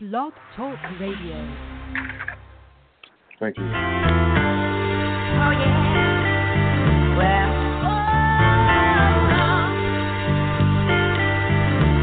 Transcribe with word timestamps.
Blog 0.00 0.32
Talk 0.56 0.76
Radio. 0.98 1.38
Thank 3.38 3.56
you. 3.56 3.62
Oh 3.62 3.68
yeah. 5.54 7.14
Well. 7.14 7.50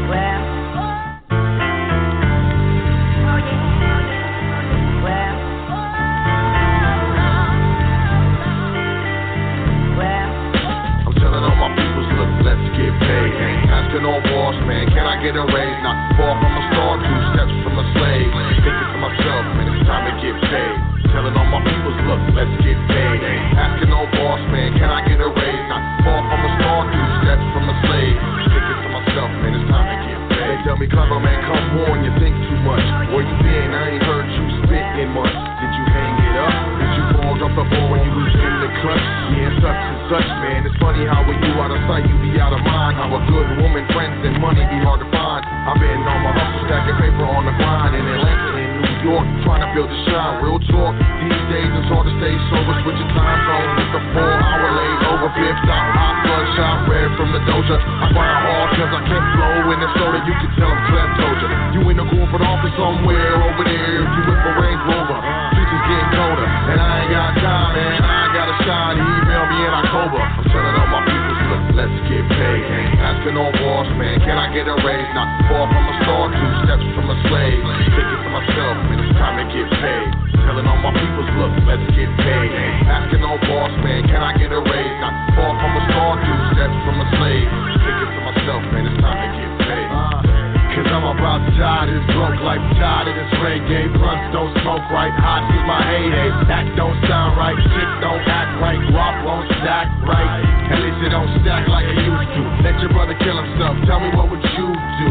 Well. 0.08 0.40
Oh 3.28 3.36
yeah. 3.44 3.60
Well. 5.04 5.36
Well. 9.98 10.32
I'm 11.04 11.14
telling 11.20 11.44
all 11.44 11.56
my 11.60 11.68
peoples, 11.76 12.08
look, 12.16 12.32
let's 12.40 12.64
get 12.72 12.88
paid. 13.04 13.36
Ain't 13.36 13.68
asking 13.68 14.00
no 14.00 14.16
boss, 14.32 14.56
man, 14.64 14.88
can 14.88 15.04
I 15.04 15.20
get 15.22 15.36
a 15.36 15.44
raise? 15.44 15.82
Not 15.84 16.16
far 16.16 16.40
from 16.40 16.51
get 20.22 20.38
paid. 20.38 20.78
Telling 21.10 21.34
all 21.34 21.50
my 21.50 21.58
peoples, 21.66 21.98
look, 22.06 22.22
let's 22.38 22.54
get 22.62 22.78
paid. 22.86 23.20
Asking 23.58 23.90
no 23.90 24.06
boss, 24.14 24.38
man, 24.54 24.70
can 24.78 24.86
I 24.86 25.02
get 25.02 25.18
a 25.18 25.28
raise? 25.28 25.64
Not 25.66 25.82
far 26.06 26.22
from 26.22 26.40
a 26.46 26.50
star, 26.62 26.80
two 26.94 27.06
steps 27.26 27.46
from 27.52 27.64
a 27.66 27.74
slave. 27.82 28.16
Thinking 28.46 28.80
to 28.86 28.88
myself, 28.94 29.30
man, 29.42 29.52
it's 29.58 29.66
time 29.66 29.86
to 29.90 29.96
get 30.06 30.20
paid. 30.30 30.46
They 30.46 30.58
tell 30.62 30.78
me, 30.78 30.86
clever 30.86 31.18
man, 31.18 31.38
come 31.42 31.90
on, 31.90 32.06
you 32.06 32.14
think 32.22 32.38
too 32.38 32.60
much. 32.62 32.86
Where 33.10 33.26
you 33.26 33.36
been? 33.42 33.70
I 33.74 33.98
ain't 33.98 34.06
heard 34.06 34.30
you 34.30 34.44
spit 34.62 34.86
in 35.02 35.10
months. 35.10 35.42
Did 35.58 35.72
you 35.74 35.84
hang 35.90 36.14
it 36.22 36.36
up? 36.38 36.54
Did 36.78 36.90
you 36.94 37.04
fall 37.18 37.36
off 37.42 37.54
the 37.58 37.66
ball 37.66 37.86
when 37.90 38.00
you 38.06 38.12
was 38.14 38.32
in 38.32 38.54
the 38.62 38.70
clutch? 38.78 39.06
Yeah, 39.36 39.50
such 39.58 39.82
and 39.90 39.98
such, 40.06 40.30
man. 40.38 40.60
It's 40.70 40.78
funny 40.78 41.02
how 41.02 41.26
when 41.26 41.42
you 41.42 41.52
out 41.58 41.74
of 41.74 41.82
sight, 41.90 42.06
you 42.06 42.14
be 42.22 42.38
out 42.38 42.54
of 42.54 42.62
mind. 42.62 42.94
How 42.94 43.10
a 43.10 43.20
good 43.26 43.58
woman, 43.58 43.84
friends, 43.90 44.22
and 44.22 44.38
money 44.38 44.62
be 44.70 44.78
hard 44.86 45.02
to 45.02 45.08
find. 45.10 45.42
I've 45.42 45.76
been 45.82 45.98
on 45.98 46.18
my 46.24 46.30
hustle, 46.30 46.62
stacking 46.70 46.98
paper 47.02 47.26
on 47.26 47.42
the 47.42 47.54
grind 47.58 47.98
in 47.98 48.06
Atlanta 48.06 48.61
York, 49.02 49.26
trying 49.42 49.62
to 49.66 49.70
build 49.74 49.90
a 49.90 49.98
shine. 50.06 50.42
Real 50.42 50.62
talk, 50.70 50.94
these 50.94 51.44
days 51.50 51.70
it's 51.74 51.90
hard 51.90 52.06
to 52.06 52.14
stay 52.22 52.34
sober, 52.50 52.74
switching 52.86 53.10
time 53.12 53.40
zones 53.46 53.72
with 53.78 53.98
a 53.98 54.02
four 54.14 54.32
hour 54.32 54.68
layover. 54.78 55.28
Fifth 55.34 55.60
stop, 55.66 55.84
hot 55.94 56.16
bloodshot, 56.22 56.76
red 56.86 57.08
from 57.18 57.28
the 57.34 57.42
doja. 57.42 57.76
I 57.78 58.06
grind 58.14 58.40
hard 58.46 58.68
cause 58.78 58.92
I 58.94 59.02
can't 59.06 59.26
flow 59.34 59.74
in 59.74 59.78
the 59.82 59.90
soda. 59.98 60.18
You 60.22 60.34
can 60.38 60.50
tell 60.54 60.70
I'm 60.70 61.12
told 61.18 61.38
ya. 61.42 61.48
You 61.74 61.80
in 61.90 61.96
the 61.98 62.06
corporate 62.06 62.46
office 62.46 62.74
somewhere 62.78 63.34
over 63.42 63.62
there. 63.66 64.06
If 64.06 64.10
you 64.14 64.22
with 64.22 64.38
a 64.38 64.52
Range 64.62 64.82
Rover, 64.86 65.18
is 65.72 65.84
getting 65.88 66.10
colder. 66.12 66.48
And 66.70 66.78
I 66.78 66.92
ain't 67.02 67.10
got 67.10 67.30
time, 67.40 67.70
man. 67.74 67.98
I 68.04 68.24
got 68.36 68.46
a 68.52 68.56
shine. 68.64 68.96
Email 69.00 69.44
me 69.48 69.58
in 69.66 69.72
October. 69.72 70.20
I'm 70.20 70.44
telling 70.52 70.74
all 70.78 70.90
my 70.92 71.11
let's 71.76 71.96
get 72.08 72.24
paid. 72.28 72.62
Asking 73.00 73.34
no 73.36 73.48
boss, 73.52 73.88
man. 73.96 74.20
Can 74.20 74.36
I 74.36 74.52
get 74.52 74.68
a 74.68 74.76
raise? 74.84 75.10
Not 75.16 75.28
far 75.48 75.64
from 75.68 75.84
a 75.88 75.94
star, 76.04 76.24
two 76.32 76.52
steps 76.64 76.86
from 76.96 77.06
a 77.08 77.16
slave. 77.28 77.60
Thinking 77.92 78.20
to 78.22 78.30
myself, 78.30 78.74
man, 78.88 78.98
it's 79.00 79.16
time 79.16 79.36
to 79.40 79.46
get 79.48 79.68
paid. 79.80 80.08
Telling 80.44 80.66
all 80.68 80.80
my 80.80 80.92
peoples, 80.92 81.30
look, 81.38 81.54
let's 81.68 81.86
get 81.96 82.10
paid. 82.20 82.50
Asking 82.88 83.22
no 83.24 83.38
boss, 83.48 83.72
man. 83.80 84.04
Can 84.08 84.20
I 84.20 84.32
get 84.36 84.52
a 84.52 84.60
raise? 84.60 84.96
Not 85.00 85.14
far 85.36 85.52
from 85.56 85.72
a 85.72 85.82
star, 85.88 86.10
two 86.20 86.38
steps 86.56 86.76
from 86.84 86.96
a 87.00 87.06
slave. 87.16 87.48
Thinking 87.82 88.10
to 88.10 88.20
myself, 88.26 88.62
man, 88.72 88.84
it's 88.86 88.98
time 89.00 89.18
to 89.18 89.28
get 89.32 89.48
paid. 89.48 89.51
About 91.22 91.38
to 91.46 91.54
die 91.54 91.86
this 91.86 92.02
broke 92.18 92.34
life, 92.42 92.58
tired 92.82 93.06
of 93.06 93.14
this 93.14 93.30
reggae. 93.38 93.94
Blunts 93.94 94.34
don't 94.34 94.50
smoke 94.58 94.82
right, 94.90 95.14
hot 95.22 95.46
is 95.54 95.62
my 95.70 95.78
heyday. 95.86 96.34
That 96.50 96.66
don't 96.74 96.98
sound 97.06 97.38
right, 97.38 97.54
shit 97.54 97.90
don't 98.02 98.26
act 98.26 98.58
right, 98.58 98.82
guap 98.90 99.22
won't 99.22 99.46
stack 99.62 99.86
right. 100.02 100.42
At 100.74 100.82
least 100.82 100.98
it 100.98 101.14
don't 101.14 101.30
stack 101.46 101.70
like 101.70 101.86
it 101.86 101.94
used 101.94 102.26
to. 102.26 102.42
Let 102.66 102.74
your 102.82 102.90
brother 102.90 103.14
kill 103.22 103.38
himself, 103.38 103.78
tell 103.86 104.02
me 104.02 104.10
what 104.18 104.34
would 104.34 104.42
you 104.42 104.66
do? 104.66 105.08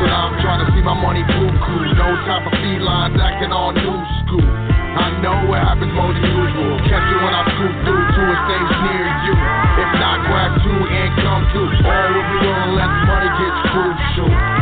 So 0.00 0.02
now 0.08 0.32
I'm 0.32 0.40
trying 0.40 0.64
to 0.64 0.68
see 0.72 0.80
my 0.80 0.96
money 0.96 1.20
buku. 1.28 1.76
No 1.92 2.08
time 2.24 2.40
for 2.48 2.56
felines 2.56 3.20
acting 3.20 3.52
all 3.52 3.76
new 3.76 4.00
school. 4.24 4.48
I 4.96 5.12
know 5.20 5.44
what 5.44 5.60
happens 5.60 5.92
more 5.92 6.08
than 6.08 6.24
usual. 6.24 6.72
Catch 6.88 7.04
you 7.04 7.18
when 7.20 7.36
I 7.36 7.44
scoop 7.52 7.74
through 7.84 8.04
to 8.16 8.22
a 8.32 8.36
stage 8.48 8.72
near 8.80 9.06
you. 9.28 9.34
If 9.76 9.90
not, 10.00 10.24
grab 10.24 10.56
two 10.64 10.80
and 10.88 11.10
come 11.20 11.42
through. 11.52 11.68
All 11.84 12.08
will 12.16 12.28
be 12.32 12.48
on 12.48 12.68
let 12.80 12.92
money 13.04 13.28
get 13.36 13.54
crucial. 13.68 14.59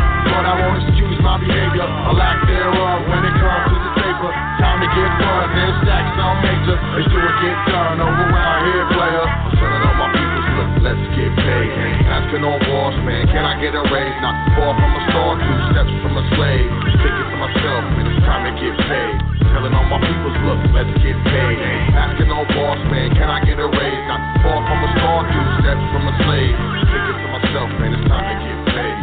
I 0.49 0.57
won't 0.65 0.81
excuse 0.81 1.21
my 1.21 1.37
behavior, 1.37 1.85
a 1.85 2.13
lack 2.17 2.41
thereof 2.49 3.05
when 3.05 3.21
it 3.21 3.37
comes 3.37 3.69
to 3.69 3.77
the 3.85 3.93
paper. 4.01 4.33
Time 4.57 4.81
to 4.81 4.89
get 4.97 5.11
buzzed 5.21 5.53
and 5.61 5.75
stacks 5.85 6.17
on 6.17 6.41
major. 6.41 6.77
Let's 6.97 7.05
do 7.13 7.21
it, 7.21 7.37
get 7.45 7.59
done 7.69 8.01
over 8.01 8.25
here, 8.65 8.85
player. 8.97 9.29
I'm 9.29 9.53
telling 9.61 9.83
all 9.85 9.97
my 10.01 10.09
people, 10.09 10.41
look, 10.57 10.71
let's 10.89 11.05
get 11.13 11.33
paid. 11.37 11.69
Asking 12.09 12.41
no 12.49 12.57
boss, 12.65 12.97
man, 13.05 13.29
can 13.29 13.45
I 13.45 13.61
get 13.61 13.77
a 13.77 13.85
raise? 13.93 14.17
Not 14.25 14.41
far 14.57 14.73
from 14.73 14.89
a 14.89 15.03
star, 15.13 15.37
two 15.37 15.59
steps 15.69 15.93
from 16.01 16.17
a 16.17 16.25
slave. 16.33 16.69
Thinking 16.97 17.29
to 17.29 17.37
myself, 17.45 17.83
man, 17.93 18.09
it's 18.09 18.25
time 18.25 18.43
to 18.49 18.53
get 18.57 18.73
paid. 18.89 19.17
Telling 19.53 19.77
all 19.77 19.85
my 19.85 20.01
people, 20.01 20.33
look, 20.49 20.65
let's 20.73 20.97
get 21.05 21.17
paid. 21.29 21.57
Asking 21.93 22.33
no 22.33 22.49
boss, 22.57 22.81
man, 22.89 23.13
can 23.13 23.29
I 23.29 23.45
get 23.45 23.61
a 23.61 23.69
raise? 23.69 24.03
Not 24.09 24.25
far 24.41 24.65
from 24.65 24.81
a 24.81 24.89
star, 24.97 25.19
two 25.29 25.45
steps 25.61 25.85
from 25.93 26.09
a 26.09 26.15
slave. 26.25 26.57
Thinking 26.89 27.19
to 27.21 27.29
myself, 27.37 27.69
man, 27.85 27.93
it's 27.93 28.07
time 28.09 28.25
to 28.33 28.37
get 28.41 28.61
paid. 28.73 28.98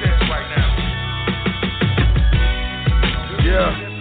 Sense 0.00 0.22
right 0.30 0.48
now. 0.48 0.72
Yeah. 3.44 3.92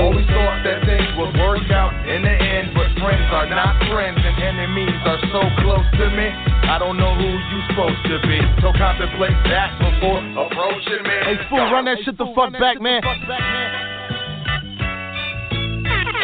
Always 0.00 0.26
thought 0.26 0.62
that 0.64 0.82
things 0.86 1.06
would 1.18 1.34
work 1.38 1.70
out 1.70 1.92
in 2.08 2.22
the 2.22 2.30
end, 2.30 2.72
but 2.74 2.88
friends 3.02 3.30
are 3.30 3.48
not 3.48 3.76
friends 3.90 4.18
and 4.18 4.25
enemies 4.46 4.94
are 5.04 5.18
so 5.34 5.42
close 5.62 5.86
to 5.98 6.06
me. 6.14 6.30
I 6.70 6.78
don't 6.78 6.96
know 6.96 7.14
who 7.18 7.26
you 7.26 7.58
supposed 7.70 8.02
to 8.06 8.22
be. 8.22 8.38
So 8.62 8.70
contemplate 8.78 9.34
that 9.50 9.74
before 9.82 10.22
approaching 10.22 11.02
me. 11.02 11.16
Hey, 11.26 11.36
fool, 11.50 11.66
run 11.70 11.84
that 11.86 11.98
shit 12.04 12.16
the 12.16 12.30
fuck 12.34 12.52
back, 12.52 12.80
man. 12.80 13.02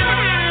I'm 0.02 0.41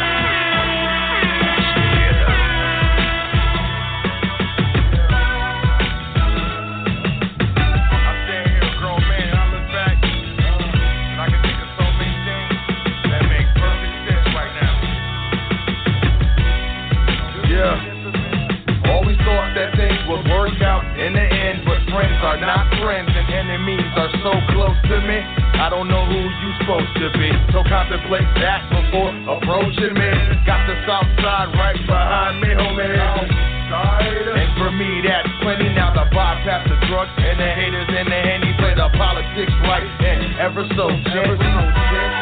Yeah. 17.52 18.88
Always 18.96 19.20
thought 19.28 19.52
that 19.52 19.76
things 19.76 20.00
would 20.08 20.24
work 20.24 20.56
out 20.64 20.80
in 20.96 21.12
the 21.12 21.20
end, 21.20 21.68
but 21.68 21.84
friends 21.92 22.16
are 22.24 22.40
not 22.40 22.64
friends 22.80 23.12
and 23.12 23.28
enemies 23.28 23.84
are 23.92 24.08
so 24.24 24.32
close 24.56 24.78
to 24.88 24.96
me. 25.04 25.20
I 25.60 25.68
don't 25.68 25.84
know 25.84 26.00
who 26.00 26.16
you 26.16 26.48
supposed 26.64 26.96
to 26.96 27.12
be. 27.12 27.28
So 27.52 27.60
contemplate 27.68 28.24
that 28.40 28.64
before 28.72 29.12
approaching 29.36 29.92
me. 29.92 30.10
Got 30.48 30.64
the 30.64 30.80
south 30.88 31.12
side 31.20 31.52
right 31.52 31.76
behind 31.84 32.40
me, 32.40 32.56
homie. 32.56 32.88
And 32.88 34.50
for 34.56 34.72
me, 34.72 35.04
that's 35.04 35.28
plenty. 35.44 35.68
Now 35.76 35.92
the 35.92 36.08
bypass 36.08 36.64
the 36.72 36.80
drugs 36.88 37.12
and 37.20 37.36
the 37.36 37.52
haters 37.52 37.88
and 37.92 38.08
the 38.08 38.20
henny 38.32 38.56
play 38.56 38.72
the 38.72 38.88
politics 38.96 39.52
right 39.68 39.84
and 39.84 40.40
ever 40.40 40.64
so 40.72 40.88
gently. 41.12 42.21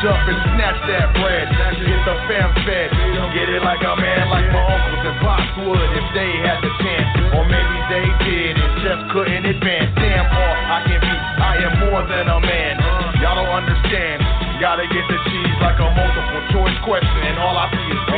Reach 0.00 0.16
up 0.16 0.24
and 0.32 0.40
snatch 0.56 0.80
that 0.88 1.12
bread. 1.12 1.44
Get 1.76 2.00
the 2.08 2.16
fam 2.24 2.48
fed. 2.64 2.88
Get 3.36 3.52
it 3.52 3.60
like 3.60 3.84
a 3.84 3.92
man, 4.00 4.32
like 4.32 4.48
my 4.48 4.64
uncles 4.64 5.04
and 5.04 5.16
pops 5.20 5.52
would 5.60 5.88
if 5.92 6.06
they 6.16 6.30
had 6.40 6.56
the 6.64 6.72
chance. 6.80 7.36
Or 7.36 7.44
maybe 7.44 7.76
they 7.92 8.08
did 8.24 8.56
and 8.56 8.72
just 8.80 9.02
couldn't 9.12 9.44
advance. 9.44 9.92
Damn, 10.00 10.24
all 10.24 10.56
I 10.72 10.88
can 10.88 11.00
be, 11.04 11.12
I 11.12 11.52
am 11.68 11.74
more 11.84 12.00
than 12.08 12.32
a 12.32 12.40
man. 12.40 12.80
Y'all 13.20 13.44
don't 13.44 13.52
understand. 13.52 14.24
Gotta 14.56 14.88
get 14.88 15.04
the 15.04 15.20
cheese 15.28 15.56
like 15.60 15.76
a 15.76 15.88
multiple 15.92 16.44
choice 16.56 16.80
question, 16.80 17.20
and 17.20 17.36
all 17.36 17.60
I 17.60 17.68
see 17.68 17.88
is 17.92 18.02
B. 18.08 18.16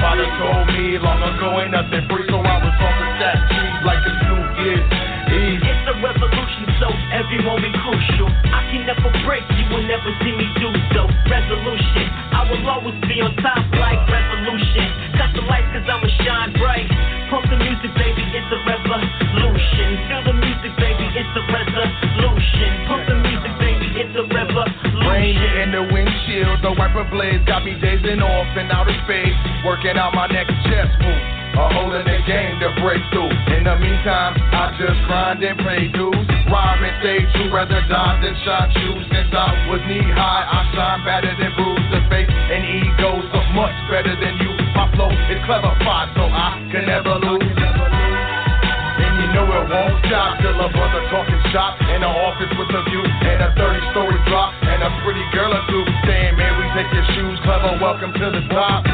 Father 0.00 0.24
told 0.40 0.72
me 0.72 0.96
long 1.04 1.20
ago 1.20 1.60
ain't 1.60 1.76
nothing 1.76 2.00
free, 2.08 2.24
so 2.32 2.40
I 2.40 2.56
was 2.64 2.72
off 2.80 2.96
the 2.96 3.06
stack 3.20 3.36
cheese 3.52 3.80
like 3.84 4.00
it's 4.08 4.20
New 4.24 4.40
Year's 4.64 4.99
you 7.30 7.46
won't 7.46 7.62
be 7.62 7.70
crucial. 7.70 8.26
I 8.50 8.66
can 8.74 8.82
never 8.86 9.10
break, 9.22 9.46
you 9.54 9.64
will 9.70 9.86
never 9.86 10.10
see 10.22 10.34
me 10.34 10.46
do 10.58 10.68
so. 10.90 11.06
Resolution, 11.30 12.04
I 12.34 12.42
will 12.50 12.62
always 12.66 12.98
be 13.06 13.22
on 13.22 13.34
top 13.38 13.62
like 13.78 14.02
revolution. 14.10 14.86
Cut 15.14 15.30
the 15.38 15.46
lights 15.46 15.70
cause 15.70 15.86
I'ma 15.86 16.10
shine 16.26 16.50
bright. 16.58 16.90
Pump 17.30 17.46
the 17.46 17.58
music, 17.62 17.94
baby, 17.94 18.26
it's 18.34 18.50
a 18.50 18.58
revolution. 18.66 19.88
Feel 20.10 20.22
the 20.26 20.36
music, 20.42 20.72
baby, 20.74 21.06
it's 21.14 21.34
a 21.38 21.44
resolution. 21.46 22.70
Pump 22.90 23.02
the 23.06 23.16
music, 23.22 23.52
baby, 23.62 23.86
it's 23.94 24.14
a 24.18 24.24
revolution. 24.26 25.06
Rain 25.06 25.38
in 25.62 25.70
the 25.70 25.86
windshield, 25.86 26.58
the 26.66 26.74
wiper 26.74 27.06
blades 27.14 27.46
got 27.46 27.62
me 27.62 27.78
dazing 27.78 28.18
off 28.18 28.50
in 28.58 28.66
outer 28.74 28.94
space. 29.06 29.38
Working 29.62 29.94
out 29.94 30.14
my 30.18 30.26
next 30.26 30.54
chest 30.66 30.98
move 30.98 31.39
a 31.56 31.64
hole 31.74 31.92
in 31.94 32.04
the 32.06 32.18
game 32.26 32.60
to 32.62 32.70
break 32.80 33.02
through. 33.10 33.30
In 33.56 33.66
the 33.66 33.76
meantime, 33.78 34.38
I 34.54 34.70
just 34.78 35.00
grind 35.06 35.42
and 35.42 35.58
pay 35.58 35.90
dues. 35.90 36.26
Rhyme 36.46 36.82
and 36.82 36.96
stay 37.02 37.20
true, 37.34 37.50
rather 37.50 37.82
die 37.90 38.16
than 38.22 38.34
shine 38.46 38.70
shoes. 38.78 39.04
Since 39.10 39.34
I 39.34 39.70
was 39.70 39.82
knee 39.86 40.06
high, 40.14 40.44
I 40.46 40.60
shine 40.74 41.00
better 41.04 41.32
than 41.34 41.52
bruise 41.58 41.90
the 41.90 42.00
face 42.06 42.30
and 42.30 42.62
egos 42.66 43.26
look 43.34 43.48
much 43.54 43.74
better 43.90 44.14
than 44.14 44.34
you. 44.38 44.50
My 44.78 44.86
flow 44.94 45.10
is 45.10 45.42
clever, 45.46 45.74
fine, 45.82 46.10
so 46.14 46.26
I 46.26 46.58
can 46.70 46.86
never 46.86 47.18
lose. 47.18 47.42
And 47.42 49.12
you 49.18 49.28
know 49.34 49.46
it 49.50 49.66
won't 49.70 49.96
stop 50.06 50.38
till 50.42 50.54
a 50.54 50.68
brother 50.70 51.02
talking 51.10 51.42
shop 51.50 51.78
in 51.94 52.02
the 52.02 52.10
office 52.10 52.52
with 52.58 52.70
a 52.74 52.82
view 52.90 53.02
and 53.02 53.38
a 53.42 53.50
30 53.58 53.90
story 53.90 54.18
drop 54.30 54.54
and 54.62 54.82
a 54.82 54.90
pretty 55.02 55.24
girl 55.34 55.50
or 55.50 55.62
two 55.66 55.84
saying, 56.06 56.38
man, 56.38 56.52
we 56.58 56.66
take 56.78 56.90
your 56.94 57.06
shoes, 57.14 57.38
clever, 57.42 57.78
welcome 57.82 58.12
to 58.14 58.26
the 58.34 58.42
top. 58.54 58.86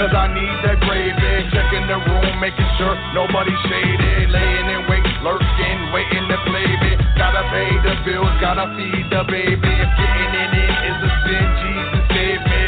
Because 0.00 0.16
I 0.16 0.32
need 0.32 0.56
that 0.64 0.80
gravy, 0.80 1.44
checking 1.52 1.84
the 1.84 2.00
room, 2.00 2.40
making 2.40 2.64
sure 2.80 2.96
nobody's 3.12 3.60
shaded, 3.68 4.32
laying 4.32 4.68
in 4.72 4.88
wait, 4.88 5.04
lurking, 5.20 5.92
waiting 5.92 6.24
to 6.24 6.40
play 6.48 6.64
me. 6.64 6.96
Gotta 7.20 7.44
pay 7.52 7.68
the 7.84 8.00
bills, 8.08 8.32
gotta 8.40 8.64
feed 8.80 9.04
the 9.12 9.28
baby. 9.28 9.60
If 9.60 9.90
getting 10.00 10.32
in 10.40 10.50
it 10.56 10.72
is 10.88 10.98
a 11.04 11.10
sin, 11.20 11.46
Jesus 11.60 12.04
save 12.16 12.42
me. 12.48 12.64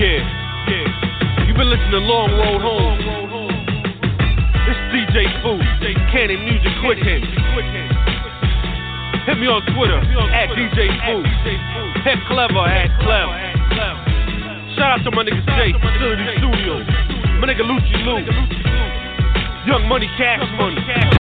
Yeah, 0.00 0.24
yeah. 0.72 0.88
You've 1.44 1.60
been 1.60 1.68
listening 1.68 2.00
to 2.00 2.08
Long 2.08 2.32
Road 2.32 2.64
Home. 2.64 2.96
It's 4.72 4.80
DJ 4.88 5.28
Fu, 5.44 5.60
Cannon 6.16 6.48
Music 6.48 6.72
Quick 6.80 6.96
Hit. 7.04 7.97
Hit 9.28 9.36
me 9.36 9.46
on 9.46 9.60
Twitter 9.76 10.00
at 10.32 10.48
DJ 10.56 10.88
Fu. 11.04 11.20
Hit 12.00 12.16
Clever 12.32 12.64
at 12.64 12.88
Clever. 13.04 13.36
Shout 14.74 15.00
out 15.00 15.04
to 15.04 15.10
my 15.10 15.22
nigga 15.22 15.44
Jay, 15.52 15.76
Facility 15.76 16.24
Studios. 16.38 16.86
My 17.36 17.44
nigga 17.44 17.60
Lucci 17.60 17.92
Lou. 18.08 18.24
Young 19.70 19.86
Money, 19.86 20.08
Cash 20.16 20.48
Money. 20.56 21.17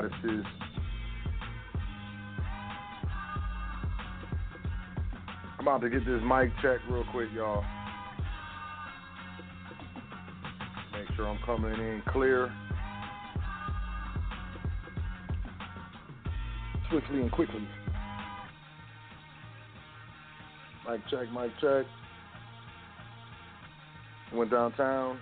Goddesses. 0.00 0.44
I'm 5.58 5.66
about 5.66 5.80
to 5.80 5.90
get 5.90 6.06
this 6.06 6.20
mic 6.22 6.50
check 6.62 6.78
real 6.88 7.04
quick, 7.10 7.28
y'all. 7.34 7.64
Make 10.92 11.16
sure 11.16 11.26
I'm 11.26 11.38
coming 11.44 11.72
in 11.72 12.02
clear. 12.12 12.52
Swiftly 16.90 17.20
and 17.20 17.32
quickly. 17.32 17.66
Mic 20.88 21.00
check, 21.10 21.30
mic 21.32 21.50
check. 21.60 21.84
Went 24.32 24.50
downtown, 24.50 25.18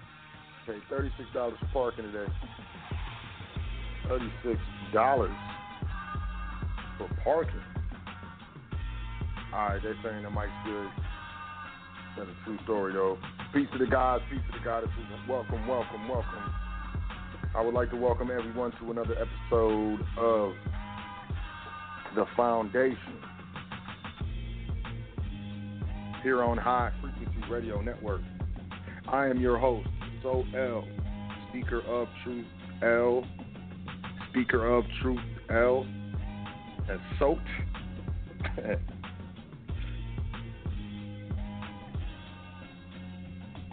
paid 0.66 0.83
$36 0.90 1.33
for 1.33 1.66
parking 1.73 2.04
today. 2.04 2.30
$36 4.09 5.37
for 6.99 7.09
parking. 7.25 7.61
Alright, 9.53 9.83
they're 9.83 9.97
saying 10.03 10.23
the 10.23 10.31
mic's 10.31 10.51
good. 10.65 10.89
That's 12.17 12.31
a 12.31 12.45
true 12.45 12.59
story, 12.65 12.93
though. 12.93 13.19
Peace 13.53 13.69
to 13.73 13.79
the 13.79 13.91
gods, 13.91 14.23
peace 14.31 14.41
to 14.51 14.59
the 14.59 14.65
goddesses. 14.65 14.95
Welcome, 15.29 15.67
welcome, 15.67 16.09
welcome. 16.09 16.53
I 17.55 17.63
would 17.63 17.75
like 17.75 17.91
to 17.91 17.97
welcome 17.97 18.31
everyone 18.31 18.73
to 18.81 18.91
another 18.91 19.15
episode 19.15 20.01
of 20.19 20.53
The 22.15 22.27
Foundation 22.37 23.21
here 26.23 26.43
on 26.43 26.59
High 26.59 26.93
Frequency 27.01 27.51
Radio 27.51 27.81
Network. 27.81 28.21
I 29.09 29.29
am 29.29 29.41
your 29.41 29.59
host, 29.59 29.89
Sot 30.23 30.45
El, 30.55 30.85
Speaker 31.49 31.81
of 31.83 32.09
Truth 32.25 32.47
L, 32.83 33.25
Speaker 34.37 34.66
of 34.66 34.85
Truth 35.00 35.19
L, 35.49 35.87
and 36.90 37.00
Soaked. 37.19 37.40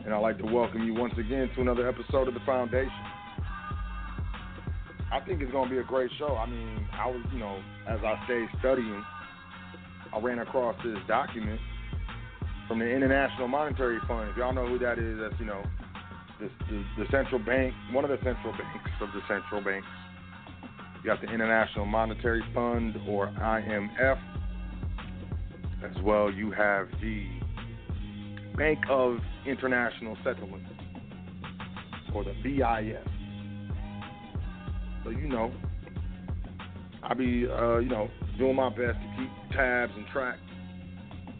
and 0.05 0.13
I'd 0.13 0.19
like 0.19 0.37
to 0.37 0.45
welcome 0.45 0.85
you 0.85 0.93
once 0.93 1.15
again 1.17 1.49
to 1.55 1.61
another 1.61 1.89
episode 1.89 2.29
of 2.29 2.33
The 2.33 2.39
Foundation. 2.45 2.93
I 5.11 5.19
think 5.27 5.41
it's 5.41 5.51
going 5.51 5.67
to 5.67 5.75
be 5.75 5.81
a 5.81 5.83
great 5.83 6.11
show. 6.17 6.37
I 6.37 6.45
mean, 6.45 6.87
I 6.93 7.07
was, 7.07 7.21
you 7.33 7.39
know, 7.39 7.61
as 7.89 7.99
I 7.99 8.23
stayed 8.23 8.47
studying, 8.59 9.03
I 10.13 10.19
ran 10.21 10.39
across 10.39 10.77
this 10.81 10.97
document 11.09 11.59
from 12.69 12.79
the 12.79 12.87
International 12.87 13.49
Monetary 13.49 13.99
Fund. 14.07 14.29
If 14.29 14.37
y'all 14.37 14.53
know 14.53 14.65
who 14.67 14.79
that 14.79 14.97
is, 14.97 15.19
that's, 15.19 15.35
you 15.41 15.45
know, 15.45 15.61
the, 16.39 16.49
the, 16.71 17.03
the 17.03 17.05
central 17.11 17.39
bank, 17.39 17.73
one 17.91 18.05
of 18.05 18.11
the 18.11 18.23
central 18.23 18.53
banks 18.57 18.91
of 19.01 19.09
the 19.13 19.19
central 19.27 19.61
banks. 19.61 19.87
You 21.03 21.09
got 21.09 21.19
the 21.19 21.27
International 21.27 21.85
Monetary 21.85 22.41
Fund, 22.55 22.95
or 23.09 23.27
IMF. 23.27 24.17
As 25.83 26.01
well, 26.01 26.31
you 26.31 26.49
have 26.51 26.87
the 27.01 27.27
Bank 28.55 28.79
of 28.89 29.17
International 29.45 30.15
Settlements, 30.23 30.69
or 32.15 32.23
the 32.23 32.31
BIS. 32.41 33.05
So 35.03 35.09
you 35.09 35.27
know, 35.27 35.51
I 37.03 37.13
be 37.15 37.47
uh, 37.49 37.79
you 37.79 37.89
know 37.89 38.07
doing 38.37 38.55
my 38.55 38.69
best 38.69 38.97
to 38.97 39.15
keep 39.17 39.57
tabs 39.57 39.91
and 39.97 40.07
track 40.07 40.37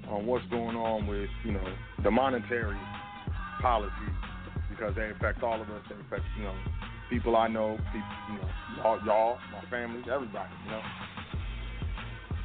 on 0.10 0.26
what's 0.26 0.46
going 0.48 0.76
on 0.76 1.08
with 1.08 1.30
you 1.46 1.54
know 1.54 1.74
the 2.04 2.12
monetary 2.12 2.78
policies 3.62 3.94
because 4.70 4.94
they 4.98 5.10
affect 5.10 5.42
all 5.42 5.62
of 5.62 5.70
us. 5.70 5.84
They 5.88 5.96
affect 5.96 6.24
you 6.38 6.44
know 6.44 6.56
people 7.14 7.36
I 7.36 7.48
know, 7.48 7.78
people, 7.92 8.10
you 8.32 8.38
know 8.40 8.50
y'all, 8.78 9.00
y'all, 9.06 9.38
my 9.52 9.70
family, 9.70 10.02
everybody. 10.12 10.50
You 10.66 10.72
know, 10.72 10.82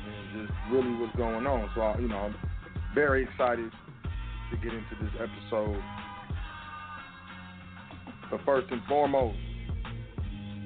and 0.07 0.47
just 0.47 0.59
really 0.71 0.95
what's 1.01 1.17
going 1.17 1.47
on. 1.47 1.71
So 1.75 1.81
I, 1.81 1.99
you 1.99 2.09
know, 2.09 2.17
I'm 2.17 2.37
very 2.95 3.25
excited 3.25 3.71
to 4.51 4.57
get 4.59 4.75
into 4.75 4.95
this 5.01 5.13
episode. 5.15 5.83
But 8.31 8.41
first 8.45 8.71
and 8.71 8.83
foremost, 8.87 9.39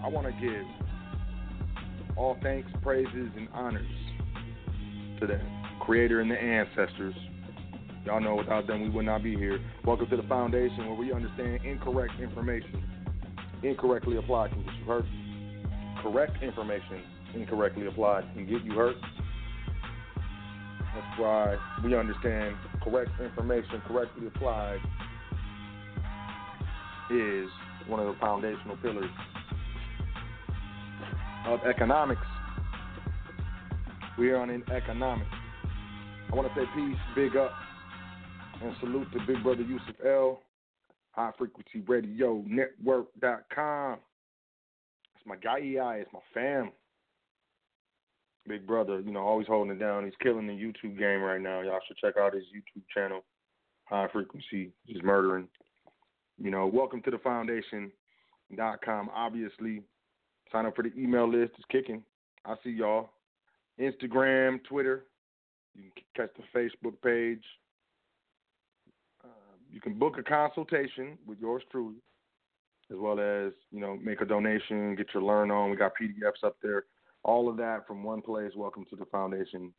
I 0.02 0.08
want 0.08 0.26
to 0.26 0.32
give 0.32 0.66
all 2.16 2.36
thanks, 2.42 2.68
praises, 2.82 3.30
and 3.36 3.48
honors 3.52 3.86
to 5.20 5.28
the 5.28 5.40
Creator 5.80 6.20
and 6.20 6.30
the 6.30 6.36
ancestors. 6.36 7.14
Y'all 8.04 8.20
know 8.20 8.34
without 8.34 8.66
them 8.66 8.82
we 8.82 8.88
would 8.90 9.06
not 9.06 9.22
be 9.22 9.36
here. 9.36 9.60
Welcome 9.84 10.08
to 10.10 10.16
the 10.16 10.24
foundation 10.24 10.88
where 10.88 10.96
we 10.96 11.12
understand 11.12 11.64
incorrect 11.64 12.14
information 12.20 12.91
incorrectly 13.62 14.16
applied 14.16 14.50
can 14.50 14.62
get 14.64 14.74
you 14.74 14.84
hurt. 14.84 15.04
Correct 16.02 16.42
information 16.42 17.02
incorrectly 17.34 17.86
applied 17.86 18.24
can 18.34 18.46
get 18.46 18.62
you 18.64 18.72
hurt. 18.72 18.96
That's 20.94 21.18
why 21.18 21.56
we 21.82 21.96
understand 21.96 22.56
correct 22.82 23.10
information 23.20 23.80
correctly 23.86 24.26
applied 24.26 24.78
is 27.10 27.48
one 27.86 28.00
of 28.00 28.06
the 28.06 28.20
foundational 28.20 28.76
pillars 28.76 29.10
of 31.46 31.60
economics. 31.68 32.20
We 34.18 34.30
are 34.30 34.36
on 34.36 34.50
in 34.50 34.62
economics. 34.70 35.30
I 36.30 36.34
want 36.34 36.48
to 36.48 36.60
say 36.60 36.66
peace, 36.74 36.96
big 37.14 37.36
up, 37.36 37.52
and 38.62 38.74
salute 38.80 39.08
to 39.12 39.18
Big 39.26 39.42
Brother 39.42 39.62
Yusuf 39.62 39.96
L. 40.06 40.42
High 41.12 41.32
Frequency 41.36 41.80
Radio 41.86 42.42
Network.com. 42.46 43.98
It's 45.14 45.26
my 45.26 45.36
guy 45.36 45.58
EI, 45.58 46.00
it's 46.00 46.12
my 46.12 46.20
fam. 46.34 46.72
Big 48.48 48.66
brother, 48.66 49.00
you 49.00 49.12
know, 49.12 49.20
always 49.20 49.46
holding 49.46 49.72
it 49.76 49.78
down. 49.78 50.04
He's 50.04 50.14
killing 50.20 50.46
the 50.48 50.52
YouTube 50.52 50.98
game 50.98 51.20
right 51.20 51.40
now. 51.40 51.60
Y'all 51.60 51.78
should 51.86 51.98
check 51.98 52.16
out 52.16 52.34
his 52.34 52.44
YouTube 52.44 52.82
channel, 52.92 53.22
High 53.84 54.08
Frequency, 54.12 54.72
just 54.88 55.04
murdering. 55.04 55.46
You 56.42 56.50
know, 56.50 56.66
welcome 56.66 57.02
to 57.02 57.10
the 57.10 57.18
foundation.com. 57.18 59.10
Obviously, 59.14 59.82
sign 60.50 60.66
up 60.66 60.74
for 60.74 60.82
the 60.82 60.92
email 60.98 61.30
list. 61.30 61.52
It's 61.56 61.66
kicking. 61.70 62.02
I 62.44 62.54
see 62.64 62.70
y'all. 62.70 63.10
Instagram, 63.78 64.64
Twitter. 64.64 65.04
You 65.74 65.90
can 65.94 66.04
catch 66.16 66.30
the 66.36 66.58
Facebook 66.58 66.94
page. 67.02 67.44
You 69.72 69.80
can 69.80 69.94
book 69.94 70.18
a 70.18 70.22
consultation 70.22 71.16
with 71.26 71.38
yours 71.40 71.62
truly, 71.70 71.96
as 72.90 72.98
well 72.98 73.18
as 73.18 73.52
you 73.70 73.80
know 73.80 73.96
make 73.96 74.20
a 74.20 74.26
donation, 74.26 74.94
get 74.94 75.06
your 75.14 75.22
learn 75.22 75.50
on. 75.50 75.70
We 75.70 75.76
got 75.76 75.92
PDFs 76.00 76.46
up 76.46 76.56
there. 76.62 76.84
All 77.24 77.48
of 77.48 77.56
that 77.56 77.86
from 77.86 78.04
one 78.04 78.20
place. 78.20 78.52
Welcome 78.54 78.84
to 78.90 78.96
the 78.96 79.06
foundation. 79.06 79.72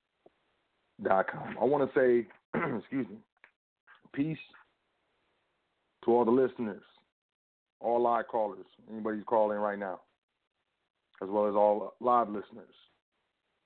Dot 1.02 1.28
com. 1.32 1.56
I 1.62 1.66
want 1.66 1.92
to 1.92 2.00
say, 2.00 2.28
excuse 2.78 3.08
me, 3.08 3.18
peace 4.14 4.38
to 6.06 6.12
all 6.12 6.26
the 6.26 6.32
listeners, 6.32 6.84
all 7.80 8.02
live 8.02 8.28
callers, 8.28 8.66
anybody 8.92 9.18
who's 9.18 9.26
calling 9.28 9.58
right 9.58 9.80
now, 9.80 10.00
as 11.22 11.30
well 11.30 11.48
as 11.48 11.56
all 11.56 11.94
live 12.00 12.30
listeners. 12.30 12.74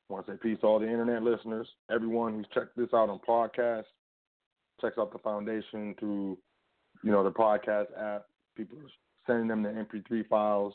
I 0.09 0.13
want 0.13 0.25
to 0.25 0.33
say 0.33 0.37
peace 0.41 0.57
to 0.61 0.67
all 0.67 0.79
the 0.79 0.89
internet 0.89 1.21
listeners, 1.21 1.67
everyone 1.91 2.33
who's 2.33 2.47
checked 2.53 2.77
this 2.77 2.89
out 2.93 3.09
on 3.09 3.19
podcast, 3.27 3.83
checks 4.81 4.97
out 4.97 5.11
the 5.11 5.19
foundation 5.19 5.95
through, 5.99 6.37
you 7.03 7.11
know, 7.11 7.23
the 7.23 7.31
podcast 7.31 7.87
app. 7.97 8.25
People 8.55 8.77
are 8.79 8.89
sending 9.25 9.47
them 9.47 9.63
the 9.63 9.69
MP3 9.69 10.27
files, 10.27 10.73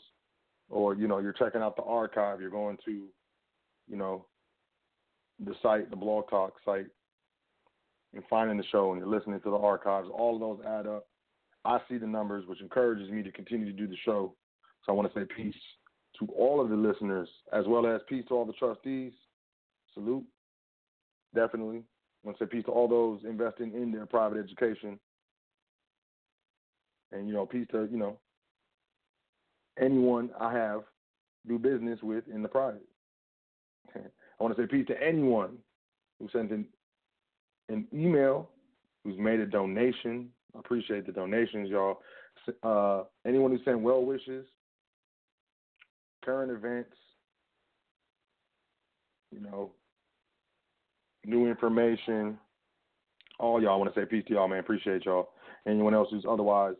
or 0.69 0.95
you 0.95 1.07
know, 1.07 1.19
you're 1.19 1.33
checking 1.33 1.61
out 1.61 1.75
the 1.75 1.83
archive. 1.83 2.39
You're 2.39 2.49
going 2.49 2.77
to, 2.85 3.07
you 3.89 3.97
know, 3.97 4.25
the 5.43 5.53
site, 5.61 5.89
the 5.89 5.95
Blog 5.95 6.29
Talk 6.29 6.53
site, 6.65 6.87
and 8.13 8.23
finding 8.29 8.57
the 8.57 8.63
show, 8.71 8.91
and 8.91 8.99
you're 8.99 9.09
listening 9.09 9.41
to 9.41 9.49
the 9.49 9.57
archives. 9.57 10.07
All 10.13 10.35
of 10.35 10.39
those 10.39 10.65
add 10.65 10.87
up. 10.87 11.07
I 11.65 11.79
see 11.89 11.97
the 11.97 12.07
numbers, 12.07 12.45
which 12.47 12.61
encourages 12.61 13.09
me 13.09 13.23
to 13.23 13.31
continue 13.31 13.65
to 13.65 13.71
do 13.71 13.87
the 13.87 13.97
show. 14.05 14.35
So 14.85 14.91
I 14.91 14.95
want 14.95 15.11
to 15.13 15.19
say 15.19 15.25
peace 15.35 15.55
to 16.19 16.27
all 16.37 16.61
of 16.61 16.69
the 16.69 16.75
listeners, 16.75 17.29
as 17.53 17.65
well 17.67 17.87
as 17.87 18.01
peace 18.07 18.25
to 18.27 18.35
all 18.35 18.45
the 18.45 18.53
trustees. 18.53 19.13
Salute, 19.93 20.25
definitely. 21.33 21.83
I 22.23 22.27
want 22.27 22.37
to 22.39 22.45
say 22.45 22.49
peace 22.49 22.65
to 22.65 22.71
all 22.71 22.87
those 22.87 23.19
investing 23.27 23.73
in 23.73 23.91
their 23.91 24.05
private 24.05 24.37
education. 24.37 24.97
And, 27.11 27.27
you 27.27 27.33
know, 27.33 27.45
peace 27.45 27.67
to, 27.71 27.87
you 27.91 27.97
know, 27.97 28.17
anyone 29.79 30.29
I 30.39 30.53
have 30.53 30.83
do 31.47 31.59
business 31.59 31.99
with 32.01 32.23
in 32.33 32.41
the 32.41 32.47
private. 32.47 32.85
I 33.95 34.43
want 34.43 34.55
to 34.55 34.61
say 34.61 34.67
peace 34.67 34.87
to 34.87 35.01
anyone 35.01 35.57
who 36.19 36.29
sent 36.31 36.51
an, 36.51 36.65
an 37.69 37.85
email, 37.93 38.49
who's 39.03 39.19
made 39.19 39.39
a 39.39 39.45
donation. 39.45 40.29
I 40.55 40.59
appreciate 40.59 41.05
the 41.05 41.11
donations, 41.11 41.69
y'all. 41.69 41.99
Uh, 42.63 43.03
anyone 43.25 43.51
who 43.51 43.59
sent 43.63 43.79
well 43.81 44.03
wishes, 44.03 44.45
current 46.23 46.51
events, 46.51 46.95
you 49.31 49.41
know, 49.41 49.71
new 51.25 51.47
information. 51.47 52.37
All 53.39 53.61
y'all 53.61 53.79
want 53.79 53.93
to 53.93 53.99
say 53.99 54.05
peace 54.05 54.23
to 54.27 54.33
y'all, 54.33 54.47
man. 54.47 54.59
Appreciate 54.59 55.05
y'all. 55.05 55.29
Anyone 55.67 55.93
else 55.93 56.09
who's 56.11 56.25
otherwise 56.27 56.75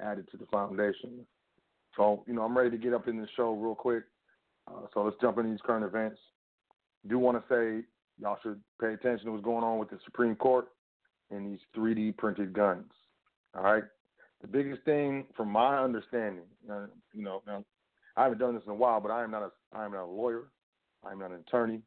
added 0.00 0.28
to 0.30 0.36
the 0.36 0.46
foundation. 0.46 1.26
So, 1.96 2.24
you 2.26 2.34
know, 2.34 2.42
I'm 2.42 2.56
ready 2.56 2.70
to 2.70 2.78
get 2.78 2.94
up 2.94 3.08
in 3.08 3.20
the 3.20 3.28
show 3.36 3.52
real 3.52 3.74
quick. 3.74 4.04
Uh, 4.68 4.86
so 4.94 5.02
let's 5.02 5.16
jump 5.20 5.38
into 5.38 5.50
these 5.50 5.60
current 5.64 5.84
events. 5.84 6.18
Do 7.08 7.18
want 7.18 7.38
to 7.38 7.54
say 7.54 7.86
y'all 8.20 8.38
should 8.42 8.60
pay 8.80 8.94
attention 8.94 9.26
to 9.26 9.32
what's 9.32 9.44
going 9.44 9.64
on 9.64 9.78
with 9.78 9.90
the 9.90 9.98
Supreme 10.04 10.36
Court 10.36 10.68
and 11.30 11.50
these 11.50 11.60
3D 11.76 12.16
printed 12.16 12.52
guns. 12.52 12.90
All 13.54 13.62
right. 13.62 13.84
The 14.40 14.48
biggest 14.48 14.82
thing, 14.84 15.26
from 15.36 15.50
my 15.50 15.78
understanding, 15.78 16.44
uh, 16.70 16.86
you 17.12 17.24
know, 17.24 17.42
now 17.46 17.64
I 18.16 18.24
haven't 18.24 18.38
done 18.38 18.54
this 18.54 18.62
in 18.66 18.72
a 18.72 18.74
while, 18.74 19.00
but 19.00 19.10
I 19.10 19.24
am 19.24 19.30
not 19.30 19.42
a 19.42 19.50
I 19.76 19.84
am 19.84 19.92
not 19.92 20.04
a 20.04 20.10
lawyer. 20.10 20.44
I 21.04 21.12
am 21.12 21.18
not 21.18 21.30
an 21.30 21.42
attorney. 21.46 21.82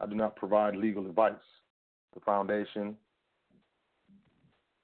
I 0.00 0.06
do 0.06 0.14
not 0.14 0.36
provide 0.36 0.76
legal 0.76 1.06
advice. 1.06 1.34
The 2.14 2.20
foundation 2.20 2.96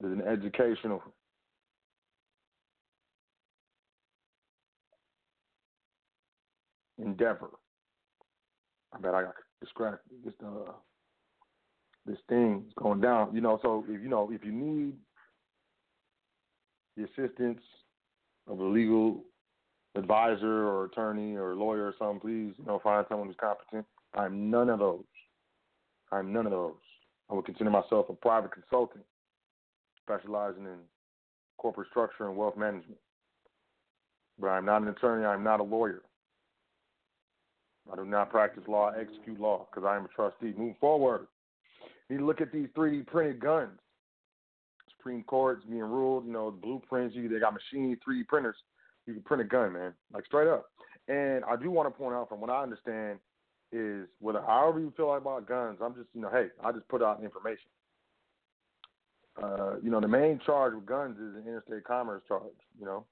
is 0.03 0.13
an 0.13 0.23
educational 0.23 1.03
endeavor. 6.99 7.51
I 8.93 8.99
bet 8.99 9.15
I 9.15 9.23
got 9.23 9.35
distracted. 9.61 10.13
This 10.25 10.35
uh, 10.45 10.73
this 12.07 12.19
thing 12.29 12.65
is 12.67 12.73
going 12.77 13.01
down. 13.01 13.35
You 13.35 13.41
know, 13.41 13.59
so 13.63 13.85
if 13.89 14.01
you 14.01 14.09
know 14.09 14.31
if 14.33 14.45
you 14.45 14.53
need 14.53 14.95
the 16.97 17.05
assistance 17.05 17.63
of 18.49 18.59
a 18.59 18.65
legal 18.65 19.25
advisor 19.95 20.67
or 20.67 20.85
attorney 20.87 21.37
or 21.37 21.55
lawyer 21.55 21.87
or 21.87 21.95
something, 21.99 22.21
please, 22.21 22.55
you 22.59 22.65
know, 22.67 22.81
find 22.83 23.07
someone 23.09 23.29
who's 23.29 23.37
competent. 23.41 23.87
I'm 24.15 24.51
none 24.51 24.69
of 24.69 24.79
those. 24.79 25.05
I'm 26.13 26.33
none 26.33 26.47
of 26.47 26.53
those. 26.53 26.75
I 27.31 27.35
would 27.35 27.45
consider 27.45 27.71
myself 27.71 28.07
a 28.09 28.15
private 28.15 28.53
consultant 28.53 29.05
specializing 30.03 30.65
in 30.65 30.79
corporate 31.59 31.89
structure 31.91 32.27
and 32.27 32.37
wealth 32.37 32.57
management. 32.57 32.99
But 34.39 34.49
I'm 34.49 34.65
not 34.65 34.83
an 34.83 34.89
attorney. 34.89 35.25
I'm 35.25 35.45
not 35.45 35.61
a 35.61 35.63
lawyer. 35.63 36.03
I 37.93 37.97
do 37.97 38.05
not 38.05 38.31
practice 38.31 38.63
law, 38.67 38.91
execute 38.91 39.41
law, 39.41 39.67
because 39.71 39.87
I 39.87 39.97
am 39.97 40.05
a 40.05 40.09
trustee. 40.09 40.59
Move 40.59 40.77
forward. 40.81 41.27
You 42.09 42.17
need 42.17 42.21
to 42.21 42.27
look 42.27 42.41
at 42.41 42.53
these 42.53 42.69
3D 42.77 43.07
printed 43.07 43.41
guns. 43.41 43.79
Supreme 44.97 45.23
Court's 45.25 45.65
being 45.65 45.81
ruled, 45.81 46.27
you 46.27 46.33
know, 46.33 46.51
blueprints, 46.51 47.17
you, 47.17 47.29
they 47.29 47.39
got 47.39 47.55
machine 47.55 47.97
3D 48.07 48.27
printers. 48.29 48.57
You 49.07 49.15
can 49.15 49.23
print 49.23 49.41
a 49.41 49.47
gun, 49.47 49.73
man, 49.73 49.95
like 50.13 50.27
straight 50.27 50.49
up. 50.49 50.67
And 51.09 51.43
I 51.45 51.57
do 51.57 51.71
want 51.71 51.89
to 51.89 51.99
point 51.99 52.15
out, 52.15 52.29
from 52.29 52.41
what 52.41 52.51
I 52.51 52.63
understand, 52.63 53.19
is 53.73 54.07
whether 54.19 54.41
however 54.41 54.81
you 54.81 54.93
feel 54.97 55.09
like 55.09 55.21
about 55.21 55.47
guns, 55.47 55.79
I'm 55.83 55.95
just, 55.95 56.09
you 56.15 56.21
know, 56.21 56.31
hey, 56.31 56.49
I 56.63 56.73
just 56.73 56.89
put 56.89 57.03
out 57.03 57.23
information. 57.23 57.69
Uh, 59.41 59.77
you 59.83 59.91
know, 59.91 60.01
the 60.01 60.09
main 60.09 60.41
charge 60.45 60.75
with 60.75 60.87
guns 60.87 61.17
is 61.17 61.37
an 61.37 61.45
interstate 61.47 61.85
commerce 61.85 62.23
charge, 62.27 62.43
you 62.79 62.85
know, 62.85 63.05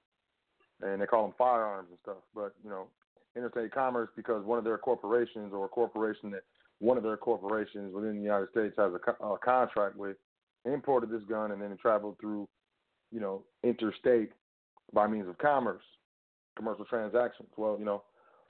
and 0.82 1.00
they 1.00 1.06
call 1.06 1.22
them 1.22 1.34
firearms 1.38 1.88
and 1.90 1.98
stuff. 2.02 2.22
But, 2.34 2.54
you 2.62 2.70
know, 2.70 2.88
interstate 3.36 3.72
commerce 3.72 4.10
because 4.16 4.44
one 4.44 4.58
of 4.58 4.64
their 4.64 4.78
corporations 4.78 5.52
or 5.52 5.64
a 5.64 5.68
corporation 5.68 6.30
that 6.32 6.42
one 6.80 6.96
of 6.96 7.02
their 7.02 7.16
corporations 7.16 7.94
within 7.94 8.16
the 8.16 8.22
United 8.22 8.50
States 8.50 8.74
has 8.76 8.92
a, 8.92 9.24
a 9.24 9.38
contract 9.38 9.96
with 9.96 10.16
imported 10.64 11.10
this 11.10 11.22
gun 11.28 11.52
and 11.52 11.62
then 11.62 11.72
it 11.72 11.78
traveled 11.78 12.16
through, 12.20 12.48
you 13.12 13.20
know, 13.20 13.42
interstate 13.62 14.32
by 14.92 15.06
means 15.06 15.28
of 15.28 15.38
commerce, 15.38 15.82
commercial 16.56 16.84
transactions. 16.84 17.48
Well, 17.56 17.76
you 17.78 17.84
know, 17.84 18.02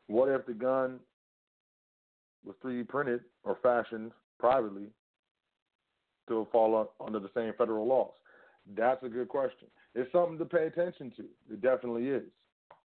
what 0.06 0.28
if 0.28 0.46
the 0.46 0.54
gun 0.54 1.00
was 2.44 2.56
3D 2.64 2.88
printed 2.88 3.20
or 3.44 3.58
fashioned 3.62 4.12
privately, 4.38 4.88
still 6.24 6.48
fall 6.50 6.90
under 7.04 7.18
the 7.18 7.30
same 7.34 7.52
federal 7.58 7.86
laws? 7.86 8.12
That's 8.76 9.02
a 9.02 9.08
good 9.08 9.28
question. 9.28 9.68
It's 9.94 10.10
something 10.12 10.38
to 10.38 10.44
pay 10.44 10.66
attention 10.66 11.12
to. 11.16 11.24
It 11.52 11.62
definitely 11.62 12.08
is. 12.08 12.24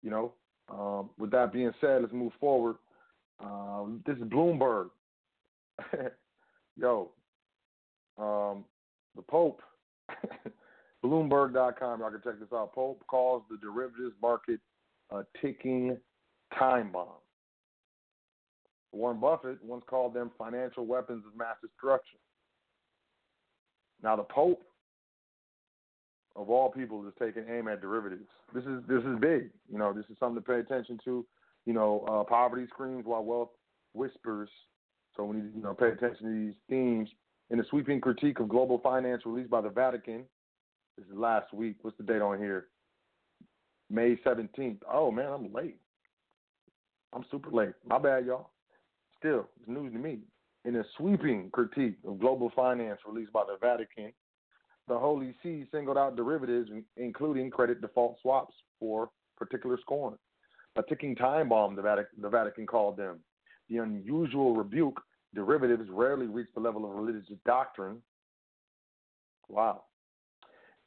You 0.01 0.09
know, 0.09 0.33
um, 0.69 1.09
with 1.17 1.31
that 1.31 1.53
being 1.53 1.71
said, 1.79 2.01
let's 2.01 2.13
move 2.13 2.33
forward. 2.39 2.75
Um, 3.39 4.03
this 4.05 4.17
is 4.17 4.23
Bloomberg. 4.23 4.89
Yo, 6.77 7.11
um, 8.17 8.65
the 9.15 9.21
Pope, 9.21 9.61
Bloomberg.com. 11.05 11.99
Y'all 11.99 12.11
can 12.11 12.21
check 12.23 12.39
this 12.39 12.49
out. 12.53 12.73
Pope 12.73 13.03
calls 13.07 13.43
the 13.49 13.57
derivatives 13.57 14.15
market 14.21 14.59
a 15.11 15.23
ticking 15.41 15.97
time 16.57 16.91
bomb. 16.91 17.07
Warren 18.91 19.19
Buffett 19.19 19.63
once 19.63 19.83
called 19.87 20.13
them 20.13 20.31
financial 20.37 20.85
weapons 20.85 21.23
of 21.27 21.37
mass 21.37 21.55
destruction. 21.61 22.19
Now, 24.01 24.15
the 24.15 24.23
Pope 24.23 24.63
of 26.35 26.49
all 26.49 26.69
people 26.69 27.05
is 27.07 27.13
taking 27.19 27.45
aim 27.49 27.67
at 27.67 27.81
derivatives. 27.81 28.29
This 28.53 28.63
is 28.63 28.81
this 28.87 29.03
is 29.03 29.19
big. 29.19 29.49
You 29.71 29.79
know, 29.79 29.91
this 29.91 30.05
is 30.09 30.17
something 30.19 30.41
to 30.41 30.47
pay 30.47 30.59
attention 30.59 30.99
to. 31.03 31.25
You 31.65 31.73
know, 31.73 32.05
uh, 32.07 32.23
poverty 32.23 32.65
screams 32.69 33.05
while 33.05 33.23
wealth 33.23 33.49
whispers. 33.93 34.49
So 35.15 35.25
we 35.25 35.37
need 35.37 35.51
to 35.51 35.57
you 35.57 35.63
know 35.63 35.73
pay 35.73 35.89
attention 35.89 36.27
to 36.27 36.45
these 36.45 36.55
themes. 36.69 37.09
In 37.49 37.59
a 37.59 37.63
sweeping 37.69 37.99
critique 38.01 38.39
of 38.39 38.49
global 38.49 38.77
finance 38.79 39.23
released 39.25 39.49
by 39.49 39.61
the 39.61 39.69
Vatican, 39.69 40.23
this 40.97 41.07
is 41.07 41.17
last 41.17 41.51
week. 41.53 41.77
What's 41.81 41.97
the 41.97 42.03
date 42.03 42.21
on 42.21 42.37
here? 42.37 42.67
May 43.89 44.17
seventeenth. 44.23 44.81
Oh 44.91 45.11
man, 45.11 45.31
I'm 45.31 45.51
late. 45.51 45.77
I'm 47.13 47.25
super 47.31 47.49
late. 47.49 47.73
My 47.87 47.97
bad, 47.97 48.25
y'all. 48.25 48.51
Still, 49.19 49.47
it's 49.59 49.67
news 49.67 49.93
to 49.93 49.99
me. 49.99 50.19
In 50.65 50.75
a 50.75 50.83
sweeping 50.97 51.49
critique 51.51 51.97
of 52.05 52.19
global 52.19 52.51
finance 52.55 52.99
released 53.07 53.31
by 53.31 53.43
the 53.47 53.57
Vatican, 53.59 54.11
the 54.87 54.97
Holy 54.97 55.35
See 55.41 55.65
singled 55.71 55.97
out 55.97 56.15
derivatives, 56.15 56.69
including 56.97 57.49
credit 57.49 57.81
default 57.81 58.17
swaps, 58.21 58.53
for 58.79 59.09
particular 59.37 59.77
scorn. 59.81 60.17
A 60.75 60.83
ticking 60.83 61.15
time 61.15 61.49
bomb, 61.49 61.75
the 61.75 61.81
Vatican, 61.81 62.21
the 62.21 62.29
Vatican 62.29 62.65
called 62.65 62.97
them. 62.97 63.19
The 63.69 63.77
unusual 63.77 64.55
rebuke, 64.55 65.01
derivatives 65.33 65.89
rarely 65.89 66.27
reach 66.27 66.47
the 66.53 66.61
level 66.61 66.85
of 66.85 66.95
religious 66.95 67.27
doctrine. 67.45 68.01
Wow. 69.49 69.83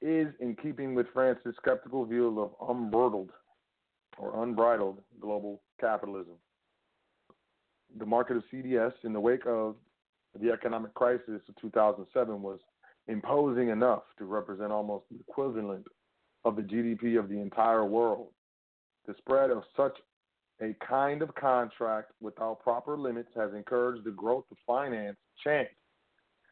Is 0.01 0.29
in 0.41 0.57
keeping 0.63 0.95
with 0.95 1.07
Francis's 1.13 1.57
skeptical 1.61 2.05
view 2.05 2.41
of 2.41 2.69
unbridled 2.69 3.31
or 4.19 4.43
unbridled 4.43 4.99
global 5.21 5.61
capitalism. 5.81 6.35
The 7.99 8.07
market 8.07 8.37
of 8.37 8.45
CDS, 8.53 8.93
in 9.05 9.13
the 9.13 9.21
wake 9.21 9.47
of 9.47 9.77
the 10.41 10.51
economic 10.51 10.95
crisis 10.95 11.41
of 11.49 11.57
2007, 11.61 12.43
was 12.43 12.61
imposing 13.09 13.71
enough 13.71 14.03
to 14.19 14.25
represent 14.25 14.71
almost 14.71 15.05
the 15.11 15.19
equivalent 15.19 15.87
of 16.45 16.57
the 16.57 16.63
GDP 16.63 17.19
of 17.19 17.29
the 17.29 17.41
entire 17.41 17.85
world. 17.85 18.29
The 19.07 19.15
spread 19.19 19.51
of 19.51 19.65
such 19.77 19.97
a 20.63 20.77
kind 20.87 21.23
of 21.23 21.35
contract 21.35 22.13
without 22.21 22.61
proper 22.61 22.97
limits 22.97 23.31
has 23.35 23.53
encouraged 23.55 24.05
the 24.05 24.11
growth 24.11 24.45
of 24.51 24.59
finance 24.67 25.17
chance 25.43 25.69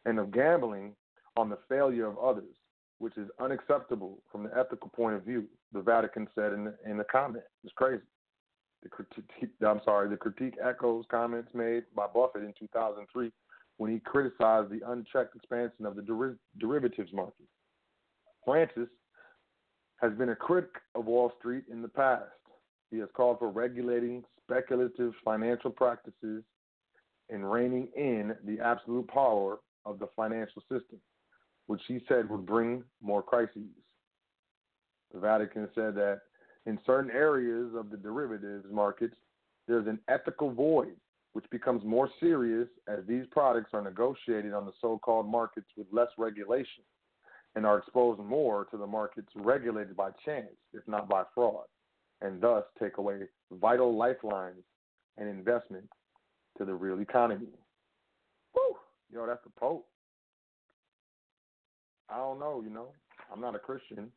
and 0.06 0.18
of 0.18 0.32
gambling 0.32 0.94
on 1.36 1.48
the 1.48 1.58
failure 1.68 2.06
of 2.06 2.18
others, 2.18 2.56
which 2.98 3.16
is 3.16 3.28
unacceptable 3.40 4.18
from 4.32 4.44
the 4.44 4.58
ethical 4.58 4.88
point 4.88 5.14
of 5.14 5.22
view, 5.24 5.44
the 5.72 5.80
Vatican 5.80 6.26
said 6.34 6.52
in 6.52 6.64
the, 6.64 6.74
in 6.86 6.96
the 6.96 7.04
comment. 7.04 7.44
It's 7.62 7.72
crazy. 7.74 8.02
The 8.82 8.88
critique, 8.88 9.50
I'm 9.66 9.80
sorry, 9.84 10.08
the 10.08 10.16
critique 10.16 10.54
echoes 10.64 11.04
comments 11.10 11.50
made 11.54 11.84
by 11.96 12.06
Buffett 12.06 12.42
in 12.42 12.54
2003 12.58 13.32
when 13.78 13.90
he 13.90 14.00
criticized 14.00 14.70
the 14.70 14.80
unchecked 14.88 15.34
expansion 15.36 15.86
of 15.86 15.96
the 15.96 16.02
der- 16.02 16.38
derivatives 16.58 17.12
market. 17.12 17.46
Francis 18.44 18.88
has 20.00 20.12
been 20.14 20.30
a 20.30 20.36
critic 20.36 20.70
of 20.94 21.06
Wall 21.06 21.32
Street 21.38 21.64
in 21.70 21.82
the 21.82 21.88
past. 21.88 22.30
He 22.90 22.98
has 22.98 23.08
called 23.14 23.38
for 23.38 23.50
regulating 23.50 24.24
speculative 24.42 25.12
financial 25.24 25.70
practices 25.70 26.42
and 27.30 27.50
reining 27.50 27.88
in 27.96 28.34
the 28.44 28.60
absolute 28.60 29.06
power 29.08 29.58
of 29.84 29.98
the 29.98 30.08
financial 30.16 30.62
system, 30.62 30.98
which 31.66 31.82
he 31.86 32.00
said 32.08 32.28
would 32.30 32.46
bring 32.46 32.82
more 33.02 33.22
crises. 33.22 33.68
The 35.12 35.20
Vatican 35.20 35.68
said 35.74 35.94
that 35.96 36.20
in 36.68 36.78
certain 36.84 37.10
areas 37.10 37.70
of 37.74 37.90
the 37.90 37.96
derivatives 37.96 38.66
markets, 38.70 39.14
there's 39.66 39.86
an 39.86 39.98
ethical 40.08 40.52
void 40.52 40.94
which 41.32 41.48
becomes 41.50 41.82
more 41.82 42.10
serious 42.20 42.68
as 42.88 42.98
these 43.08 43.24
products 43.30 43.70
are 43.72 43.80
negotiated 43.80 44.52
on 44.52 44.66
the 44.66 44.72
so 44.80 44.98
called 44.98 45.26
markets 45.26 45.68
with 45.78 45.86
less 45.90 46.08
regulation 46.18 46.84
and 47.56 47.64
are 47.64 47.78
exposed 47.78 48.20
more 48.20 48.66
to 48.66 48.76
the 48.76 48.86
markets 48.86 49.28
regulated 49.34 49.96
by 49.96 50.10
chance, 50.26 50.52
if 50.74 50.86
not 50.86 51.08
by 51.08 51.22
fraud, 51.34 51.64
and 52.20 52.38
thus 52.38 52.64
take 52.78 52.98
away 52.98 53.20
vital 53.52 53.96
lifelines 53.96 54.62
and 55.16 55.26
investment 55.26 55.88
to 56.58 56.66
the 56.66 56.74
real 56.74 57.00
economy. 57.00 57.48
Woo! 58.54 58.76
Yo, 59.10 59.26
that's 59.26 59.42
the 59.42 59.50
Pope. 59.58 59.86
I 62.10 62.16
don't 62.16 62.38
know, 62.38 62.62
you 62.62 62.70
know. 62.70 62.88
I'm 63.32 63.40
not 63.40 63.54
a 63.54 63.58
Christian. 63.58 64.12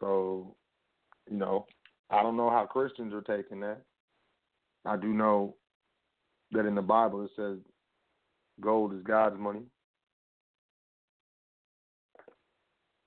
So, 0.00 0.56
you 1.30 1.36
know, 1.36 1.66
I 2.10 2.22
don't 2.22 2.36
know 2.36 2.50
how 2.50 2.66
Christians 2.66 3.12
are 3.14 3.22
taking 3.22 3.60
that. 3.60 3.80
I 4.84 4.96
do 4.96 5.08
know 5.08 5.56
that 6.52 6.66
in 6.66 6.74
the 6.74 6.82
Bible 6.82 7.24
it 7.24 7.30
says 7.36 7.58
gold 8.60 8.94
is 8.94 9.02
God's 9.02 9.38
money. 9.38 9.62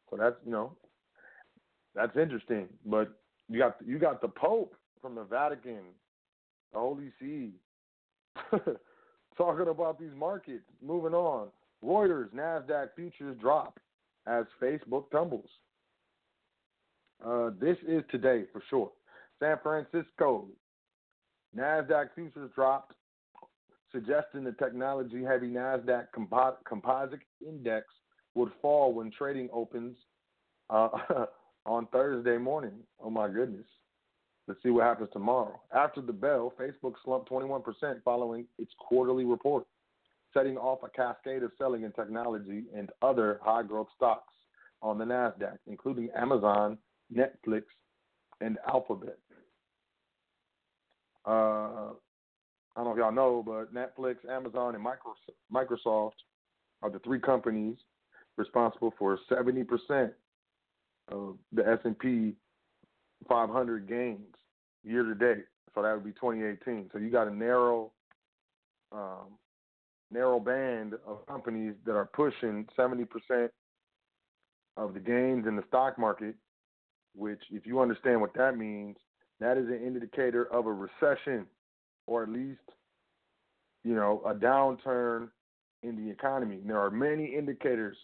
So 0.10 0.18
that's 0.18 0.36
you 0.46 0.52
know 0.52 0.76
that's 1.96 2.16
interesting. 2.18 2.68
But 2.86 3.10
you 3.50 3.60
got 3.60 3.78
you 3.86 4.00
got 4.00 4.22
the 4.22 4.28
Pope 4.28 4.76
from 5.02 5.16
the 5.16 5.24
Vatican, 5.24 5.82
the 6.74 6.80
Holy 6.80 7.12
See, 7.20 7.52
talking 9.38 9.68
about 9.68 10.00
these 10.00 10.16
markets. 10.16 10.64
Moving 10.82 11.14
on, 11.14 11.48
Reuters 11.84 12.30
Nasdaq 12.34 12.90
futures 12.96 13.38
drop 13.40 13.80
as 14.26 14.46
Facebook 14.62 15.10
tumbles. 15.12 15.50
Uh, 17.26 17.50
this 17.60 17.78
is 17.88 18.04
today 18.12 18.44
for 18.52 18.62
sure. 18.70 18.92
San 19.40 19.58
Francisco 19.62 20.48
Nasdaq 21.56 22.10
futures 22.16 22.52
dropped, 22.54 22.94
suggesting 23.92 24.44
the 24.44 24.52
technology-heavy 24.54 25.48
Nasdaq 25.48 26.08
compo- 26.14 26.58
Composite 26.68 27.20
Index 27.46 27.86
would 28.36 28.52
fall 28.62 28.94
when 28.94 29.12
trading 29.12 29.50
opens 29.52 29.98
uh, 30.70 30.90
on 31.66 31.88
Thursday 31.88 32.38
morning. 32.38 32.80
Oh 33.00 33.10
my 33.10 33.28
goodness. 33.28 33.66
Let's 34.48 34.62
see 34.64 34.70
what 34.70 34.86
happens 34.86 35.10
tomorrow. 35.12 35.60
After 35.76 36.02
the 36.02 36.14
bell, 36.14 36.54
Facebook 36.60 36.94
slumped 37.04 37.30
21% 37.30 37.64
following 38.06 38.46
its 38.58 38.72
quarterly 38.80 39.26
report, 39.26 39.66
setting 40.34 40.58
off 40.58 40.80
a 40.84 40.90
cascade 40.90 41.44
of 41.44 41.52
selling 41.58 41.84
in 41.84 41.92
technology 41.92 42.64
and 42.74 42.90
other 43.02 43.40
high 43.44 43.64
growth 43.64 43.90
stocks 43.96 44.34
on 44.82 44.98
the 44.98 45.04
NASDAQ, 45.04 45.58
including 45.68 46.10
Amazon, 46.16 46.78
Netflix, 47.14 47.64
and 48.42 48.58
Alphabet. 48.68 49.18
Uh, 51.26 51.94
I 52.76 52.84
don't 52.84 52.86
know 52.86 52.92
if 52.92 52.98
y'all 52.98 53.12
know, 53.12 53.44
but 53.46 53.74
Netflix, 53.74 54.18
Amazon, 54.30 54.76
and 54.76 54.86
Microsoft 55.54 56.12
are 56.82 56.90
the 56.90 57.00
three 57.00 57.20
companies 57.20 57.76
responsible 58.38 58.94
for 58.98 59.18
70% 59.30 60.12
of 61.10 61.38
the 61.52 61.68
S&P 61.68 62.34
500 63.28 63.88
gains 63.88 64.36
year 64.84 65.04
to 65.04 65.16
date. 65.16 65.46
So 65.74 65.82
that 65.82 65.94
would 65.94 66.06
be 66.06 66.12
2018. 66.12 66.90
So 66.94 67.00
you 67.00 67.10
got 67.10 67.28
a 67.28 67.36
narrow, 67.36 67.92
um, 68.92 69.38
narrow 70.12 70.40
band 70.40 70.94
of 71.06 71.26
companies 71.28 71.74
that 71.86 71.94
are 71.94 72.10
pushing 72.14 72.68
70% 72.78 73.08
of 74.78 74.94
the 74.94 75.00
gains 75.00 75.48
in 75.48 75.56
the 75.56 75.64
stock 75.68 75.98
market. 75.98 76.36
Which, 77.18 77.42
if 77.52 77.66
you 77.66 77.82
understand 77.82 78.22
what 78.22 78.34
that 78.36 78.58
means, 78.58 78.96
that 79.40 79.58
is 79.58 79.68
an 79.68 79.82
indicator 79.86 80.46
of 80.54 80.68
a 80.68 80.74
recession, 80.74 81.46
or 82.06 82.24
at 82.24 82.30
least, 82.30 82.60
you 83.84 83.96
know, 83.96 84.22
a 84.26 84.34
downturn 84.34 85.30
in 85.84 85.96
the 85.96 86.10
economy. 86.12 86.58
And 86.58 86.70
there 86.70 86.80
are 86.80 86.92
many 86.92 87.26
indicators 87.26 87.98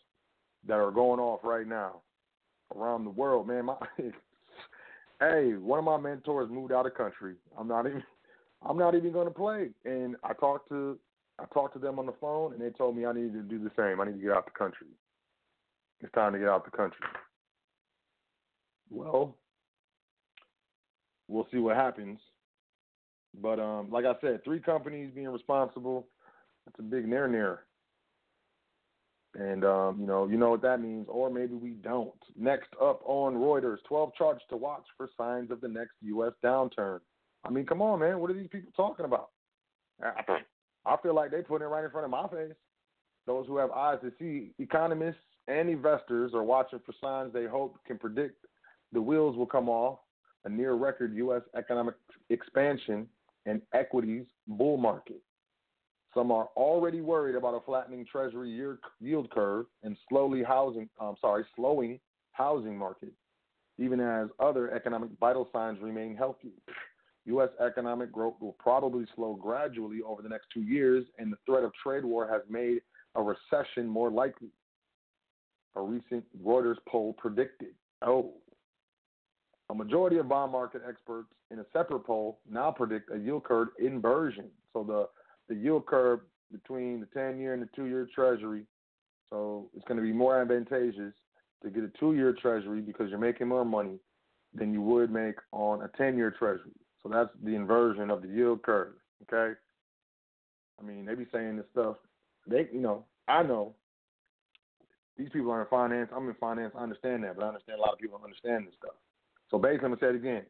that 0.68 0.76
are 0.76 0.92
going 0.92 1.20
off 1.20 1.42
right 1.44 1.68
now 1.68 2.02
around 2.76 3.04
the 3.04 3.10
world. 3.12 3.48
Man, 3.48 3.66
my 3.66 3.76
hey, 5.20 5.54
one 5.54 5.80
of 5.80 5.86
my 5.86 5.98
mentors 5.98 6.50
moved 6.50 6.72
out 6.72 6.86
of 6.86 6.96
country. 6.96 7.36
I'm 7.58 7.68
not 7.68 7.86
even 7.86 8.04
I'm 8.68 8.78
not 8.78 8.96
even 8.96 9.12
going 9.12 9.28
to 9.28 9.34
play. 9.34 9.70
And 9.86 10.16
I 10.24 10.34
talked 10.34 10.70
to 10.70 10.98
I 11.40 11.46
talked 11.54 11.74
to 11.74 11.80
them 11.80 12.00
on 12.00 12.06
the 12.06 12.14
phone, 12.22 12.54
and 12.54 12.62
they 12.62 12.70
told 12.70 12.96
me 12.96 13.06
I 13.06 13.14
needed 13.14 13.34
to 13.34 13.42
do 13.42 13.60
the 13.60 13.72
same. 13.76 14.00
I 14.00 14.06
need 14.06 14.20
to 14.20 14.24
get 14.24 14.32
out 14.32 14.46
the 14.46 14.52
country. 14.52 14.88
It's 16.02 16.14
time 16.14 16.34
to 16.34 16.40
get 16.40 16.48
out 16.48 16.66
the 16.66 16.76
country. 16.76 17.06
Well, 18.90 19.36
we'll 21.28 21.48
see 21.52 21.58
what 21.58 21.76
happens. 21.76 22.20
But 23.42 23.60
um, 23.60 23.90
like 23.90 24.06
I 24.06 24.14
said, 24.22 24.44
three 24.44 24.60
companies 24.60 25.12
being 25.14 25.30
responsible. 25.30 26.08
That's 26.66 26.80
a 26.80 26.84
big 26.84 27.08
near 27.08 27.28
near. 27.28 27.62
And 29.36 29.66
um, 29.66 29.98
you 30.00 30.06
know, 30.06 30.28
you 30.28 30.38
know 30.38 30.52
what 30.52 30.62
that 30.62 30.80
means, 30.80 31.08
or 31.10 31.30
maybe 31.30 31.56
we 31.56 31.72
don't. 31.72 32.14
Next 32.38 32.70
up 32.80 33.02
on 33.04 33.34
Reuters, 33.34 33.78
12 33.88 34.14
charts 34.16 34.44
to 34.50 34.58
watch 34.58 34.86
for 34.96 35.10
signs 35.18 35.50
of 35.50 35.60
the 35.60 35.68
next 35.68 35.94
U.S. 36.02 36.34
downturn. 36.44 37.00
I 37.44 37.50
mean, 37.50 37.66
come 37.66 37.82
on, 37.82 38.00
man, 38.00 38.20
what 38.20 38.30
are 38.30 38.36
these 38.36 38.48
people 38.48 38.72
talking 38.76 39.06
about? 39.06 39.30
I 40.86 40.98
feel 41.02 41.16
like 41.16 41.32
they 41.32 41.42
put 41.42 41.62
it 41.62 41.66
right 41.66 41.84
in 41.84 41.90
front 41.90 42.06
of 42.06 42.12
my 42.12 42.28
face. 42.28 42.56
Those 43.26 43.48
who 43.48 43.58
have 43.58 43.72
eyes 43.72 44.00
to 44.04 44.12
see, 44.20 44.52
economists 44.60 45.18
and 45.48 45.70
investors 45.70 46.34
are 46.34 46.44
watching 46.44 46.80
for 46.86 46.94
signs 47.02 47.34
they 47.34 47.46
hope 47.46 47.78
can 47.88 47.98
predict 47.98 48.46
the 48.94 49.02
wheels 49.02 49.36
will 49.36 49.46
come 49.46 49.70
off 49.70 50.00
a 50.46 50.50
near 50.50 50.74
record 50.74 51.14
U.S. 51.16 51.42
economic 51.58 51.96
expansion 52.30 53.08
and 53.46 53.62
equities 53.74 54.26
bull 54.48 54.78
market. 54.78 55.22
Some 56.14 56.32
are 56.32 56.50
already 56.56 57.02
worried 57.02 57.36
about 57.36 57.56
a 57.56 57.62
flattening 57.66 58.06
Treasury 58.10 58.52
yield 59.02 59.30
curve 59.32 59.66
and 59.84 59.98
slowly 60.10 60.44
housing, 60.44 60.90
I'm 61.00 61.16
sorry, 61.20 61.44
slowing 61.56 62.00
housing 62.32 62.78
market, 62.78 63.14
even 63.80 64.00
as 64.00 64.28
other 64.40 64.72
economic 64.72 65.10
vital 65.20 65.50
signs 65.52 65.80
remain 65.82 66.16
healthy. 66.16 66.52
U.S. 67.26 67.50
economic 67.66 68.12
growth 68.12 68.36
will 68.42 68.56
probably 68.60 69.06
slow 69.16 69.34
gradually 69.34 70.02
over 70.06 70.22
the 70.22 70.30
next 70.30 70.48
two 70.54 70.62
years, 70.62 71.06
and 71.18 71.32
the 71.32 71.38
threat 71.46 71.64
of 71.64 71.72
trade 71.82 72.04
war 72.04 72.28
has 72.28 72.42
made 72.50 72.82
a 73.16 73.22
recession 73.22 73.88
more 73.88 74.12
likely. 74.12 74.50
A 75.76 75.82
recent 75.82 76.24
Reuters 76.44 76.76
poll 76.88 77.14
predicted. 77.14 77.70
Oh, 78.06 78.34
a 79.70 79.76
majority 79.76 80.18
of 80.18 80.28
bond 80.28 80.52
market 80.52 80.82
experts 80.88 81.30
in 81.52 81.60
a 81.60 81.66
separate 81.74 82.06
poll 82.06 82.40
now 82.50 82.72
predict 82.72 83.12
a 83.14 83.18
yield 83.18 83.44
curve 83.44 83.70
inversion. 83.80 84.46
So 84.74 84.84
the 84.84 85.08
the 85.54 85.60
yield 85.60 85.86
curve 85.86 86.22
between 86.52 87.00
the 87.00 87.08
10 87.08 87.40
year 87.40 87.54
and 87.54 87.62
the 87.62 87.70
two 87.76 87.86
year 87.86 88.08
treasury. 88.14 88.66
So 89.30 89.70
it's 89.76 89.86
going 89.86 89.98
to 89.98 90.04
be 90.04 90.14
more 90.14 90.40
advantageous 90.42 91.14
to 91.64 91.70
get 91.70 91.84
a 91.84 91.92
two 92.00 92.14
year 92.14 92.34
treasury 92.34 92.82
because 92.82 93.10
you're 93.10 93.20
making 93.20 93.48
more 93.48 93.66
money 93.66 93.98
than 94.54 94.72
you 94.72 94.82
would 94.82 95.12
make 95.12 95.36
on 95.52 95.82
a 95.82 95.90
10 95.98 96.18
year 96.18 96.32
treasury. 96.32 96.72
So 97.02 97.10
that's 97.10 97.30
the 97.44 97.56
inversion 97.56 98.10
of 98.10 98.22
the 98.22 98.28
yield 98.28 98.62
curve. 98.62 98.94
Okay. 99.24 99.60
I 100.80 100.86
mean, 100.86 101.06
they 101.06 101.16
be 101.16 101.28
saying 101.32 101.58
this 101.58 101.66
stuff. 101.72 101.98
They, 102.48 102.68
you 102.72 102.82
know, 102.82 103.06
I 103.28 103.44
know 103.44 103.74
these 105.18 105.30
people 105.30 105.52
are 105.52 105.62
in 105.62 105.68
finance. 105.68 106.10
I'm 106.16 106.28
in 106.28 106.36
finance. 106.36 106.74
I 106.78 106.84
understand 106.84 107.24
that, 107.24 107.36
but 107.36 107.46
I 107.46 107.48
understand 107.48 107.80
a 107.80 107.82
lot 107.82 107.94
of 107.94 108.00
people 108.00 108.18
don't 108.18 108.26
understand 108.26 108.68
this 108.68 108.76
stuff. 108.78 108.96
So 109.54 109.60
basically, 109.60 109.86
I'm 109.86 109.92
gonna 109.92 110.00
say 110.00 110.08
it 110.08 110.16
again. 110.16 110.44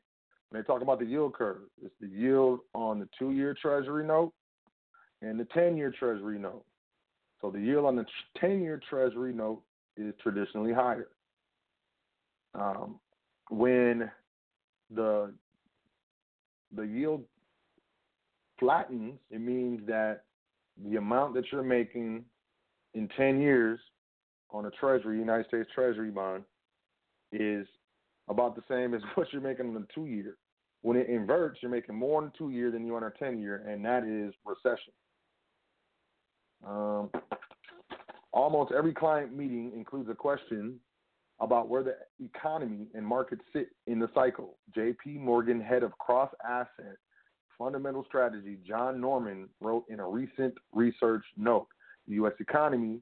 When 0.50 0.62
they 0.62 0.66
talk 0.66 0.82
about 0.82 1.00
the 1.00 1.06
yield 1.06 1.34
curve, 1.34 1.64
it's 1.84 1.94
the 2.00 2.08
yield 2.08 2.62
on 2.74 3.00
the 3.00 3.10
two-year 3.20 3.54
Treasury 3.62 4.06
note 4.08 4.32
and 5.22 5.38
the 5.38 5.44
10-year 5.44 5.94
Treasury 6.00 6.40
note. 6.40 6.64
So 7.42 7.52
the 7.52 7.60
yield 7.60 7.86
on 7.86 7.98
the 7.98 8.06
10-year 8.42 8.80
Treasury 8.90 9.34
note 9.34 9.62
is 9.98 10.14
traditionally 10.22 10.72
higher. 10.72 11.10
Um, 12.56 12.98
when 13.50 14.10
the 14.90 15.34
the 16.74 16.84
yield 16.84 17.26
flattens, 18.58 19.16
it 19.30 19.42
means 19.42 19.86
that 19.86 20.22
the 20.82 20.96
amount 20.96 21.34
that 21.34 21.44
you're 21.52 21.62
making 21.62 22.24
in 22.94 23.10
10 23.18 23.42
years 23.42 23.82
on 24.50 24.66
a 24.66 24.72
Treasury, 24.72 25.20
United 25.20 25.48
States 25.48 25.70
Treasury 25.76 26.10
bond, 26.10 26.44
is 27.34 27.68
about 28.30 28.56
the 28.56 28.64
same 28.70 28.94
as 28.94 29.02
what 29.16 29.28
you're 29.32 29.42
making 29.42 29.68
on 29.68 29.74
the 29.74 29.88
two 29.94 30.06
year. 30.06 30.38
When 30.82 30.98
it 30.98 31.08
inverts, 31.08 31.60
you're 31.62 31.72
making 31.72 31.96
more 31.96 32.22
on 32.22 32.26
the 32.26 32.38
two 32.38 32.50
year 32.50 32.70
than 32.70 32.86
you 32.86 32.96
on 32.96 33.04
a 33.04 33.12
10 33.12 33.40
year, 33.40 33.64
and 33.68 33.84
that 33.86 34.04
is 34.04 34.34
recession. 34.46 34.94
Um, 36.68 37.10
almost 38.34 38.74
every 38.74 38.94
client 38.94 39.36
meeting 39.36 39.72
includes 39.76 40.10
a 40.10 40.16
question 40.16 40.80
about 41.40 41.70
where 41.70 41.84
the 41.84 41.96
economy 42.24 42.88
and 42.94 43.06
markets 43.06 43.44
sit 43.54 43.70
in 43.88 44.00
the 44.00 44.10
cycle. 44.14 44.58
JP 44.78 45.20
Morgan 45.20 45.62
head 45.62 45.84
of 45.84 45.98
cross 45.98 46.30
asset 46.48 46.98
fundamental 47.58 48.04
strategy, 48.06 48.58
John 48.68 49.00
Normand, 49.00 49.50
wrote 49.62 49.86
in 49.90 50.00
a 50.00 50.08
recent 50.08 50.54
research 50.74 51.24
note 51.38 51.68
the 52.08 52.16
U.S. 52.16 52.34
economy 52.40 53.00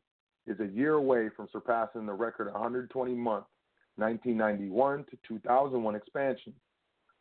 is 0.47 0.59
a 0.59 0.67
year 0.67 0.93
away 0.93 1.29
from 1.35 1.47
surpassing 1.51 2.05
the 2.05 2.13
record 2.13 2.51
120 2.51 3.13
month 3.13 3.45
1991 3.97 5.05
to 5.05 5.17
2001 5.27 5.95
expansion, 5.95 6.53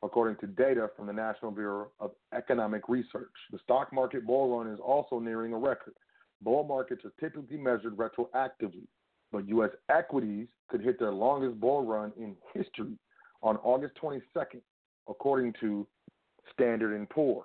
according 0.03 0.37
to 0.37 0.47
data 0.47 0.89
from 0.97 1.07
the 1.07 1.13
National 1.13 1.51
Bureau 1.51 1.89
of 2.01 2.13
Economic 2.35 2.89
Research. 2.89 3.31
The 3.53 3.59
stock 3.65 3.93
market 3.93 4.27
bull 4.27 4.57
run 4.57 4.73
is 4.73 4.81
also 4.81 5.19
nearing 5.19 5.53
a 5.53 5.59
record. 5.59 5.95
Bull 6.43 6.65
markets 6.65 7.05
are 7.05 7.13
typically 7.21 7.59
measured 7.59 7.97
retroactively, 7.97 8.87
but 9.31 9.47
U.S. 9.49 9.71
equities 9.91 10.47
could 10.69 10.81
hit 10.81 10.99
their 10.99 11.13
longest 11.13 11.61
bull 11.61 11.85
run 11.85 12.13
in 12.17 12.35
history 12.55 12.97
on 13.43 13.57
August 13.59 13.95
22nd, 14.03 14.61
according 15.09 15.55
to 15.61 15.87
Standard 16.53 17.09
& 17.09 17.11
Poor. 17.11 17.45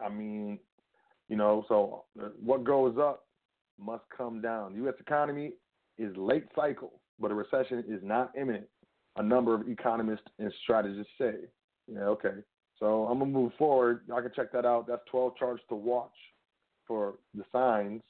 I 0.00 0.08
mean, 0.08 0.58
you 1.28 1.36
know, 1.36 1.64
so 1.68 2.04
uh, 2.22 2.28
what 2.42 2.64
goes 2.64 2.96
up 2.98 3.26
must 3.78 4.04
come 4.16 4.40
down. 4.40 4.72
The 4.72 4.78
U.S. 4.78 4.94
economy 5.00 5.52
is 5.98 6.16
late 6.16 6.44
cycle 6.54 7.00
but 7.20 7.30
a 7.30 7.34
recession 7.34 7.84
is 7.88 8.00
not 8.02 8.32
imminent. 8.40 8.66
A 9.16 9.22
number 9.22 9.54
of 9.54 9.68
economists 9.68 10.26
and 10.38 10.52
strategists 10.62 11.12
say. 11.18 11.34
Yeah, 11.92 12.04
okay. 12.04 12.34
So 12.78 13.06
I'm 13.06 13.18
gonna 13.18 13.30
move 13.30 13.52
forward. 13.58 14.02
Y'all 14.06 14.22
can 14.22 14.30
check 14.34 14.52
that 14.52 14.64
out. 14.64 14.86
That's 14.86 15.02
12 15.10 15.36
charts 15.36 15.62
to 15.68 15.74
watch 15.74 16.14
for 16.86 17.14
the 17.34 17.44
signs 17.52 18.02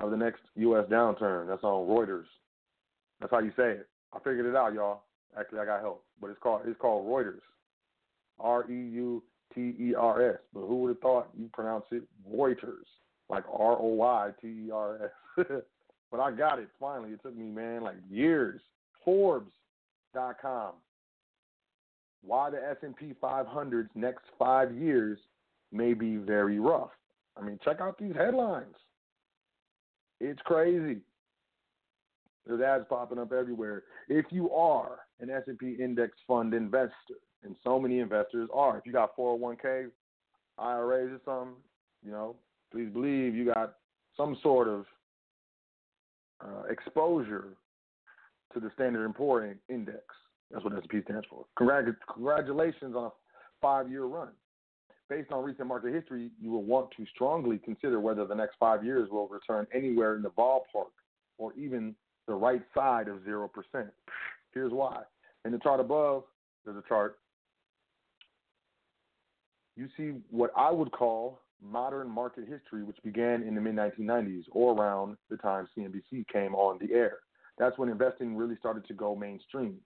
of 0.00 0.10
the 0.10 0.16
next 0.16 0.40
U.S. 0.56 0.86
downturn. 0.90 1.46
That's 1.46 1.62
on 1.62 1.86
Reuters. 1.88 2.24
That's 3.20 3.30
how 3.30 3.40
you 3.40 3.52
say 3.56 3.70
it. 3.72 3.88
I 4.12 4.18
figured 4.18 4.46
it 4.46 4.56
out, 4.56 4.72
y'all. 4.72 5.02
Actually, 5.38 5.60
I 5.60 5.64
got 5.64 5.80
help, 5.80 6.04
but 6.20 6.30
it's 6.30 6.40
called 6.40 6.62
it's 6.66 6.78
called 6.80 7.06
Reuters. 7.06 7.40
R 8.40 8.70
E 8.70 8.74
U 8.74 9.22
T 9.54 9.74
E 9.78 9.94
R 9.96 10.30
S. 10.30 10.38
But 10.52 10.60
who 10.60 10.82
would 10.82 10.88
have 10.88 11.00
thought 11.00 11.28
you 11.38 11.48
pronounce 11.52 11.84
it 11.90 12.02
Reuters, 12.30 12.86
like 13.28 13.44
R 13.48 13.78
O 13.78 13.86
Y 13.88 14.30
T 14.40 14.48
E 14.48 14.70
R 14.72 15.10
S? 15.38 15.46
But 16.12 16.20
I 16.20 16.30
got 16.30 16.58
it 16.58 16.68
finally. 16.78 17.10
It 17.10 17.22
took 17.22 17.34
me, 17.34 17.46
man, 17.46 17.82
like 17.82 17.96
years. 18.08 18.60
Forbes.com. 19.02 20.74
Why 22.24 22.50
the 22.50 22.58
S&P 22.58 23.14
500's 23.20 23.90
next 23.96 24.26
five 24.38 24.72
years 24.76 25.18
may 25.72 25.94
be 25.94 26.16
very 26.16 26.60
rough. 26.60 26.90
I 27.36 27.40
mean, 27.40 27.58
check 27.64 27.80
out 27.80 27.98
these 27.98 28.14
headlines. 28.14 28.76
It's 30.20 30.40
crazy. 30.42 31.00
There's 32.46 32.60
ads 32.60 32.84
popping 32.88 33.18
up 33.18 33.32
everywhere. 33.32 33.84
If 34.08 34.26
you 34.30 34.50
are 34.52 34.98
an 35.20 35.30
S&P 35.30 35.76
index 35.80 36.12
fund 36.28 36.52
investor, 36.54 37.16
and 37.42 37.56
so 37.64 37.80
many 37.80 37.98
investors 37.98 38.48
are, 38.54 38.78
if 38.78 38.86
you 38.86 38.92
got 38.92 39.16
401k, 39.16 39.86
IRAs 40.58 41.10
or 41.10 41.20
something, 41.24 41.56
you 42.04 42.12
know, 42.12 42.36
please 42.70 42.88
believe 42.92 43.34
you 43.34 43.52
got 43.52 43.76
some 44.16 44.36
sort 44.42 44.68
of 44.68 44.84
uh, 46.42 46.62
exposure 46.70 47.56
to 48.52 48.60
the 48.60 48.70
Standard 48.74 49.14
& 49.14 49.16
Poor 49.16 49.56
Index. 49.68 50.02
That's 50.50 50.64
what 50.64 50.74
S&P 50.74 51.00
stands 51.04 51.26
for. 51.30 51.44
Congrat- 51.58 51.96
congratulations 52.12 52.94
on 52.94 53.04
a 53.04 53.10
five-year 53.60 54.04
run. 54.04 54.28
Based 55.08 55.30
on 55.32 55.44
recent 55.44 55.68
market 55.68 55.94
history, 55.94 56.30
you 56.40 56.50
will 56.50 56.62
want 56.62 56.90
to 56.96 57.06
strongly 57.14 57.58
consider 57.58 58.00
whether 58.00 58.26
the 58.26 58.34
next 58.34 58.56
five 58.58 58.84
years 58.84 59.08
will 59.10 59.28
return 59.28 59.66
anywhere 59.74 60.16
in 60.16 60.22
the 60.22 60.30
ballpark 60.30 60.92
or 61.38 61.52
even 61.54 61.94
the 62.26 62.34
right 62.34 62.62
side 62.74 63.08
of 63.08 63.18
0%. 63.18 63.48
Here's 64.52 64.72
why. 64.72 65.02
In 65.44 65.52
the 65.52 65.58
chart 65.58 65.80
above, 65.80 66.24
there's 66.64 66.76
a 66.76 66.88
chart. 66.88 67.18
You 69.76 69.88
see 69.96 70.12
what 70.30 70.50
I 70.56 70.70
would 70.70 70.92
call 70.92 71.40
modern 71.62 72.10
market 72.10 72.44
history, 72.48 72.82
which 72.82 72.98
began 73.04 73.42
in 73.42 73.54
the 73.54 73.60
mid 73.60 73.76
1990s 73.76 74.44
or 74.50 74.74
around 74.74 75.16
the 75.30 75.36
time 75.36 75.68
CNBC 75.76 76.26
came 76.28 76.54
on 76.54 76.78
the 76.78 76.92
air. 76.94 77.18
That's 77.58 77.78
when 77.78 77.88
investing 77.88 78.36
really 78.36 78.56
started 78.56 78.86
to 78.88 78.94
go 78.94 79.14
mainstream. 79.14 79.76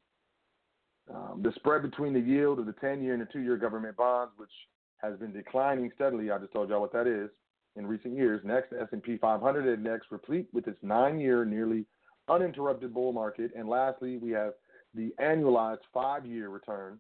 Um, 1.13 1.41
the 1.43 1.53
spread 1.53 1.83
between 1.83 2.13
the 2.13 2.21
yield 2.21 2.59
of 2.59 2.67
the 2.67 2.73
10 2.73 3.03
year 3.03 3.13
and 3.13 3.23
the 3.23 3.29
two 3.33 3.41
year 3.41 3.57
government 3.57 3.97
bonds, 3.97 4.33
which 4.37 4.51
has 4.99 5.19
been 5.19 5.33
declining 5.33 5.91
steadily, 5.95 6.31
I 6.31 6.39
just 6.39 6.53
told 6.53 6.69
y'all 6.69 6.81
what 6.81 6.93
that 6.93 7.07
is, 7.07 7.31
in 7.77 7.87
recent 7.87 8.17
years. 8.17 8.41
Next, 8.45 8.71
the 8.71 8.81
S&P 8.81 9.19
500 9.19 9.73
index, 9.73 10.07
replete 10.11 10.49
with 10.53 10.67
its 10.67 10.79
nine 10.83 11.21
year, 11.21 11.45
nearly 11.45 11.85
uninterrupted 12.29 12.93
bull 12.93 13.13
market. 13.13 13.53
And 13.57 13.69
lastly, 13.69 14.17
we 14.17 14.31
have 14.33 14.55
the 14.95 15.15
annualized 15.21 15.85
five 15.93 16.27
year 16.27 16.49
return 16.49 16.99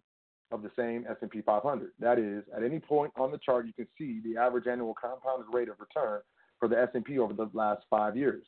of 0.52 0.62
the 0.62 0.70
same 0.76 1.04
S&P 1.08 1.42
500. 1.42 1.90
That 1.98 2.18
is, 2.18 2.44
at 2.56 2.62
any 2.62 2.78
point 2.78 3.12
on 3.16 3.30
the 3.30 3.38
chart, 3.38 3.66
you 3.66 3.72
can 3.72 3.88
see 3.98 4.20
the 4.24 4.38
average 4.38 4.66
annual 4.66 4.94
compounded 4.94 5.46
rate 5.52 5.68
of 5.68 5.80
return 5.80 6.20
for 6.58 6.68
the 6.68 6.78
S&P 6.78 7.18
over 7.18 7.32
the 7.32 7.50
last 7.52 7.82
five 7.90 8.16
years. 8.16 8.44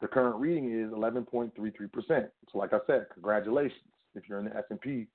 The 0.00 0.08
current 0.08 0.36
reading 0.36 0.72
is 0.72 0.90
11.33%. 0.92 2.28
So, 2.52 2.58
like 2.58 2.72
I 2.72 2.78
said, 2.86 3.06
congratulations 3.12 3.80
if 4.14 4.28
you're 4.28 4.38
in 4.38 4.46
the 4.46 4.56
S&P 4.56 5.06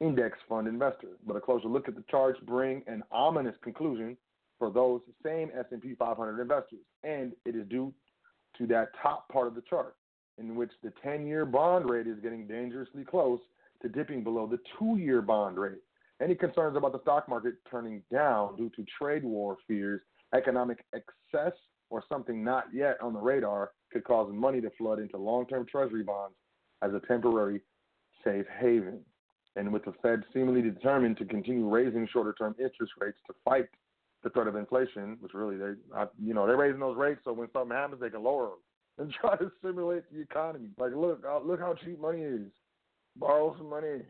index 0.00 0.38
fund 0.48 0.68
investor. 0.68 1.08
But 1.26 1.36
a 1.36 1.40
closer 1.40 1.68
look 1.68 1.88
at 1.88 1.94
the 1.94 2.04
charts 2.10 2.38
bring 2.46 2.82
an 2.86 3.02
ominous 3.10 3.56
conclusion 3.62 4.16
for 4.58 4.70
those 4.70 5.00
same 5.24 5.50
S&P 5.58 5.94
500 5.94 6.40
investors, 6.40 6.80
and 7.04 7.32
it 7.44 7.54
is 7.54 7.66
due 7.68 7.92
to 8.58 8.66
that 8.68 8.88
top 9.02 9.28
part 9.28 9.46
of 9.46 9.54
the 9.54 9.62
chart, 9.68 9.96
in 10.38 10.56
which 10.56 10.70
the 10.82 10.92
10-year 11.04 11.44
bond 11.44 11.90
rate 11.90 12.06
is 12.06 12.18
getting 12.22 12.46
dangerously 12.46 13.04
close 13.04 13.38
to 13.82 13.88
dipping 13.88 14.22
below 14.22 14.46
the 14.46 14.58
two 14.78 14.96
year 14.96 15.22
bond 15.22 15.58
rate. 15.58 15.78
Any 16.22 16.34
concerns 16.34 16.76
about 16.76 16.92
the 16.92 17.00
stock 17.02 17.28
market 17.28 17.54
turning 17.70 18.02
down 18.12 18.56
due 18.56 18.70
to 18.70 18.84
trade 18.98 19.24
war 19.24 19.56
fears, 19.68 20.00
economic 20.34 20.84
excess, 20.94 21.52
or 21.90 22.02
something 22.08 22.42
not 22.42 22.64
yet 22.72 22.96
on 23.02 23.12
the 23.12 23.18
radar 23.18 23.70
could 23.92 24.04
cause 24.04 24.30
money 24.32 24.60
to 24.60 24.70
flood 24.78 24.98
into 24.98 25.16
long 25.16 25.46
term 25.46 25.66
treasury 25.66 26.02
bonds 26.02 26.34
as 26.82 26.92
a 26.94 27.00
temporary 27.06 27.60
safe 28.24 28.46
haven. 28.60 29.00
And 29.56 29.72
with 29.72 29.84
the 29.84 29.94
Fed 30.02 30.22
seemingly 30.34 30.62
determined 30.62 31.16
to 31.18 31.24
continue 31.24 31.68
raising 31.68 32.08
shorter 32.12 32.34
term 32.34 32.54
interest 32.58 32.92
rates 32.98 33.18
to 33.26 33.34
fight 33.44 33.66
the 34.22 34.30
threat 34.30 34.48
of 34.48 34.56
inflation, 34.56 35.16
which 35.20 35.32
really 35.34 35.56
they, 35.56 35.72
you 36.22 36.34
know, 36.34 36.46
they're 36.46 36.56
raising 36.56 36.80
those 36.80 36.96
rates 36.96 37.20
so 37.24 37.32
when 37.32 37.48
something 37.52 37.76
happens 37.76 38.00
they 38.00 38.10
can 38.10 38.22
lower 38.22 38.48
them 38.48 38.58
and 38.98 39.12
try 39.20 39.36
to 39.36 39.50
stimulate 39.58 40.02
the 40.12 40.20
economy. 40.20 40.70
Like, 40.78 40.92
look, 40.94 41.22
uh, 41.28 41.40
look 41.40 41.60
how 41.60 41.74
cheap 41.74 42.00
money 42.00 42.22
is 42.22 42.50
borrow 43.18 43.54
some 43.56 43.70
money. 43.70 44.02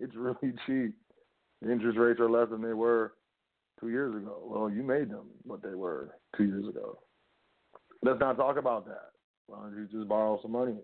It's 0.00 0.14
really 0.14 0.36
cheap. 0.66 0.94
The 1.62 1.72
interest 1.72 1.98
rates 1.98 2.20
are 2.20 2.30
less 2.30 2.50
than 2.50 2.62
they 2.62 2.74
were 2.74 3.14
two 3.80 3.88
years 3.88 4.14
ago. 4.14 4.38
Well, 4.44 4.70
you 4.70 4.82
made 4.82 5.10
them 5.10 5.26
what 5.44 5.62
they 5.62 5.74
were 5.74 6.10
two 6.36 6.44
years 6.44 6.68
ago. 6.68 6.98
Let's 8.02 8.20
not 8.20 8.36
talk 8.36 8.56
about 8.58 8.86
that. 8.86 9.10
Why 9.46 9.58
don't 9.60 9.76
you 9.76 9.86
just 9.90 10.08
borrow 10.08 10.38
some 10.42 10.52
money? 10.52 10.76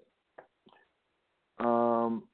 Um, 1.59 2.25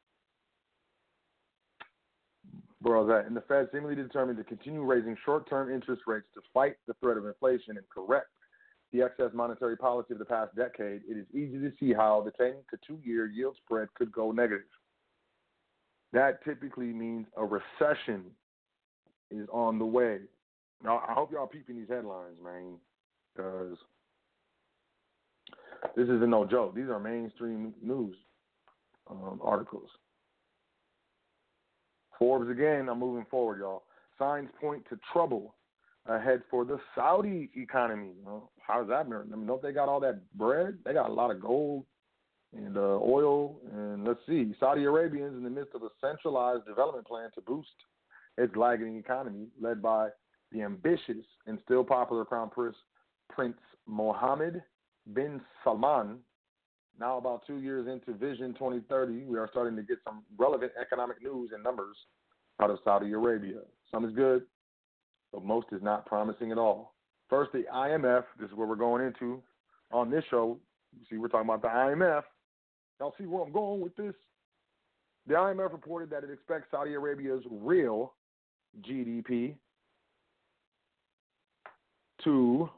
that? 3.08 3.24
And 3.26 3.36
the 3.36 3.42
Fed 3.42 3.68
seemingly 3.72 3.96
determined 3.96 4.38
to 4.38 4.44
continue 4.44 4.82
raising 4.82 5.16
short-term 5.24 5.72
interest 5.72 6.02
rates 6.06 6.26
to 6.34 6.40
fight 6.54 6.76
the 6.86 6.94
threat 7.02 7.16
of 7.16 7.26
inflation 7.26 7.76
and 7.76 7.86
correct 7.92 8.28
the 8.92 9.02
excess 9.02 9.30
monetary 9.34 9.76
policy 9.76 10.12
of 10.12 10.18
the 10.18 10.24
past 10.24 10.54
decade. 10.54 11.02
It 11.08 11.18
is 11.18 11.26
easy 11.34 11.58
to 11.58 11.72
see 11.78 11.92
how 11.92 12.22
the 12.24 12.30
10 12.32 12.54
to 12.70 12.92
2-year 12.92 13.26
yield 13.26 13.56
spread 13.64 13.88
could 13.94 14.12
go 14.12 14.30
negative 14.30 14.64
that 16.12 16.44
typically 16.44 16.86
means 16.86 17.26
a 17.36 17.44
recession 17.44 18.24
is 19.30 19.46
on 19.52 19.78
the 19.78 19.84
way. 19.84 20.18
Now, 20.82 21.02
I 21.06 21.12
hope 21.12 21.32
y'all 21.32 21.46
peeping 21.46 21.76
these 21.76 21.88
headlines, 21.88 22.38
man, 22.42 22.76
because 23.34 23.76
this 25.96 26.04
isn't 26.04 26.30
no 26.30 26.44
joke. 26.44 26.74
These 26.74 26.88
are 26.88 26.98
mainstream 26.98 27.74
news 27.82 28.16
um, 29.10 29.40
articles. 29.42 29.90
Forbes 32.18 32.50
again. 32.50 32.88
I'm 32.88 32.98
moving 32.98 33.26
forward, 33.30 33.60
y'all. 33.60 33.84
Signs 34.18 34.48
point 34.60 34.84
to 34.90 34.98
trouble 35.12 35.54
ahead 36.06 36.42
for 36.50 36.64
the 36.64 36.78
Saudi 36.94 37.50
economy. 37.54 38.10
Well, 38.24 38.50
how 38.60 38.80
does 38.80 38.88
that? 38.88 39.06
I 39.06 39.36
mean, 39.36 39.46
don't 39.46 39.62
they 39.62 39.72
got 39.72 39.88
all 39.88 40.00
that 40.00 40.20
bread? 40.34 40.78
They 40.84 40.92
got 40.92 41.10
a 41.10 41.12
lot 41.12 41.30
of 41.30 41.40
gold, 41.40 41.84
and 42.56 42.76
uh, 42.76 42.98
oil. 43.02 43.56
And 43.72 44.04
let's 44.04 44.20
see, 44.26 44.54
Saudi 44.58 44.84
Arabians 44.84 45.36
in 45.36 45.44
the 45.44 45.50
midst 45.50 45.74
of 45.74 45.82
a 45.82 45.88
centralized 46.00 46.66
development 46.66 47.06
plan 47.06 47.30
to 47.34 47.40
boost 47.40 47.68
its 48.36 48.54
lagging 48.56 48.96
economy, 48.96 49.48
led 49.60 49.82
by 49.82 50.08
the 50.52 50.62
ambitious 50.62 51.26
and 51.46 51.58
still 51.64 51.84
popular 51.84 52.24
Crown 52.24 52.50
Prince, 52.50 52.76
Prince 53.28 53.58
Mohammed 53.86 54.62
bin 55.14 55.40
Salman. 55.64 56.18
Now, 56.98 57.18
about 57.18 57.46
two 57.46 57.58
years 57.58 57.86
into 57.86 58.18
Vision 58.18 58.54
2030, 58.54 59.24
we 59.24 59.38
are 59.38 59.48
starting 59.50 59.76
to 59.76 59.82
get 59.82 59.98
some 60.04 60.24
relevant 60.36 60.72
economic 60.80 61.22
news 61.22 61.50
and 61.54 61.62
numbers 61.62 61.96
out 62.60 62.70
of 62.70 62.78
Saudi 62.82 63.12
Arabia. 63.12 63.60
Some 63.90 64.04
is 64.04 64.14
good, 64.14 64.42
but 65.32 65.44
most 65.44 65.68
is 65.72 65.82
not 65.82 66.06
promising 66.06 66.50
at 66.50 66.58
all. 66.58 66.94
First, 67.28 67.52
the 67.52 67.64
IMF. 67.72 68.24
This 68.40 68.50
is 68.50 68.56
where 68.56 68.66
we're 68.66 68.74
going 68.74 69.06
into 69.06 69.42
on 69.92 70.10
this 70.10 70.24
show. 70.30 70.58
You 70.98 71.04
see, 71.08 71.18
we're 71.18 71.28
talking 71.28 71.48
about 71.48 71.62
the 71.62 71.68
IMF. 71.68 72.22
Y'all 73.00 73.14
see 73.18 73.26
where 73.26 73.42
I'm 73.42 73.52
going 73.52 73.80
with 73.80 73.94
this? 73.96 74.14
The 75.26 75.34
IMF 75.34 75.72
reported 75.72 76.10
that 76.10 76.24
it 76.24 76.30
expects 76.30 76.68
Saudi 76.70 76.94
Arabia's 76.94 77.42
real 77.50 78.14
GDP 78.80 79.54
to 82.24 82.68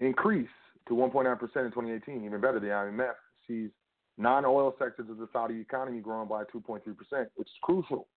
increase 0.00 0.48
to 0.88 0.94
1.9% 0.94 1.32
in 1.32 1.38
2018. 1.40 2.24
Even 2.24 2.40
better, 2.40 2.60
the 2.60 2.66
IMF 2.66 3.14
sees 3.46 3.70
non-oil 4.18 4.74
sectors 4.78 5.08
of 5.08 5.18
the 5.18 5.28
Saudi 5.32 5.60
economy 5.60 6.00
growing 6.00 6.28
by 6.28 6.44
2.3%, 6.44 6.80
which 7.36 7.48
is 7.48 7.54
crucial 7.62 8.08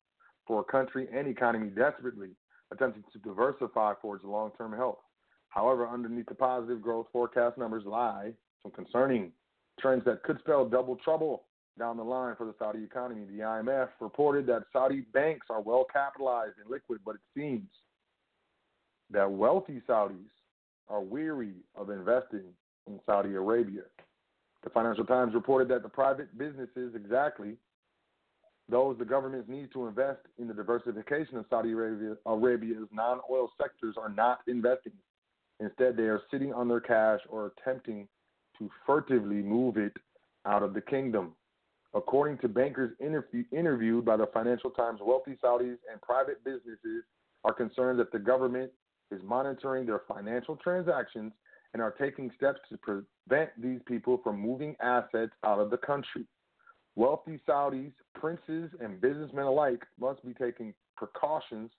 for 0.45 0.61
a 0.61 0.63
country 0.63 1.07
and 1.13 1.27
economy 1.27 1.69
desperately 1.69 2.29
attempting 2.71 3.03
to 3.13 3.19
diversify 3.19 3.93
for 4.01 4.15
its 4.15 4.25
long-term 4.25 4.73
health. 4.73 4.99
However, 5.49 5.87
underneath 5.87 6.27
the 6.27 6.35
positive 6.35 6.81
growth 6.81 7.07
forecast 7.11 7.57
numbers 7.57 7.83
lie 7.85 8.33
some 8.61 8.71
concerning 8.71 9.31
trends 9.79 10.03
that 10.05 10.23
could 10.23 10.39
spell 10.39 10.65
double 10.65 10.95
trouble 10.97 11.43
down 11.77 11.97
the 11.97 12.03
line 12.03 12.35
for 12.35 12.45
the 12.45 12.55
Saudi 12.57 12.83
economy. 12.83 13.25
The 13.25 13.43
IMF 13.43 13.89
reported 13.99 14.47
that 14.47 14.63
Saudi 14.73 15.01
banks 15.13 15.47
are 15.49 15.61
well 15.61 15.85
capitalized 15.91 16.55
and 16.61 16.69
liquid, 16.69 16.99
but 17.05 17.15
it 17.15 17.21
seems 17.35 17.69
that 19.11 19.31
wealthy 19.31 19.81
Saudis 19.87 20.15
are 20.89 21.01
weary 21.01 21.53
of 21.75 21.89
investing 21.89 22.45
in 22.87 22.99
Saudi 23.05 23.35
Arabia. 23.35 23.83
The 24.63 24.69
Financial 24.71 25.05
Times 25.05 25.33
reported 25.33 25.67
that 25.69 25.83
the 25.83 25.89
private 25.89 26.35
businesses, 26.37 26.95
exactly 26.95 27.57
those 28.69 28.97
the 28.97 29.05
government 29.05 29.47
needs 29.47 29.71
to 29.71 29.87
invest 29.87 30.19
in 30.37 30.47
the 30.47 30.53
diversification 30.53 31.37
of 31.37 31.45
Saudi 31.49 31.71
Arabia, 31.71 32.15
Arabia's 32.25 32.87
non 32.91 33.19
oil 33.31 33.49
sectors, 33.61 33.95
are 33.97 34.09
not 34.09 34.39
investing. 34.47 34.93
Instead, 35.59 35.95
they 35.95 36.03
are 36.03 36.21
sitting 36.29 36.53
on 36.53 36.67
their 36.67 36.81
cash 36.81 37.21
or 37.29 37.51
attempting 37.57 38.07
to 38.59 38.69
furtively 38.85 39.41
move 39.41 39.77
it 39.77 39.93
out 40.45 40.63
of 40.63 40.73
the 40.73 40.81
kingdom. 40.81 41.33
According 41.93 42.39
to 42.39 42.47
bankers 42.47 42.91
interview, 42.99 43.43
interviewed 43.51 44.05
by 44.05 44.17
the 44.17 44.27
Financial 44.27 44.69
Times, 44.69 44.99
wealthy 45.01 45.37
Saudis 45.43 45.77
and 45.91 46.01
private 46.01 46.43
businesses 46.43 47.03
are 47.43 47.53
concerned 47.53 47.99
that 47.99 48.11
the 48.11 48.19
government 48.19 48.71
is 49.11 49.21
monitoring 49.23 49.85
their 49.85 50.01
financial 50.07 50.55
transactions 50.57 51.31
and 51.73 51.81
are 51.81 51.91
taking 51.91 52.31
steps 52.35 52.59
to 52.69 52.77
prevent 52.77 53.49
these 53.61 53.79
people 53.87 54.19
from 54.23 54.39
moving 54.39 54.75
assets 54.81 55.31
out 55.45 55.59
of 55.59 55.69
the 55.69 55.77
country. 55.77 56.25
Wealthy 56.95 57.39
Saudis, 57.47 57.93
princes, 58.15 58.71
and 58.81 58.99
businessmen 58.99 59.45
alike 59.45 59.83
must 59.99 60.25
be 60.25 60.33
taking 60.33 60.73
precautions 60.95 61.69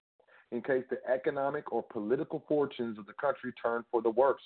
in 0.53 0.63
case 0.63 0.85
the 0.91 0.99
economic 1.13 1.73
or 1.73 1.83
political 1.83 2.45
fortunes 2.49 2.99
of 2.99 3.07
the 3.07 3.13
country 3.15 3.53
turn 3.61 3.85
for 3.91 4.01
the 4.01 4.11
worse. 4.11 4.41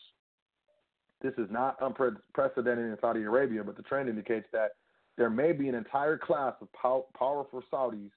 This 1.22 1.34
is 1.38 1.48
not 1.50 1.76
unprecedented 1.80 2.86
in 2.86 2.96
Saudi 3.00 3.22
Arabia, 3.22 3.62
but 3.62 3.76
the 3.76 3.82
trend 3.82 4.08
indicates 4.08 4.46
that 4.52 4.72
there 5.16 5.30
may 5.30 5.52
be 5.52 5.68
an 5.68 5.74
entire 5.74 6.18
class 6.18 6.54
of 6.60 6.68
pow- 6.72 7.06
powerful 7.16 7.62
Saudis 7.72 8.10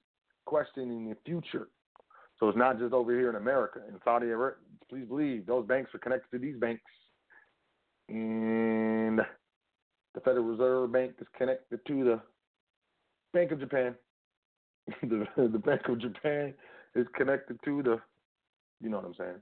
questioning 0.44 1.08
the 1.08 1.16
future. 1.24 1.68
So 2.38 2.48
it's 2.48 2.58
not 2.58 2.78
just 2.78 2.92
over 2.92 3.12
here 3.12 3.30
in 3.30 3.36
America. 3.36 3.80
In 3.88 3.98
Saudi 4.04 4.30
Arabia, 4.30 4.58
please 4.90 5.06
believe 5.06 5.46
those 5.46 5.66
banks 5.66 5.94
are 5.94 5.98
connected 5.98 6.30
to 6.32 6.38
these 6.38 6.58
banks. 6.58 6.82
And 8.08 9.20
the 10.14 10.20
Federal 10.20 10.44
Reserve 10.44 10.92
Bank 10.92 11.14
is 11.20 11.26
connected 11.36 11.80
to 11.86 12.04
the 12.04 12.20
Bank 13.32 13.52
of 13.52 13.60
Japan. 13.60 13.94
the, 15.02 15.26
the 15.36 15.58
Bank 15.58 15.82
of 15.88 16.00
Japan 16.00 16.54
is 16.94 17.06
connected 17.14 17.58
to 17.64 17.82
the, 17.82 18.00
you 18.80 18.88
know 18.90 18.98
what 18.98 19.06
I'm 19.06 19.14
saying. 19.14 19.40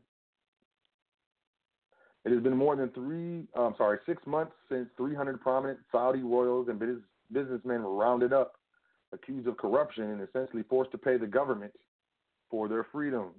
It 2.24 2.32
has 2.32 2.42
been 2.42 2.56
more 2.56 2.74
than 2.74 2.88
three, 2.90 3.46
um, 3.54 3.74
sorry, 3.76 3.98
six 4.06 4.22
months 4.26 4.52
since 4.70 4.88
300 4.96 5.40
prominent 5.40 5.78
Saudi 5.92 6.22
royals 6.22 6.68
and 6.68 6.78
business, 6.78 7.02
businessmen 7.30 7.82
were 7.82 7.94
rounded 7.94 8.32
up, 8.32 8.54
accused 9.12 9.46
of 9.46 9.56
corruption, 9.58 10.04
and 10.04 10.26
essentially 10.26 10.62
forced 10.68 10.90
to 10.92 10.98
pay 10.98 11.18
the 11.18 11.26
government 11.26 11.72
for 12.50 12.68
their 12.68 12.86
freedom. 12.90 13.30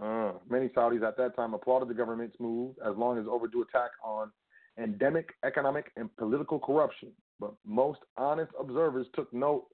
Uh, 0.00 0.32
many 0.48 0.68
Saudis 0.68 1.02
at 1.06 1.16
that 1.16 1.36
time 1.36 1.54
applauded 1.54 1.88
the 1.88 1.94
government's 1.94 2.36
move 2.38 2.74
as 2.84 2.96
long 2.96 3.18
as 3.18 3.26
overdue 3.28 3.62
attack 3.62 3.90
on 4.04 4.30
endemic 4.78 5.30
economic 5.44 5.92
and 5.96 6.14
political 6.16 6.58
corruption. 6.58 7.10
But 7.40 7.54
most 7.64 8.00
honest 8.16 8.52
observers 8.58 9.06
took 9.14 9.32
note 9.32 9.66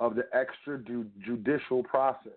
of 0.00 0.14
the 0.16 0.26
extrajudicial 0.34 1.84
process, 1.84 2.32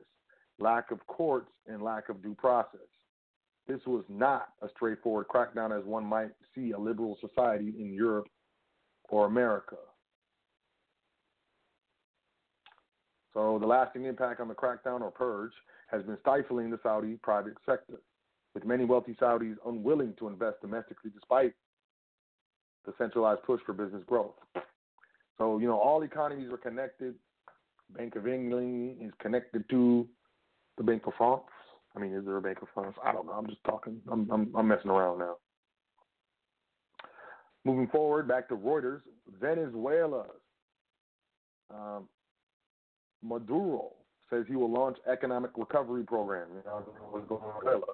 lack 0.60 0.92
of 0.92 1.06
courts, 1.08 1.50
and 1.68 1.82
lack 1.82 2.10
of 2.10 2.22
due 2.22 2.36
process. 2.36 2.80
This 3.72 3.86
was 3.88 4.04
not 4.10 4.50
a 4.62 4.68
straightforward 4.76 5.28
crackdown 5.30 5.78
as 5.78 5.86
one 5.86 6.04
might 6.04 6.32
see 6.54 6.72
a 6.72 6.78
liberal 6.78 7.18
society 7.22 7.74
in 7.80 7.94
Europe 7.94 8.28
or 9.08 9.28
America. 9.28 9.78
So 13.34 13.60
the 13.60 13.66
lasting 13.66 14.04
impact 14.04 14.42
on 14.42 14.50
the 14.50 14.54
crackdown 14.54 15.00
or 15.00 15.10
purge 15.10 15.54
has 15.90 16.04
been 16.04 16.18
stifling 16.20 16.70
the 16.70 16.82
Saudi 16.84 17.18
private 17.24 17.54
sector, 17.66 18.02
with 18.54 18.66
many 18.66 18.84
wealthy 18.84 19.16
Saudis 19.22 19.56
unwilling 19.66 20.16
to 20.20 20.28
invest 20.28 20.58
domestically 20.60 21.12
despite 21.14 21.54
the 22.86 22.94
centralized 22.98 23.44
push 23.44 23.62
for 23.66 23.72
business 23.72 24.04
growth. 24.06 24.36
So, 25.38 25.60
you 25.60 25.68
know, 25.68 25.80
all 25.80 26.04
economies 26.04 26.52
are 26.52 26.58
connected. 26.58 27.16
Bank 27.96 28.18
of 28.18 28.28
England 28.28 28.98
is 29.00 29.14
connected 29.22 29.64
to 29.70 30.10
the 30.78 30.84
Bank 30.84 31.08
of 31.08 31.14
France. 31.18 31.44
I 31.96 32.00
mean, 32.00 32.14
is 32.14 32.26
there 32.26 32.38
a 32.38 32.42
Bank 32.42 32.62
of 32.62 32.70
France? 32.74 32.96
I 33.04 33.12
don't 33.12 33.26
know. 33.26 33.34
I'm 33.34 33.48
just 33.48 33.64
talking. 33.64 33.98
I'm 34.12 34.30
I'm, 34.32 34.52
I'm 34.56 34.68
messing 34.68 34.92
around 34.92 35.20
now. 35.20 35.36
Moving 37.64 37.88
forward, 37.88 38.28
back 38.28 38.48
to 38.50 38.56
Reuters, 38.56 39.02
Venezuela. 39.40 40.26
Um, 41.70 42.08
Maduro 43.22 43.92
says 44.30 44.46
he 44.48 44.56
will 44.56 44.72
launch 44.72 44.98
economic 45.12 45.52
recovery 45.56 46.04
program. 46.04 46.48
You 46.56 46.62
know 46.66 46.84
what's 47.12 47.28
going 47.28 47.44
on 47.44 47.54
Venezuela. 47.64 47.94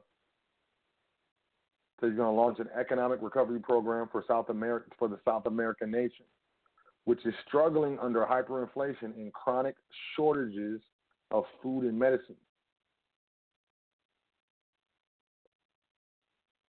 Says 1.99 2.09
he's 2.11 2.17
going 2.17 2.33
to 2.35 2.41
launch 2.41 2.59
an 2.59 2.69
economic 2.79 3.19
recovery 3.21 3.59
program 3.59 4.07
for 4.11 4.23
South 4.27 4.49
America 4.49 4.89
for 4.97 5.07
the 5.07 5.19
South 5.25 5.47
American 5.47 5.91
nation, 5.91 6.25
which 7.05 7.25
is 7.25 7.33
struggling 7.47 7.97
under 7.99 8.25
hyperinflation 8.25 9.15
and 9.17 9.33
chronic 9.33 9.75
shortages 10.15 10.79
of 11.31 11.43
food 11.61 11.83
and 11.83 11.97
medicine. 11.97 12.35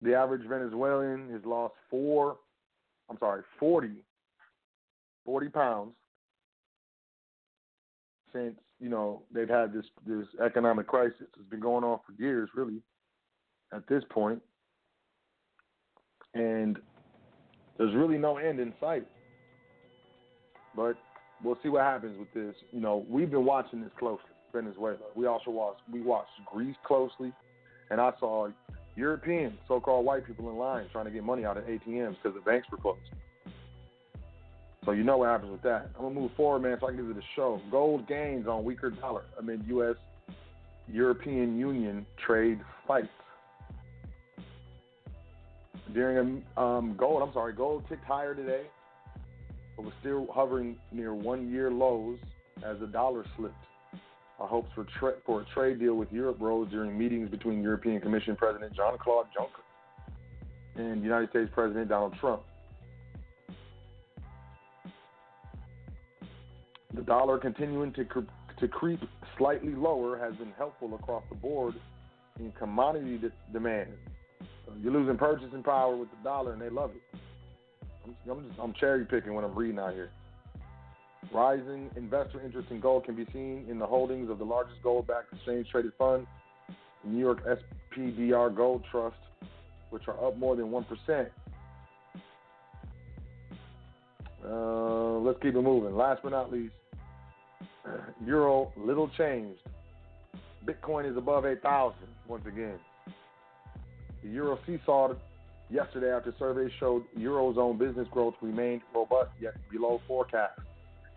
The 0.05 0.13
average 0.13 0.47
Venezuelan 0.47 1.31
has 1.31 1.41
lost 1.45 1.73
four, 1.89 2.37
I'm 3.09 3.17
sorry, 3.17 3.41
40, 3.59 3.89
40 5.25 5.49
pounds 5.49 5.93
since, 8.31 8.53
you 8.79 8.89
know, 8.89 9.23
they've 9.33 9.49
had 9.49 9.73
this, 9.73 9.85
this 10.05 10.27
economic 10.45 10.85
crisis. 10.85 11.15
It's 11.21 11.49
been 11.49 11.59
going 11.59 11.83
on 11.83 11.99
for 12.05 12.21
years, 12.21 12.49
really, 12.53 12.83
at 13.73 13.87
this 13.87 14.03
point. 14.11 14.43
And 16.35 16.77
there's 17.79 17.95
really 17.95 18.19
no 18.19 18.37
end 18.37 18.59
in 18.59 18.73
sight. 18.79 19.07
But 20.75 20.97
we'll 21.43 21.57
see 21.63 21.69
what 21.69 21.81
happens 21.81 22.19
with 22.19 22.31
this. 22.31 22.53
You 22.71 22.81
know, 22.81 23.07
we've 23.09 23.31
been 23.31 23.45
watching 23.45 23.81
this 23.81 23.91
closely, 23.97 24.19
Venezuela. 24.53 24.97
We 25.15 25.25
also 25.25 25.49
watched 25.49 25.81
we 25.91 26.01
watched 26.01 26.29
Greece 26.45 26.75
closely, 26.85 27.33
and 27.89 27.99
I 27.99 28.11
saw 28.19 28.49
European 28.95 29.57
so-called 29.67 30.05
white 30.05 30.25
people 30.25 30.49
in 30.49 30.57
line 30.57 30.87
trying 30.91 31.05
to 31.05 31.11
get 31.11 31.23
money 31.23 31.45
out 31.45 31.57
of 31.57 31.65
ATMs 31.65 32.15
because 32.21 32.35
the 32.35 32.41
banks 32.45 32.67
were 32.71 32.77
closed. 32.77 32.99
So 34.85 34.91
you 34.91 35.03
know 35.03 35.17
what 35.17 35.29
happens 35.29 35.51
with 35.51 35.63
that. 35.63 35.89
I'm 35.95 36.03
gonna 36.03 36.15
move 36.15 36.31
forward, 36.37 36.59
man, 36.59 36.77
so 36.79 36.87
I 36.87 36.89
can 36.91 36.97
give 36.97 37.07
you 37.07 37.13
the 37.13 37.23
show. 37.35 37.59
Gold 37.71 38.07
gains 38.07 38.47
on 38.47 38.63
weaker 38.63 38.91
dollar 38.91 39.23
amid 39.39 39.65
U.S. 39.67 39.95
European 40.87 41.57
Union 41.57 42.05
trade 42.23 42.59
fights. 42.87 43.07
During 45.93 46.43
a 46.55 46.61
um, 46.61 46.95
gold, 46.97 47.23
I'm 47.23 47.33
sorry, 47.33 47.53
gold 47.53 47.85
ticked 47.89 48.05
higher 48.05 48.35
today, 48.35 48.63
but 49.75 49.85
was 49.85 49.93
still 50.01 50.27
hovering 50.31 50.77
near 50.91 51.15
one-year 51.15 51.71
lows 51.71 52.19
as 52.63 52.79
the 52.79 52.87
dollar 52.87 53.25
slipped. 53.37 53.64
Our 54.39 54.47
hopes 54.47 54.69
for, 54.75 54.85
tra- 54.99 55.15
for 55.25 55.41
a 55.41 55.45
trade 55.53 55.79
deal 55.79 55.95
with 55.95 56.11
Europe 56.11 56.37
rose 56.39 56.69
during 56.69 56.97
meetings 56.97 57.29
between 57.29 57.61
European 57.61 58.01
Commission 58.01 58.35
President 58.35 58.73
Jean 58.75 58.97
Claude 58.97 59.27
Juncker 59.37 59.63
and 60.75 61.01
United 61.01 61.29
States 61.29 61.49
President 61.53 61.87
Donald 61.87 62.15
Trump. 62.19 62.41
The 66.93 67.01
dollar 67.01 67.37
continuing 67.37 67.93
to, 67.93 68.05
cre- 68.05 68.19
to 68.59 68.67
creep 68.67 68.99
slightly 69.37 69.73
lower 69.73 70.17
has 70.17 70.35
been 70.35 70.51
helpful 70.57 70.95
across 70.95 71.23
the 71.29 71.35
board 71.35 71.75
in 72.39 72.51
commodity 72.53 73.17
de- 73.17 73.31
demand. 73.53 73.91
So 74.65 74.73
you're 74.81 74.93
losing 74.93 75.17
purchasing 75.17 75.63
power 75.63 75.95
with 75.95 76.09
the 76.09 76.17
dollar, 76.23 76.53
and 76.53 76.61
they 76.61 76.69
love 76.69 76.91
it. 76.91 77.19
I'm, 78.05 78.15
I'm 78.31 78.47
just 78.47 78.59
I'm 78.59 78.73
cherry 78.73 79.05
picking 79.05 79.33
when 79.33 79.43
I'm 79.45 79.55
reading 79.55 79.79
out 79.79 79.93
here. 79.93 80.09
Rising 81.33 81.89
investor 81.95 82.41
interest 82.41 82.69
in 82.71 82.79
gold 82.79 83.05
can 83.05 83.15
be 83.15 83.25
seen 83.33 83.65
in 83.69 83.79
the 83.79 83.85
holdings 83.85 84.29
of 84.29 84.37
the 84.37 84.45
largest 84.45 84.81
gold-backed 84.83 85.33
exchange-traded 85.33 85.91
fund, 85.97 86.27
New 87.03 87.19
York 87.19 87.39
SPDR 87.95 88.55
Gold 88.55 88.83
Trust, 88.91 89.17
which 89.89 90.03
are 90.07 90.25
up 90.25 90.37
more 90.37 90.55
than 90.55 90.71
one 90.71 90.85
percent. 90.85 91.29
Uh, 94.47 95.17
let's 95.19 95.39
keep 95.41 95.55
it 95.55 95.61
moving. 95.61 95.95
Last 95.95 96.21
but 96.23 96.29
not 96.29 96.51
least, 96.51 96.73
Euro 98.25 98.71
little 98.77 99.09
changed. 99.17 99.59
Bitcoin 100.65 101.09
is 101.09 101.17
above 101.17 101.45
8,000 101.45 101.95
once 102.27 102.45
again. 102.47 102.79
The 104.23 104.29
Euro 104.29 104.57
seesawed 104.67 105.17
yesterday 105.69 106.11
after 106.11 106.33
surveys 106.39 106.71
showed 106.79 107.03
Eurozone 107.17 107.77
business 107.77 108.07
growth 108.11 108.35
remained 108.41 108.81
robust 108.93 109.29
yet 109.39 109.53
below 109.71 110.01
forecast 110.07 110.59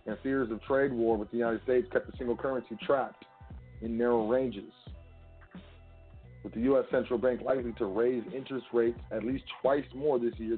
and 0.06 0.16
fears 0.22 0.50
of 0.50 0.62
trade 0.62 0.92
war 0.92 1.16
with 1.16 1.30
the 1.30 1.36
United 1.36 1.62
States 1.64 1.86
kept 1.92 2.10
the 2.10 2.16
single 2.16 2.36
currency 2.36 2.76
trapped 2.84 3.24
in 3.82 3.96
narrow 3.96 4.26
ranges. 4.26 4.72
With 6.42 6.54
the 6.54 6.60
U.S. 6.60 6.84
central 6.90 7.18
bank 7.18 7.42
likely 7.42 7.72
to 7.74 7.86
raise 7.86 8.22
interest 8.34 8.66
rates 8.72 8.98
at 9.10 9.24
least 9.24 9.44
twice 9.60 9.84
more 9.94 10.18
this 10.18 10.34
year, 10.38 10.56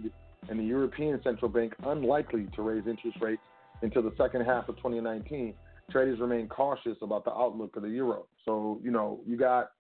and 0.49 0.59
the 0.59 0.65
European 0.65 1.21
central 1.23 1.49
bank 1.49 1.75
unlikely 1.85 2.49
to 2.55 2.63
raise 2.63 2.87
interest 2.87 3.19
rates 3.21 3.43
until 3.83 4.03
the 4.03 4.13
second 4.17 4.45
half 4.45 4.69
of 4.69 4.77
2019, 4.77 5.55
traders 5.91 6.21
remain 6.21 6.49
cautious 6.49 6.97
about 7.03 7.25
the 7.25 7.33
outlook 7.33 7.75
for 7.75 7.81
the 7.81 7.89
euro. 7.89 8.27
So, 8.45 8.79
you 8.83 8.91
know, 8.91 9.21
you 9.27 9.37
got, 9.37 9.71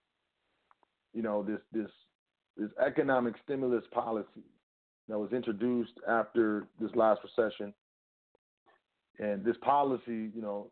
you 1.13 1.23
know, 1.23 1.43
this 1.43 1.61
this 1.73 1.91
this 2.57 2.71
economic 2.85 3.35
stimulus 3.45 3.85
policy 3.93 4.45
that 5.09 5.19
was 5.19 5.33
introduced 5.33 5.93
after 6.09 6.67
this 6.81 6.91
last 6.95 7.21
recession 7.25 7.73
and 9.21 9.45
this 9.45 9.57
policy, 9.61 10.31
you 10.35 10.41
know, 10.41 10.67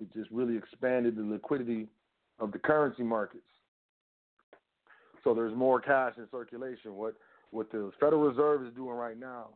it 0.00 0.12
just 0.12 0.30
really 0.30 0.56
expanded 0.56 1.16
the 1.16 1.22
liquidity 1.22 1.86
of 2.40 2.52
the 2.52 2.58
currency 2.58 3.02
markets. 3.02 3.42
So 5.24 5.32
there's 5.34 5.56
more 5.56 5.80
cash 5.80 6.14
in 6.18 6.26
circulation. 6.30 6.94
What 6.94 7.14
what 7.50 7.70
the 7.72 7.90
Federal 7.98 8.22
Reserve 8.22 8.66
is 8.66 8.74
doing 8.74 8.94
right 8.94 9.18
now 9.18 9.48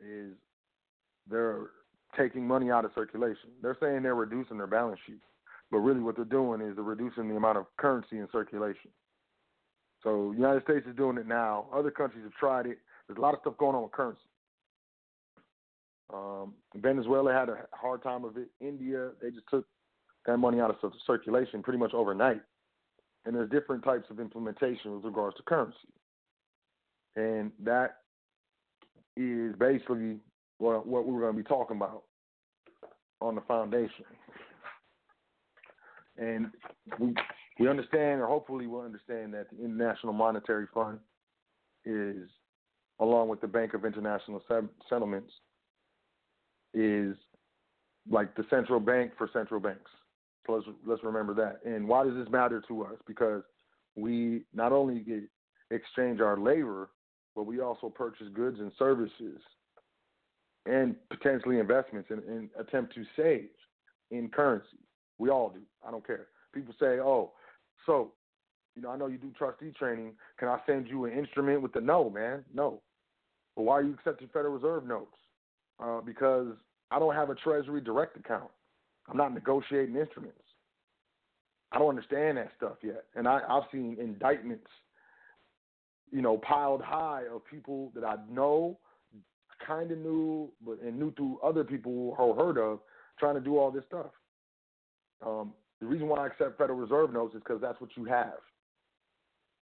is 0.00 0.32
they're 1.30 1.66
taking 2.18 2.46
money 2.46 2.70
out 2.70 2.84
of 2.84 2.92
circulation. 2.94 3.50
They're 3.62 3.76
saying 3.80 4.02
they're 4.02 4.14
reducing 4.14 4.56
their 4.56 4.66
balance 4.66 4.98
sheet, 5.06 5.20
but 5.70 5.78
really 5.78 6.00
what 6.00 6.16
they're 6.16 6.24
doing 6.24 6.60
is 6.62 6.76
they're 6.76 6.84
reducing 6.84 7.28
the 7.28 7.36
amount 7.36 7.58
of 7.58 7.66
currency 7.76 8.18
in 8.18 8.28
circulation. 8.32 8.90
So 10.02 10.30
the 10.30 10.38
United 10.38 10.62
States 10.62 10.86
is 10.88 10.96
doing 10.96 11.18
it 11.18 11.26
now. 11.26 11.66
Other 11.74 11.90
countries 11.90 12.24
have 12.24 12.32
tried 12.32 12.66
it. 12.66 12.78
There's 13.06 13.18
a 13.18 13.20
lot 13.20 13.34
of 13.34 13.40
stuff 13.40 13.58
going 13.58 13.76
on 13.76 13.82
with 13.82 13.92
currency. 13.92 14.29
Um, 16.12 16.54
Venezuela 16.76 17.32
had 17.32 17.48
a 17.48 17.66
hard 17.72 18.02
time 18.02 18.24
of 18.24 18.36
it. 18.36 18.48
India, 18.60 19.10
they 19.22 19.30
just 19.30 19.46
took 19.48 19.66
that 20.26 20.38
money 20.38 20.60
out 20.60 20.70
of 20.70 20.92
circulation 21.06 21.62
pretty 21.62 21.78
much 21.78 21.94
overnight. 21.94 22.42
And 23.24 23.34
there's 23.34 23.50
different 23.50 23.84
types 23.84 24.10
of 24.10 24.18
implementation 24.18 24.94
with 24.94 25.04
regards 25.04 25.36
to 25.36 25.42
currency. 25.42 25.76
And 27.16 27.52
that 27.62 27.96
is 29.16 29.54
basically 29.56 30.18
what, 30.58 30.86
what 30.86 31.06
we're 31.06 31.20
going 31.20 31.36
to 31.36 31.42
be 31.42 31.48
talking 31.48 31.76
about 31.76 32.04
on 33.20 33.34
the 33.34 33.40
foundation. 33.42 34.04
And 36.16 36.50
we, 36.98 37.14
we 37.58 37.68
understand, 37.68 38.20
or 38.20 38.26
hopefully 38.26 38.66
we'll 38.66 38.82
understand, 38.82 39.34
that 39.34 39.46
the 39.50 39.64
International 39.64 40.12
Monetary 40.12 40.66
Fund 40.72 40.98
is, 41.84 42.28
along 42.98 43.28
with 43.28 43.40
the 43.40 43.46
Bank 43.46 43.74
of 43.74 43.84
International 43.84 44.42
Settlements, 44.88 45.32
is 46.74 47.16
like 48.10 48.34
the 48.34 48.44
central 48.50 48.80
bank 48.80 49.12
for 49.16 49.28
central 49.32 49.60
banks. 49.60 49.90
So 50.46 50.54
let's 50.54 50.66
let's 50.86 51.04
remember 51.04 51.34
that. 51.34 51.60
And 51.70 51.86
why 51.86 52.04
does 52.04 52.14
this 52.14 52.28
matter 52.30 52.62
to 52.68 52.84
us? 52.84 52.96
Because 53.06 53.42
we 53.96 54.42
not 54.54 54.72
only 54.72 55.00
get 55.00 55.22
exchange 55.70 56.20
our 56.20 56.38
labor, 56.38 56.90
but 57.36 57.44
we 57.44 57.60
also 57.60 57.88
purchase 57.88 58.26
goods 58.34 58.58
and 58.58 58.72
services 58.78 59.40
and 60.66 60.94
potentially 61.08 61.58
investments 61.58 62.10
and, 62.10 62.22
and 62.24 62.50
attempt 62.58 62.94
to 62.94 63.04
save 63.16 63.48
in 64.10 64.28
currency. 64.28 64.78
We 65.18 65.30
all 65.30 65.50
do. 65.50 65.60
I 65.86 65.90
don't 65.90 66.06
care. 66.06 66.26
People 66.52 66.74
say, 66.80 66.98
"Oh, 66.98 67.32
so 67.86 68.12
you 68.76 68.82
know, 68.82 68.90
I 68.90 68.96
know 68.96 69.06
you 69.06 69.18
do 69.18 69.32
trustee 69.36 69.72
training. 69.78 70.12
Can 70.38 70.48
I 70.48 70.58
send 70.66 70.88
you 70.88 71.04
an 71.04 71.12
instrument 71.12 71.62
with 71.62 71.72
the 71.72 71.80
no, 71.80 72.08
man? 72.08 72.44
No. 72.54 72.80
But 73.56 73.62
why 73.62 73.74
are 73.74 73.82
you 73.82 73.94
accepting 73.94 74.28
Federal 74.28 74.54
Reserve 74.54 74.86
notes? 74.86 75.16
Uh, 75.82 76.00
because 76.00 76.48
I 76.90 76.98
don't 76.98 77.14
have 77.14 77.30
a 77.30 77.34
Treasury 77.34 77.80
direct 77.80 78.16
account. 78.16 78.50
I'm 79.08 79.16
not 79.16 79.32
negotiating 79.32 79.96
instruments. 79.96 80.42
I 81.72 81.78
don't 81.78 81.88
understand 81.88 82.36
that 82.36 82.50
stuff 82.56 82.76
yet. 82.82 83.04
And 83.14 83.26
I, 83.26 83.40
I've 83.48 83.62
seen 83.72 83.96
indictments, 84.00 84.66
you 86.10 86.20
know, 86.20 86.36
piled 86.38 86.82
high 86.82 87.22
of 87.32 87.46
people 87.46 87.92
that 87.94 88.04
I 88.04 88.16
know, 88.30 88.78
kind 89.66 89.90
of 89.90 89.98
knew, 89.98 90.50
but 90.64 90.80
and 90.82 90.98
knew 90.98 91.12
through 91.14 91.38
other 91.42 91.64
people 91.64 92.14
who 92.16 92.34
heard 92.34 92.58
of, 92.58 92.80
trying 93.18 93.36
to 93.36 93.40
do 93.40 93.56
all 93.56 93.70
this 93.70 93.84
stuff. 93.86 94.10
Um, 95.24 95.52
the 95.80 95.86
reason 95.86 96.08
why 96.08 96.24
I 96.24 96.26
accept 96.26 96.58
Federal 96.58 96.78
Reserve 96.78 97.12
notes 97.12 97.34
is 97.34 97.42
because 97.42 97.60
that's 97.60 97.80
what 97.80 97.90
you 97.96 98.04
have. 98.04 98.38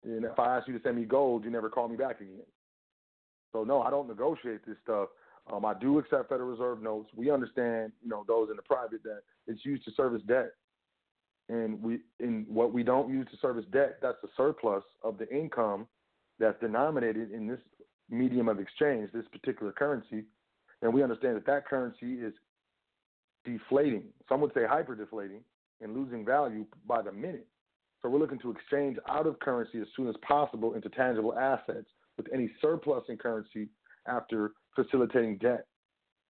And 0.04 0.24
if 0.24 0.40
I 0.40 0.58
ask 0.58 0.68
you 0.68 0.78
to 0.78 0.84
send 0.84 0.98
me 0.98 1.06
gold, 1.06 1.44
you 1.44 1.52
never 1.52 1.70
call 1.70 1.88
me 1.88 1.98
back 1.98 2.22
again. 2.22 2.46
So 3.52 3.64
no, 3.64 3.82
I 3.82 3.90
don't 3.90 4.08
negotiate 4.08 4.66
this 4.66 4.78
stuff. 4.84 5.10
Um, 5.52 5.66
I 5.66 5.74
do 5.74 5.98
accept 6.00 6.30
Federal 6.30 6.50
Reserve 6.50 6.82
notes. 6.82 7.10
We 7.16 7.32
understand, 7.32 7.94
you 8.04 8.10
know, 8.10 8.26
those 8.28 8.50
in 8.50 8.58
the 8.58 8.62
private 8.64 9.04
that 9.04 9.22
it's 9.48 9.64
used 9.66 9.86
to 9.86 9.92
service 9.92 10.22
debt, 10.28 10.52
and 11.50 11.82
we 11.82 12.00
in 12.20 12.46
what 12.50 12.74
we 12.74 12.84
don't 12.84 13.10
use 13.10 13.28
to 13.32 13.38
service 13.38 13.66
debt, 13.72 14.00
that's 14.02 14.18
the 14.22 14.30
surplus 14.36 14.84
of 15.04 15.18
the 15.18 15.30
income 15.34 15.88
that's 16.40 16.60
denominated 16.60 17.32
in 17.32 17.48
this 17.48 17.60
medium 18.10 18.50
of 18.50 18.60
exchange, 18.60 19.10
this 19.14 19.26
particular 19.32 19.72
currency, 19.72 20.26
and 20.82 20.94
we 20.94 21.02
understand 21.02 21.36
that 21.36 21.46
that 21.46 21.66
currency 21.66 22.14
is 22.16 22.34
deflating. 23.46 24.04
Some 24.28 24.42
would 24.42 24.54
say 24.54 24.66
hyper 24.68 24.96
deflating 24.96 25.42
and 25.82 25.96
losing 25.96 26.26
value 26.26 26.66
by 26.86 27.02
the 27.02 27.12
minute. 27.12 27.48
So 28.02 28.10
we're 28.10 28.20
looking 28.20 28.40
to 28.40 28.52
exchange 28.52 28.98
out 29.10 29.26
of 29.26 29.40
currency 29.40 29.80
as 29.80 29.88
soon 29.96 30.08
as 30.08 30.16
possible 30.28 30.74
into 30.74 30.90
tangible 30.90 31.38
assets 31.38 31.88
with 32.18 32.28
any 32.34 32.52
surplus 32.62 33.04
in 33.10 33.18
currency 33.18 33.70
after 34.08 34.52
facilitating 34.78 35.38
debt 35.38 35.66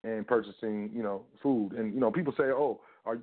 and 0.04 0.26
purchasing, 0.26 0.90
you 0.96 1.04
know, 1.04 1.26
food. 1.44 1.74
And 1.74 1.94
you 1.94 2.00
know, 2.00 2.12
people 2.12 2.34
say, 2.38 2.46
"Oh, 2.46 2.82
are 3.06 3.20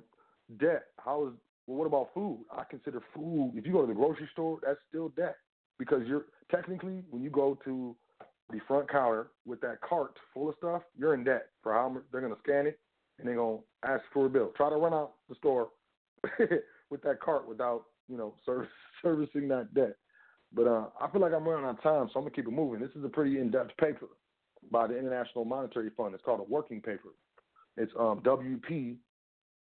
debt? 0.59 0.87
How 1.03 1.27
is? 1.27 1.33
Well, 1.67 1.77
what 1.77 1.87
about 1.87 2.09
food? 2.13 2.45
I 2.51 2.63
consider 2.69 3.01
food. 3.13 3.53
If 3.55 3.65
you 3.65 3.73
go 3.73 3.81
to 3.81 3.87
the 3.87 3.93
grocery 3.93 4.29
store, 4.31 4.59
that's 4.63 4.79
still 4.87 5.09
debt 5.09 5.37
because 5.79 6.07
you're 6.07 6.25
technically 6.51 7.03
when 7.09 7.23
you 7.23 7.29
go 7.29 7.57
to 7.65 7.95
the 8.51 8.59
front 8.67 8.89
counter 8.89 9.27
with 9.45 9.59
that 9.61 9.81
cart 9.81 10.15
full 10.33 10.49
of 10.49 10.55
stuff, 10.57 10.83
you're 10.97 11.15
in 11.15 11.23
debt 11.23 11.47
for 11.63 11.73
how 11.73 11.89
much 11.89 12.03
they're 12.11 12.21
gonna 12.21 12.35
scan 12.43 12.67
it 12.67 12.79
and 13.17 13.27
they're 13.27 13.35
gonna 13.35 13.57
ask 13.83 14.03
for 14.13 14.27
a 14.27 14.29
bill. 14.29 14.51
Try 14.55 14.69
to 14.69 14.75
run 14.75 14.93
out 14.93 15.13
the 15.27 15.35
store 15.35 15.69
with 16.91 17.01
that 17.01 17.19
cart 17.19 17.47
without, 17.47 17.85
you 18.07 18.17
know, 18.17 18.35
service, 18.45 18.69
servicing 19.01 19.47
that 19.47 19.73
debt. 19.73 19.95
But 20.53 20.67
uh, 20.67 20.85
I 21.01 21.09
feel 21.09 21.21
like 21.21 21.33
I'm 21.33 21.47
running 21.47 21.65
out 21.65 21.77
of 21.77 21.81
time, 21.81 22.07
so 22.13 22.19
I'm 22.19 22.25
gonna 22.25 22.35
keep 22.35 22.47
it 22.47 22.51
moving. 22.51 22.79
This 22.79 22.95
is 22.95 23.03
a 23.03 23.09
pretty 23.09 23.39
in-depth 23.39 23.75
paper 23.77 24.07
by 24.71 24.87
the 24.87 24.97
International 24.97 25.45
Monetary 25.45 25.89
Fund. 25.95 26.13
It's 26.13 26.23
called 26.23 26.39
a 26.39 26.43
working 26.43 26.81
paper. 26.81 27.09
It's 27.77 27.91
um, 27.99 28.21
WP 28.21 28.95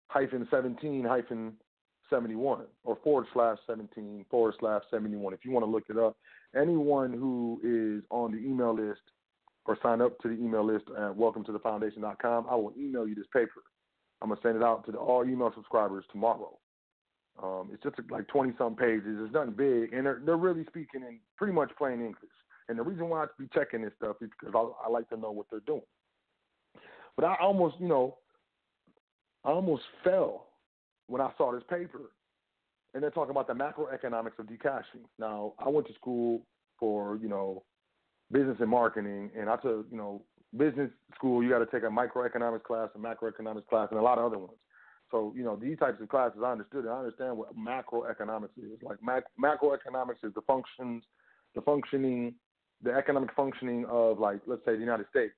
hyphen 0.08 0.48
17 0.50 1.06
hyphen 1.06 1.54
71 2.10 2.66
or 2.84 2.98
forward 3.04 3.28
slash 3.34 3.58
17 3.68 4.26
forward 4.30 4.56
slash 4.60 4.82
71 4.90 5.34
if 5.34 5.46
you 5.46 5.52
want 5.52 5.66
to 5.66 5.70
look 5.70 5.84
it 5.90 5.98
up. 5.98 6.18
Anyone 6.60 7.14
who 7.14 7.60
is 7.64 8.04
on 8.10 8.32
the 8.32 8.40
email 8.40 8.76
list 8.76 9.02
or 9.66 9.78
sign 9.84 10.02
up 10.02 10.18
to 10.20 10.28
the 10.30 10.34
email 10.34 10.66
list 10.66 10.86
at 10.98 11.16
welcome 11.16 11.44
to 11.46 11.52
the 11.52 11.60
foundation.com, 11.60 12.48
I 12.50 12.56
will 12.56 12.74
email 12.78 13.08
you 13.08 13.14
this 13.14 13.28
paper. 13.32 13.62
I'm 14.22 14.30
going 14.30 14.42
to 14.42 14.48
send 14.48 14.58
it 14.58 14.64
out 14.64 14.86
to 14.86 14.92
the, 14.92 14.98
all 14.98 15.24
email 15.24 15.52
subscribers 15.54 16.04
tomorrow. 16.12 16.58
Um, 17.42 17.70
it's 17.72 17.84
just 17.84 17.96
like 18.10 18.28
20 18.28 18.54
some 18.58 18.76
pages. 18.76 19.18
It's 19.24 19.34
nothing 19.34 19.54
big, 19.54 19.94
and 19.94 20.06
they're, 20.06 20.22
they're 20.26 20.36
really 20.36 20.66
speaking 20.66 21.02
in 21.08 21.20
pretty 21.38 21.54
much 21.54 21.72
plain 21.78 22.02
English. 22.02 22.18
And 22.70 22.80
the 22.80 22.84
reason 22.84 23.10
why 23.10 23.24
I 23.24 23.26
be 23.38 23.50
checking 23.54 23.82
this 23.82 23.92
stuff 23.98 24.18
is 24.22 24.30
because 24.40 24.56
I, 24.56 24.88
I 24.88 24.90
like 24.90 25.10
to 25.10 25.18
know 25.18 25.32
what 25.32 25.48
they're 25.50 25.60
doing. 25.62 25.82
But 27.16 27.26
I 27.26 27.36
almost, 27.42 27.76
you 27.80 27.88
know, 27.88 28.18
I 29.44 29.50
almost 29.50 29.84
fell 30.04 30.48
when 31.08 31.22
I 31.22 31.32
saw 31.38 31.52
this 31.52 31.64
paper. 31.70 32.12
And 32.94 33.04
they're 33.04 33.12
talking 33.12 33.32
about 33.32 33.48
the 33.48 33.54
macroeconomics 33.54 34.40
of 34.40 34.48
decashing. 34.48 35.06
Now, 35.20 35.54
I 35.60 35.70
went 35.70 35.88
to 35.88 35.94
school 35.94 36.42
for, 36.80 37.18
you 37.18 37.28
know, 37.28 37.64
business 38.32 38.58
and 38.60 38.70
marketing, 38.70 39.32
and 39.38 39.50
I 39.50 39.58
took, 39.58 39.86
you 39.92 39.98
know, 39.98 40.24
business 40.58 40.90
school, 41.14 41.44
you 41.44 41.50
got 41.50 41.60
to 41.60 41.66
take 41.68 41.84
a 41.84 41.92
microeconomics 41.92 42.64
class, 42.64 42.90
a 42.96 42.98
macroeconomics 42.98 43.68
class, 43.68 43.90
and 43.92 44.00
a 44.00 44.04
lot 44.04 44.18
of 44.18 44.26
other 44.26 44.40
ones. 44.40 44.58
So, 45.12 45.34
you 45.36 45.44
know, 45.44 45.56
these 45.56 45.78
types 45.78 46.02
of 46.02 46.10
classes, 46.10 46.40
I 46.44 46.52
understood 46.52 46.86
it. 46.86 46.90
I 46.90 47.00
understand 47.00 47.38
what 47.38 47.58
macroeconomics 47.58 48.58
is. 48.58 48.80
Like 48.82 48.98
mac- 49.04 49.24
macroeconomics 49.44 50.24
is 50.24 50.34
the 50.34 50.42
functions, 50.48 51.04
the 51.56 51.62
functioning 51.62 52.36
the 52.84 52.92
economic 52.92 53.30
functioning 53.36 53.86
of 53.90 54.20
like 54.20 54.40
let's 54.48 54.64
say 54.66 54.74
the 54.74 54.80
United 54.80 55.08
States 55.10 55.34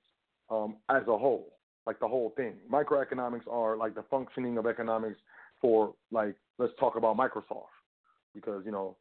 um, 0.50 0.78
as 0.90 1.04
a 1.08 1.18
whole, 1.18 1.54
like 1.86 2.00
the 2.00 2.08
whole 2.08 2.34
thing. 2.36 2.56
Microeconomics 2.72 3.48
are 3.50 3.78
like 3.78 3.96
the 3.96 4.04
functioning 4.10 4.58
of 4.58 4.66
economics 4.66 5.20
for 5.60 5.94
like 6.12 6.36
let's 6.58 6.74
talk 6.80 6.96
about 6.96 7.18
Microsoft 7.18 7.74
because 8.34 8.64
you 8.66 8.72
know 8.72 8.98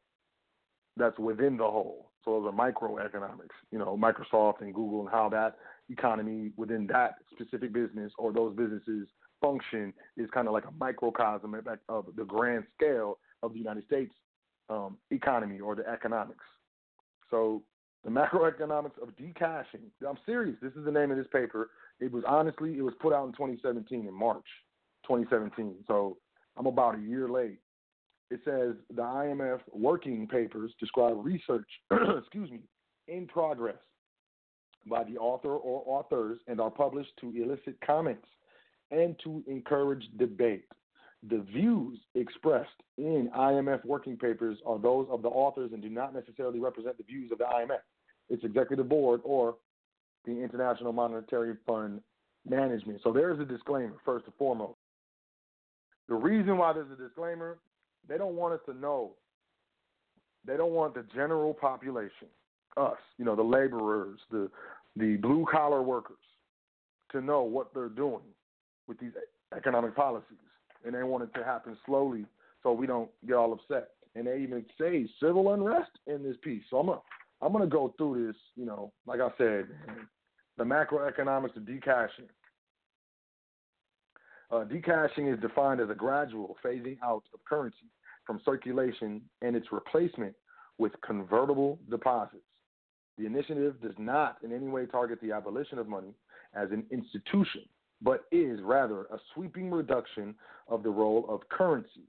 that's 0.96 1.18
within 1.18 1.56
the 1.56 1.64
whole. 1.64 2.10
So 2.24 2.32
those 2.32 2.52
are 2.52 2.72
microeconomics, 2.72 3.56
you 3.70 3.78
know, 3.78 3.96
Microsoft 3.96 4.60
and 4.60 4.74
Google 4.74 5.00
and 5.00 5.10
how 5.10 5.30
that 5.30 5.56
economy 5.88 6.52
within 6.56 6.86
that 6.88 7.14
specific 7.32 7.72
business 7.72 8.12
or 8.18 8.32
those 8.32 8.54
businesses 8.54 9.08
function 9.40 9.94
is 10.18 10.28
kind 10.34 10.46
of 10.46 10.52
like 10.52 10.64
a 10.64 10.72
microcosm 10.78 11.54
of 11.88 12.06
the 12.14 12.24
grand 12.24 12.64
scale 12.76 13.18
of 13.42 13.54
the 13.54 13.58
United 13.58 13.84
States 13.86 14.12
um, 14.68 14.98
economy 15.10 15.60
or 15.60 15.74
the 15.74 15.88
economics. 15.88 16.44
So 17.30 17.62
the 18.04 18.10
macroeconomics 18.10 19.00
of 19.02 19.14
decashing. 19.16 19.90
I'm 20.06 20.18
serious. 20.24 20.56
This 20.62 20.72
is 20.72 20.84
the 20.84 20.90
name 20.90 21.10
of 21.10 21.16
this 21.16 21.26
paper. 21.32 21.70
It 22.00 22.10
was 22.10 22.24
honestly, 22.26 22.78
it 22.78 22.82
was 22.82 22.94
put 23.00 23.12
out 23.12 23.26
in 23.26 23.32
2017 23.32 24.06
in 24.06 24.14
March 24.14 24.46
2017. 25.06 25.74
So 25.86 26.16
I'm 26.56 26.66
about 26.66 26.98
a 26.98 27.00
year 27.00 27.28
late. 27.28 27.58
It 28.30 28.40
says 28.44 28.74
the 28.94 29.02
IMF 29.02 29.60
working 29.72 30.26
papers 30.28 30.72
describe 30.78 31.16
research, 31.24 31.68
excuse 32.18 32.50
me, 32.50 32.60
in 33.08 33.26
progress 33.26 33.76
by 34.88 35.04
the 35.04 35.18
author 35.18 35.56
or 35.56 35.82
authors 35.86 36.38
and 36.46 36.60
are 36.60 36.70
published 36.70 37.10
to 37.20 37.32
elicit 37.36 37.76
comments 37.84 38.26
and 38.90 39.16
to 39.24 39.42
encourage 39.46 40.04
debate. 40.16 40.64
The 41.28 41.40
views 41.52 41.98
expressed 42.14 42.68
in 42.96 43.30
IMF 43.36 43.84
working 43.84 44.16
papers 44.16 44.58
are 44.64 44.78
those 44.78 45.06
of 45.10 45.22
the 45.22 45.28
authors 45.28 45.72
and 45.72 45.82
do 45.82 45.90
not 45.90 46.14
necessarily 46.14 46.60
represent 46.60 46.96
the 46.96 47.04
views 47.04 47.30
of 47.30 47.38
the 47.38 47.44
IMF, 47.44 47.80
its 48.30 48.44
executive 48.44 48.88
board, 48.88 49.20
or 49.24 49.56
the 50.24 50.32
International 50.32 50.92
Monetary 50.92 51.56
Fund 51.66 52.00
management. 52.48 53.00
So 53.02 53.12
there's 53.12 53.38
a 53.40 53.44
disclaimer, 53.44 53.94
first 54.04 54.26
and 54.26 54.34
foremost. 54.36 54.78
The 56.08 56.14
reason 56.14 56.56
why 56.56 56.72
there's 56.72 56.90
a 56.90 57.02
disclaimer, 57.02 57.58
they 58.08 58.18
don't 58.18 58.34
want 58.34 58.54
us 58.54 58.60
to 58.66 58.74
know. 58.74 59.12
They 60.46 60.56
don't 60.56 60.72
want 60.72 60.94
the 60.94 61.04
general 61.14 61.52
population, 61.52 62.28
us, 62.76 62.96
you 63.18 63.24
know, 63.24 63.36
the 63.36 63.42
laborers, 63.42 64.18
the 64.30 64.50
the 64.96 65.16
blue 65.16 65.46
collar 65.50 65.82
workers, 65.82 66.16
to 67.12 67.20
know 67.20 67.42
what 67.42 67.72
they're 67.72 67.88
doing 67.88 68.22
with 68.88 68.98
these 68.98 69.12
economic 69.56 69.94
policies, 69.94 70.38
and 70.84 70.94
they 70.94 71.02
want 71.02 71.22
it 71.22 71.32
to 71.38 71.44
happen 71.44 71.76
slowly 71.86 72.24
so 72.62 72.72
we 72.72 72.86
don't 72.86 73.10
get 73.26 73.36
all 73.36 73.52
upset. 73.52 73.90
And 74.14 74.26
they 74.26 74.40
even 74.40 74.64
say 74.80 75.06
civil 75.20 75.54
unrest 75.54 75.90
in 76.06 76.22
this 76.22 76.36
piece. 76.42 76.62
So 76.70 76.78
I'm 76.78 76.86
gonna 76.86 77.00
I'm 77.42 77.52
gonna 77.52 77.66
go 77.66 77.94
through 77.96 78.26
this. 78.26 78.36
You 78.56 78.66
know, 78.66 78.92
like 79.06 79.20
I 79.20 79.28
said, 79.38 79.66
the 80.58 80.64
macroeconomics 80.64 81.56
of 81.56 81.62
decashing. 81.62 82.28
Uh, 84.50 84.64
decashing 84.64 85.32
is 85.32 85.40
defined 85.40 85.80
as 85.80 85.90
a 85.90 85.94
gradual 85.94 86.56
phasing 86.64 86.98
out 87.04 87.22
of 87.32 87.44
currency 87.44 87.86
from 88.26 88.40
circulation 88.44 89.22
and 89.42 89.54
its 89.56 89.66
replacement 89.72 90.34
with 90.78 90.92
convertible 91.02 91.78
deposits. 91.88 92.42
The 93.18 93.26
initiative 93.26 93.80
does 93.82 93.94
not 93.98 94.38
in 94.42 94.52
any 94.52 94.66
way 94.66 94.86
target 94.86 95.20
the 95.20 95.32
abolition 95.32 95.78
of 95.78 95.88
money 95.88 96.14
as 96.54 96.70
an 96.70 96.84
institution, 96.90 97.62
but 98.02 98.24
is 98.32 98.60
rather 98.62 99.02
a 99.02 99.18
sweeping 99.34 99.70
reduction 99.70 100.34
of 100.68 100.82
the 100.82 100.90
role 100.90 101.26
of 101.28 101.46
currency, 101.48 102.08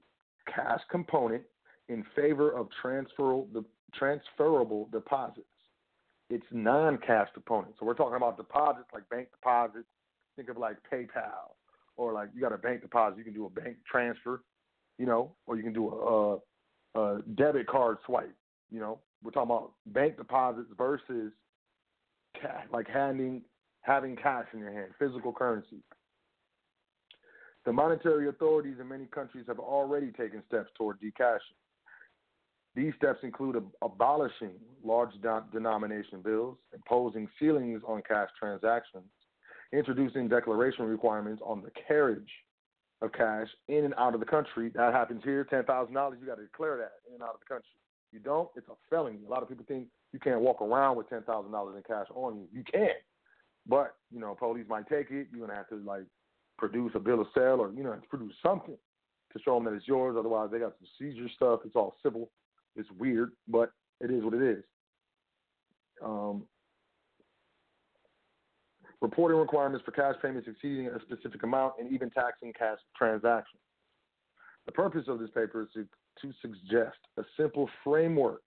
cash 0.52 0.80
component, 0.90 1.42
in 1.88 2.04
favor 2.16 2.50
of 2.50 2.68
transferable, 2.80 3.46
transferable 3.94 4.88
deposits. 4.92 5.46
It's 6.30 6.46
non 6.50 6.98
cash 6.98 7.28
component. 7.34 7.74
So 7.78 7.86
we're 7.86 7.94
talking 7.94 8.16
about 8.16 8.36
deposits 8.36 8.88
like 8.92 9.08
bank 9.10 9.28
deposits. 9.30 9.88
Think 10.36 10.48
of 10.48 10.56
like 10.56 10.76
PayPal 10.90 11.52
or 11.96 12.12
like 12.12 12.30
you 12.34 12.40
got 12.40 12.52
a 12.52 12.58
bank 12.58 12.80
deposit, 12.82 13.18
you 13.18 13.24
can 13.24 13.34
do 13.34 13.46
a 13.46 13.50
bank 13.50 13.76
transfer, 13.90 14.42
you 14.98 15.06
know, 15.06 15.32
or 15.46 15.56
you 15.56 15.62
can 15.62 15.72
do 15.72 15.88
a, 15.88 16.98
a, 16.98 17.16
a 17.16 17.22
debit 17.34 17.66
card 17.66 17.98
swipe. 18.06 18.34
You 18.70 18.80
know, 18.80 18.98
we're 19.22 19.30
talking 19.30 19.50
about 19.50 19.72
bank 19.86 20.16
deposits 20.16 20.68
versus 20.76 21.32
cash, 22.40 22.64
like 22.72 22.88
handing 22.88 23.42
having 23.82 24.16
cash 24.16 24.46
in 24.52 24.60
your 24.60 24.72
hand, 24.72 24.92
physical 24.98 25.32
currency. 25.32 25.82
The 27.64 27.72
monetary 27.72 28.28
authorities 28.28 28.76
in 28.80 28.88
many 28.88 29.06
countries 29.06 29.44
have 29.48 29.58
already 29.58 30.12
taken 30.12 30.42
steps 30.48 30.70
toward 30.76 31.00
decashing. 31.00 31.58
These 32.74 32.94
steps 32.96 33.20
include 33.22 33.56
ab- 33.56 33.72
abolishing 33.82 34.52
large 34.82 35.12
de- 35.20 35.44
denomination 35.52 36.22
bills, 36.22 36.56
imposing 36.72 37.28
ceilings 37.38 37.82
on 37.86 38.02
cash 38.08 38.30
transactions, 38.38 39.04
introducing 39.72 40.28
declaration 40.28 40.86
requirements 40.86 41.42
on 41.44 41.62
the 41.62 41.70
carriage 41.86 42.30
of 43.02 43.12
cash 43.12 43.48
in 43.68 43.84
and 43.84 43.94
out 43.98 44.14
of 44.14 44.20
the 44.20 44.26
country. 44.26 44.70
That 44.74 44.94
happens 44.94 45.22
here. 45.24 45.44
Ten 45.44 45.64
thousand 45.64 45.94
dollars, 45.94 46.18
you 46.20 46.26
got 46.26 46.36
to 46.36 46.42
declare 46.42 46.76
that 46.78 46.92
in 47.08 47.14
and 47.14 47.22
out 47.22 47.34
of 47.34 47.40
the 47.40 47.46
country. 47.46 47.68
You 48.12 48.20
don't, 48.20 48.48
it's 48.56 48.68
a 48.68 48.74
felony. 48.90 49.18
A 49.26 49.30
lot 49.30 49.42
of 49.42 49.48
people 49.48 49.64
think 49.66 49.86
you 50.12 50.18
can't 50.18 50.40
walk 50.40 50.62
around 50.62 50.96
with 50.96 51.08
ten 51.08 51.22
thousand 51.22 51.52
dollars 51.52 51.76
in 51.76 51.82
cash 51.82 52.06
on 52.14 52.36
you. 52.36 52.46
You 52.52 52.64
can, 52.70 52.90
but 53.66 53.94
you 54.10 54.20
know, 54.20 54.34
police 54.34 54.66
might 54.68 54.88
take 54.88 55.10
it. 55.10 55.28
You're 55.32 55.46
gonna 55.46 55.56
have 55.56 55.68
to 55.70 55.76
like 55.76 56.04
produce 56.58 56.92
a 56.94 57.00
bill 57.00 57.20
of 57.20 57.26
sale 57.34 57.60
or 57.60 57.72
you 57.72 57.82
know 57.82 57.98
produce 58.08 58.34
something 58.42 58.76
to 59.32 59.38
show 59.42 59.54
them 59.54 59.64
that 59.64 59.74
it's 59.74 59.88
yours. 59.88 60.16
Otherwise, 60.18 60.50
they 60.52 60.58
got 60.58 60.74
some 60.78 60.88
seizure 60.98 61.28
stuff. 61.34 61.60
It's 61.64 61.76
all 61.76 61.96
civil. 62.02 62.30
It's 62.76 62.88
weird, 62.98 63.32
but 63.48 63.70
it 64.00 64.10
is 64.10 64.24
what 64.24 64.34
it 64.34 64.42
is. 64.42 64.64
Um, 66.04 66.44
reporting 69.00 69.38
requirements 69.38 69.84
for 69.84 69.92
cash 69.92 70.14
payments 70.22 70.48
exceeding 70.48 70.88
a 70.88 71.00
specific 71.00 71.42
amount, 71.42 71.74
and 71.78 71.92
even 71.92 72.10
taxing 72.10 72.52
cash 72.58 72.78
transactions. 72.96 73.60
The 74.66 74.72
purpose 74.72 75.04
of 75.08 75.18
this 75.18 75.30
paper 75.30 75.62
is 75.62 75.68
to, 75.74 75.86
to 76.22 76.32
suggest 76.40 76.98
a 77.18 77.22
simple 77.36 77.68
framework 77.82 78.42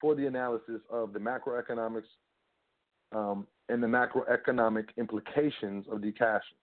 for 0.00 0.14
the 0.14 0.26
analysis 0.26 0.80
of 0.90 1.12
the 1.12 1.18
macroeconomics 1.20 2.02
um, 3.14 3.46
and 3.68 3.82
the 3.82 3.86
macroeconomic 3.86 4.86
implications 4.98 5.86
of 5.90 6.02
decashing. 6.02 6.58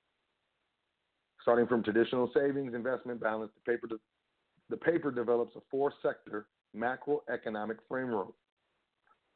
Starting 1.42 1.68
from 1.68 1.82
traditional 1.82 2.30
savings, 2.34 2.74
investment, 2.74 3.22
balance, 3.22 3.52
the 3.56 3.72
paper, 3.72 3.88
de- 3.88 3.96
the 4.70 4.78
paper 4.78 5.10
develops 5.10 5.56
a 5.56 5.62
four-sector 5.72 6.48
macroeconomic 6.76 7.78
framework, 7.88 8.30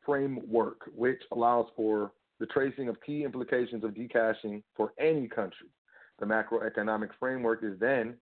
framework 0.05 0.81
which 0.95 1.21
allows 1.31 1.67
for 1.75 2.11
the 2.39 2.45
tracing 2.47 2.89
of 2.89 3.01
key 3.01 3.23
implications 3.23 3.83
of 3.83 3.95
decashing 3.95 4.63
for 4.75 4.93
any 4.99 5.27
country. 5.27 5.67
The 6.19 6.25
macroeconomic 6.25 7.09
framework 7.19 7.63
is 7.63 7.79
then 7.79 8.15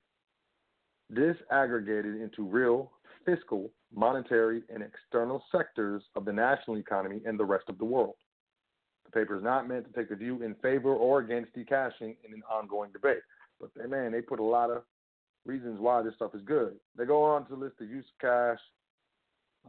disaggregated 1.13 2.21
into 2.21 2.43
real, 2.43 2.91
fiscal, 3.25 3.69
monetary, 3.93 4.63
and 4.73 4.83
external 4.83 5.43
sectors 5.51 6.03
of 6.15 6.25
the 6.25 6.33
national 6.33 6.77
economy 6.77 7.21
and 7.25 7.39
the 7.39 7.45
rest 7.45 7.65
of 7.67 7.77
the 7.77 7.85
world. 7.85 8.15
The 9.05 9.11
paper 9.11 9.37
is 9.37 9.43
not 9.43 9.67
meant 9.67 9.85
to 9.85 9.99
take 9.99 10.11
a 10.11 10.15
view 10.15 10.41
in 10.41 10.55
favor 10.55 10.93
or 10.93 11.19
against 11.19 11.53
decashing 11.53 12.15
in 12.25 12.33
an 12.33 12.43
ongoing 12.49 12.91
debate. 12.91 13.21
But 13.59 13.71
man, 13.89 14.11
they 14.11 14.21
put 14.21 14.39
a 14.39 14.43
lot 14.43 14.69
of 14.69 14.83
reasons 15.45 15.79
why 15.79 16.01
this 16.01 16.15
stuff 16.15 16.33
is 16.33 16.41
good. 16.45 16.75
They 16.97 17.05
go 17.05 17.23
on 17.23 17.45
to 17.47 17.55
list 17.55 17.75
the 17.79 17.85
use 17.85 18.05
of 18.05 18.21
cash, 18.21 18.59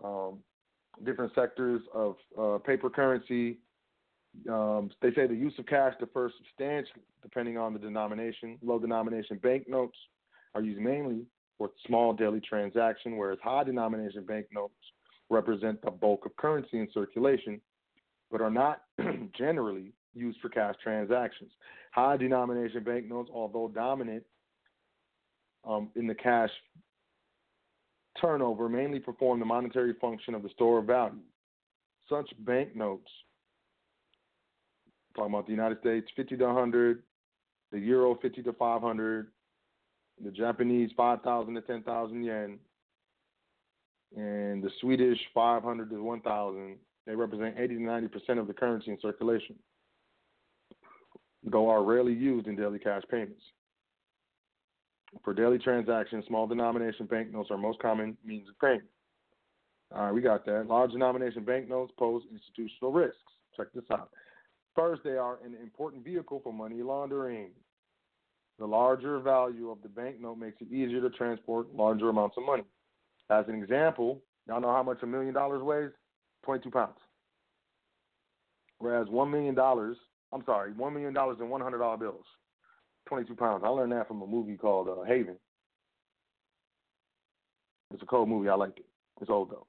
um, 0.03 0.39
different 1.05 1.33
sectors 1.35 1.81
of 1.95 2.17
uh, 2.39 2.59
paper 2.59 2.91
currency, 2.91 3.59
um, 4.49 4.91
they 5.01 5.13
say 5.13 5.27
the 5.27 5.35
use 5.35 5.55
of 5.59 5.67
cash 5.67 5.95
differs 6.01 6.33
substantially 6.39 7.03
depending 7.23 7.59
on 7.59 7.73
the 7.73 7.79
denomination. 7.79 8.59
Low 8.63 8.79
denomination 8.79 9.39
banknotes 9.43 9.97
are 10.55 10.63
used 10.63 10.81
mainly 10.81 11.25
for 11.59 11.71
small 11.87 12.13
daily 12.13 12.41
transaction, 12.41 13.17
whereas 13.17 13.39
high 13.43 13.65
denomination 13.65 14.25
banknotes 14.25 14.75
represent 15.31 15.81
the 15.83 15.91
bulk 15.91 16.27
of 16.27 16.37
currency 16.37 16.79
in 16.79 16.89
circulation, 16.93 17.61
but 18.31 18.41
are 18.41 18.51
not 18.51 18.83
generally 19.39 19.93
used 20.15 20.39
for 20.41 20.49
cash 20.49 20.75
transactions. 20.83 21.51
High 21.93 22.17
denomination 22.17 22.83
banknotes, 22.83 23.31
although 23.33 23.69
dominant 23.69 24.25
um, 25.65 25.91
in 25.95 26.07
the 26.07 26.15
cash 26.15 26.51
turnover, 28.21 28.69
mainly 28.69 28.99
perform 28.99 29.39
the 29.39 29.47
monetary 29.47 29.95
function 30.01 30.35
of 30.35 30.43
the 30.43 30.49
store 30.51 30.79
of 30.79 30.87
value. 30.87 31.19
Such 32.09 32.31
banknotes 32.41 33.11
talking 35.15 35.33
about 35.33 35.47
the 35.47 35.53
United 35.53 35.79
States, 35.81 36.07
50 36.17 36.37
to 36.39 36.47
100, 36.47 37.03
the 37.71 37.79
euro, 37.79 38.17
50 38.21 38.43
to 38.43 38.53
500, 38.53 39.27
the 40.25 40.31
Japanese, 40.31 40.91
5,000 40.97 41.55
to 41.55 41.61
10,000 41.61 42.25
yen, 42.25 42.59
and 44.17 44.63
the 44.63 44.71
Swedish, 44.81 45.19
500 45.35 45.91
to 45.91 46.03
1,000. 46.03 46.77
They 47.07 47.15
represent 47.15 47.57
80 47.59 47.77
to 47.77 47.83
90 47.83 48.09
percent 48.09 48.39
of 48.39 48.47
the 48.47 48.53
currency 48.53 48.91
in 48.91 48.99
circulation, 49.01 49.57
though 51.43 51.69
are 51.69 51.83
rarely 51.83 52.13
used 52.13 52.47
in 52.47 52.57
daily 52.57 52.79
cash 52.79 53.03
payments. 53.11 53.43
For 55.25 55.35
daily 55.35 55.59
transactions, 55.59 56.25
small 56.27 56.47
denomination 56.47 57.07
banknotes 57.07 57.51
are 57.51 57.59
most 57.59 57.79
common 57.81 58.17
means 58.25 58.49
of 58.49 58.59
payment. 58.59 58.89
All 59.95 60.05
right, 60.05 60.15
we 60.15 60.21
got 60.23 60.45
that. 60.47 60.67
Large 60.67 60.93
denomination 60.93 61.45
banknotes 61.45 61.93
pose 61.99 62.23
institutional 62.33 62.93
risks. 62.93 63.19
Check 63.57 63.67
this 63.75 63.85
out. 63.93 64.11
First, 64.75 65.03
they 65.05 65.11
are 65.11 65.39
an 65.45 65.55
important 65.63 66.05
vehicle 66.05 66.41
for 66.43 66.53
money 66.53 66.83
laundering. 66.83 67.51
The 68.59 68.67
larger 68.67 69.19
value 69.21 69.71
of 69.71 69.83
the 69.83 69.89
banknote 69.89 70.39
makes 70.39 70.61
it 70.61 70.73
easier 70.73 71.01
to 71.01 71.11
transport 71.11 71.75
larger 71.75 72.09
amounts 72.09 72.37
of 72.39 72.47
money. 72.47 72.65
As 73.31 73.45
an 73.49 73.63
example, 73.63 74.23
y'all 74.47 74.61
know 74.61 74.73
how 74.73 74.83
much 74.83 75.03
a 75.03 75.07
million 75.07 75.35
dollars 75.35 75.63
weighs? 75.63 75.91
22 76.45 76.71
pounds. 76.71 76.97
Whereas 78.79 79.07
$1 79.09 79.31
million, 79.31 79.59
I'm 79.59 80.45
sorry, 80.45 80.73
$1 80.73 80.93
million 80.93 81.09
in 81.09 81.15
$100 81.15 82.01
bills, 82.01 82.25
22 83.07 83.35
pounds. 83.35 83.63
I 83.65 83.69
learned 83.69 83.93
that 83.93 84.09
from 84.09 84.23
a 84.23 84.27
movie 84.27 84.57
called 84.57 84.89
uh, 84.89 85.03
Haven. 85.03 85.37
It's 87.93 88.03
a 88.03 88.07
cold 88.07 88.29
movie. 88.29 88.49
I 88.49 88.55
liked 88.55 88.79
it. 88.79 88.87
It's 89.21 89.31
old 89.31 89.51
though. 89.51 89.67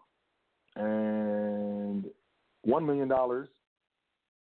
And 0.75 2.05
$1 2.67 2.85
million 2.85 3.11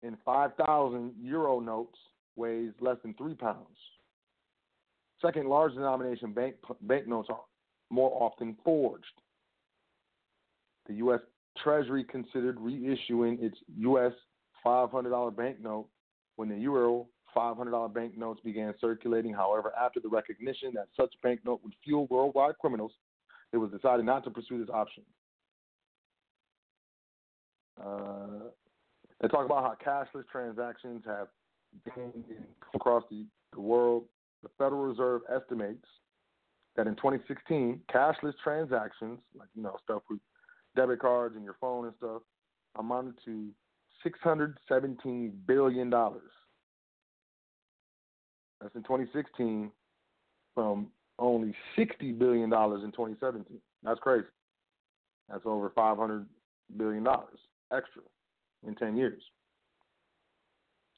in 0.03 0.17
5,000 0.23 1.11
euro 1.21 1.59
notes 1.59 1.97
weighs 2.35 2.71
less 2.79 2.97
than 3.03 3.13
three 3.15 3.33
pounds. 3.33 3.77
Second, 5.21 5.47
large 5.47 5.73
denomination 5.73 6.33
bank 6.33 6.55
banknotes 6.81 7.29
are 7.29 7.41
more 7.89 8.11
often 8.21 8.55
forged. 8.63 9.05
The 10.87 10.95
U.S. 10.95 11.19
Treasury 11.63 12.03
considered 12.03 12.57
reissuing 12.57 13.41
its 13.41 13.57
U.S. 13.77 14.13
$500 14.65 15.35
banknote 15.35 15.87
when 16.37 16.49
the 16.49 16.57
euro 16.57 17.07
$500 17.35 17.93
banknotes 17.93 18.41
began 18.41 18.73
circulating. 18.79 19.33
However, 19.33 19.73
after 19.79 19.99
the 19.99 20.09
recognition 20.09 20.71
that 20.75 20.87
such 20.95 21.13
banknote 21.23 21.61
would 21.63 21.73
fuel 21.83 22.07
worldwide 22.07 22.57
criminals, 22.59 22.91
it 23.53 23.57
was 23.57 23.71
decided 23.71 24.05
not 24.05 24.23
to 24.23 24.29
pursue 24.31 24.59
this 24.59 24.73
option. 24.73 25.03
Uh, 27.83 28.49
they 29.21 29.27
talk 29.27 29.45
about 29.45 29.63
how 29.63 29.75
cashless 29.85 30.23
transactions 30.31 31.03
have 31.05 31.27
been 31.85 32.11
across 32.73 33.03
the, 33.09 33.25
the 33.53 33.61
world. 33.61 34.05
The 34.43 34.49
Federal 34.57 34.83
Reserve 34.83 35.21
estimates 35.33 35.85
that 36.75 36.87
in 36.87 36.95
2016, 36.95 37.81
cashless 37.93 38.33
transactions, 38.43 39.19
like 39.37 39.49
you 39.55 39.61
know 39.61 39.75
stuff 39.83 40.01
with 40.09 40.19
debit 40.75 40.99
cards 40.99 41.35
and 41.35 41.43
your 41.43 41.55
phone 41.59 41.85
and 41.85 41.93
stuff, 41.97 42.21
amounted 42.77 43.15
to 43.25 43.49
617 44.03 45.33
billion 45.45 45.89
dollars. 45.89 46.31
That's 48.61 48.75
in 48.75 48.83
2016 48.83 49.71
from 50.53 50.87
only 51.17 51.53
$60 51.77 52.17
billion 52.17 52.43
in 52.43 52.49
2017. 52.49 53.45
That's 53.83 53.99
crazy. 53.99 54.27
That's 55.29 55.43
over 55.45 55.69
$500 55.69 56.25
billion 56.77 57.05
extra 57.71 58.01
in 58.67 58.75
10 58.75 58.97
years. 58.97 59.21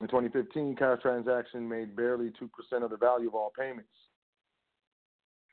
In 0.02 0.08
2015, 0.08 0.76
cash 0.76 1.02
transaction 1.02 1.68
made 1.68 1.96
barely 1.96 2.32
2% 2.32 2.84
of 2.84 2.90
the 2.90 2.98
value 2.98 3.28
of 3.28 3.36
all 3.36 3.54
payments. 3.58 3.90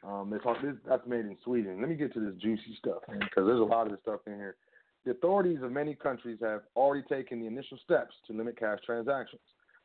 Um, 0.03 0.31
they 0.31 0.39
talk 0.39 0.57
this 0.63 0.75
that's 0.89 1.07
made 1.07 1.27
in 1.27 1.37
Sweden. 1.45 1.79
Let 1.81 1.91
me 1.91 1.95
get 1.95 2.15
to 2.15 2.21
this 2.21 2.35
juicy 2.41 2.75
stuff 2.79 3.03
because 3.07 3.47
there's 3.47 3.61
a 3.61 3.65
lot 3.65 3.87
of 3.87 3.93
this 3.93 4.01
stuff 4.01 4.21
in 4.27 4.35
here. 4.35 4.57
The 5.05 5.13
authorities 5.13 5.59
of 5.63 5.71
many 5.73 5.95
countries 5.95 6.39
have 6.43 6.63
already 6.75 7.07
taken 7.07 7.41
the 7.41 7.47
initial 7.47 7.79
steps 7.85 8.15
to 8.27 8.33
limit 8.33 8.59
cash 8.59 8.79
transactions. 8.85 9.43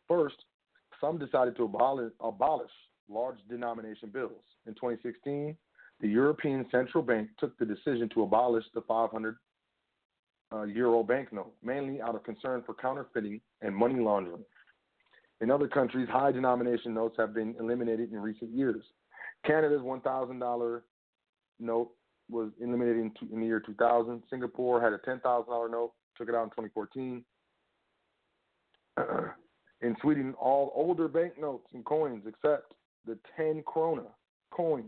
First, 0.07 0.35
some 0.99 1.17
decided 1.17 1.55
to 1.57 1.63
abolish, 1.63 2.11
abolish 2.19 2.71
large 3.09 3.37
denomination 3.49 4.09
bills. 4.09 4.43
In 4.67 4.73
2016, 4.73 5.55
the 6.01 6.07
European 6.07 6.65
Central 6.71 7.03
Bank 7.03 7.29
took 7.39 7.57
the 7.57 7.65
decision 7.65 8.09
to 8.13 8.23
abolish 8.23 8.65
the 8.73 8.81
500 8.81 9.37
uh, 10.53 10.63
euro 10.63 11.03
banknote, 11.03 11.53
mainly 11.63 12.01
out 12.01 12.15
of 12.15 12.23
concern 12.23 12.63
for 12.65 12.73
counterfeiting 12.73 13.41
and 13.61 13.75
money 13.75 13.99
laundering. 13.99 14.43
In 15.41 15.51
other 15.51 15.67
countries, 15.67 16.07
high 16.09 16.31
denomination 16.31 16.93
notes 16.93 17.15
have 17.17 17.33
been 17.33 17.55
eliminated 17.59 18.11
in 18.11 18.19
recent 18.19 18.51
years. 18.51 18.83
Canada's 19.45 19.81
$1,000 19.81 20.81
note 21.59 21.91
was 22.29 22.51
eliminated 22.59 22.97
in, 22.97 23.39
the 23.39 23.45
year 23.45 23.59
2000. 23.59 24.23
Singapore 24.29 24.81
had 24.81 24.93
a 24.93 24.97
$10,000 24.99 25.71
note, 25.71 25.91
took 26.17 26.29
it 26.29 26.35
out 26.35 26.43
in 26.43 26.49
2014. 26.49 27.23
in 29.81 29.95
Sweden, 30.01 30.33
all 30.39 30.71
older 30.75 31.07
banknotes 31.07 31.67
and 31.73 31.83
coins, 31.85 32.23
except 32.27 32.73
the 33.05 33.17
10 33.37 33.63
krona 33.63 34.07
coin, 34.51 34.85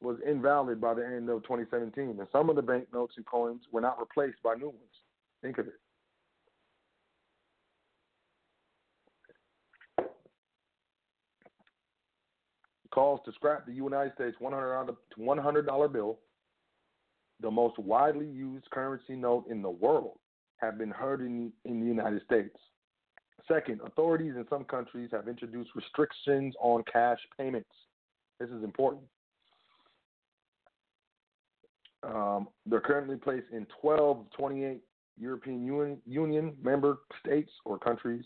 was 0.00 0.16
invalid 0.26 0.80
by 0.80 0.94
the 0.94 1.04
end 1.04 1.28
of 1.28 1.42
2017. 1.42 2.10
And 2.10 2.28
some 2.30 2.48
of 2.50 2.56
the 2.56 2.62
banknotes 2.62 3.14
and 3.16 3.26
coins 3.26 3.62
were 3.72 3.80
not 3.80 3.98
replaced 3.98 4.42
by 4.44 4.54
new 4.54 4.66
ones. 4.66 4.78
Think 5.42 5.58
of 5.58 5.66
it. 5.66 5.74
calls 12.98 13.20
to 13.24 13.32
scrap 13.32 13.64
the 13.64 13.72
United 13.72 14.12
States 14.14 14.36
$100, 14.42 14.88
$100 15.20 15.92
bill, 15.92 16.18
the 17.40 17.48
most 17.48 17.78
widely 17.78 18.26
used 18.26 18.68
currency 18.70 19.14
note 19.14 19.44
in 19.48 19.62
the 19.62 19.70
world, 19.70 20.18
have 20.56 20.78
been 20.78 20.90
heard 20.90 21.20
in, 21.20 21.52
in 21.64 21.78
the 21.78 21.86
United 21.86 22.20
States. 22.24 22.56
Second, 23.46 23.80
authorities 23.84 24.34
in 24.36 24.44
some 24.50 24.64
countries 24.64 25.10
have 25.12 25.28
introduced 25.28 25.70
restrictions 25.74 26.54
on 26.60 26.82
cash 26.90 27.18
payments. 27.38 27.70
This 28.40 28.50
is 28.50 28.62
important. 28.64 29.02
Um, 32.02 32.48
they're 32.66 32.80
currently 32.80 33.16
placed 33.16 33.46
in 33.52 33.66
12 33.80 34.26
28 34.36 34.80
European 35.18 35.64
Union, 35.64 35.98
Union 36.06 36.56
member 36.62 36.98
states 37.24 37.50
or 37.64 37.78
countries. 37.78 38.24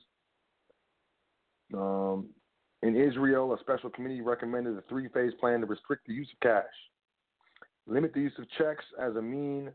Um, 1.75 2.29
in 2.83 2.97
Israel, 2.97 3.55
a 3.55 3.59
special 3.61 3.89
committee 3.91 4.21
recommended 4.21 4.77
a 4.77 4.83
three 4.89 5.09
phase 5.09 5.33
plan 5.41 5.61
to 5.61 5.67
restrict 5.67 6.07
the 6.07 6.13
use 6.13 6.29
of 6.33 6.41
cash, 6.41 6.65
limit 7.87 8.13
the 8.13 8.21
use 8.21 8.33
of 8.39 8.45
checks 8.59 8.85
as 9.01 9.17
a 9.17 9.23
mean 9.23 9.71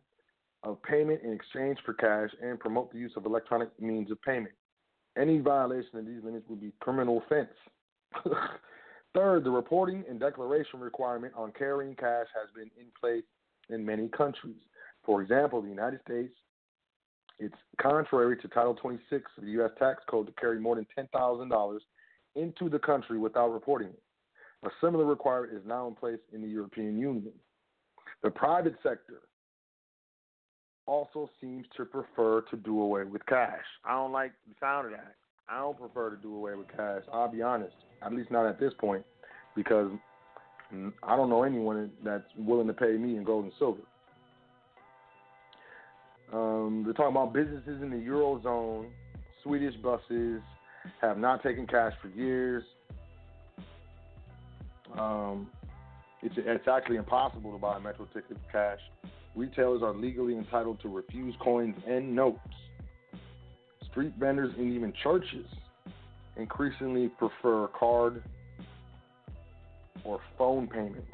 of 0.64 0.82
payment 0.84 1.22
in 1.24 1.32
exchange 1.32 1.78
for 1.86 1.94
cash, 1.94 2.30
and 2.42 2.60
promote 2.60 2.92
the 2.92 3.00
use 3.00 3.14
of 3.16 3.26
electronic 3.26 3.70
means 3.80 4.12
of 4.12 4.22
payment. 4.22 4.54
Any 5.18 5.40
violation 5.40 5.98
of 5.98 6.06
these 6.06 6.24
limits 6.24 6.46
would 6.50 6.62
be 6.62 6.72
criminal 6.80 7.24
offense. 7.26 7.50
Third, 9.16 9.44
the 9.44 9.50
reporting 9.50 10.04
and 10.08 10.20
declaration 10.20 10.80
requirement 10.80 11.34
on 11.36 11.52
carrying 11.58 11.96
cash 11.96 12.28
has 12.36 12.50
been 12.56 12.70
in 12.80 12.88
place 13.00 13.24
in 13.70 13.84
many 13.86 14.10
countries. 14.10 14.62
For 15.04 15.22
example, 15.22 15.62
the 15.62 15.70
United 15.70 16.02
States, 16.02 16.34
it's 17.40 17.56
contrary 17.82 18.38
to 18.38 18.48
Title 18.48 18.76
26 18.76 19.32
of 19.38 19.44
the 19.44 19.52
U.S. 19.52 19.72
Tax 19.80 20.04
Code 20.10 20.28
to 20.28 20.34
carry 20.34 20.60
more 20.60 20.76
than 20.76 20.86
$10,000 20.98 21.80
into 22.36 22.70
the 22.70 22.80
country 22.80 23.18
without 23.18 23.52
reporting 23.52 23.90
it. 23.90 24.02
A 24.64 24.70
similar 24.82 25.06
requirement 25.06 25.54
is 25.54 25.62
now 25.66 25.88
in 25.88 25.96
place 25.96 26.20
in 26.34 26.42
the 26.42 26.48
European 26.48 26.98
Union. 27.00 27.34
The 28.24 28.32
private 28.32 28.76
sector 28.84 29.22
also 30.88 31.30
seems 31.40 31.66
to 31.76 31.86
prefer 31.86 32.42
to 32.50 32.58
do 32.58 32.82
away 32.82 33.04
with 33.04 33.26
cash. 33.26 33.64
I 33.86 33.92
don't 33.92 34.12
like 34.12 34.32
the 34.48 34.56
sound 34.60 34.88
of 34.88 34.94
that. 34.94 35.16
I 35.50 35.60
don't 35.60 35.78
prefer 35.78 36.10
to 36.10 36.18
do 36.18 36.36
away 36.36 36.56
with 36.56 36.68
cash. 36.76 37.04
I'll 37.14 37.32
be 37.32 37.42
honest, 37.42 37.76
at 38.02 38.14
least 38.14 38.32
not 38.32 38.46
at 38.46 38.60
this 38.60 38.74
point, 38.80 39.06
because 39.56 39.92
I 41.04 41.16
don't 41.16 41.30
know 41.30 41.44
anyone 41.44 41.92
that's 42.04 42.26
willing 42.38 42.68
to 42.68 42.74
pay 42.74 42.98
me 42.98 43.18
in 43.18 43.24
gold 43.24 43.46
and 43.46 43.54
silver. 43.60 43.82
Um, 46.34 46.84
they're 46.84 46.94
talking 46.94 47.16
about 47.16 47.34
businesses 47.34 47.82
in 47.82 47.90
the 47.90 47.96
eurozone, 47.96 48.90
Swedish 49.44 49.76
buses, 49.76 50.42
have 51.02 51.18
not 51.18 51.42
taken 51.44 51.66
cash 51.66 51.94
for 52.02 52.10
years. 52.10 52.64
Um, 54.98 55.50
it's, 56.22 56.36
it's 56.38 56.68
actually 56.68 56.98
impossible 56.98 57.52
to 57.54 57.58
buy 57.58 57.78
a 57.78 57.80
Metro 57.80 58.06
ticket 58.14 58.32
with 58.32 58.52
cash. 58.52 58.80
Retailers 59.38 59.84
are 59.84 59.94
legally 59.94 60.36
entitled 60.36 60.82
to 60.82 60.90
refuse 60.90 61.36
coins 61.40 61.76
and 61.88 62.16
notes. 62.16 62.40
Street 63.92 64.14
vendors 64.20 64.52
and 64.58 64.74
even 64.74 64.92
churches 65.04 65.46
increasingly 66.38 67.10
prefer 67.10 67.68
card 67.68 68.24
or 70.04 70.20
phone 70.40 70.68
payments. 70.68 71.06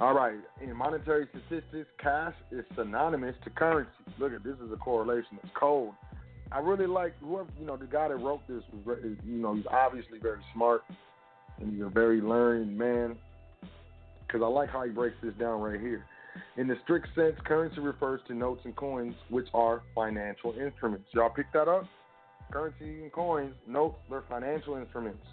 All 0.00 0.12
right, 0.12 0.38
in 0.60 0.76
monetary 0.76 1.28
statistics, 1.30 1.88
cash 2.02 2.34
is 2.50 2.64
synonymous 2.76 3.36
to 3.44 3.50
currency. 3.50 3.92
Look 4.18 4.32
at 4.32 4.42
this 4.42 4.56
is 4.56 4.72
a 4.72 4.76
correlation. 4.76 5.38
It's 5.42 5.52
cold. 5.58 5.94
I 6.50 6.58
really 6.58 6.86
like 6.86 7.14
whoever 7.20 7.48
you 7.60 7.66
know 7.66 7.76
the 7.76 7.86
guy 7.86 8.08
that 8.08 8.16
wrote 8.16 8.40
this 8.48 8.62
was 8.84 8.98
you 9.24 9.38
know 9.38 9.54
he's 9.54 9.66
obviously 9.70 10.18
very 10.18 10.40
smart 10.52 10.82
and 11.60 11.72
he's 11.72 11.82
a 11.82 11.88
very 11.88 12.20
learned 12.20 12.76
man 12.76 13.16
because 14.26 14.42
I 14.42 14.48
like 14.48 14.68
how 14.68 14.82
he 14.82 14.90
breaks 14.90 15.16
this 15.22 15.34
down 15.38 15.60
right 15.60 15.80
here. 15.80 16.04
In 16.56 16.66
the 16.66 16.76
strict 16.84 17.08
sense, 17.14 17.36
currency 17.44 17.80
refers 17.80 18.20
to 18.28 18.34
notes 18.34 18.62
and 18.64 18.74
coins, 18.76 19.14
which 19.28 19.48
are 19.54 19.82
financial 19.94 20.54
instruments. 20.58 21.06
Y'all 21.12 21.30
pick 21.30 21.46
that 21.52 21.68
up? 21.68 21.84
Currency 22.52 23.02
and 23.02 23.12
coins, 23.12 23.54
notes, 23.66 23.96
they're 24.08 24.24
financial 24.28 24.76
instruments 24.76 25.26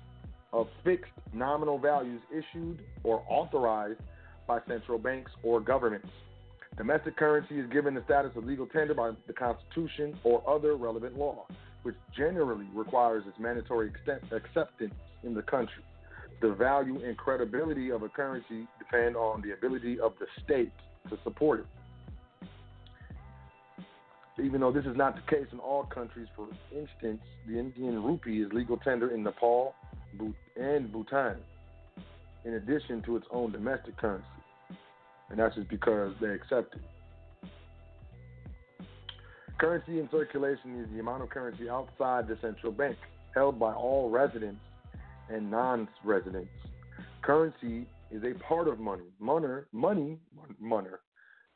of 0.52 0.68
fixed 0.84 1.12
nominal 1.34 1.80
values 1.80 2.22
issued 2.32 2.80
or 3.04 3.24
authorized 3.28 4.00
by 4.48 4.60
central 4.68 4.98
banks 4.98 5.32
or 5.44 5.60
governments. 5.60 6.08
Domestic 6.78 7.18
currency 7.18 7.60
is 7.60 7.70
given 7.72 7.94
the 7.94 8.04
status 8.06 8.32
of 8.36 8.46
legal 8.46 8.66
tender 8.68 8.94
by 8.94 9.12
the 9.28 9.34
Constitution 9.34 10.18
or 10.24 10.44
other 10.50 10.76
relevant 10.76 11.18
law, 11.18 11.46
which 11.84 11.96
generally 12.16 12.68
requires 12.74 13.24
its 13.28 13.38
mandatory 13.40 13.92
acceptance 14.32 14.94
in 15.24 15.34
the 15.34 15.42
country. 15.44 15.84
The 16.42 16.54
value 16.54 17.04
and 17.06 17.16
credibility 17.16 17.92
of 17.92 18.04
a 18.04 18.10
currency 18.10 18.68
depend 18.80 19.16
on 19.16 19.42
the 19.42 19.54
ability 19.54 20.00
of 20.00 20.14
the 20.20 20.26
state 20.44 20.72
to 21.10 21.18
support 21.24 21.62
it. 21.62 21.66
Even 24.44 24.62
though 24.62 24.72
this 24.72 24.86
is 24.86 24.98
not 24.98 25.16
the 25.16 25.22
case 25.30 25.48
in 25.52 25.60
all 25.60 25.84
countries, 25.84 26.28
for 26.36 26.48
instance, 26.76 27.22
the 27.48 27.60
Indian 27.60 28.04
rupee 28.04 28.42
is 28.42 28.52
legal 28.52 28.78
tender 28.78 29.12
in 29.12 29.24
Nepal 29.24 29.76
and 30.56 30.92
Bhutan, 30.92 31.38
in 32.46 32.56
addition 32.56 33.02
to 33.04 33.16
its 33.16 33.28
own 33.32 33.52
domestic 33.52 33.96
currency 33.98 34.26
and 35.34 35.42
that's 35.42 35.56
just 35.56 35.68
because 35.68 36.14
they 36.22 36.28
accept 36.28 36.76
it. 36.76 37.50
Currency 39.58 40.00
in 40.00 40.08
circulation 40.12 40.80
is 40.80 40.88
the 40.94 41.00
amount 41.00 41.24
of 41.24 41.30
currency 41.32 41.68
outside 41.68 42.28
the 42.28 42.38
central 42.40 42.72
bank, 42.72 42.98
held 43.34 43.58
by 43.58 43.74
all 43.74 44.12
residents 44.12 44.62
and 45.30 45.50
non-residents. 45.50 46.52
Currency 47.24 47.88
is 48.14 48.24
a 48.24 48.38
part 48.44 48.68
of 48.68 48.80
money. 48.80 49.06
Money, 49.20 49.48
money, 49.72 50.20
money, 50.60 50.88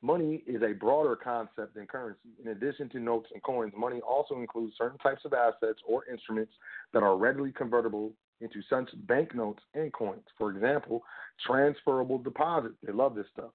money 0.01 0.43
is 0.47 0.61
a 0.63 0.73
broader 0.73 1.15
concept 1.15 1.75
than 1.75 1.85
currency. 1.85 2.29
In 2.43 2.49
addition 2.49 2.89
to 2.89 2.99
notes 2.99 3.29
and 3.31 3.41
coins, 3.43 3.73
money 3.77 4.01
also 4.01 4.35
includes 4.35 4.73
certain 4.77 4.97
types 4.97 5.21
of 5.23 5.33
assets 5.33 5.79
or 5.87 6.03
instruments 6.11 6.53
that 6.93 7.03
are 7.03 7.15
readily 7.15 7.51
convertible 7.51 8.11
into 8.41 8.61
such 8.69 8.89
banknotes 9.07 9.61
and 9.75 9.93
coins. 9.93 10.23
For 10.37 10.49
example, 10.51 11.03
transferable 11.45 12.17
deposits. 12.17 12.75
They 12.83 12.91
love 12.91 13.15
this 13.15 13.27
stuff 13.33 13.51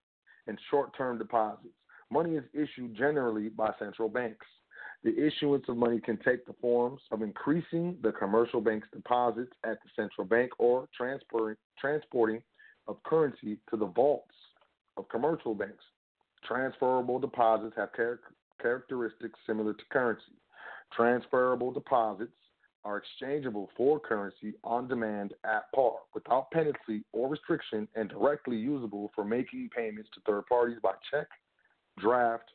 and 0.47 0.59
short 0.71 0.97
term 0.97 1.19
deposits. 1.19 1.75
Money 2.11 2.37
is 2.37 2.45
issued 2.53 2.95
generally 2.97 3.49
by 3.49 3.73
central 3.79 4.09
banks. 4.09 4.47
The 5.03 5.17
issuance 5.19 5.65
of 5.69 5.77
money 5.77 6.01
can 6.01 6.19
take 6.19 6.47
the 6.47 6.55
forms 6.61 7.01
of 7.11 7.23
increasing 7.23 7.97
the 8.03 8.13
commercial 8.13 8.61
bank's 8.61 8.87
deposits 8.93 9.53
at 9.65 9.79
the 9.83 9.91
central 9.97 10.25
bank 10.25 10.53
or 10.59 10.89
transporting 10.97 12.43
of 12.89 13.03
currency 13.05 13.59
to 13.71 13.77
the 13.77 13.87
vaults 13.87 14.35
of 14.97 15.09
commercial 15.09 15.55
banks. 15.55 15.85
Transferable 16.45 17.19
deposits 17.19 17.75
have 17.77 17.95
char- 17.95 18.21
characteristics 18.61 19.39
similar 19.47 19.73
to 19.75 19.85
currency. 19.91 20.33
Transferable 20.95 21.73
deposits 21.73 22.33
are 22.85 22.99
exchangeable 22.99 23.71
for 23.77 24.01
currency 24.01 24.55
on 24.65 24.89
demand 24.89 25.35
at 25.45 25.71
par 25.75 25.95
without 26.15 26.51
penalty 26.51 27.05
or 27.13 27.29
restriction 27.29 27.87
and 27.95 28.09
directly 28.09 28.57
usable 28.57 29.13
for 29.15 29.25
making 29.25 29.71
payments 29.75 30.11
to 30.15 30.21
third 30.27 30.45
parties 30.47 30.79
by 30.83 30.93
check, 31.11 31.29
draft, 31.99 32.51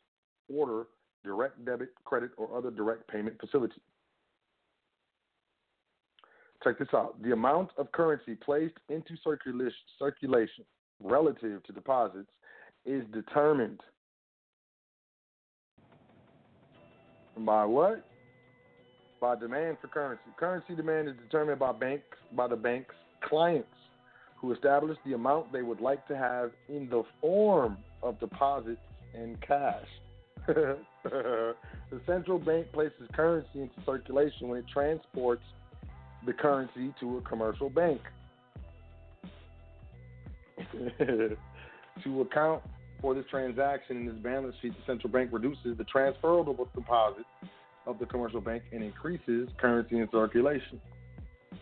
order, 0.53 0.87
direct 1.23 1.63
debit, 1.65 1.89
credit, 2.03 2.31
or 2.37 2.55
other 2.57 2.71
direct 2.71 3.07
payment 3.07 3.39
facility. 3.39 3.81
Check 6.63 6.79
this 6.79 6.87
out. 6.93 7.21
The 7.21 7.33
amount 7.33 7.69
of 7.77 7.91
currency 7.91 8.35
placed 8.35 8.75
into 8.89 9.15
circulation, 9.23 10.65
relative 11.01 11.63
to 11.63 11.73
deposits 11.73 12.29
is 12.85 13.03
determined 13.13 13.79
by 17.45 17.65
what? 17.65 18.03
By 19.21 19.35
demand 19.35 19.77
for 19.81 19.87
currency. 19.87 20.23
Currency 20.37 20.75
demand 20.75 21.09
is 21.09 21.15
determined 21.23 21.59
by 21.59 21.71
banks 21.73 22.17
by 22.35 22.47
the 22.47 22.55
bank's 22.55 22.95
clients 23.23 23.67
who 24.39 24.53
establish 24.53 24.97
the 25.05 25.13
amount 25.13 25.51
they 25.51 25.63
would 25.63 25.81
like 25.81 26.07
to 26.07 26.15
have 26.15 26.51
in 26.69 26.89
the 26.89 27.03
form 27.21 27.77
of 28.03 28.19
deposits 28.19 28.79
and 29.13 29.39
cash. 29.41 29.85
the 30.47 31.55
central 32.05 32.39
bank 32.39 32.71
places 32.71 33.07
currency 33.13 33.61
into 33.61 33.75
circulation 33.85 34.47
when 34.47 34.59
it 34.59 34.65
transports 34.71 35.43
the 36.27 36.33
currency 36.33 36.93
to 36.99 37.17
a 37.17 37.21
commercial 37.21 37.69
bank. 37.69 38.01
to 42.03 42.21
account 42.21 42.61
for 43.01 43.15
this 43.15 43.23
transaction 43.31 43.97
in 43.97 44.05
this 44.05 44.15
balance 44.15 44.53
sheet, 44.61 44.73
the 44.73 44.83
central 44.85 45.11
bank 45.11 45.31
reduces 45.31 45.77
the 45.77 45.85
transferable 45.85 46.67
deposit 46.75 47.25
of 47.85 47.97
the 47.97 48.05
commercial 48.05 48.41
bank 48.41 48.63
and 48.73 48.83
increases 48.83 49.47
currency 49.57 49.97
in 49.99 50.09
circulation. 50.11 50.81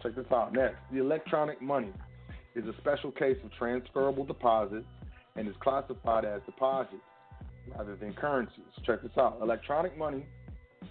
Check 0.02 0.16
this 0.16 0.26
out. 0.34 0.52
Next, 0.52 0.78
the 0.92 1.00
electronic 1.00 1.62
money 1.62 1.94
is 2.56 2.66
a 2.66 2.74
special 2.80 3.12
case 3.12 3.38
of 3.44 3.52
transferable 3.54 4.26
deposits 4.26 4.88
and 5.36 5.48
is 5.48 5.56
classified 5.62 6.26
as 6.26 6.42
deposits 6.46 6.96
rather 7.76 7.96
than 7.96 8.14
currencies. 8.14 8.66
Check 8.86 9.04
this 9.04 9.12
out. 9.18 9.38
Electronic 9.42 9.96
money 9.98 10.26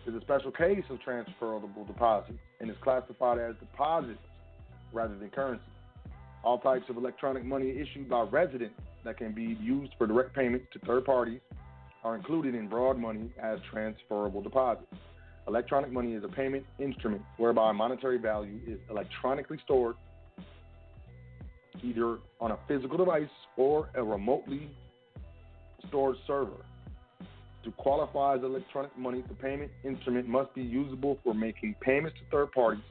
is 0.06 0.14
a 0.14 0.20
special 0.20 0.52
case 0.52 0.84
of 0.90 1.00
transferable 1.00 1.84
deposits 1.84 2.38
and 2.64 2.70
is 2.70 2.78
classified 2.82 3.38
as 3.38 3.54
deposits 3.60 4.18
rather 4.90 5.14
than 5.18 5.28
currency. 5.28 5.62
All 6.42 6.58
types 6.58 6.84
of 6.88 6.96
electronic 6.96 7.44
money 7.44 7.68
issued 7.68 8.08
by 8.08 8.22
residents 8.22 8.80
that 9.04 9.18
can 9.18 9.32
be 9.32 9.58
used 9.60 9.92
for 9.98 10.06
direct 10.06 10.34
payments 10.34 10.66
to 10.72 10.78
third 10.86 11.04
parties 11.04 11.40
are 12.04 12.16
included 12.16 12.54
in 12.54 12.66
broad 12.66 12.98
money 12.98 13.30
as 13.38 13.58
transferable 13.70 14.40
deposits. 14.40 14.86
Electronic 15.46 15.92
money 15.92 16.14
is 16.14 16.24
a 16.24 16.28
payment 16.28 16.64
instrument 16.78 17.20
whereby 17.36 17.70
monetary 17.70 18.16
value 18.16 18.58
is 18.66 18.78
electronically 18.88 19.58
stored 19.62 19.96
either 21.82 22.16
on 22.40 22.52
a 22.52 22.58
physical 22.66 22.96
device 22.96 23.28
or 23.58 23.90
a 23.94 24.02
remotely 24.02 24.70
stored 25.88 26.16
server. 26.26 26.64
To 27.64 27.70
qualify 27.72 28.34
as 28.34 28.42
electronic 28.42 28.96
money, 28.98 29.24
the 29.26 29.34
payment 29.34 29.70
instrument 29.84 30.28
must 30.28 30.54
be 30.54 30.62
usable 30.62 31.18
for 31.24 31.32
making 31.32 31.76
payments 31.80 32.18
to 32.18 32.24
third 32.30 32.52
parties. 32.52 32.84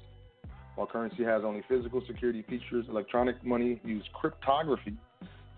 While 0.76 0.88
currency 0.88 1.24
has 1.24 1.44
only 1.44 1.64
physical 1.70 2.02
security 2.08 2.44
features, 2.50 2.86
electronic 2.90 3.44
money 3.46 3.80
uses 3.86 4.08
cryptography 4.20 4.98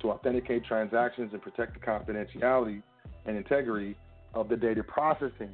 to 0.01 0.11
authenticate 0.11 0.65
transactions 0.65 1.31
and 1.31 1.41
protect 1.41 1.73
the 1.73 1.79
confidentiality 1.79 2.81
and 3.25 3.37
integrity 3.37 3.95
of 4.33 4.49
the 4.49 4.57
data 4.57 4.83
processing. 4.83 5.51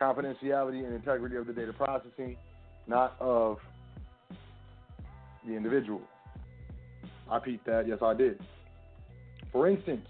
Confidentiality 0.00 0.84
and 0.84 0.92
integrity 0.92 1.36
of 1.36 1.46
the 1.46 1.52
data 1.52 1.72
processing, 1.72 2.36
not 2.88 3.14
of 3.20 3.58
the 5.46 5.54
individual. 5.54 6.02
I 7.30 7.38
peeped 7.38 7.66
that. 7.66 7.86
Yes, 7.86 7.98
I 8.02 8.14
did. 8.14 8.40
For 9.52 9.68
instance, 9.68 10.06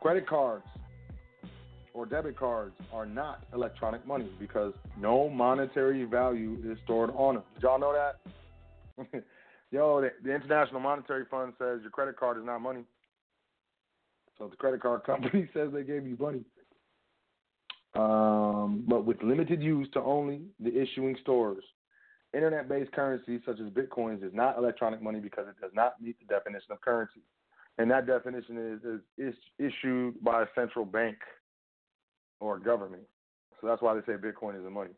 credit 0.00 0.26
cards 0.26 0.64
or 1.94 2.04
debit 2.04 2.36
cards 2.36 2.74
are 2.92 3.06
not 3.06 3.40
electronic 3.54 4.04
money 4.06 4.28
because 4.38 4.74
no 4.98 5.30
monetary 5.30 6.04
value 6.04 6.58
is 6.64 6.76
stored 6.84 7.10
on 7.14 7.36
them. 7.36 7.44
Did 7.54 7.62
y'all 7.62 7.78
know 7.78 7.94
that? 7.94 9.24
Yo, 9.70 10.00
the, 10.00 10.10
the 10.22 10.34
International 10.34 10.80
Monetary 10.80 11.24
Fund 11.30 11.52
says 11.58 11.80
your 11.82 11.90
credit 11.90 12.16
card 12.16 12.36
is 12.36 12.44
not 12.44 12.60
money. 12.60 12.82
So 14.38 14.48
the 14.48 14.56
credit 14.56 14.82
card 14.82 15.02
company 15.06 15.48
says 15.54 15.70
they 15.72 15.84
gave 15.84 16.06
you 16.06 16.16
money. 16.20 16.44
Um, 17.94 18.84
but 18.88 19.04
with 19.04 19.22
limited 19.22 19.62
use 19.62 19.88
to 19.94 20.00
only 20.00 20.42
the 20.60 20.76
issuing 20.76 21.16
stores. 21.22 21.62
Internet 22.34 22.68
based 22.68 22.90
currency 22.90 23.40
such 23.46 23.60
as 23.60 23.70
bitcoins 23.70 24.24
is 24.24 24.34
not 24.34 24.58
electronic 24.58 25.00
money 25.00 25.20
because 25.20 25.46
it 25.48 25.54
does 25.60 25.70
not 25.72 26.02
meet 26.02 26.16
the 26.18 26.26
definition 26.26 26.72
of 26.72 26.80
currency. 26.80 27.20
And 27.78 27.88
that 27.92 28.08
definition 28.08 28.58
is, 28.58 28.80
is, 28.84 29.34
is 29.34 29.34
issued 29.60 30.22
by 30.24 30.42
a 30.42 30.46
central 30.56 30.84
bank 30.84 31.16
or 32.44 32.58
government. 32.58 33.02
So 33.60 33.66
that's 33.66 33.80
why 33.80 33.94
they 33.94 34.00
say 34.00 34.18
Bitcoin 34.18 34.58
is 34.58 34.66
a 34.66 34.70
money. 34.70 34.90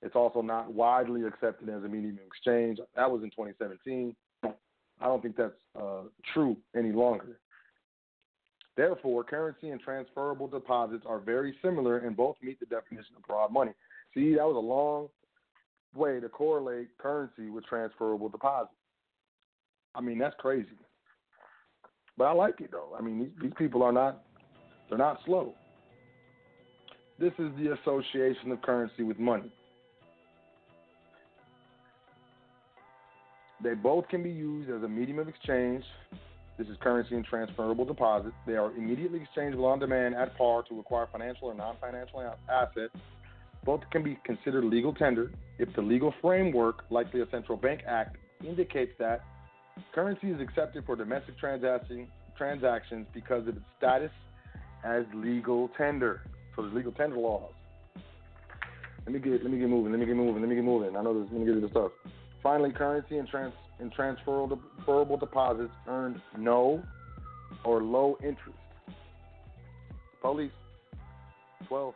It's 0.00 0.16
also 0.16 0.40
not 0.42 0.72
widely 0.72 1.22
accepted 1.24 1.68
as 1.68 1.84
a 1.84 1.88
medium 1.88 2.18
of 2.18 2.26
exchange. 2.26 2.78
That 2.96 3.10
was 3.10 3.22
in 3.22 3.30
2017. 3.30 4.16
I 4.44 5.04
don't 5.04 5.22
think 5.22 5.36
that's 5.36 5.52
uh, 5.78 6.02
true 6.32 6.56
any 6.76 6.92
longer. 6.92 7.38
Therefore, 8.76 9.22
currency 9.22 9.68
and 9.68 9.80
transferable 9.80 10.48
deposits 10.48 11.04
are 11.06 11.18
very 11.18 11.54
similar 11.62 11.98
and 11.98 12.16
both 12.16 12.36
meet 12.42 12.58
the 12.58 12.66
definition 12.66 13.14
of 13.16 13.22
broad 13.24 13.52
money. 13.52 13.72
See, 14.14 14.34
that 14.34 14.46
was 14.46 14.56
a 14.56 14.58
long 14.58 15.08
way 15.94 16.20
to 16.20 16.28
correlate 16.28 16.88
currency 16.98 17.50
with 17.50 17.66
transferable 17.66 18.30
deposits. 18.30 18.72
I 19.94 20.00
mean, 20.00 20.18
that's 20.18 20.34
crazy. 20.38 20.68
But 22.16 22.24
I 22.24 22.32
like 22.32 22.60
it 22.60 22.70
though. 22.70 22.96
I 22.98 23.02
mean, 23.02 23.18
these, 23.18 23.30
these 23.42 23.52
people 23.58 23.82
are 23.82 23.92
not 23.92 24.22
they're 24.88 24.98
not 24.98 25.18
slow. 25.24 25.54
This 27.22 27.32
is 27.38 27.52
the 27.56 27.72
association 27.80 28.50
of 28.50 28.60
currency 28.62 29.04
with 29.04 29.16
money. 29.16 29.48
They 33.62 33.74
both 33.74 34.08
can 34.08 34.24
be 34.24 34.30
used 34.30 34.68
as 34.68 34.82
a 34.82 34.88
medium 34.88 35.20
of 35.20 35.28
exchange. 35.28 35.84
This 36.58 36.66
is 36.66 36.76
currency 36.82 37.14
and 37.14 37.24
transferable 37.24 37.84
deposits. 37.84 38.34
They 38.44 38.54
are 38.54 38.72
immediately 38.72 39.22
exchangeable 39.22 39.66
on 39.66 39.78
demand 39.78 40.16
at 40.16 40.36
par 40.36 40.64
to 40.68 40.80
acquire 40.80 41.06
financial 41.12 41.46
or 41.46 41.54
non 41.54 41.76
financial 41.80 42.28
assets. 42.50 42.92
Both 43.64 43.82
can 43.92 44.02
be 44.02 44.18
considered 44.24 44.64
legal 44.64 44.92
tender 44.92 45.30
if 45.60 45.72
the 45.76 45.80
legal 45.80 46.12
framework, 46.20 46.82
likely 46.90 47.20
a 47.20 47.30
Central 47.30 47.56
Bank 47.56 47.82
Act, 47.86 48.16
indicates 48.44 48.94
that 48.98 49.20
currency 49.94 50.32
is 50.32 50.40
accepted 50.40 50.84
for 50.84 50.96
domestic 50.96 51.38
transaction, 51.38 52.08
transactions 52.36 53.06
because 53.14 53.46
of 53.46 53.58
its 53.58 53.66
status 53.78 54.10
as 54.84 55.04
legal 55.14 55.70
tender. 55.78 56.22
So 56.54 56.62
there's 56.62 56.74
legal 56.74 56.92
tender 56.92 57.16
laws. 57.16 57.52
Let 59.06 59.14
me 59.14 59.18
get 59.18 59.42
let 59.42 59.50
me 59.50 59.58
get 59.58 59.68
moving. 59.68 59.92
Let 59.92 60.00
me 60.00 60.06
get 60.06 60.16
moving. 60.16 60.42
Let 60.42 60.48
me 60.48 60.54
get 60.54 60.64
moving. 60.64 60.96
I 60.96 61.02
know 61.02 61.20
this. 61.20 61.28
Let 61.32 61.40
me 61.40 61.46
get 61.46 61.54
to 61.54 61.60
the 61.60 61.68
stuff. 61.70 61.92
Finally, 62.42 62.72
currency 62.72 63.18
and, 63.18 63.28
trans, 63.28 63.52
and 63.78 63.92
transferable 63.92 65.16
deposits 65.16 65.72
earned 65.88 66.20
no 66.36 66.82
or 67.64 67.82
low 67.82 68.16
interest. 68.22 68.58
Police, 70.20 70.52
12. 71.68 71.94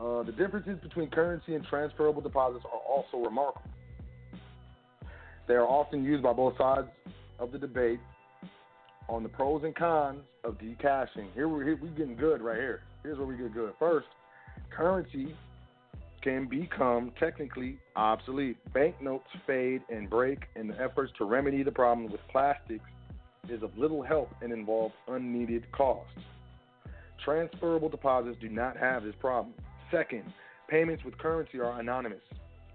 Uh, 0.00 0.22
the 0.24 0.32
differences 0.32 0.78
between 0.82 1.08
currency 1.10 1.54
and 1.54 1.64
transferable 1.66 2.20
deposits 2.20 2.64
are 2.64 2.80
also 2.80 3.18
remarkable. 3.18 3.70
They 5.46 5.54
are 5.54 5.66
often 5.66 6.04
used 6.04 6.22
by 6.22 6.32
both 6.32 6.56
sides 6.56 6.88
of 7.38 7.52
the 7.52 7.58
debate 7.58 8.00
on 9.12 9.22
the 9.22 9.28
pros 9.28 9.62
and 9.62 9.76
cons 9.76 10.22
of 10.42 10.58
decashing. 10.58 11.28
Here 11.34 11.46
we're, 11.46 11.64
here, 11.64 11.78
we're 11.80 11.90
getting 11.90 12.16
good 12.16 12.40
right 12.40 12.56
here. 12.56 12.80
Here's 13.02 13.18
where 13.18 13.26
we 13.26 13.36
get 13.36 13.52
good. 13.52 13.74
First, 13.78 14.06
currency 14.74 15.36
can 16.22 16.48
become 16.48 17.12
technically 17.20 17.78
obsolete. 17.94 18.56
Banknotes 18.72 19.26
fade 19.46 19.82
and 19.90 20.08
break, 20.08 20.38
and 20.56 20.70
the 20.70 20.80
efforts 20.80 21.12
to 21.18 21.26
remedy 21.26 21.62
the 21.62 21.70
problem 21.70 22.10
with 22.10 22.22
plastics 22.30 22.84
is 23.50 23.62
of 23.62 23.76
little 23.76 24.02
help 24.02 24.30
and 24.40 24.50
involves 24.50 24.94
unneeded 25.08 25.70
costs. 25.72 26.14
Transferable 27.22 27.90
deposits 27.90 28.38
do 28.40 28.48
not 28.48 28.78
have 28.78 29.04
this 29.04 29.14
problem. 29.20 29.52
Second, 29.90 30.24
payments 30.68 31.04
with 31.04 31.18
currency 31.18 31.60
are 31.60 31.78
anonymous, 31.78 32.22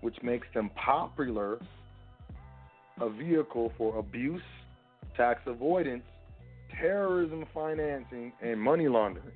which 0.02 0.22
makes 0.22 0.46
them 0.54 0.70
popular 0.76 1.58
a 3.02 3.10
vehicle 3.10 3.74
for 3.76 3.98
abuse, 3.98 4.42
tax 5.16 5.42
avoidance, 5.48 6.04
terrorism 6.80 7.46
financing, 7.54 8.34
and 8.42 8.60
money 8.60 8.88
laundering 8.88 9.32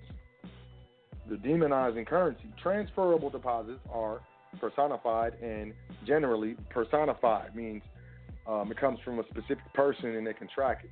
the 1.29 1.37
demonizing 1.37 2.05
currency. 2.05 2.51
Transferable 2.61 3.29
deposits 3.29 3.79
are 3.91 4.21
personified 4.59 5.33
and 5.41 5.73
generally 6.05 6.55
personified 6.69 7.55
means 7.55 7.81
um, 8.47 8.69
it 8.71 8.77
comes 8.77 8.99
from 9.05 9.19
a 9.19 9.23
specific 9.29 9.73
person 9.73 10.15
and 10.15 10.27
they 10.27 10.33
can 10.33 10.47
track 10.53 10.83
it. 10.83 10.91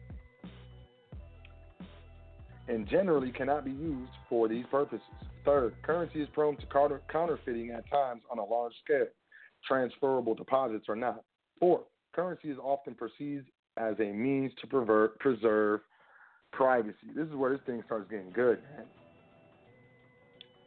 And 2.67 2.87
generally 2.87 3.31
cannot 3.31 3.65
be 3.65 3.71
used 3.71 4.11
for 4.29 4.47
these 4.47 4.65
purposes. 4.69 5.01
Third, 5.43 5.73
currency 5.81 6.21
is 6.21 6.29
prone 6.33 6.55
to 6.57 6.65
counter- 6.67 7.01
counterfeiting 7.11 7.71
at 7.71 7.89
times 7.89 8.21
on 8.31 8.37
a 8.37 8.45
large 8.45 8.73
scale. 8.83 9.07
Transferable 9.67 10.35
deposits 10.35 10.87
are 10.87 10.95
not. 10.95 11.23
Fourth, 11.59 11.83
currency 12.13 12.49
is 12.49 12.57
often 12.59 12.93
perceived 12.93 13.47
as 13.77 13.95
a 13.99 14.11
means 14.11 14.51
to 14.61 14.67
pervert, 14.67 15.19
preserve 15.19 15.81
privacy. 16.51 17.07
This 17.15 17.27
is 17.27 17.35
where 17.35 17.51
this 17.51 17.61
thing 17.65 17.81
starts 17.85 18.09
getting 18.09 18.31
good, 18.31 18.59
man. 18.75 18.85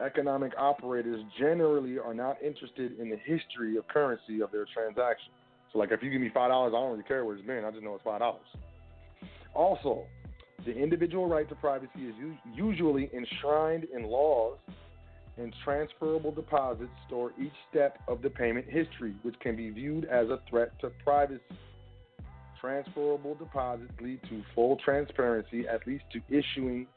Economic 0.05 0.51
operators 0.57 1.23
generally 1.39 1.97
are 1.97 2.13
not 2.13 2.41
interested 2.41 2.99
in 2.99 3.09
the 3.09 3.17
history 3.17 3.77
of 3.77 3.87
currency 3.87 4.41
of 4.41 4.51
their 4.51 4.65
transaction. 4.73 5.31
So, 5.71 5.79
like, 5.79 5.91
if 5.91 6.03
you 6.03 6.09
give 6.09 6.21
me 6.21 6.29
five 6.33 6.49
dollars, 6.49 6.73
I 6.75 6.79
don't 6.79 6.91
really 6.91 7.03
care 7.03 7.23
where 7.23 7.35
it's 7.35 7.45
been. 7.45 7.63
I 7.63 7.71
just 7.71 7.83
know 7.83 7.95
it's 7.95 8.03
five 8.03 8.19
dollars. 8.19 8.45
Also, 9.53 10.03
the 10.65 10.71
individual 10.71 11.27
right 11.27 11.47
to 11.49 11.55
privacy 11.55 12.07
is 12.07 12.15
usually 12.53 13.09
enshrined 13.13 13.85
in 13.95 14.03
laws, 14.03 14.57
and 15.37 15.53
transferable 15.63 16.31
deposits 16.31 16.91
store 17.07 17.31
each 17.41 17.53
step 17.69 17.97
of 18.07 18.21
the 18.21 18.29
payment 18.29 18.65
history, 18.67 19.15
which 19.23 19.39
can 19.39 19.55
be 19.55 19.69
viewed 19.69 20.05
as 20.05 20.29
a 20.29 20.39
threat 20.49 20.71
to 20.79 20.89
privacy. 21.03 21.41
Transferable 22.63 23.35
deposits 23.35 23.91
lead 23.99 24.21
to 24.29 24.41
full 24.55 24.77
transparency, 24.77 25.67
at 25.67 25.85
least 25.85 26.05
to 26.13 26.21
issuing 26.29 26.87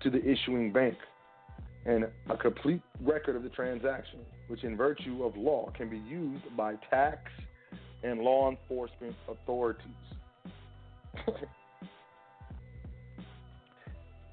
to 0.00 0.08
the 0.08 0.18
issuing 0.26 0.72
bank, 0.72 0.96
and 1.84 2.06
a 2.30 2.36
complete 2.38 2.80
record 3.02 3.36
of 3.36 3.42
the 3.42 3.50
transaction, 3.50 4.20
which, 4.48 4.64
in 4.64 4.78
virtue 4.78 5.22
of 5.22 5.36
law, 5.36 5.70
can 5.76 5.90
be 5.90 5.98
used 5.98 6.44
by 6.56 6.74
tax 6.88 7.30
and 8.02 8.20
law 8.20 8.48
enforcement 8.48 9.14
authorities. 9.28 9.84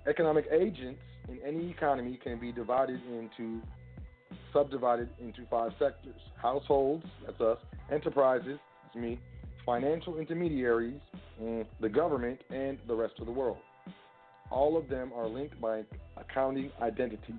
Economic 0.08 0.46
agents 0.54 1.02
in 1.28 1.38
any 1.46 1.70
economy 1.70 2.18
can 2.24 2.40
be 2.40 2.54
divided 2.54 3.02
into 3.12 3.62
subdivided 4.54 5.10
into 5.20 5.42
five 5.50 5.74
sectors: 5.78 6.22
households, 6.42 7.06
that's 7.26 7.42
us; 7.42 7.58
enterprises, 7.92 8.58
that's 8.84 8.96
me; 8.96 9.20
financial 9.68 10.18
intermediaries, 10.18 11.00
mm, 11.40 11.66
the 11.82 11.90
government, 11.90 12.40
and 12.50 12.80
the 12.88 12.96
rest 12.96 13.14
of 13.20 13.26
the 13.26 13.32
world. 13.32 13.58
All 14.50 14.78
of 14.78 14.88
them 14.88 15.12
are 15.14 15.28
linked 15.28 15.60
by 15.60 15.84
accounting 16.16 16.72
identities. 16.82 17.36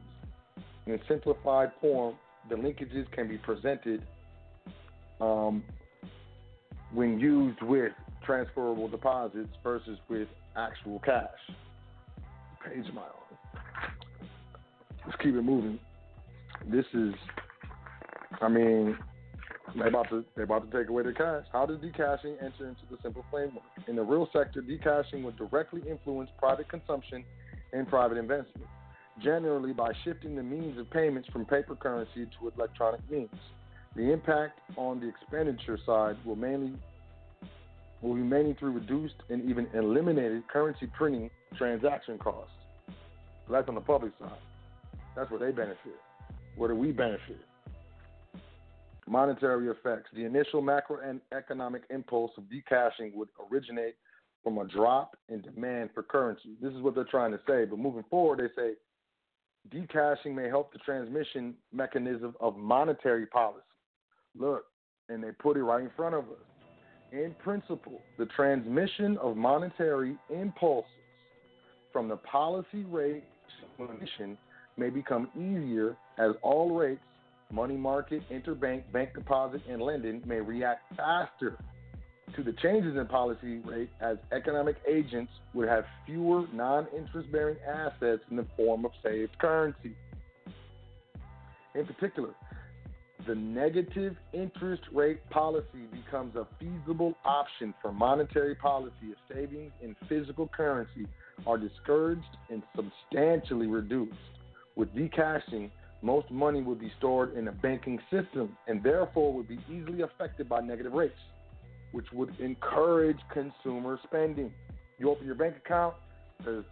In 0.86 0.92
a 0.92 0.98
simplified 1.08 1.72
form, 1.80 2.16
the 2.50 2.54
linkages 2.54 3.10
can 3.12 3.28
be 3.28 3.38
presented 3.38 4.02
um, 5.20 5.64
when 6.92 7.18
used 7.18 7.60
with 7.62 7.92
transferable 8.24 8.88
deposits 8.88 9.48
versus 9.64 9.98
with 10.10 10.28
actual 10.54 10.98
cash. 11.00 11.26
Page 12.62 12.92
mile. 12.94 13.22
Let's 15.06 15.16
keep 15.22 15.34
it 15.34 15.42
moving. 15.42 15.78
This 16.70 16.84
is, 16.92 17.14
I 18.42 18.48
mean, 18.48 18.98
they 19.76 19.88
about 19.88 20.08
to 20.10 20.24
they 20.36 20.42
about 20.42 20.70
to 20.70 20.78
take 20.78 20.88
away 20.88 21.02
the 21.02 21.12
cash. 21.12 21.44
How 21.52 21.66
does 21.66 21.78
decashing 21.80 22.36
enter 22.40 22.68
into 22.68 22.82
the 22.90 22.96
simple 23.02 23.24
framework? 23.30 23.64
In 23.86 23.96
the 23.96 24.02
real 24.02 24.28
sector, 24.32 24.60
decashing 24.60 25.22
would 25.24 25.36
directly 25.36 25.82
influence 25.88 26.30
private 26.38 26.68
consumption 26.68 27.24
and 27.72 27.86
private 27.88 28.18
investment, 28.18 28.66
generally 29.22 29.72
by 29.72 29.92
shifting 30.04 30.36
the 30.36 30.42
means 30.42 30.78
of 30.78 30.90
payments 30.90 31.28
from 31.30 31.44
paper 31.44 31.74
currency 31.74 32.26
to 32.40 32.52
electronic 32.56 33.00
means. 33.10 33.28
The 33.96 34.12
impact 34.12 34.60
on 34.76 35.00
the 35.00 35.08
expenditure 35.08 35.78
side 35.84 36.16
will 36.24 36.36
mainly 36.36 36.72
will 38.00 38.14
be 38.14 38.22
mainly 38.22 38.54
through 38.54 38.72
reduced 38.72 39.16
and 39.28 39.48
even 39.50 39.66
eliminated 39.74 40.46
currency 40.48 40.86
printing 40.96 41.30
transaction 41.56 42.16
costs. 42.18 42.52
That's 43.50 43.68
on 43.68 43.74
the 43.74 43.80
public 43.80 44.12
side. 44.20 44.30
That's 45.16 45.30
where 45.30 45.40
they 45.40 45.50
benefit. 45.50 45.96
Where 46.56 46.68
do 46.68 46.76
we 46.76 46.92
benefit? 46.92 47.38
Monetary 49.08 49.68
effects. 49.68 50.10
The 50.14 50.24
initial 50.24 50.62
macroeconomic 50.62 51.82
impulse 51.90 52.32
of 52.36 52.44
decashing 52.44 53.12
would 53.14 53.28
originate 53.50 53.94
from 54.44 54.58
a 54.58 54.66
drop 54.66 55.16
in 55.28 55.40
demand 55.40 55.90
for 55.94 56.02
currency. 56.02 56.56
This 56.60 56.72
is 56.72 56.82
what 56.82 56.94
they're 56.94 57.04
trying 57.04 57.32
to 57.32 57.40
say. 57.46 57.64
But 57.64 57.78
moving 57.78 58.04
forward, 58.10 58.38
they 58.40 58.60
say 58.60 58.74
decashing 59.70 60.34
may 60.34 60.48
help 60.48 60.72
the 60.72 60.78
transmission 60.80 61.54
mechanism 61.72 62.34
of 62.40 62.56
monetary 62.56 63.26
policy. 63.26 63.62
Look, 64.38 64.64
and 65.08 65.22
they 65.22 65.30
put 65.32 65.56
it 65.56 65.62
right 65.62 65.82
in 65.82 65.90
front 65.96 66.14
of 66.14 66.24
us. 66.24 66.44
In 67.10 67.34
principle, 67.42 68.00
the 68.18 68.26
transmission 68.26 69.16
of 69.18 69.36
monetary 69.36 70.16
impulses 70.28 70.90
from 71.92 72.08
the 72.08 72.16
policy 72.16 72.84
rate 72.84 73.24
may 74.76 74.90
become 74.90 75.28
easier 75.34 75.96
as 76.18 76.32
all 76.42 76.74
rates, 76.74 77.00
money 77.52 77.76
market, 77.76 78.22
interbank, 78.30 78.90
bank 78.92 79.14
deposit, 79.14 79.62
and 79.68 79.80
lending 79.80 80.22
may 80.26 80.40
react 80.40 80.82
faster 80.96 81.58
to 82.36 82.42
the 82.42 82.52
changes 82.62 82.96
in 82.96 83.06
policy 83.06 83.58
rate 83.64 83.90
as 84.00 84.16
economic 84.32 84.76
agents 84.86 85.32
would 85.54 85.68
have 85.68 85.84
fewer 86.06 86.44
non-interest 86.52 87.30
bearing 87.32 87.56
assets 87.66 88.22
in 88.30 88.36
the 88.36 88.46
form 88.56 88.84
of 88.84 88.92
saved 89.02 89.38
currency. 89.38 89.96
In 91.74 91.86
particular, 91.86 92.30
the 93.26 93.34
negative 93.34 94.16
interest 94.32 94.82
rate 94.92 95.28
policy 95.30 95.86
becomes 95.90 96.34
a 96.36 96.46
feasible 96.58 97.14
option 97.24 97.74
for 97.82 97.92
monetary 97.92 98.54
policy 98.54 98.94
if 99.10 99.18
savings 99.34 99.72
in 99.82 99.96
physical 100.08 100.48
currency 100.48 101.06
are 101.46 101.58
discouraged 101.58 102.36
and 102.50 102.62
substantially 102.74 103.66
reduced. 103.66 104.14
With 104.76 104.94
decashing, 104.94 105.70
most 106.02 106.30
money 106.30 106.62
would 106.62 106.78
be 106.78 106.92
stored 106.98 107.36
in 107.36 107.48
a 107.48 107.52
banking 107.52 107.98
system 108.10 108.56
and 108.66 108.82
therefore 108.82 109.32
would 109.32 109.48
be 109.48 109.58
easily 109.70 110.02
affected 110.02 110.48
by 110.48 110.60
negative 110.60 110.92
rates, 110.92 111.18
which 111.92 112.06
would 112.12 112.38
encourage 112.40 113.18
consumer 113.32 113.98
spending. 114.04 114.52
You 114.98 115.10
open 115.10 115.26
your 115.26 115.34
bank 115.34 115.56
account, 115.56 115.94
there's 116.44 116.64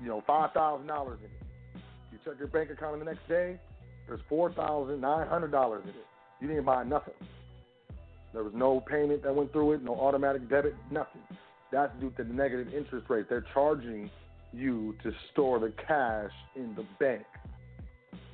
you 0.00 0.08
know 0.08 0.22
five 0.26 0.52
thousand 0.52 0.86
dollars 0.86 1.18
in 1.20 1.26
it. 1.26 1.82
You 2.12 2.18
check 2.24 2.38
your 2.38 2.48
bank 2.48 2.70
account 2.70 2.98
the 2.98 3.04
next 3.04 3.26
day, 3.28 3.58
there's 4.06 4.20
four 4.28 4.52
thousand 4.52 5.00
nine 5.00 5.26
hundred 5.26 5.50
dollars 5.50 5.82
in 5.84 5.90
it. 5.90 6.06
You 6.40 6.48
didn't 6.48 6.64
buy 6.64 6.84
nothing. 6.84 7.14
There 8.32 8.42
was 8.42 8.52
no 8.54 8.80
payment 8.80 9.22
that 9.22 9.34
went 9.34 9.52
through 9.52 9.72
it, 9.72 9.82
no 9.82 9.94
automatic 9.94 10.48
debit, 10.48 10.74
nothing. 10.90 11.22
That's 11.70 11.92
due 12.00 12.10
to 12.16 12.24
the 12.24 12.32
negative 12.32 12.74
interest 12.74 13.06
rate. 13.08 13.26
They're 13.28 13.46
charging 13.54 14.10
you 14.56 14.94
to 15.02 15.12
store 15.32 15.58
the 15.58 15.72
cash 15.86 16.30
in 16.56 16.74
the 16.74 16.84
bank. 16.98 17.24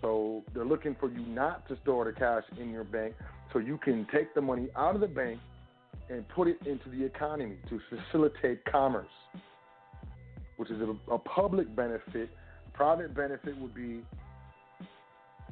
So 0.01 0.43
they're 0.55 0.65
looking 0.65 0.97
for 0.99 1.11
you 1.11 1.21
not 1.27 1.69
to 1.69 1.77
store 1.83 2.05
the 2.07 2.13
cash 2.13 2.45
in 2.59 2.71
your 2.71 2.85
bank 2.85 3.15
so 3.53 3.59
you 3.59 3.79
can 3.79 4.07
take 4.13 4.35
the 4.35 4.41
money 4.41 4.69
out 4.77 4.95
of 4.95 5.01
the 5.01 5.09
bank 5.09 5.41
and 6.09 6.27
put 6.29 6.49
it 6.49 6.59
into 6.67 6.89
the 6.89 7.05
economy 7.05 7.57
to 7.69 7.81
facilitate 7.89 8.65
commerce, 8.65 9.07
which 10.57 10.71
is 10.71 10.81
a, 10.81 11.13
a 11.13 11.19
public 11.19 11.75
benefit. 11.77 12.31
Private 12.73 13.15
benefit 13.15 13.57
would 13.59 13.75
be 13.75 14.03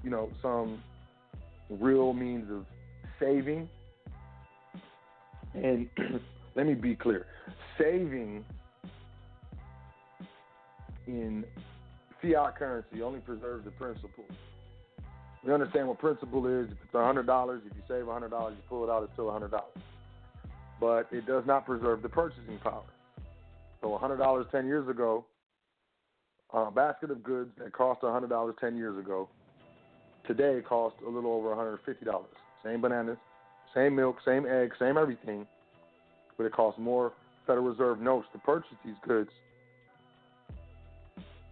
you 0.03 0.11
know, 0.11 0.31
some 0.43 0.83
real 1.71 2.13
means 2.13 2.51
of 2.51 2.65
saving. 3.21 3.69
And 5.55 5.89
let 6.57 6.67
me 6.67 6.75
be 6.75 6.95
clear 6.95 7.27
saving 7.79 8.45
in 11.09 11.45
fiat 12.23 12.57
currency 12.57 13.03
only 13.03 13.21
preserves 13.21 13.65
the 13.65 13.71
principle. 13.73 14.25
We 15.45 15.53
understand 15.53 15.89
what 15.89 15.99
principle 15.99 16.47
is. 16.47 16.67
If 16.67 16.77
it's 16.85 16.93
$100, 16.93 17.59
if 17.59 17.65
you 17.65 17.83
save 17.89 18.05
$100, 18.05 18.51
you 18.51 18.57
pull 18.69 18.85
it 18.85 18.91
out, 18.91 19.03
it's 19.05 19.13
still 19.15 19.27
$100. 19.27 19.61
But 20.81 21.09
it 21.11 21.27
does 21.27 21.45
not 21.47 21.65
preserve 21.65 22.03
the 22.03 22.09
purchasing 22.09 22.59
power. 22.63 22.83
So 23.81 23.99
$100 24.01 24.51
10 24.51 24.67
years 24.67 24.89
ago, 24.89 25.25
a 26.53 26.71
basket 26.71 27.11
of 27.11 27.23
goods 27.23 27.51
that 27.59 27.73
cost 27.73 28.03
$100 28.03 28.59
10 28.59 28.77
years 28.77 28.99
ago 28.99 29.29
today 30.27 30.61
cost 30.67 30.97
a 31.07 31.11
little 31.11 31.33
over 31.33 31.49
$150. 31.49 32.25
Same 32.65 32.81
bananas, 32.81 33.17
same 33.75 33.95
milk, 33.95 34.17
same 34.25 34.47
eggs, 34.47 34.77
same 34.79 34.99
everything, 34.99 35.47
but 36.37 36.45
it 36.45 36.53
costs 36.53 36.79
more 36.79 37.13
Federal 37.47 37.67
Reserve 37.67 38.01
notes 38.01 38.27
to 38.33 38.39
purchase 38.41 38.77
these 38.85 38.95
goods 39.07 39.31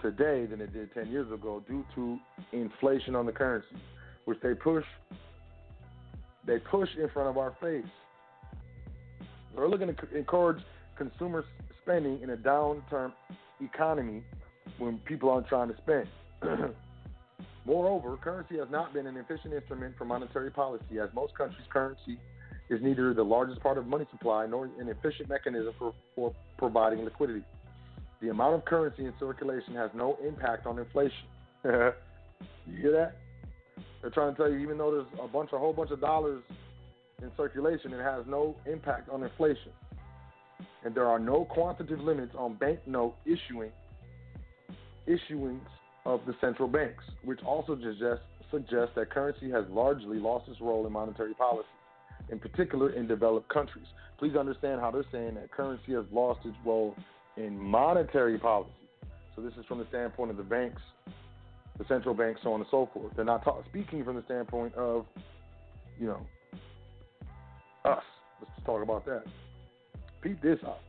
today 0.01 0.47
than 0.47 0.61
it 0.61 0.73
did 0.73 0.93
10 0.95 1.11
years 1.11 1.31
ago 1.33 1.63
due 1.69 1.85
to 1.95 2.19
inflation 2.53 3.15
on 3.15 3.27
the 3.27 3.33
currency, 3.33 3.77
which 4.25 4.39
they 4.43 4.55
push 4.55 4.85
they 6.47 6.59
push 6.59 6.89
in 6.97 7.09
front 7.09 7.29
of 7.29 7.39
our 7.39 7.57
face. 7.61 7.85
They're 9.55 9.69
looking 9.69 9.93
to 9.93 10.17
encourage 10.17 10.63
consumer 10.97 11.45
spending 11.83 12.23
in 12.23 12.31
a 12.31 12.37
downturn 12.37 13.13
economy 13.61 14.23
when 14.79 14.99
people 14.99 15.31
aren't 15.31 15.49
trying 15.49 15.69
to 15.69 15.77
spend. 15.79 16.07
Moreover, 17.67 18.17
currency 18.19 18.59
has 18.59 18.69
not 18.71 18.95
been 18.95 19.09
an 19.09 19.17
efficient 19.17 19.55
instrument 19.55 19.97
for 19.99 20.05
monetary 20.05 20.51
policy, 20.51 21.01
as 21.03 21.09
most 21.15 21.37
countries' 21.37 21.67
currency 21.69 22.19
is 22.69 22.81
neither 22.83 23.13
the 23.13 23.25
largest 23.25 23.61
part 23.61 23.77
of 23.79 23.87
money 23.87 24.07
supply 24.11 24.47
nor 24.47 24.67
an 24.79 24.89
efficient 24.89 25.29
mechanism 25.29 25.73
for, 25.79 25.93
for 26.15 26.33
providing 26.59 27.05
liquidity. 27.05 27.43
The 28.21 28.31
amount 28.31 28.55
of 28.55 28.65
currency 28.65 29.05
in 29.05 29.13
circulation 29.19 29.75
has 29.75 29.91
no 29.95 30.19
impact 30.27 30.67
on 30.67 30.79
inflation. 30.79 31.27
you 31.65 31.93
hear 32.81 32.93
that? 32.93 33.17
They're 34.01 34.11
trying 34.11 34.35
to 34.35 34.37
tell 34.37 34.51
you, 34.51 34.59
even 34.59 34.79
though 34.79 34.91
there's 34.93 35.21
a 35.23 35.29
bunch, 35.29 35.51
a 35.53 35.59
whole 35.59 35.73
bunch 35.73 35.91
of 35.91 36.01
dollars 36.01 36.43
in 37.23 37.31
circulation, 37.37 37.93
it 37.93 38.03
has 38.03 38.25
no 38.27 38.57
impact 38.71 39.09
on 39.09 39.23
inflation, 39.23 39.73
and 40.85 40.95
there 40.95 41.07
are 41.07 41.19
no 41.19 41.45
quantitative 41.45 42.01
limits 42.01 42.35
on 42.39 42.55
banknote 42.55 43.15
issuing, 43.25 43.73
issuance 45.07 45.65
of 46.05 46.21
the 46.27 46.35
central 46.41 46.69
banks, 46.69 47.05
which 47.25 47.41
also 47.45 47.77
suggests 47.77 48.25
suggests 48.51 48.95
that 48.95 49.11
currency 49.11 49.51
has 49.51 49.65
largely 49.69 50.19
lost 50.19 50.49
its 50.49 50.61
role 50.61 50.87
in 50.87 50.93
monetary 50.93 51.35
policy, 51.35 51.67
in 52.31 52.39
particular 52.39 52.91
in 52.91 53.07
developed 53.09 53.49
countries. 53.49 53.87
Please 54.19 54.37
understand 54.37 54.81
how 54.81 54.91
they're 54.91 55.05
saying 55.11 55.35
that 55.35 55.51
currency 55.51 55.93
has 55.93 56.05
lost 56.13 56.41
its 56.45 56.57
role 56.65 56.95
in 57.37 57.59
monetary 57.59 58.39
policy. 58.39 58.71
So 59.35 59.43
this 59.43 59.53
is 59.55 59.65
from 59.67 59.79
the 59.79 59.87
standpoint 59.89 60.31
of 60.31 60.37
the 60.37 60.43
banks, 60.43 60.81
the 61.79 61.85
central 61.87 62.15
banks, 62.15 62.41
so 62.43 62.53
on 62.53 62.61
and 62.61 62.69
so 62.71 62.89
forth. 62.93 63.13
They're 63.15 63.25
not 63.25 63.45
talk, 63.45 63.65
speaking 63.69 64.05
from 64.05 64.17
the 64.17 64.23
standpoint 64.25 64.75
of, 64.75 65.05
you 66.01 66.07
know, 66.07 66.27
us. 67.85 68.03
Let's 68.41 68.55
just 68.55 68.67
talk 68.67 68.83
about 68.83 69.05
that. 69.07 69.25
Peep 70.23 70.41
this 70.41 70.59
out. 70.65 70.81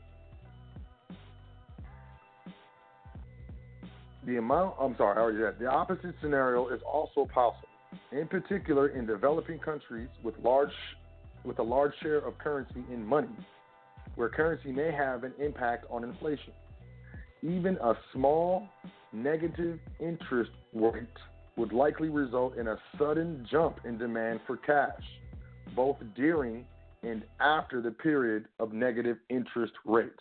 The 4.25 4.37
amount, 4.37 4.75
I'm 4.79 4.95
sorry, 4.97 5.17
I 5.17 5.21
already 5.21 5.39
said, 5.39 5.59
the 5.59 5.67
opposite 5.67 6.15
scenario 6.21 6.67
is 6.69 6.81
also 6.85 7.25
possible. 7.33 7.69
In 8.11 8.27
particular, 8.27 8.89
in 8.89 9.05
developing 9.05 9.59
countries 9.59 10.09
with 10.21 10.35
large, 10.43 10.71
with 11.45 11.59
a 11.59 11.63
large 11.63 11.93
share 12.01 12.17
of 12.17 12.37
currency 12.37 12.83
in 12.91 13.05
money, 13.05 13.29
where 14.17 14.29
currency 14.29 14.71
may 14.71 14.91
have 14.91 15.23
an 15.23 15.31
impact 15.39 15.85
on 15.89 16.03
inflation. 16.03 16.51
Even 17.43 17.77
a 17.77 17.93
small 18.13 18.67
negative 19.13 19.79
interest 19.99 20.51
rate 20.73 21.03
would 21.55 21.71
likely 21.71 22.09
result 22.09 22.57
in 22.57 22.67
a 22.67 22.77
sudden 22.97 23.47
jump 23.49 23.79
in 23.85 23.97
demand 23.97 24.39
for 24.45 24.57
cash, 24.57 25.03
both 25.75 25.97
during 26.15 26.65
and 27.03 27.23
after 27.39 27.79
the 27.79 27.91
period 27.91 28.45
of 28.59 28.73
negative 28.73 29.17
interest 29.29 29.73
rates. 29.85 30.19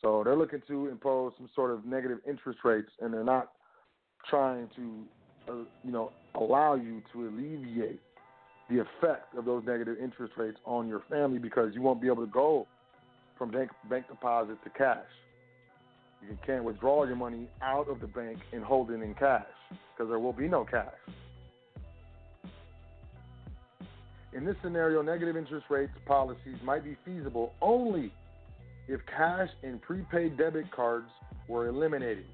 So 0.00 0.22
they're 0.24 0.36
looking 0.36 0.62
to 0.68 0.88
impose 0.88 1.32
some 1.36 1.50
sort 1.54 1.72
of 1.72 1.84
negative 1.84 2.18
interest 2.26 2.60
rates, 2.64 2.90
and 3.00 3.12
they're 3.12 3.24
not 3.24 3.52
trying 4.30 4.68
to, 4.76 5.52
uh, 5.52 5.56
you 5.82 5.90
know, 5.90 6.12
allow 6.36 6.74
you 6.74 7.02
to 7.12 7.26
alleviate 7.26 8.00
the 8.70 8.78
effect 8.78 9.36
of 9.36 9.44
those 9.44 9.64
negative 9.66 9.96
interest 10.00 10.34
rates 10.36 10.58
on 10.64 10.86
your 10.86 11.02
family 11.10 11.38
because 11.38 11.74
you 11.74 11.82
won't 11.82 12.00
be 12.00 12.06
able 12.06 12.24
to 12.24 12.30
go 12.32 12.66
from 13.42 13.50
bank 13.50 13.70
bank 13.90 14.06
deposit 14.06 14.56
to 14.62 14.70
cash. 14.70 14.98
You 16.22 16.38
can't 16.46 16.62
withdraw 16.62 17.02
your 17.02 17.16
money 17.16 17.48
out 17.60 17.88
of 17.88 17.98
the 17.98 18.06
bank 18.06 18.38
and 18.52 18.62
hold 18.62 18.92
it 18.92 19.02
in 19.02 19.14
cash 19.14 19.42
because 19.70 20.08
there 20.08 20.20
will 20.20 20.32
be 20.32 20.46
no 20.46 20.64
cash. 20.64 20.86
In 24.32 24.44
this 24.44 24.54
scenario, 24.62 25.02
negative 25.02 25.36
interest 25.36 25.66
rates 25.70 25.90
policies 26.06 26.54
might 26.62 26.84
be 26.84 26.96
feasible 27.04 27.52
only 27.60 28.12
if 28.86 29.00
cash 29.06 29.48
and 29.64 29.82
prepaid 29.82 30.38
debit 30.38 30.70
cards 30.70 31.08
were 31.48 31.66
eliminated. 31.66 32.26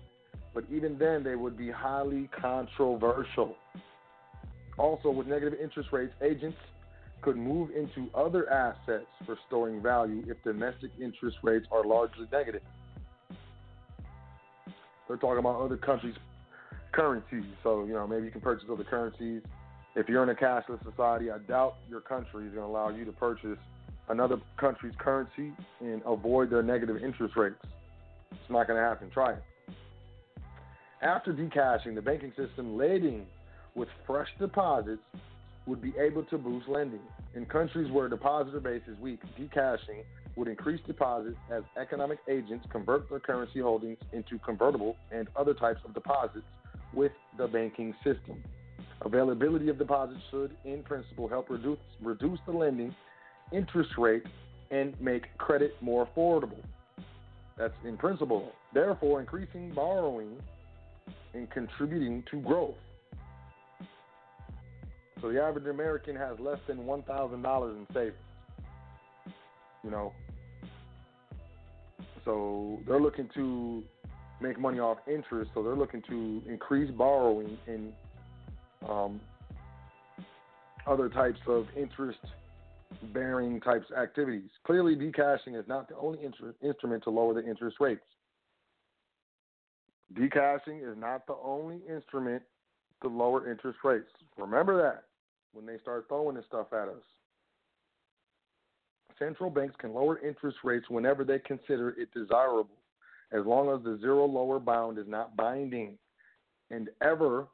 But 0.52 0.64
even 0.70 0.98
then, 0.98 1.24
they 1.24 1.36
would 1.36 1.56
be 1.56 1.70
highly 1.70 2.28
controversial. 2.38 3.56
Also, 4.76 5.10
with 5.10 5.26
negative 5.26 5.58
interest 5.58 5.88
rates, 5.90 6.12
agents 6.20 6.58
could 7.22 7.36
move 7.36 7.70
into 7.70 8.08
other 8.14 8.48
assets 8.50 9.06
for 9.26 9.36
storing 9.46 9.82
value 9.82 10.24
if 10.28 10.42
domestic 10.44 10.90
interest 11.00 11.38
rates 11.42 11.66
are 11.72 11.84
largely 11.84 12.26
negative. 12.30 12.62
They're 15.06 15.16
talking 15.16 15.38
about 15.38 15.60
other 15.60 15.76
countries' 15.76 16.14
currencies. 16.92 17.44
So, 17.62 17.84
you 17.84 17.94
know, 17.94 18.06
maybe 18.06 18.26
you 18.26 18.30
can 18.30 18.40
purchase 18.40 18.68
other 18.70 18.84
currencies. 18.84 19.42
If 19.96 20.08
you're 20.08 20.22
in 20.22 20.28
a 20.28 20.34
cashless 20.34 20.82
society, 20.84 21.30
I 21.30 21.38
doubt 21.38 21.76
your 21.88 22.00
country 22.00 22.46
is 22.46 22.54
going 22.54 22.66
to 22.66 22.70
allow 22.70 22.90
you 22.90 23.04
to 23.04 23.12
purchase 23.12 23.58
another 24.08 24.36
country's 24.58 24.94
currency 24.98 25.52
and 25.80 26.02
avoid 26.06 26.50
their 26.50 26.62
negative 26.62 27.02
interest 27.02 27.36
rates. 27.36 27.56
It's 28.30 28.50
not 28.50 28.66
going 28.66 28.80
to 28.80 28.86
happen. 28.86 29.10
Try 29.10 29.32
it. 29.32 29.42
After 31.02 31.32
decashing, 31.32 31.94
the 31.94 32.02
banking 32.02 32.32
system 32.36 32.76
laden 32.76 33.26
with 33.74 33.88
fresh 34.06 34.28
deposits 34.38 35.02
would 35.68 35.82
be 35.82 35.92
able 36.00 36.22
to 36.24 36.38
boost 36.38 36.68
lending. 36.68 37.00
In 37.34 37.44
countries 37.44 37.90
where 37.92 38.08
depositor 38.08 38.58
base 38.58 38.82
is 38.88 38.98
weak, 38.98 39.20
decashing 39.38 40.02
would 40.34 40.48
increase 40.48 40.80
deposits 40.86 41.36
as 41.52 41.62
economic 41.80 42.18
agents 42.28 42.66
convert 42.70 43.08
their 43.10 43.20
currency 43.20 43.60
holdings 43.60 43.98
into 44.12 44.38
convertible 44.38 44.96
and 45.12 45.28
other 45.36 45.52
types 45.52 45.80
of 45.84 45.92
deposits 45.94 46.46
with 46.94 47.12
the 47.36 47.46
banking 47.46 47.94
system. 48.02 48.42
Availability 49.02 49.68
of 49.68 49.78
deposits 49.78 50.20
should, 50.30 50.56
in 50.64 50.82
principle, 50.82 51.28
help 51.28 51.50
reduce, 51.50 51.78
reduce 52.00 52.38
the 52.46 52.52
lending 52.52 52.94
interest 53.52 53.90
rate 53.98 54.24
and 54.70 54.98
make 55.00 55.24
credit 55.38 55.74
more 55.80 56.08
affordable. 56.08 56.62
That's 57.56 57.74
in 57.84 57.96
principle. 57.96 58.52
Therefore, 58.72 59.20
increasing 59.20 59.72
borrowing 59.72 60.36
and 61.34 61.50
contributing 61.50 62.24
to 62.30 62.40
growth. 62.40 62.74
So 65.20 65.30
the 65.32 65.42
average 65.42 65.66
American 65.66 66.16
has 66.16 66.38
less 66.38 66.58
than 66.66 66.86
one 66.86 67.02
thousand 67.02 67.42
dollars 67.42 67.76
in 67.76 67.86
savings. 67.94 68.14
You 69.84 69.90
know. 69.90 70.12
So 72.24 72.78
they're 72.86 73.00
looking 73.00 73.28
to 73.34 73.82
make 74.40 74.58
money 74.58 74.78
off 74.78 74.98
interest, 75.06 75.50
so 75.54 75.62
they're 75.62 75.76
looking 75.76 76.02
to 76.08 76.42
increase 76.48 76.90
borrowing 76.90 77.58
and 77.66 77.92
um, 78.88 79.20
other 80.86 81.08
types 81.08 81.40
of 81.46 81.66
interest 81.76 82.18
bearing 83.12 83.60
types 83.60 83.86
activities. 83.96 84.50
Clearly, 84.64 84.94
decashing 84.94 85.54
is 85.54 85.64
not 85.66 85.88
the 85.88 85.96
only 85.96 86.18
instru- 86.18 86.54
instrument 86.62 87.02
to 87.04 87.10
lower 87.10 87.34
the 87.34 87.46
interest 87.48 87.76
rates. 87.80 88.00
Decashing 90.14 90.78
is 90.78 90.96
not 90.96 91.26
the 91.26 91.36
only 91.42 91.80
instrument 91.88 92.42
to 93.02 93.08
lower 93.08 93.50
interest 93.50 93.78
rates. 93.84 94.08
Remember 94.36 94.80
that 94.82 95.04
when 95.52 95.66
they 95.66 95.78
start 95.78 96.06
throwing 96.08 96.36
this 96.36 96.44
stuff 96.46 96.72
at 96.72 96.88
us. 96.88 97.02
Central 99.18 99.50
banks 99.50 99.74
can 99.78 99.92
lower 99.92 100.18
interest 100.20 100.58
rates 100.62 100.86
whenever 100.88 101.24
they 101.24 101.38
consider 101.40 101.90
it 101.98 102.08
desirable, 102.14 102.76
as 103.32 103.44
long 103.44 103.68
as 103.76 103.82
the 103.84 103.98
zero 104.00 104.24
lower 104.26 104.60
bound 104.60 104.98
is 104.98 105.08
not 105.08 105.36
binding. 105.36 105.98
And 106.70 106.88
ever, 107.02 107.46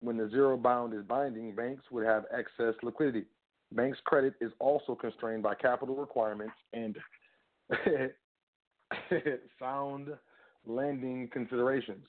when 0.00 0.16
the 0.16 0.28
zero 0.30 0.56
bound 0.56 0.94
is 0.94 1.02
binding, 1.02 1.54
banks 1.54 1.84
would 1.90 2.06
have 2.06 2.24
excess 2.32 2.74
liquidity. 2.82 3.24
Banks' 3.72 3.98
credit 4.04 4.34
is 4.40 4.52
also 4.60 4.94
constrained 4.94 5.42
by 5.42 5.54
capital 5.54 5.96
requirements 5.96 6.54
and 6.72 6.96
sound 9.58 10.08
lending 10.66 11.28
considerations. 11.32 12.06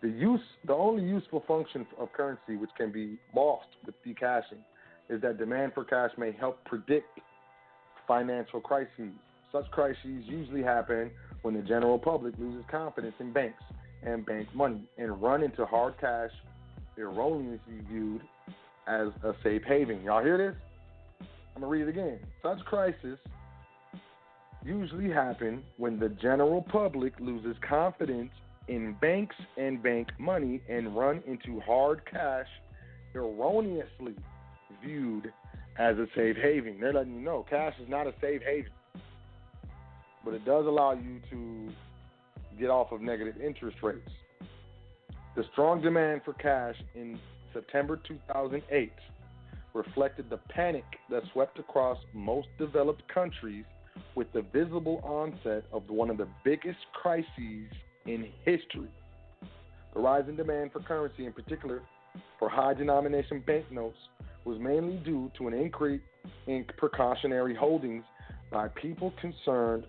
The 0.00 0.08
use, 0.08 0.40
the 0.64 0.74
only 0.74 1.02
useful 1.02 1.42
function 1.48 1.86
of 1.98 2.12
currency 2.12 2.56
which 2.56 2.70
can 2.76 2.92
be 2.92 3.18
lost 3.34 3.66
with 3.84 3.94
decashing 4.04 4.62
is 5.08 5.20
that 5.22 5.38
demand 5.38 5.72
for 5.74 5.84
cash 5.84 6.10
may 6.16 6.32
help 6.32 6.64
predict 6.64 7.18
financial 8.06 8.60
crises. 8.60 9.12
Such 9.50 9.68
crises 9.70 10.24
usually 10.26 10.62
happen 10.62 11.10
when 11.42 11.54
the 11.54 11.62
general 11.62 11.98
public 11.98 12.34
loses 12.38 12.64
confidence 12.70 13.14
in 13.18 13.32
banks 13.32 13.62
and 14.02 14.24
bank 14.24 14.48
money 14.54 14.82
and 14.98 15.20
run 15.20 15.42
into 15.42 15.64
hard 15.66 15.94
cash 16.00 16.30
erroneously 16.96 17.80
viewed 17.90 18.22
as 18.86 19.08
a 19.24 19.32
safe 19.42 19.62
haven. 19.66 20.02
Y'all 20.02 20.22
hear 20.22 20.38
this? 20.38 20.56
I'm 21.54 21.62
going 21.62 21.80
to 21.80 21.84
read 21.84 21.88
it 21.88 21.98
again. 21.98 22.20
Such 22.42 22.64
crises 22.64 23.18
usually 24.64 25.10
happen 25.10 25.62
when 25.76 25.98
the 25.98 26.08
general 26.08 26.62
public 26.62 27.14
loses 27.20 27.56
confidence 27.68 28.30
in 28.68 28.94
banks 29.00 29.36
and 29.56 29.82
bank 29.82 30.08
money 30.18 30.60
and 30.68 30.96
run 30.96 31.22
into 31.26 31.60
hard 31.60 32.02
cash 32.10 32.46
erroneously 33.14 34.14
viewed 34.84 35.32
as 35.78 35.96
a 35.96 36.06
safe 36.14 36.36
haven. 36.36 36.78
They're 36.80 36.92
letting 36.92 37.14
you 37.14 37.20
know 37.20 37.46
cash 37.48 37.74
is 37.82 37.88
not 37.88 38.06
a 38.06 38.12
safe 38.20 38.42
haven, 38.42 38.72
but 40.24 40.34
it 40.34 40.44
does 40.44 40.66
allow 40.66 40.92
you 40.92 41.20
to 41.30 41.72
get 42.58 42.70
off 42.70 42.92
of 42.92 43.00
negative 43.00 43.40
interest 43.40 43.78
rates. 43.82 44.10
The 45.36 45.44
strong 45.52 45.80
demand 45.80 46.22
for 46.24 46.32
cash 46.34 46.74
in 46.94 47.18
September 47.52 48.00
2008 48.06 48.92
reflected 49.74 50.28
the 50.28 50.38
panic 50.48 50.84
that 51.10 51.22
swept 51.32 51.58
across 51.58 51.98
most 52.12 52.48
developed 52.58 53.02
countries 53.12 53.64
with 54.14 54.32
the 54.32 54.42
visible 54.52 55.00
onset 55.04 55.64
of 55.72 55.88
one 55.88 56.10
of 56.10 56.18
the 56.18 56.28
biggest 56.44 56.78
crises 56.92 57.70
in 58.08 58.28
history. 58.44 58.88
The 59.94 60.00
rise 60.00 60.24
in 60.28 60.36
demand 60.36 60.72
for 60.72 60.80
currency, 60.80 61.26
in 61.26 61.32
particular 61.32 61.82
for 62.38 62.48
high 62.48 62.74
denomination 62.74 63.42
banknotes, 63.46 63.98
was 64.44 64.58
mainly 64.58 64.96
due 65.04 65.30
to 65.36 65.48
an 65.48 65.54
increase 65.54 66.00
in 66.46 66.64
precautionary 66.76 67.54
holdings 67.54 68.04
by 68.50 68.68
people 68.68 69.12
concerned 69.20 69.84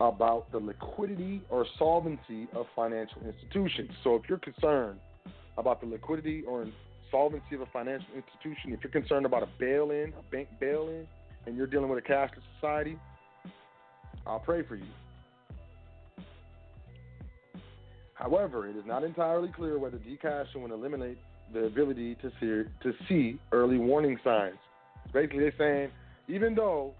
about 0.00 0.50
the 0.50 0.58
liquidity 0.58 1.42
or 1.48 1.66
solvency 1.78 2.48
of 2.54 2.66
financial 2.74 3.22
institutions. 3.24 3.90
So 4.02 4.16
if 4.16 4.22
you're 4.28 4.38
concerned 4.38 4.98
about 5.56 5.80
the 5.80 5.86
liquidity 5.86 6.42
or 6.46 6.66
solvency 7.10 7.54
of 7.54 7.60
a 7.60 7.66
financial 7.66 8.08
institution, 8.16 8.72
if 8.72 8.80
you're 8.82 8.90
concerned 8.90 9.26
about 9.26 9.42
a 9.42 9.48
bail 9.60 9.90
in, 9.90 10.12
a 10.18 10.32
bank 10.32 10.48
bail 10.58 10.88
in, 10.88 11.06
and 11.46 11.56
you're 11.56 11.66
dealing 11.66 11.88
with 11.88 12.04
a 12.04 12.08
cashless 12.08 12.42
society, 12.56 12.98
I'll 14.26 14.40
pray 14.40 14.62
for 14.62 14.76
you. 14.76 14.86
However, 18.14 18.68
it 18.68 18.76
is 18.76 18.84
not 18.86 19.04
entirely 19.04 19.48
clear 19.48 19.78
whether 19.78 19.98
decashing 19.98 20.62
would 20.62 20.70
eliminate 20.70 21.18
the 21.52 21.64
ability 21.66 22.16
to 22.16 22.30
see, 22.40 22.70
to 22.82 22.94
see 23.08 23.38
early 23.52 23.76
warning 23.78 24.18
signs. 24.24 24.56
Basically, 25.12 25.40
they're 25.40 25.54
saying 25.58 25.90
even 26.28 26.54
though 26.54 26.94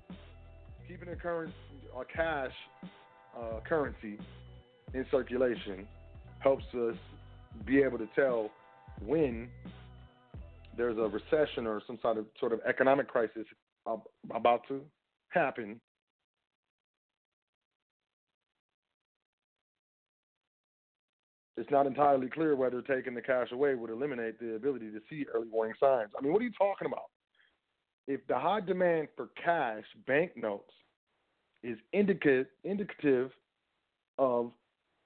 keeping 0.87 1.09
a 1.09 1.17
current 1.17 1.53
a 1.99 2.05
cash 2.05 2.53
uh, 3.39 3.61
currency 3.69 4.19
in 4.93 5.07
circulation 5.11 5.87
helps 6.41 6.65
us 6.75 6.97
be 7.65 7.83
able 7.83 7.99
to 7.99 8.09
tell 8.15 8.51
when 9.05 9.49
there's 10.77 10.99
a 10.99 11.09
recession 11.09 11.67
or 11.67 11.81
some 11.87 11.99
sort 12.03 12.19
of 12.19 12.27
sort 12.41 12.53
of 12.53 12.61
economic 12.69 13.09
crisis 13.09 13.45
about 14.35 14.63
to 14.69 14.81
happen. 15.29 15.81
It's 21.57 21.71
not 21.71 21.87
entirely 21.87 22.29
clear 22.29 22.57
whether 22.57 22.83
taking 22.83 23.15
the 23.15 23.23
cash 23.23 23.53
away 23.53 23.75
would 23.75 23.91
eliminate 23.91 24.41
the 24.41 24.57
ability 24.57 24.91
to 24.91 25.01
see 25.09 25.25
early 25.33 25.49
warning 25.49 25.75
signs. 25.79 26.11
I 26.19 26.23
mean, 26.23 26.33
what 26.33 26.43
are 26.43 26.45
you 26.45 26.53
talking 26.59 26.87
about? 26.87 27.11
If 28.09 28.27
the 28.27 28.39
high 28.39 28.61
demand 28.61 29.09
for 29.17 29.29
cash, 29.43 29.85
banknotes, 30.07 30.73
is 31.63 31.79
indicative 31.93 32.47
indicative 32.65 33.31
of 34.19 34.51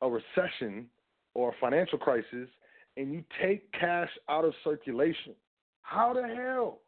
a 0.03 0.09
recession 0.09 0.87
or 1.35 1.51
a 1.51 1.53
financial 1.61 1.99
crisis, 1.99 2.49
and 2.97 3.13
you 3.13 3.23
take 3.41 3.71
cash 3.73 4.11
out 4.29 4.45
of 4.45 4.55
circulation, 4.65 5.35
how 5.83 6.13
the 6.13 6.27
hell 6.27 6.81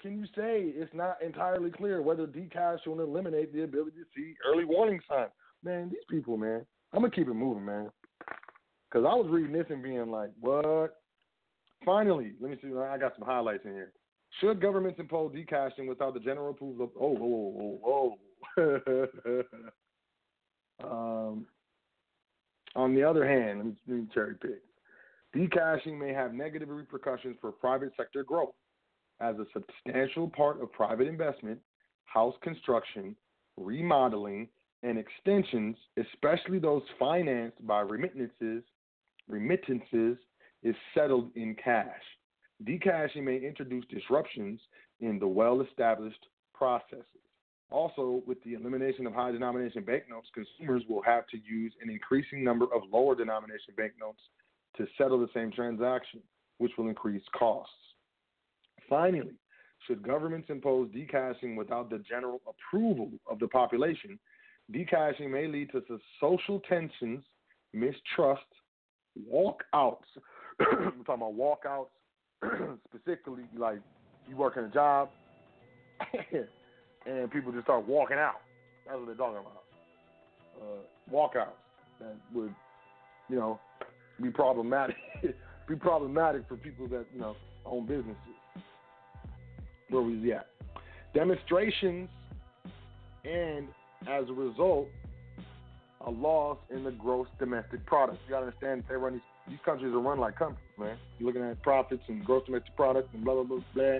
can 0.00 0.18
you 0.18 0.26
say 0.36 0.72
it's 0.74 0.94
not 0.94 1.20
entirely 1.22 1.70
clear 1.70 2.00
whether 2.00 2.26
decash 2.26 2.86
will 2.86 3.00
eliminate 3.00 3.52
the 3.52 3.64
ability 3.64 3.96
to 3.98 4.04
see 4.16 4.34
early 4.46 4.64
warning 4.64 5.00
signs? 5.08 5.30
Man, 5.64 5.90
these 5.90 6.04
people, 6.08 6.36
man, 6.36 6.64
I'm 6.92 7.00
gonna 7.00 7.10
keep 7.10 7.28
it 7.28 7.34
moving, 7.34 7.64
man. 7.64 7.90
Cause 8.92 9.04
I 9.06 9.14
was 9.14 9.26
reading 9.28 9.52
this 9.52 9.66
and 9.70 9.82
being 9.82 10.10
like, 10.10 10.30
what? 10.40 10.96
Finally, 11.84 12.32
let 12.40 12.50
me 12.50 12.58
see. 12.60 12.76
I 12.76 12.98
got 12.98 13.14
some 13.16 13.26
highlights 13.26 13.64
in 13.64 13.72
here. 13.72 13.92
Should 14.40 14.60
governments 14.60 14.98
impose 14.98 15.32
decashing 15.32 15.86
without 15.86 16.14
the 16.14 16.20
general 16.20 16.50
approval 16.50 16.84
of? 16.84 16.90
Oh, 17.00 17.14
whoa, 17.14 17.78
whoa, 17.82 18.16
whoa. 18.56 19.42
um, 20.84 21.46
on 22.74 22.94
the 22.94 23.02
other 23.02 23.26
hand, 23.26 23.58
let 23.58 23.66
me, 23.66 23.74
let 23.88 23.96
me 23.96 24.06
cherry 24.12 24.34
pick. 24.34 24.62
Decashing 25.34 25.98
may 25.98 26.12
have 26.12 26.34
negative 26.34 26.68
repercussions 26.68 27.36
for 27.40 27.52
private 27.52 27.92
sector 27.96 28.24
growth, 28.24 28.54
as 29.20 29.36
a 29.36 29.46
substantial 29.52 30.28
part 30.28 30.60
of 30.62 30.72
private 30.72 31.06
investment, 31.06 31.58
house 32.04 32.34
construction, 32.42 33.14
remodeling, 33.56 34.48
and 34.82 34.98
extensions, 34.98 35.76
especially 35.98 36.58
those 36.58 36.82
financed 36.98 37.64
by 37.66 37.80
remittances, 37.80 38.62
remittances, 39.28 40.16
is 40.62 40.74
settled 40.94 41.30
in 41.36 41.56
cash. 41.62 42.02
Decashing 42.64 43.24
may 43.24 43.36
introduce 43.38 43.84
disruptions 43.86 44.60
in 45.00 45.18
the 45.18 45.26
well 45.26 45.62
established 45.62 46.26
processes. 46.54 47.06
Also, 47.70 48.22
with 48.26 48.42
the 48.42 48.54
elimination 48.54 49.06
of 49.06 49.14
high 49.14 49.30
denomination 49.30 49.84
banknotes, 49.84 50.28
consumers 50.34 50.82
will 50.88 51.02
have 51.02 51.26
to 51.28 51.38
use 51.38 51.72
an 51.82 51.88
increasing 51.88 52.42
number 52.42 52.66
of 52.74 52.82
lower 52.92 53.14
denomination 53.14 53.74
banknotes 53.76 54.20
to 54.76 54.86
settle 54.98 55.20
the 55.20 55.28
same 55.32 55.52
transaction, 55.52 56.20
which 56.58 56.72
will 56.76 56.88
increase 56.88 57.22
costs. 57.38 57.72
Finally, 58.88 59.34
should 59.86 60.02
governments 60.02 60.48
impose 60.50 60.90
decashing 60.92 61.56
without 61.56 61.88
the 61.90 62.02
general 62.08 62.40
approval 62.48 63.10
of 63.30 63.38
the 63.38 63.48
population, 63.48 64.18
decashing 64.72 65.30
may 65.30 65.46
lead 65.46 65.70
to 65.72 65.82
social 66.20 66.60
tensions, 66.68 67.24
mistrust, 67.72 68.42
walkouts. 69.32 70.04
I'm 70.60 71.04
talking 71.04 71.22
about 71.22 71.36
walkouts 71.36 71.88
specifically 72.88 73.44
like 73.56 73.80
you 74.28 74.36
work 74.36 74.56
in 74.56 74.64
a 74.64 74.68
job 74.68 75.10
and 77.06 77.30
people 77.30 77.52
just 77.52 77.64
start 77.64 77.86
walking 77.86 78.18
out. 78.18 78.40
That's 78.86 78.98
what 78.98 79.06
they're 79.06 79.14
talking 79.14 79.38
about. 79.38 79.64
Uh, 80.60 81.12
walkouts 81.12 81.56
that 82.00 82.16
would, 82.34 82.54
you 83.28 83.36
know, 83.36 83.58
be 84.22 84.30
problematic. 84.30 84.96
be 85.68 85.76
problematic 85.76 86.48
for 86.48 86.56
people 86.56 86.88
that 86.88 87.06
you 87.14 87.20
know 87.20 87.36
own 87.64 87.86
businesses. 87.86 88.16
Where 89.88 90.02
he 90.22 90.32
at? 90.32 90.46
Demonstrations, 91.14 92.08
and 93.24 93.68
as 94.08 94.28
a 94.28 94.32
result, 94.32 94.88
a 96.06 96.10
loss 96.10 96.58
in 96.70 96.84
the 96.84 96.92
gross 96.92 97.26
domestic 97.38 97.84
product. 97.86 98.18
You 98.26 98.30
gotta 98.34 98.46
understand 98.46 98.84
they 98.88 98.96
run 98.96 99.14
these 99.14 99.22
these 99.48 99.58
countries 99.64 99.92
are 99.92 99.98
run 99.98 100.18
like 100.18 100.38
companies, 100.38 100.62
man. 100.78 100.96
You're 101.18 101.26
looking 101.26 101.42
at 101.42 101.60
profits 101.62 102.02
and 102.08 102.24
gross 102.24 102.44
domestic 102.46 102.74
product 102.76 103.12
and 103.14 103.24
blah 103.24 103.34
blah 103.34 103.42
blah 103.44 103.60
blah. 103.74 103.98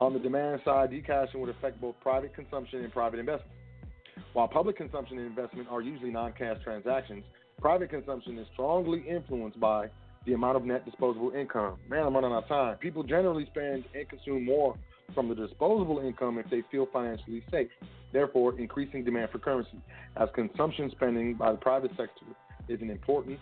On 0.00 0.12
the 0.12 0.18
demand 0.18 0.60
side, 0.64 0.90
decashing 0.90 1.40
would 1.40 1.50
affect 1.50 1.80
both 1.80 1.94
private 2.00 2.34
consumption 2.34 2.80
and 2.80 2.92
private 2.92 3.20
investment. 3.20 3.52
While 4.32 4.48
public 4.48 4.76
consumption 4.76 5.18
and 5.18 5.26
investment 5.26 5.68
are 5.70 5.80
usually 5.80 6.10
non-cash 6.10 6.56
transactions, 6.64 7.24
private 7.60 7.90
consumption 7.90 8.36
is 8.38 8.46
strongly 8.52 9.04
influenced 9.08 9.60
by 9.60 9.88
the 10.26 10.32
amount 10.32 10.56
of 10.56 10.64
net 10.64 10.84
disposable 10.84 11.30
income. 11.30 11.76
Man, 11.88 12.04
I'm 12.06 12.14
running 12.14 12.32
out 12.32 12.44
of 12.44 12.48
time. 12.48 12.76
People 12.78 13.02
generally 13.02 13.46
spend 13.46 13.84
and 13.94 14.08
consume 14.08 14.44
more 14.44 14.76
from 15.14 15.28
the 15.28 15.34
disposable 15.34 16.00
income 16.00 16.38
if 16.38 16.48
they 16.50 16.62
feel 16.70 16.86
financially 16.92 17.42
safe, 17.50 17.70
therefore 18.12 18.58
increasing 18.58 19.04
demand 19.04 19.30
for 19.30 19.38
currency. 19.38 19.78
As 20.16 20.28
consumption 20.34 20.90
spending 20.90 21.34
by 21.34 21.52
the 21.52 21.58
private 21.58 21.90
sector 21.96 22.26
is 22.68 22.80
an 22.80 22.90
important 22.90 23.38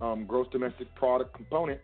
um, 0.00 0.26
gross 0.26 0.46
domestic 0.52 0.92
product 0.94 1.34
component 1.34 1.80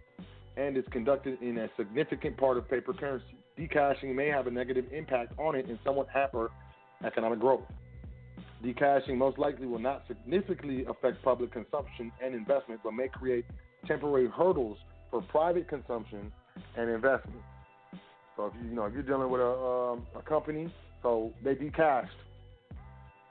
and 0.56 0.76
is 0.76 0.84
conducted 0.90 1.40
in 1.42 1.58
a 1.58 1.68
significant 1.76 2.36
part 2.36 2.56
of 2.56 2.68
paper 2.68 2.92
currency. 2.92 3.36
Decashing 3.56 4.14
may 4.14 4.28
have 4.28 4.46
a 4.46 4.50
negative 4.50 4.86
impact 4.92 5.38
on 5.38 5.54
it 5.54 5.66
and 5.66 5.78
somewhat 5.84 6.08
hamper 6.12 6.50
economic 7.04 7.38
growth. 7.38 7.64
Decashing 8.62 9.18
most 9.18 9.38
likely 9.38 9.66
will 9.66 9.78
not 9.78 10.04
significantly 10.06 10.84
affect 10.88 11.22
public 11.22 11.52
consumption 11.52 12.12
and 12.22 12.34
investment, 12.34 12.80
but 12.84 12.92
may 12.92 13.08
create 13.08 13.44
temporary 13.86 14.28
hurdles 14.28 14.78
for 15.10 15.20
private 15.22 15.68
consumption 15.68 16.32
and 16.76 16.90
investment. 16.90 17.40
So 18.36 18.46
if 18.46 18.52
you, 18.62 18.70
you 18.70 18.74
know 18.74 18.84
if 18.84 18.94
you're 18.94 19.02
dealing 19.02 19.30
with 19.30 19.40
a 19.40 19.44
um, 19.44 20.06
a 20.16 20.22
company, 20.22 20.72
so 21.02 21.32
they 21.44 21.54
decashed, 21.54 22.10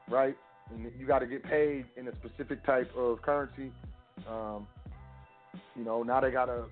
right? 0.10 0.36
And 0.74 0.92
you 0.98 1.06
got 1.06 1.20
to 1.20 1.28
get 1.28 1.44
paid 1.44 1.86
in 1.98 2.08
a 2.08 2.12
specific 2.24 2.66
type 2.66 2.90
of 2.96 3.22
currency 3.22 3.72
um, 4.30 4.68
you 5.76 5.84
know, 5.84 6.04
now 6.04 6.20
they 6.22 6.32
gotta 6.32 6.66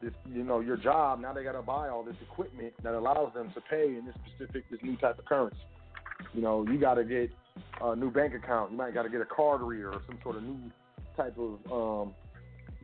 this 0.00 0.12
you 0.26 0.44
know, 0.44 0.60
your 0.60 0.76
job, 0.76 1.20
now 1.20 1.32
they 1.32 1.42
gotta 1.42 1.62
buy 1.62 1.88
all 1.88 2.04
this 2.04 2.16
equipment 2.22 2.72
that 2.82 2.94
allows 2.94 3.32
them 3.34 3.50
to 3.54 3.60
pay 3.60 3.96
in 3.96 4.06
this 4.06 4.14
specific 4.26 4.64
this 4.70 4.80
new 4.82 4.96
type 4.96 5.18
of 5.18 5.24
currency. 5.24 5.56
You 6.34 6.42
know, 6.42 6.64
you 6.68 6.78
gotta 6.78 7.04
get 7.04 7.30
a 7.80 7.96
new 7.96 8.10
bank 8.10 8.34
account, 8.34 8.72
you 8.72 8.76
might 8.76 8.94
gotta 8.94 9.08
get 9.08 9.20
a 9.20 9.26
card 9.26 9.60
reader 9.60 9.92
or 9.92 10.02
some 10.06 10.18
sort 10.22 10.36
of 10.36 10.42
new 10.42 10.70
type 11.16 11.36
of 11.38 11.72
um, 11.72 12.14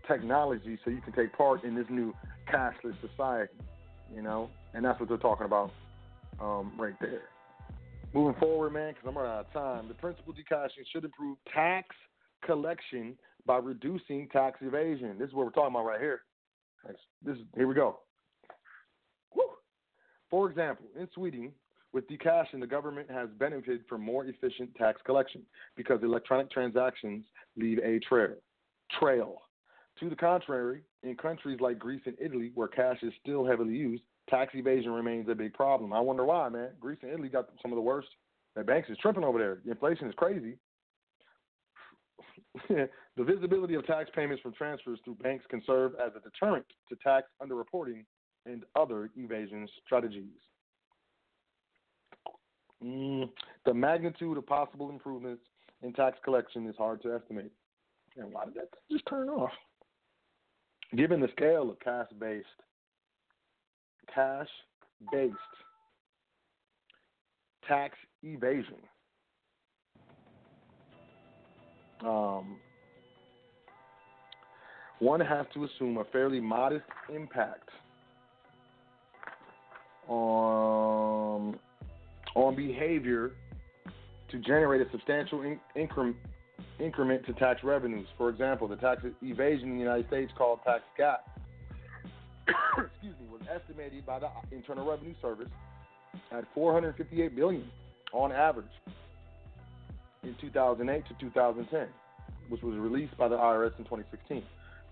technology 0.08 0.78
so 0.84 0.90
you 0.90 1.00
can 1.00 1.12
take 1.12 1.32
part 1.36 1.62
in 1.64 1.74
this 1.74 1.86
new 1.88 2.14
cashless 2.52 2.96
society, 3.00 3.52
you 4.14 4.22
know, 4.22 4.50
and 4.74 4.84
that's 4.84 4.98
what 5.00 5.08
they're 5.08 5.18
talking 5.18 5.46
about 5.46 5.70
um, 6.40 6.72
right 6.78 6.94
there. 7.00 7.22
Moving 8.12 8.38
forward, 8.40 8.70
man, 8.70 8.92
because 8.92 9.08
I'm 9.08 9.16
running 9.16 9.32
out 9.32 9.46
of 9.46 9.52
time, 9.52 9.88
the 9.88 9.94
principal 9.94 10.32
decashing 10.32 10.84
should 10.92 11.04
improve 11.04 11.36
tax 11.52 11.88
collection 12.44 13.16
by 13.44 13.56
reducing 13.56 14.28
tax 14.28 14.58
evasion. 14.60 15.16
This 15.18 15.28
is 15.28 15.34
what 15.34 15.46
we're 15.46 15.52
talking 15.52 15.74
about 15.74 15.86
right 15.86 16.00
here. 16.00 16.22
This 17.24 17.36
here 17.56 17.66
we 17.66 17.74
go. 17.74 17.98
Woo. 19.34 19.44
For 20.30 20.48
example, 20.48 20.86
in 20.98 21.08
Sweden, 21.14 21.50
with 21.92 22.08
decashing, 22.08 22.60
the 22.60 22.66
government 22.66 23.10
has 23.10 23.28
benefited 23.38 23.82
from 23.88 24.02
more 24.02 24.26
efficient 24.26 24.74
tax 24.76 25.00
collection 25.06 25.42
because 25.76 26.00
electronic 26.02 26.50
transactions 26.50 27.24
leave 27.56 27.78
a 27.78 27.98
trail. 28.00 28.34
Trail. 29.00 29.38
To 30.00 30.10
the 30.10 30.16
contrary, 30.16 30.82
in 31.02 31.16
countries 31.16 31.60
like 31.60 31.78
Greece 31.78 32.02
and 32.06 32.16
Italy, 32.20 32.50
where 32.54 32.66
cash 32.66 32.98
is 33.02 33.12
still 33.22 33.46
heavily 33.46 33.74
used, 33.74 34.02
tax 34.28 34.52
evasion 34.54 34.90
remains 34.92 35.28
a 35.28 35.34
big 35.34 35.54
problem. 35.54 35.92
I 35.92 36.00
wonder 36.00 36.24
why, 36.24 36.48
man. 36.48 36.70
Greece 36.80 36.98
and 37.02 37.12
Italy 37.12 37.28
got 37.28 37.48
some 37.62 37.70
of 37.72 37.76
the 37.76 37.82
worst. 37.82 38.08
The 38.56 38.64
banks 38.64 38.88
is 38.90 38.98
tripping 38.98 39.24
over 39.24 39.38
there. 39.38 39.58
The 39.64 39.70
inflation 39.70 40.08
is 40.08 40.14
crazy. 40.16 40.56
the 42.68 42.88
visibility 43.18 43.74
of 43.74 43.86
tax 43.86 44.10
payments 44.14 44.42
from 44.42 44.52
transfers 44.54 44.98
through 45.04 45.16
banks 45.16 45.44
can 45.48 45.62
serve 45.66 45.92
as 45.94 46.12
a 46.16 46.20
deterrent 46.20 46.66
to 46.88 46.96
tax 47.02 47.26
underreporting 47.42 48.04
and 48.46 48.64
other 48.76 49.10
evasion 49.16 49.68
strategies. 49.84 50.28
Mm, 52.82 53.30
the 53.64 53.74
magnitude 53.74 54.36
of 54.36 54.46
possible 54.46 54.90
improvements 54.90 55.42
in 55.82 55.92
tax 55.92 56.18
collection 56.24 56.66
is 56.68 56.74
hard 56.76 57.02
to 57.02 57.14
estimate. 57.14 57.52
And 58.16 58.32
why 58.32 58.44
did 58.44 58.54
that 58.54 58.68
just 58.90 59.04
turn 59.06 59.28
off? 59.28 59.50
Given 60.96 61.20
the 61.20 61.28
scale 61.36 61.70
of 61.70 61.80
cash 61.80 62.06
based 62.20 62.46
cash 64.14 64.48
based 65.12 65.34
tax 67.66 67.96
evasion. 68.22 68.76
Um, 72.04 72.58
one 74.98 75.20
has 75.20 75.46
to 75.54 75.64
assume 75.64 75.96
a 75.96 76.04
fairly 76.12 76.40
modest 76.40 76.84
impact 77.12 77.70
on 80.06 81.58
on 82.34 82.56
behavior 82.56 83.32
to 84.30 84.38
generate 84.40 84.80
a 84.86 84.90
substantial 84.90 85.42
in, 85.42 85.58
increment 85.76 86.16
increment 86.80 87.24
to 87.26 87.32
tax 87.34 87.62
revenues. 87.62 88.06
For 88.18 88.30
example, 88.30 88.68
the 88.68 88.76
tax 88.76 89.02
evasion 89.22 89.70
in 89.70 89.74
the 89.74 89.80
United 89.82 90.06
States 90.08 90.32
called 90.36 90.60
tax 90.64 90.82
gap 90.96 91.26
excuse 92.78 93.14
me, 93.20 93.26
was 93.30 93.40
estimated 93.52 94.04
by 94.04 94.18
the 94.18 94.28
Internal 94.52 94.86
Revenue 94.86 95.14
Service 95.22 95.48
at 96.30 96.44
458 96.54 97.34
billion 97.34 97.64
on 98.12 98.32
average 98.32 98.66
in 100.22 100.34
2008 100.40 101.04
to 101.06 101.14
2010, 101.20 101.88
which 102.48 102.62
was 102.62 102.76
released 102.76 103.16
by 103.16 103.28
the 103.28 103.36
IRS 103.36 103.76
in 103.78 103.84
2016. 103.84 104.42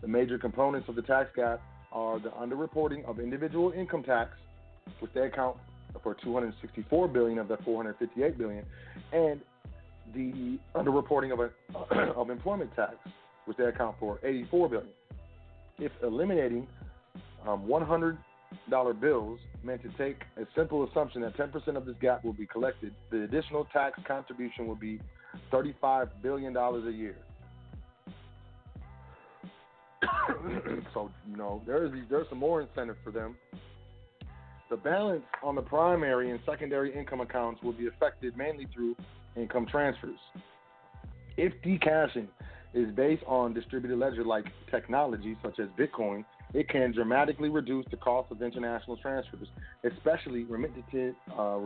The 0.01 0.09
major 0.09 0.39
components 0.39 0.89
of 0.89 0.97
the 0.97 1.03
tax 1.03 1.31
gap 1.37 1.61
are 1.93 2.19
the 2.19 2.31
underreporting 2.31 3.05
of 3.05 3.21
individual 3.21 3.73
income 3.73 4.03
tax, 4.03 4.31
which 5.01 5.13
they 5.15 5.23
account 5.23 5.57
for 6.03 6.15
264 6.15 7.09
billion 7.09 7.39
of 7.39 7.49
the 7.49 7.59
458 7.59 8.39
billion, 8.39 8.65
and 9.13 9.41
the 10.15 10.59
underreporting 10.75 11.33
of 11.33 11.41
a, 11.41 11.51
of 12.17 12.31
employment 12.31 12.75
tax, 12.75 12.95
which 13.47 13.57
they 13.57 13.65
account 13.65 13.97
for 13.99 14.19
84 14.23 14.69
billion. 14.69 14.89
If 15.79 15.93
eliminating 16.03 16.67
um, 17.47 17.67
$100 17.67 18.17
bills 19.01 19.41
meant 19.63 19.83
to 19.83 19.89
take 19.99 20.23
a 20.37 20.47
simple 20.57 20.89
assumption 20.89 21.23
that 21.23 21.37
10% 21.37 21.77
of 21.77 21.87
this 21.87 21.97
gap 22.01 22.25
will 22.25 22.33
be 22.33 22.47
collected, 22.47 22.95
the 23.11 23.25
additional 23.25 23.67
tax 23.73 23.99
contribution 24.07 24.67
will 24.67 24.77
be 24.77 25.01
$35 25.53 26.09
billion 26.23 26.57
a 26.57 26.91
year. 26.91 27.17
so, 30.95 31.11
you 31.31 31.37
know, 31.37 31.63
there's, 31.67 31.93
there's 32.11 32.29
some 32.29 32.39
more 32.39 32.61
incentive 32.63 32.97
for 33.05 33.11
them. 33.11 33.37
The 34.71 34.77
balance 34.77 35.25
on 35.43 35.55
the 35.55 35.63
primary 35.63 36.31
and 36.31 36.41
secondary 36.47 36.97
income 36.97 37.21
accounts 37.21 37.63
will 37.63 37.75
be 37.75 37.89
affected 37.89 38.37
mainly 38.37 38.67
through 38.73 38.97
income 39.37 39.67
transfers. 39.71 40.19
If 41.37 41.53
decashing 41.63 42.29
is 42.75 42.95
based 42.95 43.23
on 43.27 43.55
distributed 43.55 43.99
ledger 43.99 44.25
like 44.25 44.47
technology 44.71 45.37
such 45.43 45.59
as 45.59 45.69
Bitcoin, 45.79 46.25
it 46.55 46.69
can 46.69 46.93
dramatically 46.93 47.49
reduce 47.49 47.87
the 47.91 47.97
cost 47.97 48.31
of 48.31 48.43
international 48.43 48.97
transfers, 48.99 49.49
especially 49.85 50.45
remittances, 50.45 51.15
uh, 51.39 51.59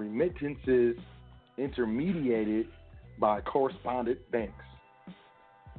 intermediated 1.59 2.67
by 3.19 3.41
correspondent 3.41 4.19
banks. 4.31 4.65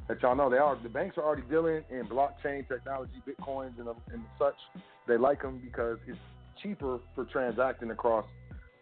That 0.08 0.22
y'all 0.22 0.34
know 0.34 0.48
they 0.50 0.56
are 0.56 0.78
the 0.82 0.88
banks 0.88 1.18
are 1.18 1.24
already 1.24 1.42
dealing 1.50 1.84
in 1.90 2.06
blockchain 2.06 2.66
technology, 2.66 3.22
bitcoins, 3.26 3.78
and, 3.78 3.88
and 4.12 4.22
such. 4.38 4.54
They 5.06 5.18
like 5.18 5.42
them 5.42 5.60
because 5.62 5.98
it's 6.06 6.18
cheaper 6.62 6.98
for 7.14 7.24
transacting 7.26 7.90
across 7.90 8.24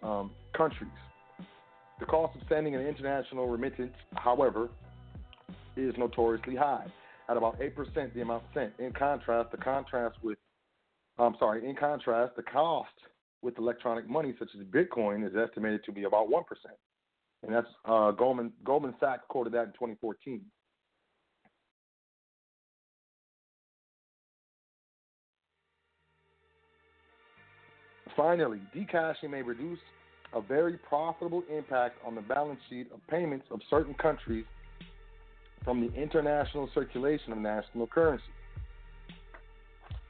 um, 0.03 0.31
countries. 0.57 0.89
The 1.99 2.07
cost 2.07 2.37
of 2.37 2.43
sending 2.49 2.75
an 2.75 2.83
international 2.83 3.49
remittance, 3.49 3.95
however, 4.15 4.69
is 5.77 5.95
notoriously 5.97 6.55
high 6.55 6.87
at 7.29 7.37
about 7.37 7.59
8% 7.59 8.15
the 8.15 8.21
amount 8.21 8.45
sent. 8.53 8.73
In 8.79 8.93
contrast, 8.93 9.51
the 9.51 9.57
contrast 9.57 10.17
with, 10.23 10.39
I'm 11.19 11.35
sorry, 11.39 11.67
in 11.69 11.75
contrast, 11.75 12.37
the 12.37 12.43
cost 12.43 12.91
with 13.43 13.59
electronic 13.59 14.09
money 14.09 14.35
such 14.39 14.51
as 14.59 14.67
Bitcoin 14.67 15.27
is 15.27 15.35
estimated 15.37 15.85
to 15.85 15.93
be 15.93 16.05
about 16.05 16.29
1%. 16.29 16.43
And 17.43 17.55
that's 17.55 17.67
uh, 17.85 18.11
Goldman, 18.11 18.53
Goldman 18.65 18.95
Sachs 19.01 19.23
quoted 19.29 19.53
that 19.55 19.67
in 19.67 19.73
2014. 19.73 20.43
Finally, 28.17 28.61
decashing 28.75 29.31
may 29.31 29.43
reduce 29.43 29.79
a 30.33 30.41
very 30.41 30.79
profitable 30.79 31.43
impact 31.55 31.97
on 32.05 32.15
the 32.15 32.21
balance 32.21 32.61
sheet 32.69 32.89
of 32.93 33.01
payments 33.09 33.47
of 33.51 33.61
certain 33.71 33.95
countries 33.95 34.45
from 35.65 35.81
the 35.81 35.93
international 35.95 36.69
circulation 36.75 37.33
of 37.33 37.39
national 37.39 37.87
currency. 37.87 38.25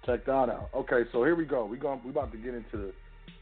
Check 0.05 0.25
that 0.27 0.33
out. 0.33 0.71
Okay, 0.75 1.03
so 1.13 1.25
here 1.25 1.35
we 1.35 1.45
go. 1.45 1.65
We 1.65 1.79
going 1.79 2.01
we 2.05 2.11
about 2.11 2.31
to 2.33 2.39
get 2.39 2.55
into 2.55 2.77
the 2.77 2.93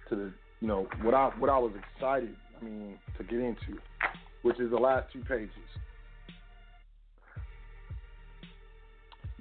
to 0.08 0.16
the 0.16 0.32
you 0.60 0.68
know 0.68 0.88
what 1.02 1.14
I 1.14 1.30
what 1.38 1.50
I 1.50 1.58
was 1.58 1.72
excited 1.94 2.34
I 2.58 2.64
mean 2.64 2.98
to 3.18 3.24
get 3.24 3.40
into, 3.40 3.78
which 4.42 4.58
is 4.60 4.70
the 4.70 4.76
last 4.76 5.12
two 5.12 5.20
pages. 5.20 5.50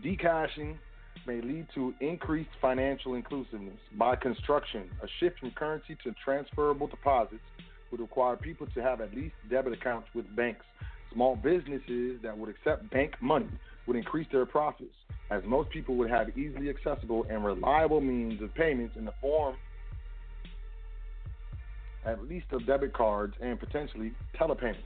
Decashing 0.03 0.77
may 1.25 1.41
lead 1.41 1.67
to 1.75 1.93
increased 1.99 2.49
financial 2.61 3.15
inclusiveness. 3.15 3.77
By 3.97 4.15
construction, 4.15 4.89
a 5.01 5.07
shift 5.19 5.39
from 5.39 5.51
currency 5.51 5.97
to 6.03 6.13
transferable 6.23 6.87
deposits 6.87 7.43
would 7.91 8.01
require 8.01 8.35
people 8.35 8.67
to 8.73 8.81
have 8.81 9.01
at 9.01 9.13
least 9.13 9.35
debit 9.49 9.73
accounts 9.73 10.07
with 10.13 10.33
banks 10.35 10.65
Small 11.13 11.35
businesses 11.35 12.19
that 12.23 12.35
would 12.37 12.49
accept 12.49 12.89
bank 12.89 13.13
money 13.21 13.49
would 13.85 13.95
increase 13.95 14.27
their 14.31 14.45
profits, 14.45 14.95
as 15.29 15.43
most 15.45 15.69
people 15.69 15.95
would 15.95 16.09
have 16.09 16.35
easily 16.37 16.69
accessible 16.69 17.25
and 17.29 17.45
reliable 17.45 18.01
means 18.01 18.41
of 18.41 18.53
payments 18.55 18.95
in 18.97 19.05
the 19.05 19.13
form 19.21 19.55
at 22.05 22.21
least 22.27 22.47
of 22.51 22.65
debit 22.65 22.93
cards 22.93 23.33
and 23.41 23.57
potentially 23.59 24.11
telepayments. 24.37 24.81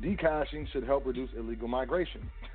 Decashing 0.00 0.68
should 0.72 0.84
help 0.84 1.04
reduce 1.04 1.30
illegal 1.36 1.66
migration. 1.66 2.30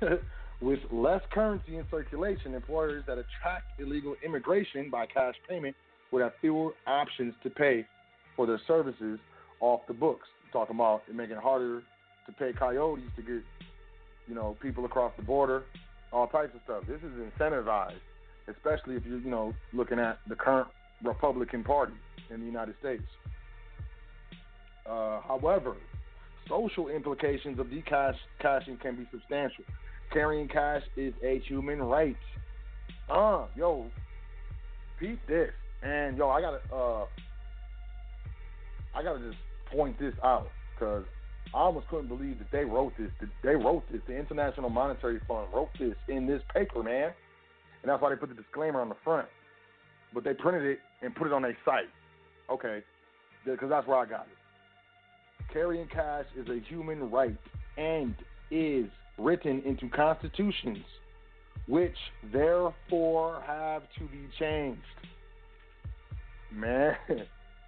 With 0.60 0.78
less 0.90 1.20
currency 1.32 1.76
in 1.76 1.84
circulation, 1.90 2.54
employers 2.54 3.04
that 3.06 3.18
attract 3.18 3.78
illegal 3.78 4.14
immigration 4.24 4.88
by 4.90 5.06
cash 5.06 5.34
payment 5.48 5.76
would 6.10 6.22
have 6.22 6.32
fewer 6.40 6.72
options 6.86 7.34
to 7.42 7.50
pay 7.50 7.86
for 8.34 8.46
their 8.46 8.60
services 8.66 9.18
off 9.60 9.80
the 9.86 9.94
books. 9.94 10.26
Talking 10.52 10.76
about 10.76 11.02
it 11.08 11.14
making 11.14 11.36
it 11.36 11.42
harder 11.42 11.82
to 12.26 12.32
pay 12.32 12.52
coyotes 12.52 13.04
to 13.16 13.22
get, 13.22 13.42
you 14.26 14.34
know, 14.34 14.56
people 14.62 14.84
across 14.86 15.12
the 15.16 15.22
border, 15.22 15.64
all 16.12 16.26
types 16.26 16.54
of 16.54 16.60
stuff. 16.64 16.84
This 16.88 17.00
is 17.02 17.12
incentivized, 17.38 18.00
especially 18.48 18.96
if 18.96 19.04
you're, 19.04 19.18
you 19.18 19.30
know, 19.30 19.52
looking 19.74 19.98
at 19.98 20.18
the 20.28 20.34
current 20.34 20.68
Republican 21.04 21.62
Party 21.64 21.94
in 22.30 22.40
the 22.40 22.46
United 22.46 22.74
States. 22.80 23.02
Uh, 24.88 25.20
however, 25.20 25.76
social 26.48 26.88
implications 26.88 27.58
of 27.58 27.66
decashing 27.66 28.80
can 28.80 28.96
be 28.96 29.06
substantial. 29.10 29.64
Carrying 30.12 30.48
cash 30.48 30.82
is 30.96 31.12
a 31.22 31.38
human 31.40 31.82
right. 31.82 32.16
Uh, 33.10 33.46
yo, 33.54 33.86
peep 34.98 35.20
this, 35.28 35.50
and 35.82 36.16
yo, 36.16 36.28
I 36.28 36.40
gotta, 36.40 36.60
uh, 36.74 37.04
I 38.94 39.02
gotta 39.02 39.20
just 39.20 39.38
point 39.70 39.98
this 39.98 40.14
out 40.24 40.48
because 40.74 41.04
I 41.54 41.58
almost 41.58 41.88
couldn't 41.88 42.08
believe 42.08 42.38
that 42.38 42.50
they 42.50 42.64
wrote 42.64 42.92
this. 42.98 43.10
That 43.20 43.28
they 43.42 43.54
wrote 43.54 43.84
this. 43.90 44.00
The 44.06 44.16
International 44.16 44.70
Monetary 44.70 45.20
Fund 45.28 45.48
wrote 45.54 45.70
this 45.78 45.94
in 46.08 46.26
this 46.26 46.42
paper, 46.52 46.82
man. 46.82 47.12
And 47.82 47.90
that's 47.90 48.02
why 48.02 48.10
they 48.10 48.16
put 48.16 48.30
the 48.30 48.34
disclaimer 48.34 48.80
on 48.80 48.88
the 48.88 48.96
front. 49.04 49.28
But 50.12 50.24
they 50.24 50.34
printed 50.34 50.64
it 50.64 50.78
and 51.02 51.14
put 51.14 51.26
it 51.26 51.32
on 51.32 51.42
their 51.42 51.56
site. 51.64 51.88
Okay, 52.50 52.82
because 53.44 53.68
that's 53.68 53.86
where 53.86 53.98
I 53.98 54.06
got 54.06 54.22
it. 54.22 55.52
Carrying 55.52 55.86
cash 55.88 56.24
is 56.36 56.48
a 56.48 56.60
human 56.68 57.10
right 57.10 57.36
and 57.76 58.14
is 58.50 58.86
written 59.18 59.62
into 59.64 59.88
constitutions, 59.88 60.84
which 61.66 61.96
therefore 62.32 63.42
have 63.46 63.82
to 63.98 64.04
be 64.04 64.28
changed. 64.38 64.80
Man, 66.52 66.96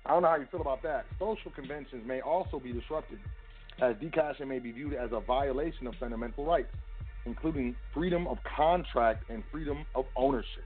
I 0.06 0.10
don't 0.10 0.22
know 0.22 0.28
how 0.28 0.36
you 0.36 0.46
feel 0.50 0.60
about 0.60 0.82
that. 0.82 1.06
Social 1.18 1.50
conventions 1.50 2.02
may 2.06 2.20
also 2.20 2.58
be 2.58 2.72
disrupted 2.72 3.18
as 3.80 3.94
decashing 3.96 4.48
may 4.48 4.58
be 4.58 4.72
viewed 4.72 4.94
as 4.94 5.10
a 5.12 5.20
violation 5.20 5.86
of 5.86 5.94
fundamental 6.00 6.44
rights, 6.44 6.72
including 7.26 7.76
freedom 7.94 8.26
of 8.26 8.38
contract 8.56 9.24
and 9.30 9.42
freedom 9.52 9.84
of 9.94 10.04
ownership. 10.16 10.64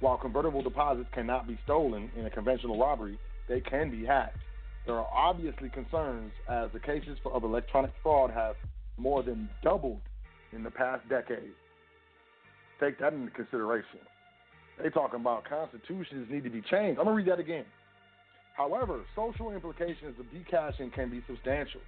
While 0.00 0.16
convertible 0.16 0.62
deposits 0.62 1.08
cannot 1.14 1.46
be 1.46 1.58
stolen 1.64 2.10
in 2.16 2.26
a 2.26 2.30
conventional 2.30 2.78
robbery, 2.78 3.18
they 3.48 3.60
can 3.60 3.90
be 3.90 4.04
hacked. 4.04 4.38
There 4.86 4.96
are 4.96 5.06
obviously 5.12 5.68
concerns 5.68 6.32
as 6.48 6.70
the 6.72 6.80
cases 6.80 7.18
of 7.24 7.44
electronic 7.44 7.92
fraud 8.02 8.30
have 8.32 8.56
more 9.02 9.22
than 9.22 9.48
doubled 9.62 10.00
in 10.52 10.62
the 10.62 10.70
past 10.70 11.06
decade. 11.08 11.52
Take 12.80 12.98
that 13.00 13.12
into 13.12 13.30
consideration. 13.32 13.98
They 14.80 14.88
talking 14.90 15.20
about 15.20 15.44
constitutions 15.44 16.28
need 16.30 16.44
to 16.44 16.50
be 16.50 16.62
changed. 16.62 16.98
I'm 16.98 17.04
gonna 17.04 17.12
read 17.12 17.28
that 17.28 17.40
again. 17.40 17.64
However, 18.56 19.00
social 19.16 19.50
implications 19.50 20.18
of 20.18 20.26
decashing 20.30 20.92
can 20.92 21.10
be 21.10 21.22
substantial. 21.26 21.80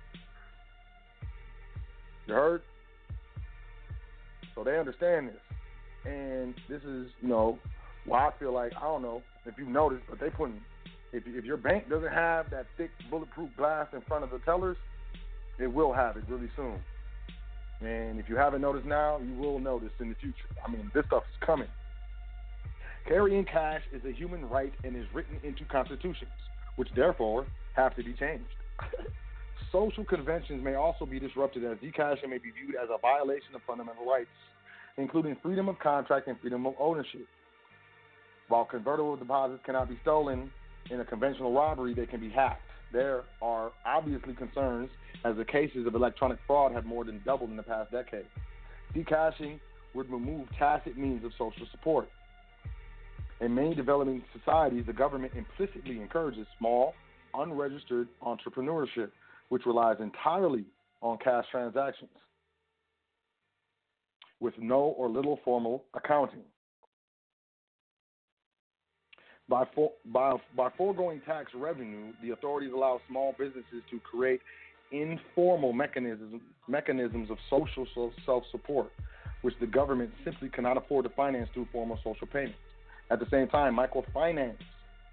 You 2.27 2.35
heard? 2.35 2.63
So 4.55 4.65
they 4.65 4.79
understand 4.79 5.29
this. 5.29 6.11
And 6.11 6.55
this 6.69 6.83
is, 6.83 7.09
you 7.21 7.29
know, 7.29 7.59
why 8.07 8.29
I 8.29 8.31
feel 8.39 8.53
like, 8.53 8.73
I 8.77 8.83
don't 8.83 9.03
know 9.03 9.23
if 9.47 9.55
you've 9.57 9.69
noticed, 9.69 10.05
but 10.09 10.21
they 10.21 10.31
putting, 10.31 10.61
if, 11.13 11.23
if 11.27 11.45
your 11.45 11.57
bank 11.57 11.89
doesn't 11.89 12.13
have 12.13 12.51
that 12.51 12.67
thick 12.77 12.91
bulletproof 13.11 13.51
glass 13.57 13.87
in 13.93 14.01
front 14.03 14.25
of 14.25 14.31
the 14.31 14.39
tellers, 14.41 14.77
it 15.59 15.67
will 15.67 15.93
have 15.93 16.17
it 16.17 16.25
really 16.29 16.51
soon. 16.57 16.81
And 17.81 18.19
if 18.19 18.29
you 18.29 18.37
haven't 18.37 18.61
noticed 18.61 18.87
now, 18.87 19.19
you 19.19 19.35
will 19.35 19.59
notice 19.59 19.91
in 20.01 20.09
the 20.09 20.15
future. 20.15 20.49
I 20.67 20.71
mean, 20.71 20.91
this 20.95 21.05
stuff 21.07 21.25
is 21.31 21.47
coming. 21.47 21.69
Carrying 23.07 23.45
cash 23.45 23.83
is 23.93 24.03
a 24.05 24.13
human 24.13 24.49
right 24.49 24.73
and 24.83 24.97
is 24.97 25.05
written 25.13 25.37
into 25.43 25.65
constitutions, 25.67 26.31
which 26.77 26.89
therefore 26.97 27.47
have 27.75 27.95
to 27.97 28.03
be 28.03 28.15
changed. 28.15 28.45
Social 29.73 30.05
conventions 30.05 30.63
may 30.65 30.75
also 30.75 31.05
be 31.05 31.19
disrupted 31.19 31.65
as 31.65 31.77
decashing 31.79 32.31
may 32.31 32.39
be 32.39 32.51
viewed 32.51 32.77
as 32.81 32.89
a 32.95 32.99
violation 32.99 33.55
of 33.55 33.61
fundamental 33.67 34.07
rights, 34.07 34.31
including 34.97 35.37
freedom 35.43 35.69
of 35.69 35.79
contract 35.81 36.29
and 36.29 36.41
freedom 36.41 36.67
of 36.67 36.75
ownership. 36.79 37.27
While 38.49 38.65
convertible 38.65 39.17
deposits 39.17 39.63
cannot 39.67 39.89
be 39.89 39.99
stolen 40.03 40.51
in 40.91 41.01
a 41.01 41.05
conventional 41.05 41.53
robbery, 41.53 41.95
they 41.95 42.07
can 42.07 42.21
be 42.21 42.31
hacked. 42.31 42.61
There 42.95 43.25
are 43.43 43.73
obviously 43.85 44.35
concerns 44.35 44.89
as 45.25 45.37
the 45.37 45.45
cases 45.45 45.85
of 45.85 45.97
electronic 45.97 46.39
fraud 46.47 46.73
have 46.73 46.85
more 46.85 47.05
than 47.05 47.21
doubled 47.25 47.51
in 47.51 47.57
the 47.57 47.63
past 47.65 47.91
decade. 47.91 48.27
Decashing 48.95 49.59
would 49.95 50.09
remove 50.09 50.47
tacit 50.57 50.97
means 50.97 51.25
of 51.25 51.33
social 51.33 51.67
support. 51.73 52.09
In 53.41 53.53
many 53.53 53.75
developing 53.75 54.23
societies, 54.39 54.85
the 54.87 54.93
government 54.93 55.33
implicitly 55.37 56.01
encourages 56.01 56.47
small, 56.57 56.95
unregistered 57.35 58.07
entrepreneurship, 58.23 59.11
which 59.49 59.67
relies 59.67 59.97
entirely 59.99 60.65
on 61.03 61.19
cash 61.19 61.47
transactions 61.51 62.11
with 64.39 64.55
no 64.59 64.95
or 64.97 65.09
little 65.09 65.41
formal 65.45 65.83
accounting. 65.95 66.45
By, 69.49 69.65
for, 69.75 69.93
by, 70.07 70.37
by 70.57 70.71
foregoing 70.77 71.21
tax 71.27 71.53
revenue, 71.55 72.13
the 72.23 72.31
authorities 72.31 72.73
allow 72.75 73.01
small 73.09 73.35
businesses 73.39 73.83
to 73.91 74.01
create 74.01 74.41
informal 74.91 75.73
mechanisms, 75.73 76.41
mechanisms 76.67 77.31
of 77.31 77.37
social 77.51 77.87
self 78.25 78.45
support, 78.51 78.91
which 79.43 79.55
the 79.61 79.67
government 79.67 80.11
simply 80.25 80.49
cannot 80.49 80.79
afford 80.79 81.05
to 81.05 81.11
finance 81.11 81.49
through 81.53 81.69
formal 81.73 81.99
social 82.03 82.27
payments. 82.27 82.59
At 83.11 83.21
the 83.21 83.27
same 83.31 83.49
time, 83.49 83.77
microfinance 83.77 84.57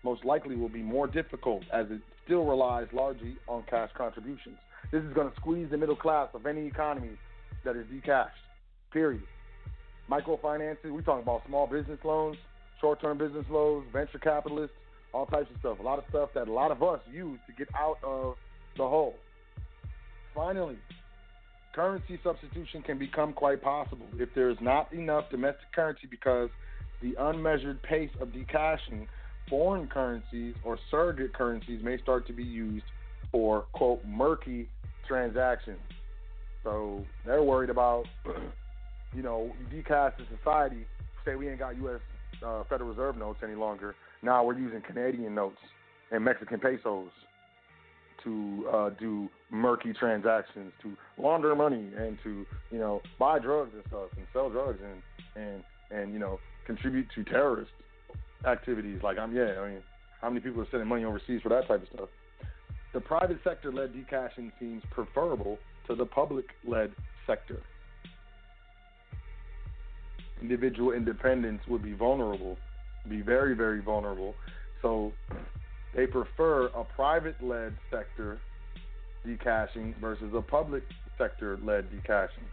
most 0.03 0.23
likely 0.23 0.55
will 0.55 0.69
be 0.69 0.81
more 0.81 1.07
difficult 1.07 1.63
as 1.73 1.87
it 1.89 1.99
still 2.23 2.45
relies 2.45 2.87
largely 2.93 3.35
on 3.47 3.63
cash 3.69 3.89
contributions. 3.97 4.57
This 4.91 5.03
is 5.03 5.13
going 5.13 5.29
to 5.29 5.35
squeeze 5.35 5.69
the 5.69 5.77
middle 5.77 5.95
class 5.95 6.29
of 6.33 6.45
any 6.45 6.65
economy 6.65 7.17
that 7.65 7.75
is 7.75 7.85
decashed, 7.93 8.35
period. 8.91 9.23
Microfinances, 10.09 10.91
we're 10.91 11.01
talking 11.01 11.23
about 11.23 11.43
small 11.47 11.67
business 11.67 11.99
loans, 12.03 12.37
short 12.81 12.99
term 12.99 13.17
business 13.17 13.45
loans, 13.49 13.85
venture 13.93 14.19
capitalists, 14.19 14.75
all 15.13 15.25
types 15.27 15.49
of 15.53 15.59
stuff. 15.59 15.79
A 15.79 15.83
lot 15.83 15.99
of 15.99 16.05
stuff 16.09 16.29
that 16.33 16.47
a 16.47 16.51
lot 16.51 16.71
of 16.71 16.83
us 16.83 16.99
use 17.11 17.39
to 17.47 17.53
get 17.53 17.67
out 17.75 17.97
of 18.03 18.35
the 18.75 18.83
hole. 18.83 19.15
Finally, 20.33 20.77
currency 21.73 22.19
substitution 22.23 22.81
can 22.81 22.97
become 22.97 23.33
quite 23.33 23.61
possible 23.61 24.05
if 24.15 24.29
there 24.35 24.49
is 24.49 24.57
not 24.61 24.91
enough 24.93 25.25
domestic 25.29 25.71
currency 25.73 26.07
because 26.09 26.49
the 27.01 27.13
unmeasured 27.19 27.81
pace 27.83 28.11
of 28.19 28.29
decashing 28.29 29.07
foreign 29.49 29.87
currencies 29.87 30.55
or 30.63 30.77
surrogate 30.89 31.33
currencies 31.33 31.81
may 31.83 31.97
start 32.01 32.25
to 32.27 32.33
be 32.33 32.43
used 32.43 32.85
for 33.31 33.65
quote 33.73 34.03
murky 34.05 34.69
transactions. 35.07 35.79
So 36.63 37.03
they're 37.25 37.43
worried 37.43 37.69
about, 37.69 38.05
you 39.15 39.23
know, 39.23 39.51
decash 39.73 40.13
the 40.17 40.25
society. 40.37 40.85
Say 41.25 41.35
we 41.35 41.49
ain't 41.49 41.59
got 41.59 41.75
U.S. 41.77 41.99
Uh, 42.45 42.63
Federal 42.69 42.89
Reserve 42.89 43.17
notes 43.17 43.39
any 43.43 43.55
longer. 43.55 43.95
Now 44.21 44.43
we're 44.43 44.57
using 44.57 44.81
Canadian 44.81 45.35
notes 45.35 45.57
and 46.11 46.23
Mexican 46.23 46.59
pesos 46.59 47.09
to 48.23 48.67
uh, 48.71 48.89
do 48.99 49.29
murky 49.49 49.93
transactions, 49.93 50.71
to 50.81 50.95
launder 51.17 51.55
money, 51.55 51.91
and 51.97 52.17
to 52.23 52.45
you 52.71 52.79
know 52.79 53.01
buy 53.19 53.39
drugs 53.39 53.71
and 53.73 53.83
stuff, 53.87 54.09
and 54.17 54.25
sell 54.33 54.49
drugs, 54.49 54.79
and 54.83 55.43
and 55.43 55.63
and 55.91 56.13
you 56.13 56.19
know 56.19 56.39
contribute 56.65 57.07
to 57.15 57.23
terrorist 57.23 57.71
activities. 58.45 58.99
Like 59.03 59.17
I'm, 59.17 59.35
yeah, 59.35 59.59
I 59.59 59.69
mean, 59.69 59.81
how 60.21 60.29
many 60.29 60.41
people 60.41 60.61
are 60.61 60.67
sending 60.71 60.87
money 60.87 61.03
overseas 61.03 61.41
for 61.41 61.49
that 61.49 61.67
type 61.67 61.81
of 61.81 61.87
stuff? 61.93 62.09
The 62.93 63.01
private 63.01 63.39
sector 63.43 63.71
led 63.71 63.93
decashing 63.93 64.51
seems 64.59 64.83
preferable 64.91 65.57
to 65.87 65.95
the 65.95 66.05
public 66.05 66.45
led 66.67 66.91
sector. 67.25 67.61
Individual 70.41 70.93
independence 70.93 71.61
would 71.67 71.83
be 71.83 71.93
vulnerable, 71.93 72.57
be 73.07 73.21
very, 73.21 73.55
very 73.55 73.81
vulnerable. 73.81 74.35
So 74.81 75.13
they 75.95 76.07
prefer 76.07 76.67
a 76.67 76.83
private 76.83 77.35
led 77.43 77.75
sector 77.89 78.39
decashing 79.25 79.95
versus 80.01 80.33
a 80.35 80.41
public 80.41 80.83
sector 81.17 81.59
led 81.63 81.91
decashing. 81.91 82.43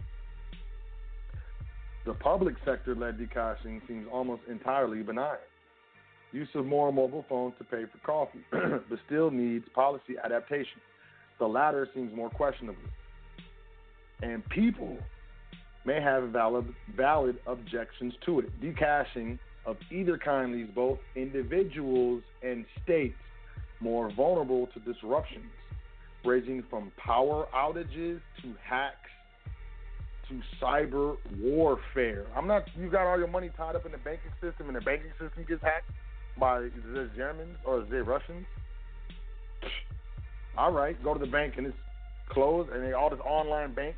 The 2.05 2.13
public 2.13 2.55
sector 2.65 2.95
led 2.95 3.17
decashing 3.17 3.81
seems 3.87 4.07
almost 4.11 4.43
entirely 4.49 5.01
benign. 5.01 5.37
Use 6.31 6.47
of 6.53 6.65
more 6.65 6.91
mobile 6.93 7.25
phones 7.27 7.55
to 7.57 7.63
pay 7.63 7.85
for 7.91 7.97
coffee, 8.05 8.39
but 8.51 8.99
still 9.07 9.31
needs 9.31 9.65
policy 9.73 10.13
adaptation. 10.23 10.79
The 11.39 11.47
latter 11.47 11.87
seems 11.95 12.15
more 12.15 12.29
questionable. 12.29 12.81
And 14.21 14.47
people 14.49 14.97
may 15.85 16.01
have 16.01 16.29
valid, 16.29 16.73
valid 16.95 17.37
objections 17.47 18.13
to 18.25 18.39
it. 18.39 18.61
Decashing 18.61 19.39
of 19.65 19.77
either 19.91 20.17
kind 20.17 20.51
leaves 20.51 20.71
both 20.73 20.99
individuals 21.15 22.23
and 22.43 22.65
states 22.83 23.15
more 23.79 24.11
vulnerable 24.11 24.67
to 24.67 24.79
disruptions, 24.79 25.45
ranging 26.25 26.63
from 26.69 26.91
power 26.97 27.47
outages 27.55 28.19
to 28.41 28.53
hacks 28.63 28.95
to 30.27 30.41
cyber 30.61 31.17
warfare. 31.39 32.25
I'm 32.35 32.47
not. 32.47 32.63
You 32.77 32.89
got 32.89 33.07
all 33.07 33.17
your 33.17 33.27
money 33.27 33.49
tied 33.57 33.75
up 33.75 33.85
in 33.85 33.91
the 33.91 33.97
banking 33.97 34.31
system, 34.41 34.67
and 34.67 34.75
the 34.75 34.81
banking 34.81 35.11
system 35.19 35.45
gets 35.47 35.61
hacked 35.61 35.89
by 36.39 36.61
the 36.61 37.09
Germans 37.15 37.57
or 37.65 37.81
the 37.81 38.03
Russians. 38.03 38.45
All 40.57 40.71
right, 40.71 41.01
go 41.03 41.13
to 41.13 41.19
the 41.19 41.31
bank 41.31 41.55
and 41.57 41.67
it's 41.67 41.77
closed, 42.29 42.69
and 42.69 42.83
they 42.83 42.93
all 42.93 43.09
this 43.09 43.19
online 43.21 43.73
bank. 43.73 43.95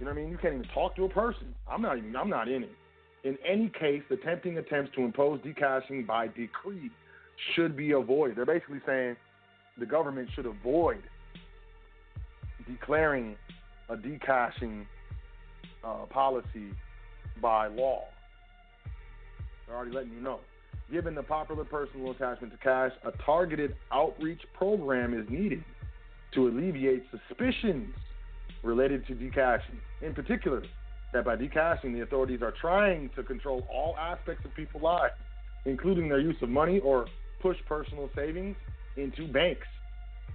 You 0.00 0.06
know 0.06 0.12
what 0.12 0.18
I 0.18 0.22
mean? 0.22 0.30
You 0.30 0.38
can't 0.38 0.54
even 0.54 0.66
talk 0.72 0.96
to 0.96 1.04
a 1.04 1.08
person. 1.10 1.54
I'm 1.70 1.82
not 1.82 1.98
even. 1.98 2.16
I'm 2.16 2.30
not 2.30 2.48
in 2.48 2.62
it. 2.62 2.72
In 3.22 3.36
any 3.46 3.68
case, 3.68 4.02
the 4.08 4.16
tempting 4.16 4.56
attempts 4.56 4.92
to 4.96 5.02
impose 5.02 5.40
decashing 5.42 6.06
by 6.06 6.28
decree 6.28 6.90
should 7.54 7.76
be 7.76 7.92
avoided. 7.92 8.38
They're 8.38 8.46
basically 8.46 8.80
saying 8.86 9.16
the 9.78 9.84
government 9.84 10.30
should 10.34 10.46
avoid 10.46 11.02
declaring 12.66 13.36
a 13.90 13.96
decashing 13.96 14.86
uh, 15.84 16.06
policy 16.08 16.72
by 17.42 17.66
law. 17.66 18.04
They're 19.66 19.76
already 19.76 19.92
letting 19.92 20.12
you 20.12 20.20
know. 20.20 20.40
Given 20.90 21.14
the 21.14 21.22
popular 21.22 21.64
personal 21.64 22.10
attachment 22.12 22.52
to 22.54 22.58
cash, 22.58 22.92
a 23.04 23.12
targeted 23.24 23.76
outreach 23.92 24.40
program 24.54 25.12
is 25.12 25.28
needed 25.28 25.62
to 26.34 26.48
alleviate 26.48 27.04
suspicions 27.10 27.94
related 28.62 29.06
to 29.06 29.14
decashing. 29.14 29.78
In 30.02 30.14
particular, 30.14 30.62
that 31.12 31.24
by 31.24 31.36
decashing, 31.36 31.92
the 31.92 32.02
authorities 32.02 32.40
are 32.42 32.54
trying 32.60 33.10
to 33.16 33.22
control 33.22 33.66
all 33.72 33.96
aspects 33.98 34.44
of 34.44 34.54
people's 34.54 34.82
lives, 34.82 35.14
including 35.64 36.08
their 36.08 36.20
use 36.20 36.36
of 36.42 36.48
money 36.48 36.78
or 36.80 37.06
push 37.40 37.56
personal 37.68 38.10
savings 38.14 38.56
into 38.96 39.26
banks. 39.32 39.66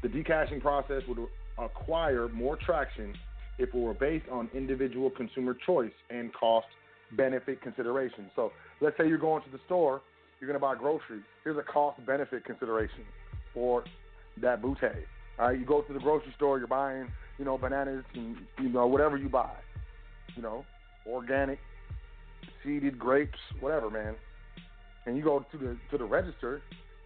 The 0.02 0.10
decashing 0.10 0.62
process 0.62 1.02
would 1.08 1.20
acquire 1.58 2.28
more 2.30 2.58
traction 2.58 3.14
if 3.58 3.70
it 3.70 3.76
were 3.76 3.94
based 3.94 4.28
on 4.30 4.50
individual 4.54 5.10
consumer 5.10 5.56
choice 5.66 5.94
and 6.10 6.34
cost 6.34 6.68
benefit 7.16 7.62
consideration. 7.62 8.30
So 8.36 8.52
let's 8.82 8.98
say 8.98 9.08
you're 9.08 9.18
going 9.18 9.44
to 9.44 9.50
the 9.50 9.60
store 9.66 10.02
you're 10.40 10.48
going 10.48 10.60
to 10.60 10.62
buy 10.62 10.76
groceries. 10.76 11.24
Here's 11.44 11.58
a 11.58 11.64
cost 11.64 12.04
benefit 12.06 12.46
consideration 12.46 13.04
for 13.54 13.84
that 14.42 14.62
bootay. 14.62 15.04
All 15.40 15.48
right, 15.48 15.60
you 15.60 15.66
go 15.66 15.82
to 15.82 15.94
the 15.94 16.00
grocery 16.00 16.34
store, 16.36 16.60
you're 16.60 16.68
buying, 16.68 17.08
you 17.38 17.46
know, 17.46 17.58
bananas 17.58 18.04
and 18.16 18.38
you 18.62 18.70
know 18.70 18.88
whatever 18.88 19.18
you 19.18 19.30
buy, 19.30 19.52
you 20.36 20.42
know, 20.42 20.66
organic, 21.08 21.60
seeded 22.64 22.98
grapes, 22.98 23.40
whatever, 23.60 23.90
man. 23.90 24.16
And 25.06 25.18
you 25.18 25.24
go 25.24 25.46
to 25.52 25.58
the 25.58 25.78
to 25.92 25.98
the 25.98 26.06
register, 26.06 26.62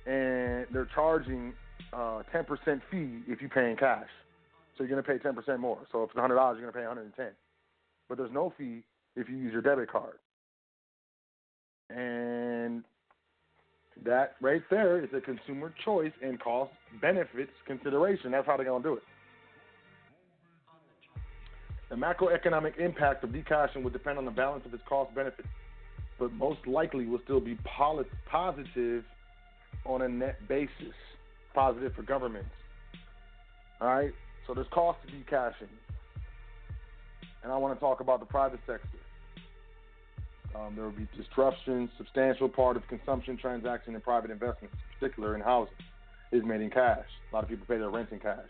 and 0.05 0.65
they're 0.71 0.89
charging 0.93 1.53
uh, 1.93 2.23
10% 2.33 2.81
fee 2.91 3.21
if 3.27 3.41
you 3.41 3.49
pay 3.49 3.69
in 3.71 3.77
cash. 3.77 4.07
So 4.77 4.83
you're 4.83 5.01
gonna 5.01 5.19
pay 5.19 5.23
10% 5.23 5.59
more. 5.59 5.79
So 5.91 6.03
if 6.03 6.11
it's 6.11 6.19
$100, 6.19 6.29
you're 6.29 6.61
gonna 6.61 6.71
pay 6.71 6.87
110. 6.87 7.27
But 8.07 8.17
there's 8.17 8.31
no 8.31 8.53
fee 8.57 8.83
if 9.15 9.27
you 9.29 9.35
use 9.35 9.51
your 9.51 9.61
debit 9.61 9.91
card. 9.91 10.15
And 11.89 12.83
That 14.05 14.35
right 14.41 14.61
there 14.69 15.03
is 15.03 15.09
a 15.13 15.19
consumer 15.19 15.73
choice 15.83 16.13
and 16.21 16.39
cost 16.39 16.71
benefits 17.01 17.51
consideration. 17.67 18.31
That's 18.31 18.47
how 18.47 18.55
they're 18.55 18.65
gonna 18.65 18.83
do 18.83 18.93
it. 18.93 19.03
The 21.89 21.95
macroeconomic 21.95 22.77
impact 22.77 23.23
of 23.23 23.31
decashing 23.31 23.83
would 23.83 23.93
depend 23.93 24.17
on 24.17 24.25
the 24.25 24.31
balance 24.31 24.65
of 24.65 24.73
its 24.73 24.83
cost 24.87 25.13
benefits, 25.15 25.47
but 26.19 26.31
most 26.33 26.65
likely 26.67 27.07
will 27.07 27.21
still 27.23 27.39
be 27.39 27.57
positive 27.65 29.03
on 29.85 30.01
a 30.03 30.09
net 30.09 30.47
basis, 30.47 30.93
positive 31.53 31.93
for 31.95 32.03
governments. 32.03 32.51
All 33.81 33.87
right, 33.87 34.11
so 34.45 34.53
there's 34.53 34.67
cost 34.71 34.99
to 35.07 35.11
decashing, 35.11 35.69
and 37.43 37.51
I 37.51 37.57
want 37.57 37.73
to 37.73 37.79
talk 37.79 38.01
about 38.01 38.19
the 38.19 38.25
private 38.25 38.59
sector. 38.67 38.87
Um, 40.55 40.75
there 40.75 40.83
will 40.83 40.91
be 40.91 41.07
disruption, 41.15 41.89
substantial 41.97 42.49
part 42.49 42.75
of 42.75 42.87
consumption, 42.87 43.37
transaction, 43.37 43.93
and 43.93 44.03
private 44.03 44.31
investments, 44.31 44.75
in 44.75 44.99
particular 44.99 45.35
in 45.35 45.41
housing, 45.41 45.73
is 46.31 46.43
made 46.43 46.61
in 46.61 46.69
cash. 46.69 47.05
A 47.31 47.35
lot 47.35 47.43
of 47.43 47.49
people 47.49 47.65
pay 47.67 47.77
their 47.77 47.89
rent 47.89 48.09
in 48.11 48.19
cash. 48.19 48.49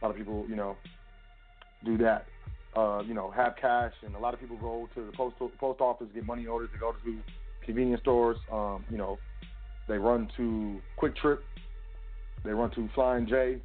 A 0.00 0.04
lot 0.04 0.10
of 0.10 0.16
people, 0.16 0.46
you 0.48 0.56
know, 0.56 0.76
do 1.84 1.98
that. 1.98 2.26
Uh, 2.76 3.02
you 3.06 3.14
know, 3.14 3.30
have 3.30 3.54
cash, 3.58 3.92
and 4.04 4.14
a 4.14 4.18
lot 4.18 4.34
of 4.34 4.40
people 4.40 4.58
go 4.58 4.86
to 4.94 5.06
the 5.06 5.12
post 5.16 5.34
post 5.58 5.80
office, 5.80 6.06
get 6.14 6.26
money 6.26 6.46
orders, 6.46 6.68
they 6.72 6.78
go 6.78 6.92
to 6.92 7.18
convenience 7.64 8.02
stores. 8.02 8.36
Um, 8.52 8.84
you 8.90 8.98
know, 8.98 9.18
they 9.88 9.96
run 9.96 10.28
to 10.36 10.78
QuikTrip, 11.00 11.38
they 12.44 12.50
run 12.50 12.70
to 12.72 12.88
Flying 12.94 13.26
J, 13.26 13.56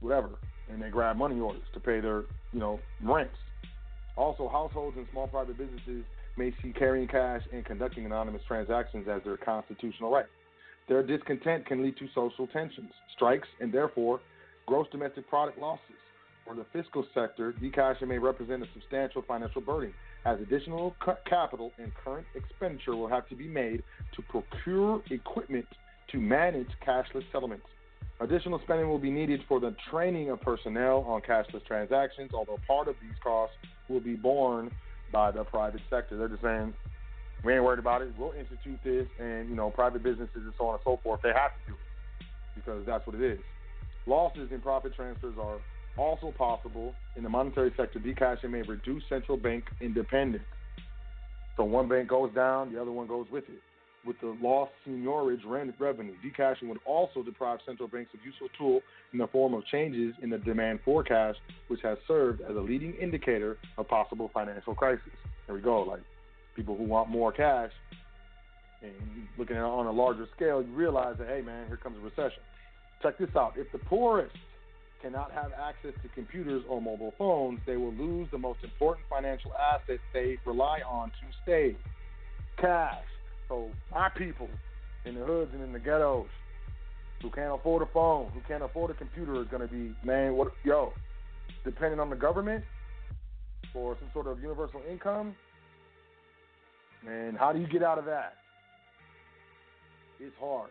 whatever, 0.00 0.30
and 0.72 0.80
they 0.80 0.88
grab 0.88 1.16
money 1.16 1.38
orders 1.38 1.62
to 1.74 1.80
pay 1.80 2.00
their, 2.00 2.24
you 2.52 2.60
know, 2.60 2.80
rents. 3.02 3.36
Also, 4.16 4.48
households 4.48 4.96
and 4.96 5.06
small 5.12 5.28
private 5.28 5.58
businesses 5.58 6.04
may 6.38 6.52
see 6.62 6.72
carrying 6.72 7.08
cash 7.08 7.42
and 7.52 7.64
conducting 7.64 8.06
anonymous 8.06 8.42
transactions 8.48 9.06
as 9.06 9.22
their 9.22 9.36
constitutional 9.36 10.10
right. 10.10 10.26
Their 10.88 11.02
discontent 11.02 11.66
can 11.66 11.82
lead 11.82 11.96
to 11.98 12.08
social 12.14 12.46
tensions, 12.46 12.90
strikes, 13.14 13.48
and 13.60 13.72
therefore 13.72 14.20
gross 14.66 14.86
domestic 14.90 15.28
product 15.28 15.58
losses. 15.58 15.80
For 16.50 16.56
the 16.56 16.66
fiscal 16.72 17.06
sector, 17.14 17.52
decashing 17.52 18.08
may 18.08 18.18
represent 18.18 18.60
a 18.64 18.66
substantial 18.74 19.22
financial 19.22 19.60
burden, 19.60 19.94
as 20.24 20.40
additional 20.40 20.96
capital 21.24 21.70
and 21.78 21.92
current 21.94 22.26
expenditure 22.34 22.96
will 22.96 23.06
have 23.06 23.28
to 23.28 23.36
be 23.36 23.46
made 23.46 23.84
to 24.16 24.22
procure 24.22 25.00
equipment 25.12 25.64
to 26.10 26.18
manage 26.18 26.66
cashless 26.84 27.22
settlements. 27.30 27.66
Additional 28.18 28.60
spending 28.64 28.88
will 28.88 28.98
be 28.98 29.12
needed 29.12 29.42
for 29.46 29.60
the 29.60 29.76
training 29.92 30.30
of 30.30 30.40
personnel 30.40 31.04
on 31.06 31.20
cashless 31.20 31.64
transactions, 31.68 32.32
although 32.34 32.58
part 32.66 32.88
of 32.88 32.96
these 33.00 33.14
costs 33.22 33.54
will 33.88 34.00
be 34.00 34.16
borne 34.16 34.72
by 35.12 35.30
the 35.30 35.44
private 35.44 35.82
sector. 35.88 36.16
They're 36.16 36.26
just 36.26 36.42
saying, 36.42 36.74
we 37.44 37.54
ain't 37.54 37.62
worried 37.62 37.78
about 37.78 38.02
it. 38.02 38.08
We'll 38.18 38.32
institute 38.32 38.80
this, 38.82 39.06
and 39.20 39.48
you 39.48 39.54
know, 39.54 39.70
private 39.70 40.02
businesses 40.02 40.34
and 40.34 40.52
so 40.58 40.66
on 40.66 40.74
and 40.74 40.82
so 40.82 40.98
forth. 41.04 41.20
They 41.22 41.28
have 41.28 41.52
to 41.52 41.70
do 41.70 41.74
it 41.74 42.26
because 42.56 42.84
that's 42.86 43.06
what 43.06 43.14
it 43.14 43.22
is. 43.22 43.38
Losses 44.06 44.50
in 44.50 44.60
profit 44.60 44.96
transfers 44.96 45.36
are 45.40 45.60
also 46.00 46.32
possible 46.36 46.94
in 47.16 47.22
the 47.22 47.28
monetary 47.28 47.72
sector. 47.76 47.98
Decashing 47.98 48.50
may 48.50 48.62
reduce 48.62 49.02
central 49.08 49.36
bank 49.36 49.64
independence. 49.80 50.44
So 51.56 51.64
one 51.64 51.88
bank 51.88 52.08
goes 52.08 52.32
down, 52.34 52.72
the 52.72 52.80
other 52.80 52.90
one 52.90 53.06
goes 53.06 53.26
with 53.30 53.44
it. 53.48 53.60
With 54.06 54.16
the 54.22 54.34
lost 54.42 54.72
seigniorage 54.88 55.44
rent 55.44 55.74
revenue, 55.78 56.14
decashing 56.24 56.70
would 56.70 56.78
also 56.86 57.22
deprive 57.22 57.58
central 57.66 57.86
banks 57.86 58.12
of 58.14 58.20
useful 58.24 58.48
tool 58.56 58.80
in 59.12 59.18
the 59.18 59.26
form 59.26 59.52
of 59.52 59.66
changes 59.66 60.14
in 60.22 60.30
the 60.30 60.38
demand 60.38 60.80
for 60.86 61.04
cash, 61.04 61.34
which 61.68 61.80
has 61.82 61.98
served 62.08 62.40
as 62.40 62.56
a 62.56 62.60
leading 62.60 62.94
indicator 62.94 63.58
of 63.76 63.86
possible 63.86 64.30
financial 64.32 64.74
crisis. 64.74 65.12
There 65.46 65.54
we 65.54 65.60
go. 65.60 65.82
Like 65.82 66.00
people 66.56 66.78
who 66.78 66.84
want 66.84 67.10
more 67.10 67.30
cash 67.30 67.72
and 68.80 68.94
looking 69.36 69.56
at 69.56 69.60
it 69.60 69.66
on 69.66 69.86
a 69.86 69.92
larger 69.92 70.26
scale, 70.34 70.62
you 70.62 70.72
realize 70.72 71.16
that 71.18 71.28
hey 71.28 71.42
man, 71.42 71.66
here 71.66 71.76
comes 71.76 71.98
a 71.98 72.00
recession. 72.00 72.42
Check 73.02 73.18
this 73.18 73.36
out. 73.36 73.52
If 73.56 73.70
the 73.70 73.78
poorest 73.78 74.34
cannot 75.02 75.32
have 75.32 75.52
access 75.52 75.92
to 76.02 76.08
computers 76.14 76.62
or 76.68 76.80
mobile 76.80 77.12
phones, 77.18 77.60
they 77.66 77.76
will 77.76 77.92
lose 77.94 78.28
the 78.30 78.38
most 78.38 78.58
important 78.62 79.06
financial 79.08 79.52
asset 79.54 79.98
they 80.12 80.38
rely 80.44 80.80
on 80.88 81.08
to 81.08 81.26
stay 81.42 81.76
cash. 82.60 83.02
So, 83.48 83.70
my 83.90 84.08
people 84.10 84.48
in 85.04 85.14
the 85.14 85.24
hoods 85.24 85.50
and 85.54 85.62
in 85.62 85.72
the 85.72 85.78
ghettos 85.78 86.26
who 87.22 87.30
can't 87.30 87.54
afford 87.54 87.82
a 87.82 87.86
phone, 87.92 88.30
who 88.32 88.40
can't 88.48 88.62
afford 88.62 88.90
a 88.90 88.94
computer, 88.94 89.40
is 89.40 89.48
going 89.48 89.66
to 89.66 89.72
be, 89.72 89.94
man, 90.04 90.34
what, 90.34 90.52
yo, 90.64 90.92
depending 91.64 92.00
on 92.00 92.10
the 92.10 92.16
government 92.16 92.64
for 93.72 93.96
some 94.00 94.08
sort 94.12 94.26
of 94.26 94.40
universal 94.40 94.80
income, 94.90 95.34
man, 97.04 97.36
how 97.38 97.52
do 97.52 97.60
you 97.60 97.66
get 97.66 97.82
out 97.82 97.98
of 97.98 98.04
that? 98.06 98.34
It's 100.18 100.34
hard. 100.40 100.70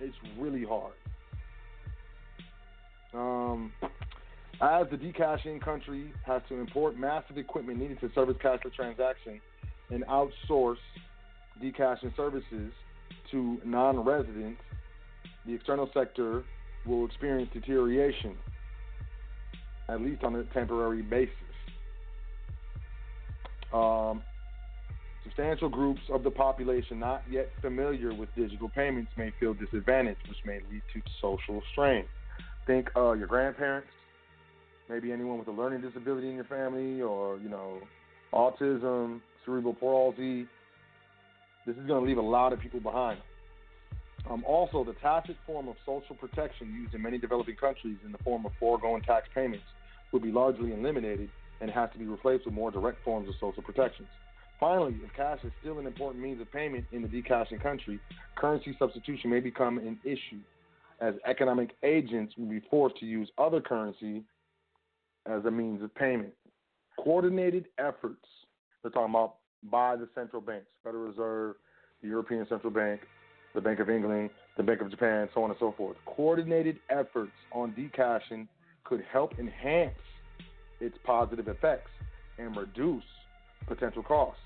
It's 0.00 0.16
really 0.38 0.64
hard. 0.64 0.92
Um, 3.12 3.72
as 4.62 4.86
the 4.90 4.96
decashing 4.96 5.60
country 5.60 6.12
has 6.26 6.42
to 6.48 6.56
import 6.56 6.96
massive 6.98 7.38
equipment 7.38 7.78
needed 7.78 8.00
to 8.00 8.10
service 8.14 8.36
cashless 8.42 8.74
transactions 8.74 9.40
and 9.90 10.04
outsource 10.06 10.76
decashing 11.60 12.12
services 12.16 12.72
to 13.30 13.60
non-residents, 13.64 14.60
the 15.46 15.54
external 15.54 15.90
sector 15.92 16.44
will 16.86 17.06
experience 17.06 17.50
deterioration, 17.52 18.36
at 19.88 20.00
least 20.00 20.22
on 20.24 20.36
a 20.36 20.44
temporary 20.44 21.02
basis. 21.02 21.34
Um, 23.72 24.22
Substantial 25.30 25.68
groups 25.68 26.00
of 26.12 26.24
the 26.24 26.30
population 26.30 26.98
not 26.98 27.22
yet 27.30 27.48
familiar 27.62 28.12
with 28.12 28.28
digital 28.34 28.68
payments 28.68 29.12
may 29.16 29.32
feel 29.38 29.54
disadvantaged, 29.54 30.18
which 30.28 30.38
may 30.44 30.58
lead 30.70 30.82
to 30.92 31.00
social 31.20 31.62
strain. 31.70 32.04
Think 32.66 32.88
uh, 32.96 33.12
your 33.12 33.28
grandparents, 33.28 33.86
maybe 34.88 35.12
anyone 35.12 35.38
with 35.38 35.46
a 35.46 35.52
learning 35.52 35.82
disability 35.82 36.28
in 36.28 36.34
your 36.34 36.44
family, 36.44 37.00
or 37.00 37.38
you 37.38 37.48
know, 37.48 37.78
autism, 38.32 39.20
cerebral 39.44 39.74
palsy. 39.74 40.48
This 41.64 41.76
is 41.76 41.86
going 41.86 42.02
to 42.02 42.08
leave 42.08 42.18
a 42.18 42.22
lot 42.22 42.52
of 42.52 42.58
people 42.58 42.80
behind. 42.80 43.20
Um, 44.28 44.42
also, 44.44 44.82
the 44.82 44.94
tacit 44.94 45.36
form 45.46 45.68
of 45.68 45.76
social 45.86 46.16
protection 46.16 46.74
used 46.74 46.92
in 46.92 47.02
many 47.02 47.18
developing 47.18 47.54
countries 47.54 47.98
in 48.04 48.10
the 48.10 48.18
form 48.18 48.46
of 48.46 48.52
foregone 48.58 49.02
tax 49.02 49.28
payments 49.32 49.64
will 50.12 50.20
be 50.20 50.32
largely 50.32 50.72
eliminated 50.72 51.30
and 51.60 51.70
has 51.70 51.88
to 51.92 52.00
be 52.00 52.06
replaced 52.06 52.46
with 52.46 52.54
more 52.54 52.72
direct 52.72 53.04
forms 53.04 53.28
of 53.28 53.34
social 53.38 53.62
protections. 53.62 54.08
Finally, 54.60 54.94
if 55.02 55.10
cash 55.16 55.38
is 55.42 55.50
still 55.62 55.78
an 55.78 55.86
important 55.86 56.22
means 56.22 56.38
of 56.38 56.52
payment 56.52 56.84
in 56.92 57.00
the 57.00 57.08
decashing 57.08 57.58
country, 57.58 57.98
currency 58.36 58.76
substitution 58.78 59.30
may 59.30 59.40
become 59.40 59.78
an 59.78 59.98
issue, 60.04 60.38
as 61.00 61.14
economic 61.26 61.70
agents 61.82 62.34
will 62.36 62.46
be 62.46 62.60
forced 62.70 62.94
to 62.98 63.06
use 63.06 63.30
other 63.38 63.62
currency 63.62 64.22
as 65.24 65.42
a 65.46 65.50
means 65.50 65.82
of 65.82 65.94
payment. 65.94 66.34
Coordinated 67.02 67.68
efforts, 67.78 68.26
they're 68.82 68.90
talking 68.90 69.14
about 69.14 69.36
by 69.70 69.96
the 69.96 70.06
central 70.14 70.42
banks, 70.42 70.66
Federal 70.84 71.04
Reserve, 71.04 71.56
the 72.02 72.08
European 72.08 72.46
Central 72.46 72.70
Bank, 72.70 73.00
the 73.54 73.62
Bank 73.62 73.80
of 73.80 73.88
England, 73.88 74.28
the 74.58 74.62
Bank 74.62 74.82
of 74.82 74.90
Japan, 74.90 75.26
so 75.34 75.42
on 75.42 75.50
and 75.50 75.58
so 75.58 75.72
forth. 75.76 75.96
Coordinated 76.04 76.78
efforts 76.90 77.32
on 77.52 77.72
decashing 77.72 78.46
could 78.84 79.02
help 79.10 79.38
enhance 79.38 79.94
its 80.80 80.96
positive 81.04 81.48
effects 81.48 81.90
and 82.38 82.54
reduce 82.54 83.04
potential 83.66 84.02
costs 84.02 84.40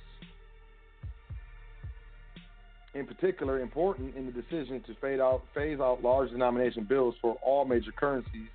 in 2.95 3.07
particular 3.07 3.61
important 3.61 4.15
in 4.17 4.27
the 4.27 4.33
decision 4.33 4.81
to 4.87 4.95
phase 5.01 5.21
out, 5.21 5.43
phase 5.55 5.81
out 5.81 6.03
large 6.03 6.31
denomination 6.31 6.85
bills 6.85 7.15
for 7.21 7.37
all 7.43 7.65
major 7.65 7.93
currencies, 7.93 8.49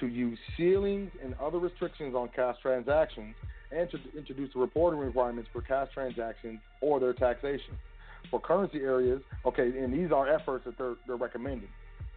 to 0.00 0.06
use 0.06 0.38
ceilings 0.56 1.10
and 1.22 1.34
other 1.40 1.58
restrictions 1.58 2.14
on 2.14 2.28
cash 2.34 2.56
transactions, 2.62 3.34
and 3.70 3.90
to 3.90 3.98
introduce 4.16 4.54
reporting 4.54 5.00
requirements 5.00 5.48
for 5.52 5.62
cash 5.62 5.88
transactions 5.92 6.60
or 6.80 7.00
their 7.00 7.12
taxation. 7.12 7.76
For 8.30 8.40
currency 8.40 8.78
areas, 8.78 9.20
okay, 9.44 9.68
and 9.78 9.92
these 9.92 10.12
are 10.12 10.28
efforts 10.28 10.64
that 10.64 10.78
they're, 10.78 10.94
they're 11.06 11.16
recommending. 11.16 11.68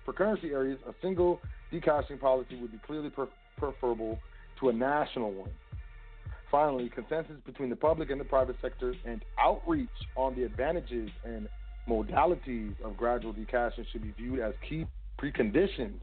For 0.05 0.13
currency 0.13 0.51
areas, 0.51 0.79
a 0.87 0.93
single 1.01 1.41
decashing 1.71 2.19
policy 2.19 2.55
would 2.61 2.71
be 2.71 2.79
clearly 2.85 3.09
pre- 3.09 3.25
preferable 3.57 4.19
to 4.59 4.69
a 4.69 4.73
national 4.73 5.31
one. 5.31 5.49
Finally, 6.55 6.87
consensus 6.87 7.35
between 7.45 7.69
the 7.69 7.75
public 7.75 8.09
and 8.09 8.17
the 8.17 8.23
private 8.23 8.55
sector 8.61 8.93
and 9.05 9.25
outreach 9.37 9.89
on 10.15 10.33
the 10.35 10.43
advantages 10.43 11.09
and 11.25 11.49
modalities 11.85 12.71
of 12.81 12.95
gradual 12.95 13.33
decashing 13.33 13.85
should 13.91 14.01
be 14.01 14.11
viewed 14.11 14.39
as 14.39 14.53
key 14.69 14.85
preconditions 15.21 15.99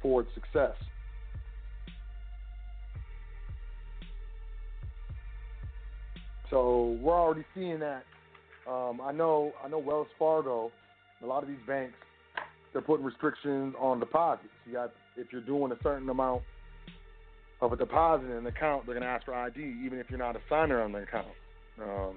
for 0.00 0.20
its 0.20 0.30
success. 0.32 0.76
So 6.48 6.96
we're 7.02 7.20
already 7.20 7.44
seeing 7.56 7.80
that. 7.80 8.04
Um, 8.70 9.00
I 9.02 9.10
know, 9.10 9.54
I 9.64 9.66
know 9.66 9.78
Wells 9.78 10.06
Fargo, 10.20 10.70
a 11.20 11.26
lot 11.26 11.42
of 11.42 11.48
these 11.48 11.58
banks, 11.66 11.96
they're 12.72 12.80
putting 12.80 13.04
restrictions 13.04 13.74
on 13.80 13.98
deposits. 13.98 14.50
You 14.64 14.74
got, 14.74 14.92
if 15.16 15.32
you're 15.32 15.40
doing 15.40 15.72
a 15.72 15.76
certain 15.82 16.08
amount 16.08 16.42
of 17.60 17.72
a 17.72 17.76
deposit 17.76 18.26
in 18.26 18.32
an 18.32 18.46
account, 18.46 18.86
they're 18.86 18.94
going 18.94 19.02
to 19.02 19.08
ask 19.08 19.24
for 19.24 19.34
ID, 19.34 19.60
even 19.84 19.98
if 19.98 20.08
you're 20.10 20.18
not 20.18 20.36
a 20.36 20.40
signer 20.48 20.80
on 20.82 20.92
the 20.92 20.98
account. 20.98 21.26
Um, 21.82 22.16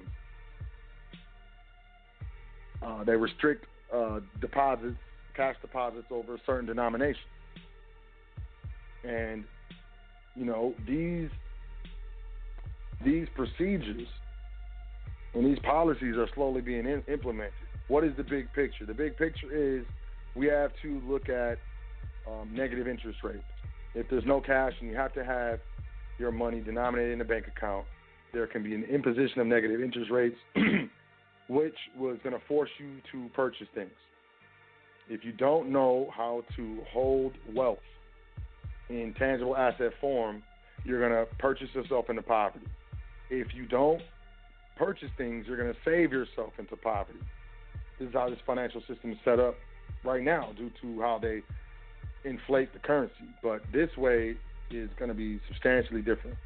Uh, 2.82 3.04
they 3.04 3.16
restrict 3.16 3.66
uh, 3.94 4.20
deposits, 4.40 4.98
cash 5.36 5.56
deposits 5.62 6.08
over 6.10 6.36
a 6.36 6.40
certain 6.46 6.66
denomination. 6.66 7.22
And 9.04 9.44
you 10.36 10.46
know 10.46 10.74
these 10.88 11.30
these 13.04 13.28
procedures 13.36 14.08
and 15.34 15.46
these 15.46 15.60
policies 15.60 16.16
are 16.18 16.28
slowly 16.36 16.62
being 16.62 16.86
in, 16.86 17.04
implemented. 17.12 17.54
What 17.88 18.04
is 18.04 18.16
the 18.18 18.24
big 18.24 18.52
picture? 18.54 18.86
The 18.86 18.94
big 18.94 19.18
picture 19.18 19.52
is 19.52 19.86
we 20.36 20.48
have 20.48 20.72
to 20.82 21.02
look 21.08 21.30
at 21.30 21.58
um, 22.30 22.50
negative 22.54 22.88
interest 22.88 23.20
rates. 23.24 23.44
If 23.94 24.10
there's 24.10 24.26
no 24.26 24.40
cash 24.40 24.74
and 24.80 24.90
you 24.90 24.96
have 24.96 25.14
to 25.14 25.24
have 25.24 25.60
your 26.18 26.32
money 26.32 26.62
denominated 26.62 27.14
in 27.14 27.22
a 27.22 27.26
bank 27.26 27.46
account, 27.48 27.86
there 28.34 28.48
can 28.48 28.64
be 28.64 28.74
an 28.74 28.84
imposition 28.86 29.42
of 29.42 29.48
negative 29.48 29.82
interest 29.82 30.10
rates, 30.10 30.38
which 31.50 31.76
was 31.98 32.18
going 32.24 32.38
to 32.38 32.46
force 32.48 32.70
you 32.80 33.02
to 33.12 33.30
purchase 33.34 33.68
things. 33.76 33.92
If 35.10 35.26
you 35.26 35.34
don't 35.34 35.72
know 35.72 36.10
how 36.16 36.44
to 36.56 36.80
hold 36.92 37.34
wealth 37.54 37.80
in 38.90 39.14
tangible 39.18 39.58
asset 39.58 39.92
form, 40.00 40.42
you're 40.86 41.00
going 41.00 41.26
to 41.26 41.36
purchase 41.36 41.68
yourself 41.74 42.10
into 42.10 42.22
poverty. 42.22 42.66
If 43.30 43.48
you 43.54 43.66
don't 43.68 44.02
purchase 44.78 45.10
things, 45.18 45.46
you're 45.48 45.58
going 45.58 45.74
to 45.74 45.80
save 45.84 46.12
yourself 46.12 46.54
into 46.58 46.76
poverty. 46.78 47.20
This 48.00 48.08
is 48.10 48.14
how 48.14 48.30
this 48.30 48.40
financial 48.46 48.82
system 48.88 49.12
is 49.12 49.18
set 49.26 49.40
up 49.40 49.56
right 50.04 50.24
now 50.24 50.54
due 50.58 50.72
to 50.82 51.02
how 51.02 51.20
they 51.22 51.42
inflate 52.24 52.74
the 52.74 52.80
currency. 52.80 53.14
But 53.42 53.62
this 53.74 53.90
way 53.98 54.36
is 54.70 54.90
going 54.98 55.10
to 55.10 55.16
be 55.16 55.40
substantially 55.48 56.02
different. 56.02 56.38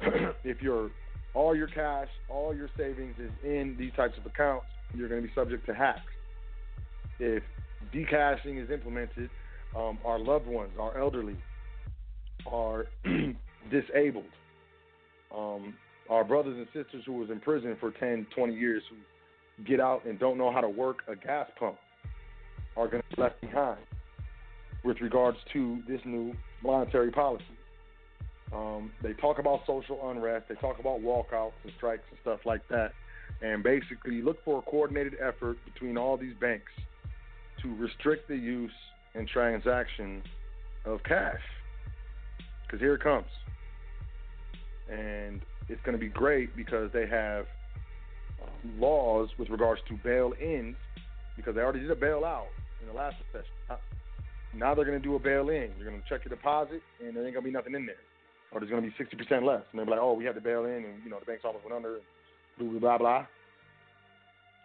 if 0.44 0.62
your 0.62 0.90
all 1.34 1.54
your 1.54 1.68
cash, 1.68 2.08
all 2.28 2.54
your 2.54 2.68
savings 2.76 3.14
is 3.18 3.30
in 3.44 3.76
these 3.78 3.92
types 3.96 4.18
of 4.18 4.26
accounts, 4.26 4.66
you're 4.94 5.08
going 5.08 5.22
to 5.22 5.28
be 5.28 5.32
subject 5.34 5.64
to 5.66 5.74
hacks. 5.74 6.00
If 7.20 7.42
decashing 7.94 8.62
is 8.62 8.70
implemented, 8.70 9.30
um, 9.76 9.98
our 10.04 10.18
loved 10.18 10.46
ones, 10.46 10.72
our 10.80 10.98
elderly, 10.98 11.36
are 12.46 12.86
disabled. 13.70 14.24
Um, 15.36 15.74
our 16.08 16.24
brothers 16.24 16.56
and 16.56 16.66
sisters 16.66 17.04
who 17.06 17.12
was 17.12 17.30
in 17.30 17.38
prison 17.38 17.76
for 17.78 17.92
10, 17.92 18.26
20 18.34 18.54
years 18.54 18.82
who 18.90 19.64
get 19.64 19.78
out 19.78 20.04
and 20.06 20.18
don't 20.18 20.36
know 20.36 20.50
how 20.50 20.60
to 20.60 20.68
work 20.68 20.98
a 21.06 21.14
gas 21.14 21.48
pump 21.58 21.76
are 22.76 22.88
going 22.88 23.02
to 23.08 23.16
be 23.16 23.22
left 23.22 23.40
behind 23.40 23.78
with 24.84 25.00
regards 25.00 25.38
to 25.52 25.80
this 25.88 26.00
new 26.04 26.34
monetary 26.62 27.10
policy. 27.10 27.44
Um, 28.52 28.90
they 29.02 29.12
talk 29.12 29.38
about 29.38 29.60
social 29.66 30.10
unrest, 30.10 30.46
they 30.48 30.56
talk 30.56 30.80
about 30.80 31.00
walkouts 31.00 31.52
and 31.62 31.72
strikes 31.76 32.02
and 32.10 32.18
stuff 32.22 32.40
like 32.44 32.66
that, 32.68 32.92
and 33.42 33.62
basically 33.62 34.22
look 34.22 34.44
for 34.44 34.58
a 34.58 34.62
coordinated 34.62 35.14
effort 35.20 35.56
between 35.64 35.96
all 35.96 36.16
these 36.16 36.34
banks 36.40 36.72
to 37.62 37.74
restrict 37.76 38.28
the 38.28 38.36
use 38.36 38.72
and 39.14 39.28
transaction 39.28 40.22
of 40.84 41.02
cash. 41.04 41.40
Because 42.66 42.80
here 42.80 42.94
it 42.94 43.02
comes. 43.02 43.26
And 44.90 45.40
it's 45.68 45.80
going 45.84 45.96
to 45.96 46.00
be 46.00 46.08
great 46.08 46.56
because 46.56 46.90
they 46.92 47.06
have 47.06 47.46
um, 48.42 48.80
laws 48.80 49.28
with 49.38 49.48
regards 49.50 49.80
to 49.88 49.96
bail 50.02 50.32
ins, 50.40 50.76
because 51.36 51.54
they 51.54 51.60
already 51.60 51.80
did 51.80 51.90
a 51.90 51.96
bailout 51.96 52.46
in 52.80 52.88
the 52.88 52.92
last 52.92 53.16
session. 53.32 53.78
Now 54.54 54.74
they're 54.74 54.84
going 54.84 55.00
to 55.00 55.04
do 55.04 55.14
a 55.14 55.18
bail 55.18 55.48
in. 55.48 55.70
You're 55.78 55.88
going 55.88 56.00
to 56.00 56.08
check 56.08 56.24
your 56.24 56.34
deposit, 56.34 56.82
and 57.00 57.14
there 57.14 57.24
ain't 57.24 57.34
going 57.34 57.44
to 57.44 57.50
be 57.50 57.50
nothing 57.50 57.74
in 57.74 57.86
there. 57.86 57.96
Or 58.52 58.60
there's 58.60 58.70
going 58.70 58.82
to 58.82 58.88
be 58.88 58.94
60% 58.94 59.44
less. 59.44 59.62
And 59.70 59.78
they'll 59.78 59.84
be 59.84 59.92
like, 59.92 60.00
oh, 60.00 60.14
we 60.14 60.24
had 60.24 60.34
to 60.34 60.40
bail 60.40 60.64
in, 60.64 60.84
and, 60.84 61.04
you 61.04 61.10
know, 61.10 61.20
the 61.20 61.26
bank's 61.26 61.44
almost 61.44 61.64
went 61.64 61.76
under, 61.76 61.98
blah, 62.58 62.68
blah, 62.68 62.80
blah, 62.80 62.98
blah. 62.98 63.26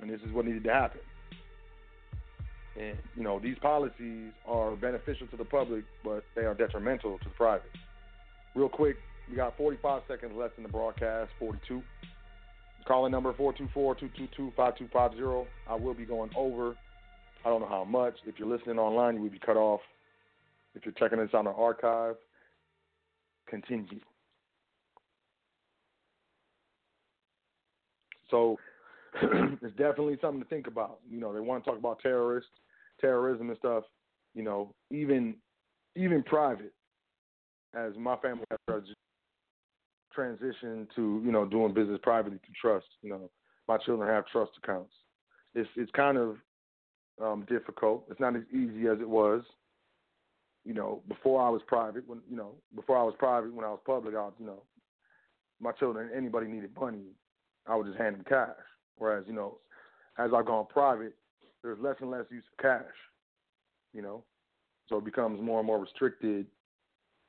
And 0.02 0.10
this 0.10 0.20
is 0.22 0.34
what 0.34 0.46
needed 0.46 0.64
to 0.64 0.74
happen. 0.74 1.02
And, 2.80 2.98
you 3.16 3.24
know, 3.24 3.40
these 3.40 3.58
policies 3.62 4.32
are 4.46 4.76
beneficial 4.76 5.28
to 5.28 5.38
the 5.38 5.46
public, 5.46 5.86
but 6.04 6.24
they 6.36 6.42
are 6.42 6.54
detrimental 6.54 7.18
to 7.20 7.24
the 7.24 7.30
private. 7.32 7.72
Real 8.56 8.70
quick, 8.70 8.98
we 9.30 9.38
got 9.38 9.56
45 9.56 10.02
seconds 10.08 10.34
left 10.36 10.58
in 10.58 10.64
the 10.64 10.70
broadcast, 10.70 11.32
42. 11.40 11.82
Calling 12.88 13.12
number 13.12 13.34
424-222-5250. 13.34 15.46
I 15.70 15.76
will 15.76 15.94
be 15.94 16.06
going 16.06 16.32
over. 16.36 16.76
I 17.46 17.50
don't 17.50 17.62
know 17.62 17.68
how 17.68 17.84
much. 17.84 18.16
If 18.26 18.40
you're 18.40 18.48
listening 18.48 18.80
online, 18.80 19.16
you 19.16 19.22
will 19.22 19.30
be 19.30 19.40
cut 19.40 19.56
off. 19.56 19.82
If 20.74 20.84
you're 20.84 20.96
checking 20.96 21.20
this 21.20 21.30
on 21.34 21.46
the 21.46 21.52
archive, 21.52 22.16
continue. 23.48 24.00
So 28.32 28.58
it's 29.62 29.78
definitely 29.78 30.18
something 30.20 30.42
to 30.42 30.50
think 30.50 30.66
about. 30.66 31.00
You 31.10 31.20
know, 31.20 31.34
they 31.34 31.40
want 31.40 31.64
to 31.64 31.70
talk 31.70 31.80
about 31.80 32.00
terrorists, 32.00 32.50
terrorism 33.00 33.50
and 33.50 33.58
stuff. 33.60 33.84
You 34.34 34.44
know, 34.44 34.74
even 34.92 35.36
even 35.96 36.24
private, 36.24 36.74
as 37.76 37.94
my 37.98 38.18
family 38.18 38.44
transitioned 40.18 40.88
to 40.96 41.22
you 41.24 41.32
know 41.32 41.46
doing 41.46 41.74
business 41.74 42.00
privately 42.02 42.40
through 42.40 42.56
trust. 42.60 42.88
You 43.04 43.12
know, 43.12 43.30
my 43.68 43.78
children 43.78 44.10
have 44.10 44.26
trust 44.28 44.52
accounts. 44.62 44.92
It's 45.54 45.70
it's 45.78 45.92
kind 45.92 46.18
of 46.18 46.38
um, 47.22 47.46
difficult. 47.50 48.06
It's 48.10 48.20
not 48.20 48.36
as 48.36 48.44
easy 48.52 48.88
as 48.88 49.00
it 49.00 49.10
was. 49.10 49.44
You 50.64 50.74
know, 50.74 51.02
before 51.08 51.46
I 51.46 51.50
was 51.50 51.62
private, 51.68 52.08
when 52.08 52.20
you 52.30 52.36
know, 52.36 52.54
before 52.76 52.98
I 52.98 53.04
was 53.04 53.14
private, 53.20 53.54
when 53.54 53.66
I 53.66 53.70
was 53.70 53.80
public, 53.86 54.16
I 54.16 54.20
was, 54.20 54.34
you 54.40 54.46
know, 54.46 54.64
my 55.62 55.72
children, 55.74 56.10
anybody 56.16 56.48
needed 56.48 56.72
money, 56.80 57.04
I 57.68 57.76
would 57.76 57.86
just 57.86 58.00
hand 58.00 58.16
them 58.16 58.26
cash. 58.28 58.50
Whereas, 58.98 59.26
you 59.28 59.34
know, 59.34 59.60
as 60.18 60.32
I've 60.36 60.46
gone 60.46 60.66
private, 60.68 61.14
there's 61.62 61.80
less 61.80 61.96
and 62.00 62.10
less 62.10 62.26
use 62.32 62.44
of 62.52 62.64
cash. 62.64 62.94
You 63.94 64.02
know, 64.02 64.24
so 64.88 64.98
it 64.98 65.06
becomes 65.06 65.42
more 65.42 65.60
and 65.60 65.68
more 65.68 65.80
restricted 65.80 66.48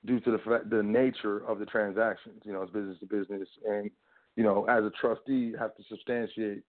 due 0.04 0.20
to 0.20 0.30
the 0.30 0.62
the 0.70 0.82
nature 0.82 1.46
of 1.46 1.58
the 1.58 1.66
transactions. 1.66 2.42
You 2.44 2.52
know, 2.52 2.62
it's 2.62 2.72
business 2.72 2.98
to 3.00 3.06
business, 3.06 3.48
and 3.68 3.90
you 4.36 4.44
know, 4.44 4.64
as 4.66 4.84
a 4.84 4.90
trustee, 5.00 5.52
have 5.58 5.74
to 5.76 5.82
substantiate 5.88 6.62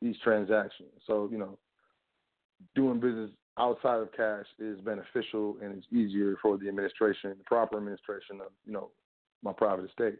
these 0.00 0.16
transactions. 0.22 0.90
So, 1.06 1.28
you 1.30 1.38
know, 1.38 1.58
doing 2.74 3.00
business 3.00 3.30
outside 3.58 4.00
of 4.00 4.12
cash 4.12 4.46
is 4.58 4.80
beneficial 4.80 5.56
and 5.62 5.76
it's 5.76 5.86
easier 5.92 6.36
for 6.40 6.56
the 6.56 6.68
administration, 6.68 7.34
the 7.36 7.44
proper 7.44 7.76
administration 7.76 8.40
of, 8.40 8.52
you 8.64 8.72
know, 8.72 8.90
my 9.42 9.52
private 9.52 9.88
estate. 9.88 10.18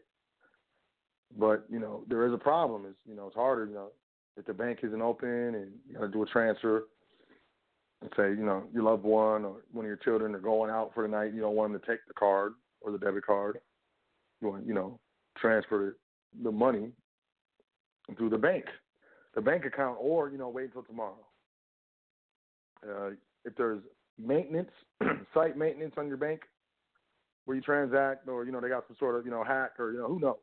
But, 1.37 1.65
you 1.69 1.79
know, 1.79 2.03
there 2.07 2.25
is 2.25 2.33
a 2.33 2.37
problem. 2.37 2.85
It's 2.87 2.97
you 3.05 3.15
know, 3.15 3.27
it's 3.27 3.35
harder, 3.35 3.65
you 3.65 3.73
know, 3.73 3.89
if 4.37 4.45
the 4.45 4.53
bank 4.53 4.79
isn't 4.83 5.01
open 5.01 5.29
and 5.29 5.71
you 5.87 5.95
gotta 5.95 6.07
do 6.07 6.23
a 6.23 6.25
transfer 6.25 6.85
and 8.01 8.09
say, 8.15 8.29
you 8.29 8.45
know, 8.45 8.63
your 8.73 8.83
loved 8.83 9.03
one 9.03 9.45
or 9.45 9.57
one 9.71 9.85
of 9.85 9.89
your 9.89 9.97
children 9.97 10.33
are 10.33 10.39
going 10.39 10.71
out 10.71 10.91
for 10.93 11.03
the 11.03 11.09
night, 11.09 11.33
you 11.33 11.41
don't 11.41 11.55
want 11.55 11.71
them 11.71 11.81
to 11.81 11.87
take 11.87 11.99
the 12.07 12.13
card 12.13 12.53
or 12.81 12.91
the 12.91 12.97
debit 12.97 13.25
card. 13.25 13.59
You 14.41 14.49
want, 14.49 14.65
you 14.65 14.73
know, 14.73 14.99
transfer 15.37 15.97
the 16.43 16.51
money 16.51 16.91
through 18.17 18.29
the 18.29 18.37
bank, 18.37 18.65
the 19.35 19.41
bank 19.41 19.65
account, 19.65 19.97
or, 19.99 20.29
you 20.29 20.37
know, 20.37 20.49
wait 20.49 20.65
until 20.65 20.83
tomorrow. 20.83 21.17
Uh, 22.87 23.11
if 23.45 23.55
there's 23.55 23.81
maintenance, 24.17 24.71
site 25.33 25.57
maintenance 25.57 25.93
on 25.97 26.07
your 26.07 26.17
bank 26.17 26.41
where 27.45 27.55
you 27.55 27.61
transact, 27.63 28.27
or 28.27 28.45
you 28.45 28.51
know 28.51 28.61
they 28.61 28.69
got 28.69 28.85
some 28.87 28.97
sort 28.99 29.15
of 29.15 29.25
you 29.25 29.31
know 29.31 29.43
hack, 29.43 29.71
or 29.79 29.91
you 29.91 29.99
know 29.99 30.07
who 30.07 30.19
knows, 30.19 30.35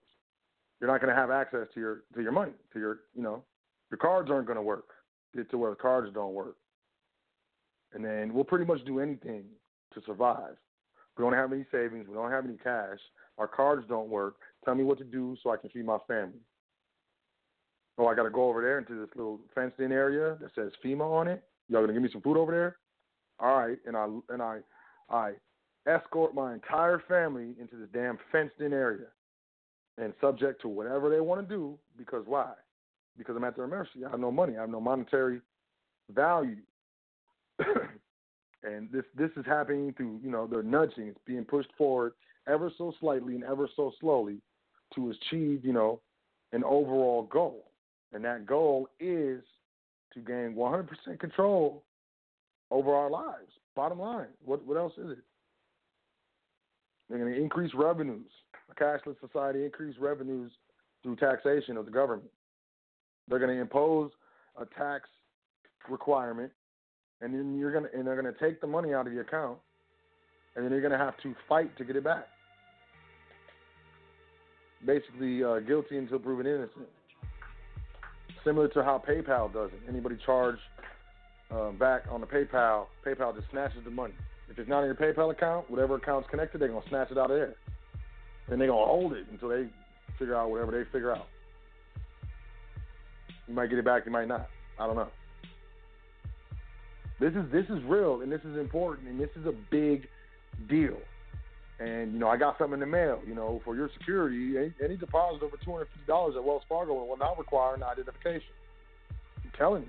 you're 0.81 0.91
not 0.91 1.01
going 1.01 1.15
to 1.15 1.21
have 1.21 1.31
access 1.31 1.67
to 1.75 1.81
your 1.81 2.03
to 2.15 2.23
your 2.23 2.33
money, 2.33 2.53
to 2.73 2.79
your 2.79 3.01
you 3.15 3.23
know 3.23 3.43
your 3.91 3.99
cards 3.99 4.31
aren't 4.31 4.47
going 4.47 4.57
to 4.57 4.63
work. 4.63 4.89
Get 5.35 5.51
to 5.51 5.59
where 5.59 5.71
the 5.71 5.77
cards 5.77 6.13
don't 6.15 6.35
work, 6.35 6.57
and 7.93 8.05
then 8.05 8.33
we'll 8.33 8.45
pretty 8.45 8.65
much 8.65 8.85
do 8.85 9.01
anything 9.01 9.45
to 9.95 10.01
survive. 10.07 10.57
We 11.17 11.23
don't 11.23 11.33
have 11.33 11.53
any 11.53 11.65
savings. 11.73 12.09
We 12.09 12.15
don't 12.15 12.31
have 12.31 12.45
any 12.45 12.57
cash. 12.57 12.99
Our 13.39 13.49
cards 13.49 13.85
don't 13.89 14.09
work. 14.09 14.37
Tell 14.65 14.75
me 14.75 14.85
what 14.85 14.99
to 14.99 15.05
do 15.05 15.37
so 15.43 15.51
I 15.51 15.57
can 15.57 15.71
feed 15.71 15.85
my 15.85 15.99
family. 16.07 16.41
Oh, 17.99 18.07
I 18.07 18.15
got 18.15 18.25
to 18.25 18.31
go 18.31 18.49
over 18.49 18.61
there 18.61 18.79
into 18.79 19.01
this 19.01 19.15
little 19.17 19.41
fenced-in 19.55 19.93
area 19.93 20.37
that 20.41 20.51
says 20.55 20.73
FEMA 20.85 21.11
on 21.11 21.29
it. 21.29 21.43
Y'all 21.69 21.81
gonna 21.81 21.93
give 21.93 22.03
me 22.03 22.09
some 22.13 22.23
food 22.23 22.37
over 22.37 22.53
there? 22.53 22.77
All 23.39 23.59
right, 23.59 23.79
and 23.87 23.97
I 23.97 24.07
and 24.31 24.43
I 24.43 24.59
I 25.11 25.33
escort 25.87 26.35
my 26.35 26.55
entire 26.55 27.03
family 27.09 27.55
into 27.61 27.77
this 27.77 27.89
damn 27.93 28.19
fenced-in 28.33 28.73
area 28.73 29.07
and 29.99 30.13
subject 30.21 30.61
to 30.63 30.69
whatever 30.69 31.09
they 31.11 31.21
want 31.21 31.47
to 31.47 31.55
do. 31.55 31.79
Because 31.97 32.25
why? 32.27 32.53
Because 33.17 33.37
I'm 33.37 33.45
at 33.45 33.57
their 33.57 33.67
mercy. 33.67 34.05
I 34.07 34.11
have 34.11 34.21
no 34.21 34.31
money. 34.31 34.57
I 34.57 34.61
have 34.63 34.71
no 34.71 34.81
monetary 34.81 35.41
value. 36.15 36.57
and 38.63 38.91
this 38.93 39.05
this 39.17 39.31
is 39.37 39.45
happening 39.47 39.93
through 39.97 40.21
you 40.23 40.31
know 40.31 40.47
they're 40.47 40.63
nudging. 40.63 41.09
It's 41.09 41.19
being 41.27 41.45
pushed 41.45 41.71
forward 41.77 42.13
ever 42.49 42.71
so 42.79 42.95
slightly 43.01 43.35
and 43.35 43.45
ever 43.45 43.69
so 43.75 43.93
slowly 44.01 44.39
to 44.95 45.11
achieve 45.11 45.65
you 45.65 45.73
know 45.73 46.01
an 46.53 46.65
overall 46.65 47.25
goal. 47.25 47.71
And 48.13 48.25
that 48.25 48.47
goal 48.47 48.89
is 49.01 49.43
to 50.15 50.21
gain 50.21 50.55
100% 50.57 51.19
control 51.19 51.83
over 52.71 52.95
our 52.95 53.11
lives. 53.11 53.51
Bottom 53.75 54.01
line, 54.01 54.29
what 54.45 54.65
what 54.67 54.77
else 54.77 54.95
is 54.97 55.11
it? 55.11 55.19
They're 57.09 57.19
going 57.19 57.33
to 57.33 57.41
increase 57.41 57.73
revenues. 57.75 58.31
A 58.71 58.75
cashless 58.75 59.17
society 59.21 59.65
increase 59.65 59.97
revenues 59.99 60.51
through 61.03 61.17
taxation 61.17 61.77
of 61.77 61.85
the 61.85 61.91
government. 61.91 62.31
They're 63.29 63.39
going 63.39 63.55
to 63.55 63.61
impose 63.61 64.11
a 64.61 64.65
tax 64.79 65.09
requirement, 65.89 66.51
and 67.21 67.35
then 67.35 67.59
you're 67.59 67.73
gonna 67.73 67.89
and 67.95 68.07
they're 68.07 68.17
gonna 68.17 68.35
take 68.41 68.61
the 68.61 68.67
money 68.67 68.95
out 68.95 69.07
of 69.07 69.13
your 69.13 69.23
account, 69.23 69.59
and 70.55 70.65
then 70.65 70.73
you're 70.73 70.83
gonna 70.83 70.99
have 70.99 71.17
to 71.23 71.35
fight 71.49 71.77
to 71.79 71.85
get 71.85 71.97
it 71.97 72.05
back. 72.05 72.27
Basically, 74.85 75.43
uh, 75.43 75.61
guilty 75.61 75.97
until 75.99 76.19
proven 76.19 76.47
innocent. 76.47 76.89
Similar 78.47 78.69
to 78.69 78.85
how 78.85 79.03
PayPal 79.07 79.53
does 79.53 79.71
it. 79.73 79.81
Anybody 79.89 80.17
charge 80.25 80.59
uh, 81.51 81.73
back 81.73 82.03
on 82.09 82.21
the 82.21 82.29
PayPal, 82.29 82.87
PayPal 83.05 83.35
just 83.35 83.51
snatches 83.51 83.83
the 83.85 83.91
money. 83.91 84.15
If 84.49 84.57
it's 84.57 84.69
not 84.69 84.85
in 84.85 84.87
your 84.87 84.95
PayPal 84.95 85.33
account, 85.33 85.69
whatever 85.69 85.97
account's 85.97 86.31
connected, 86.31 86.61
they're 86.61 86.69
gonna 86.69 86.89
snatch 86.89 87.11
it 87.11 87.19
out 87.19 87.33
of 87.33 87.37
there. 87.37 87.57
And 88.47 88.61
they're 88.61 88.69
gonna 88.69 88.87
hold 88.87 89.15
it 89.15 89.27
until 89.33 89.49
they 89.49 89.67
figure 90.17 90.37
out 90.37 90.49
whatever 90.49 90.71
they 90.71 90.89
figure 90.93 91.13
out. 91.13 91.27
You 93.49 93.55
might 93.55 93.69
get 93.69 93.81
it 93.81 93.85
back, 93.85 94.07
you 94.07 94.13
might 94.13 94.29
not. 94.29 94.49
I 94.79 94.87
don't 94.87 94.95
know. 94.95 95.09
This 97.19 97.33
is 97.33 97.51
this 97.51 97.65
is 97.65 97.83
real 97.83 98.21
and 98.21 98.31
this 98.31 98.43
is 98.43 98.57
important 98.59 99.09
and 99.09 99.19
this 99.19 99.31
is 99.35 99.47
a 99.47 99.55
big 99.73 100.07
deal. 100.69 100.99
And 101.79 102.15
you 102.15 102.19
know, 102.19 102.29
I 102.29 102.37
got 102.37 102.57
something 102.59 102.75
in 102.75 102.81
the 102.81 102.87
mail. 102.87 103.21
You 103.27 103.35
know, 103.35 103.61
for 103.65 103.77
your 103.77 103.91
security, 103.99 104.57
any, 104.57 104.73
any 104.83 104.97
deposit 104.97 105.43
over 105.43 105.57
two 105.63 105.73
hundred 105.73 105.89
fifty 105.93 106.07
dollars 106.07 106.35
at 106.37 106.45
Wells 106.45 106.63
Fargo 106.69 106.95
will 106.95 107.17
not 107.19 107.39
require 107.39 107.75
an 107.75 107.83
identification. 107.83 108.55
I'm 109.45 109.53
telling 109.59 109.83
you. 109.83 109.89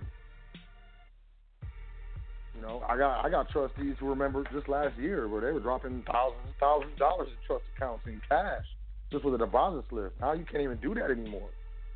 You 2.55 2.61
know, 2.61 2.83
I 2.89 2.97
got 2.97 3.23
I 3.23 3.29
got 3.29 3.49
trustees 3.49 3.95
who 3.99 4.09
remember 4.09 4.43
just 4.51 4.67
last 4.67 4.97
year 4.97 5.27
where 5.29 5.41
they 5.41 5.51
were 5.51 5.59
dropping 5.59 6.03
thousands 6.11 6.41
and 6.45 6.55
thousands 6.59 6.91
of 6.93 6.99
dollars 6.99 7.27
in 7.29 7.37
trust 7.45 7.63
accounts 7.75 8.03
in 8.07 8.19
cash 8.27 8.65
just 9.11 9.23
with 9.23 9.35
a 9.35 9.37
deposit 9.37 9.85
slip. 9.89 10.13
Now 10.19 10.33
you 10.33 10.43
can't 10.43 10.63
even 10.63 10.77
do 10.77 10.93
that 10.95 11.11
anymore. 11.11 11.49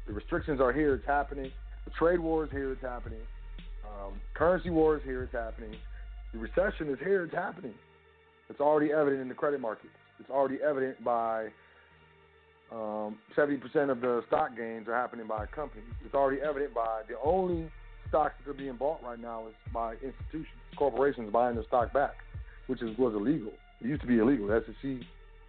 The 0.07 0.13
restrictions 0.13 0.61
are 0.61 0.71
here. 0.71 0.95
It's 0.95 1.05
happening. 1.05 1.51
The 1.85 1.91
trade 1.91 2.19
war 2.19 2.45
is 2.45 2.51
here. 2.51 2.71
It's 2.71 2.81
happening. 2.81 3.19
Um, 3.85 4.13
currency 4.33 4.69
war 4.69 4.97
is 4.97 5.03
here. 5.03 5.23
It's 5.23 5.33
happening. 5.33 5.75
The 6.31 6.39
recession 6.39 6.89
is 6.89 6.99
here. 6.99 7.23
It's 7.25 7.33
happening. 7.33 7.73
It's 8.51 8.59
already 8.59 8.91
evident 8.91 9.21
in 9.21 9.29
the 9.29 9.33
credit 9.33 9.61
markets. 9.61 9.93
It's 10.19 10.29
already 10.29 10.59
evident 10.61 11.01
by 11.03 11.47
um, 12.71 13.17
70% 13.35 13.89
of 13.89 14.01
the 14.01 14.23
stock 14.27 14.55
gains 14.57 14.89
are 14.89 14.93
happening 14.93 15.25
by 15.25 15.45
companies. 15.45 15.87
It's 16.05 16.13
already 16.13 16.41
evident 16.41 16.73
by 16.73 17.03
the 17.07 17.15
only 17.23 17.71
stocks 18.09 18.33
that 18.43 18.51
are 18.51 18.53
being 18.53 18.75
bought 18.75 19.01
right 19.03 19.19
now 19.19 19.47
is 19.47 19.53
by 19.73 19.93
institutions, 19.93 20.47
corporations 20.77 21.31
buying 21.31 21.55
their 21.55 21.63
stock 21.65 21.93
back, 21.93 22.15
which 22.67 22.81
is 22.81 22.97
was 22.97 23.13
illegal. 23.13 23.53
It 23.79 23.87
used 23.87 24.01
to 24.01 24.07
be 24.07 24.19
illegal. 24.19 24.47
The 24.47 24.63
SEC, 24.65 25.07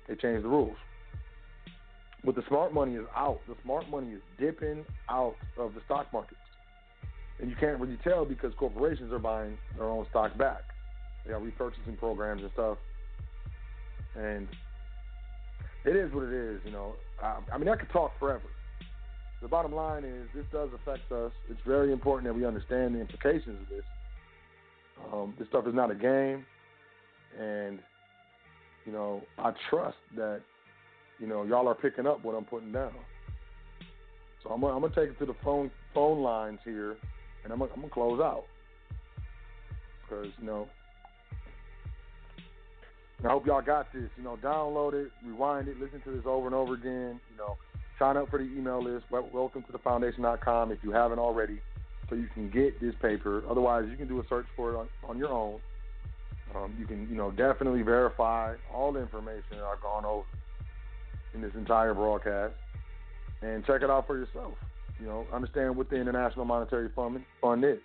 they 0.09 0.15
changed 0.15 0.45
the 0.45 0.49
rules. 0.49 0.77
But 2.25 2.37
the 2.37 2.43
smart 2.47 2.73
money 2.73 2.95
is 2.95 3.05
out. 3.17 3.41
The 3.49 3.57
smart 3.65 3.91
money 3.91 4.13
is 4.13 4.23
dipping 4.39 4.85
out 5.11 5.35
of 5.59 5.75
the 5.75 5.81
stock 5.87 6.07
markets. 6.13 6.37
And 7.41 7.51
you 7.51 7.57
can't 7.59 7.81
really 7.81 7.99
tell 8.05 8.25
because 8.25 8.53
corporations 8.57 9.13
are 9.13 9.19
buying 9.19 9.59
their 9.77 9.87
own 9.87 10.07
stock 10.11 10.39
back. 10.39 10.63
They 11.25 11.33
got 11.33 11.43
repurchasing 11.43 11.99
programs 11.99 12.43
and 12.43 12.51
stuff. 12.53 12.79
And 14.17 14.49
it 15.85 15.97
is 15.97 16.13
what 16.13 16.25
it 16.25 16.33
is, 16.33 16.61
you 16.65 16.73
know. 16.73 16.95
I, 17.23 17.39
I 17.53 17.59
mean, 17.59 17.69
I 17.69 17.77
could 17.77 17.91
talk 17.91 18.13
forever. 18.19 18.43
The 19.41 19.49
bottom 19.49 19.75
line 19.75 20.05
is 20.05 20.29
this 20.35 20.45
does 20.53 20.69
affect 20.75 21.11
us. 21.11 21.33
It's 21.51 21.61
very 21.67 21.93
important 21.93 22.33
that 22.33 22.35
we 22.35 22.47
understand 22.47 22.95
the 22.95 23.01
implications 23.01 23.59
of 23.61 23.69
this. 23.69 23.85
Um, 25.13 25.35
this 25.39 25.49
stuff 25.49 25.67
is 25.67 25.75
not 25.75 25.91
a 25.91 25.95
game. 25.95 26.45
And, 27.41 27.81
you 28.87 28.93
know, 28.93 29.23
I 29.39 29.53
trust 29.71 29.97
that 30.17 30.43
you 31.23 31.29
know, 31.29 31.45
y'all 31.45 31.69
are 31.69 31.75
picking 31.75 32.07
up 32.07 32.25
what 32.25 32.35
I'm 32.35 32.45
putting 32.45 32.73
down. 32.73 32.93
So 34.43 34.51
I'm 34.51 34.63
I'm 34.65 34.81
gonna 34.81 34.95
take 34.95 35.11
it 35.11 35.19
to 35.21 35.27
the 35.27 35.37
phone 35.45 35.71
phone 35.95 36.21
lines 36.21 36.59
here, 36.65 36.97
and 37.45 37.53
I'm 37.53 37.61
gonna, 37.61 37.71
I'm 37.75 37.81
gonna 37.81 37.93
close 37.93 38.21
out 38.21 38.45
because 40.03 40.33
you 40.41 40.47
know. 40.47 40.69
I 43.25 43.29
hope 43.29 43.47
y'all 43.47 43.63
got 43.63 43.93
this. 43.93 44.11
You 44.17 44.25
know, 44.25 44.37
download 44.43 44.95
it, 44.95 45.13
rewind 45.25 45.69
it, 45.69 45.79
listen 45.79 46.01
to 46.05 46.11
this 46.11 46.27
over 46.27 46.47
and 46.47 46.55
over 46.55 46.75
again. 46.75 47.21
You 47.31 47.37
know, 47.39 47.57
sign 47.99 48.17
up 48.17 48.29
for 48.31 48.39
the 48.39 48.45
email 48.45 48.83
list. 48.83 49.05
Welcome 49.11 49.63
to 49.63 49.73
the 49.73 49.79
foundation.com 49.79 50.73
if 50.73 50.79
you 50.83 50.91
haven't 50.91 51.21
already, 51.21 51.61
so 52.09 52.17
you 52.17 52.27
can 52.35 52.51
get 52.51 52.81
this 52.81 52.95
paper. 53.01 53.45
Otherwise, 53.49 53.85
you 53.89 53.97
can 53.97 54.09
do 54.09 54.19
a 54.19 54.25
search 54.29 54.47
for 54.57 54.73
it 54.73 54.77
on, 54.77 54.89
on 55.09 55.19
your 55.19 55.29
own. 55.29 55.61
Um, 56.57 56.75
you 56.79 56.85
can, 56.85 57.09
you 57.09 57.17
know, 57.17 57.31
definitely 57.31 57.83
verify 57.83 58.57
all 58.75 58.93
the 58.93 59.01
information 59.01 59.45
that 59.53 59.63
I've 59.63 59.81
gone 59.81 60.05
over 60.05 60.27
in 61.33 61.41
this 61.41 61.53
entire 61.55 61.95
broadcast 61.95 62.55
and 63.41 63.65
check 63.65 63.83
it 63.83 63.91
out 63.91 64.09
for 64.09 64.19
yourself. 64.19 64.55
You 65.01 65.07
know, 65.07 65.27
understand 65.33 65.77
what 65.77 65.89
the 65.91 65.97
International 65.97 66.45
Monetary 66.45 66.89
Fund, 66.95 67.25
Fund 67.41 67.65
is. 67.65 67.79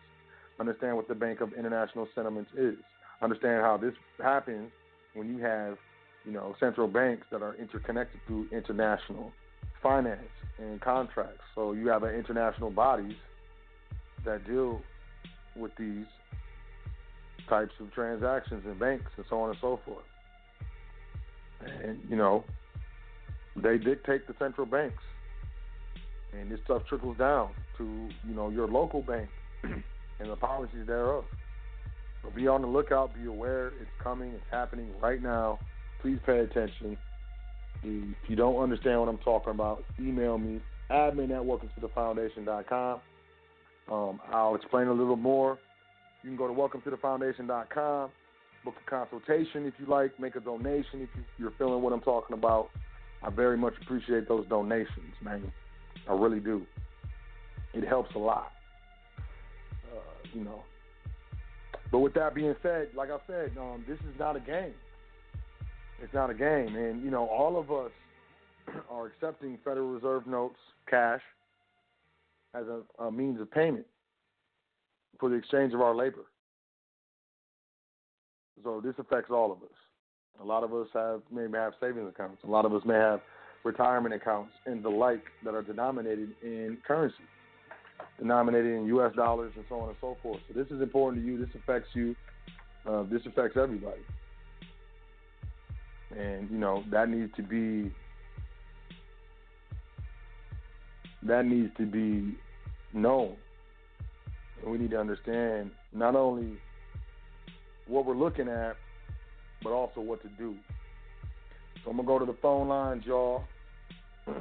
Understand 0.60 0.96
what 0.96 1.08
the 1.08 1.16
Bank 1.16 1.42
of 1.42 1.54
International 1.54 2.08
Settlements 2.16 2.50
is. 2.58 2.74
Understand 3.22 3.62
how 3.62 3.78
this 3.78 3.94
happens 4.22 4.72
when 5.18 5.28
you 5.36 5.44
have, 5.44 5.78
you 6.26 6.32
know, 6.32 6.56
central 6.60 6.88
banks 6.88 7.26
that 7.32 7.42
are 7.42 7.56
interconnected 7.56 8.20
through 8.28 8.48
international 8.52 9.32
finance 9.82 10.30
and 10.60 10.80
contracts. 10.82 11.42
So 11.56 11.74
you 11.74 11.88
have 11.88 12.04
international 12.04 12.70
bodies 12.70 13.16
that 14.26 14.46
deal 14.46 14.82
with 15.56 15.72
these 15.78 16.06
types 17.50 17.74
of 17.80 17.92
transactions 17.94 18.64
and 18.66 18.80
banks 18.80 19.12
and 19.18 19.26
so 19.30 19.42
on 19.42 19.50
and 19.50 19.58
so 19.60 19.80
forth. 19.86 20.04
And, 21.84 22.00
you 22.10 22.16
know, 22.16 22.44
they 23.56 23.78
dictate 23.78 24.28
the 24.28 24.36
central 24.38 24.68
banks, 24.68 25.02
and 26.34 26.52
this 26.52 26.60
stuff 26.66 26.84
trickles 26.88 27.18
down 27.18 27.50
to 27.78 28.10
you 28.28 28.36
know 28.36 28.50
your 28.50 28.68
local 28.68 29.02
bank 29.02 29.30
and 29.64 30.30
the 30.30 30.36
policies 30.36 30.86
thereof. 30.86 31.26
So 32.24 32.32
be 32.36 32.48
on 32.48 32.62
the 32.62 32.68
lookout. 32.68 33.14
Be 33.14 33.26
aware. 33.26 33.68
It's 33.68 33.90
coming. 34.04 34.32
It's 34.32 34.44
happening 34.52 34.90
right 35.02 35.22
now. 35.22 35.60
Please 36.02 36.20
pay 36.26 36.40
attention. 36.40 36.98
If 37.84 38.30
you 38.30 38.36
don't 38.36 38.62
understand 38.62 39.00
what 39.00 39.10
I'm 39.10 39.18
talking 39.20 39.52
about, 39.52 39.84
email 40.00 40.38
me 40.38 40.60
admin 40.92 41.32
at 41.32 41.44
welcometothefoundation.com. 41.44 43.00
Um, 43.92 44.20
I'll 44.32 44.56
explain 44.56 44.88
a 44.88 44.94
little 44.94 45.16
more. 45.16 45.58
You 46.24 46.30
can 46.30 46.38
go 46.38 46.48
to 46.48 46.54
welcometothefoundation.com, 46.54 48.10
book 48.66 48.76
a 48.86 48.90
consultation 48.90 49.66
if 49.66 49.74
you 49.80 49.86
like, 49.86 50.20
make 50.20 50.36
a 50.36 50.40
donation 50.40 51.02
if 51.02 51.10
you, 51.38 51.48
are 51.48 51.54
feeling 51.58 51.82
what 51.82 51.94
I'm 51.94 52.02
talking 52.02 52.38
about. 52.38 52.70
I 53.24 53.30
very 53.30 53.58
much 53.58 53.74
appreciate 53.82 54.28
those 54.28 54.46
donations, 54.48 55.14
man. 55.24 55.52
I 56.10 56.14
really 56.14 56.40
do. 56.40 56.66
It 57.74 57.88
helps 57.88 58.14
a 58.16 58.20
lot. 58.20 58.52
Uh, 59.86 60.00
you 60.34 60.44
know. 60.44 60.64
But 61.92 62.00
with 62.00 62.14
that 62.16 62.36
being 62.36 62.56
said, 62.62 62.90
like 62.96 63.10
I 63.10 63.18
said, 63.28 63.52
um, 63.58 63.84
this 63.88 64.00
is 64.00 64.20
not 64.20 64.36
a 64.36 64.40
game. 64.40 64.74
It's 66.02 66.14
not 66.14 66.30
a 66.30 66.34
game, 66.34 66.76
and 66.76 67.04
you 67.04 67.10
know, 67.10 67.26
all 67.28 67.60
of 67.60 67.72
us 67.72 67.92
are 68.92 69.08
accepting 69.08 69.58
Federal 69.64 69.88
Reserve 69.88 70.28
notes, 70.28 70.60
cash, 70.88 71.22
as 72.54 72.66
a, 72.68 73.04
a 73.04 73.12
means 73.12 73.42
of 73.42 73.50
payment 73.52 73.86
for 75.20 75.30
the 75.30 75.36
exchange 75.36 75.74
of 75.74 75.82
our 75.82 75.96
labor. 75.96 76.26
So 78.64 78.82
this 78.84 78.94
affects 79.00 79.32
all 79.32 79.52
of 79.52 79.60
us. 79.60 79.76
A 80.42 80.44
lot 80.44 80.64
of 80.64 80.74
us 80.74 80.88
have 80.94 81.22
maybe 81.32 81.54
have 81.54 81.74
savings 81.80 82.10
accounts. 82.10 82.44
A 82.44 82.48
lot 82.48 82.66
of 82.66 82.74
us 82.74 82.84
may 82.86 82.96
have 82.96 83.22
retirement 83.64 84.14
accounts 84.14 84.52
and 84.66 84.84
the 84.84 84.90
like 84.90 85.24
that 85.44 85.54
are 85.54 85.64
denominated 85.64 86.34
in 86.44 86.78
currency, 86.88 87.16
denominated 88.20 88.74
in 88.74 88.88
U.S. 88.88 89.14
dollars 89.16 89.52
and 89.56 89.66
so 89.70 89.80
on 89.80 89.90
and 89.90 89.98
so 90.02 90.18
forth. 90.22 90.40
So 90.48 90.60
this 90.60 90.68
is 90.72 90.82
important 90.82 91.24
to 91.24 91.32
you. 91.32 91.38
This 91.38 91.54
affects 91.56 91.90
you. 91.94 92.16
Uh, 92.88 93.04
this 93.12 93.22
affects 93.26 93.58
everybody, 93.58 94.02
and 96.18 96.50
you 96.50 96.58
know 96.58 96.84
that 96.90 97.10
needs 97.10 97.34
to 97.36 97.44
be 97.44 97.92
that 101.24 101.46
needs 101.46 101.70
to 101.78 101.86
be 101.86 102.38
known. 102.94 103.36
And 104.62 104.72
we 104.72 104.78
need 104.78 104.92
to 104.92 105.00
understand 105.00 105.72
not 105.94 106.16
only 106.16 106.58
what 107.88 108.06
we're 108.06 108.16
looking 108.16 108.48
at, 108.48 108.78
but 109.62 109.72
also 109.72 110.00
what 110.00 110.22
to 110.22 110.30
do. 110.38 110.56
So 111.84 111.92
I'm 111.92 111.98
gonna 111.98 112.08
go 112.08 112.20
to 112.20 112.26
the 112.26 112.38
phone 112.42 112.70
lines, 112.70 113.06
y'all. 113.06 113.44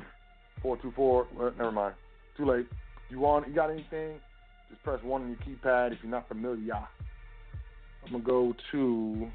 Four 0.62 0.76
two 0.78 0.92
four. 0.96 1.26
Never 1.36 1.72
mind. 1.72 1.94
Too 2.36 2.46
late. 2.46 2.66
You 3.08 3.20
want? 3.20 3.48
You 3.48 3.54
got 3.54 3.70
anything? 3.70 4.18
Just 4.70 4.82
press 4.82 5.02
one 5.02 5.22
on 5.22 5.28
your 5.28 5.38
keypad 5.38 5.92
if 5.92 5.98
you're 6.02 6.10
not 6.10 6.28
familiar. 6.28 6.74
I'm 6.74 8.12
gonna 8.12 8.24
go 8.24 8.54
to 8.72 9.28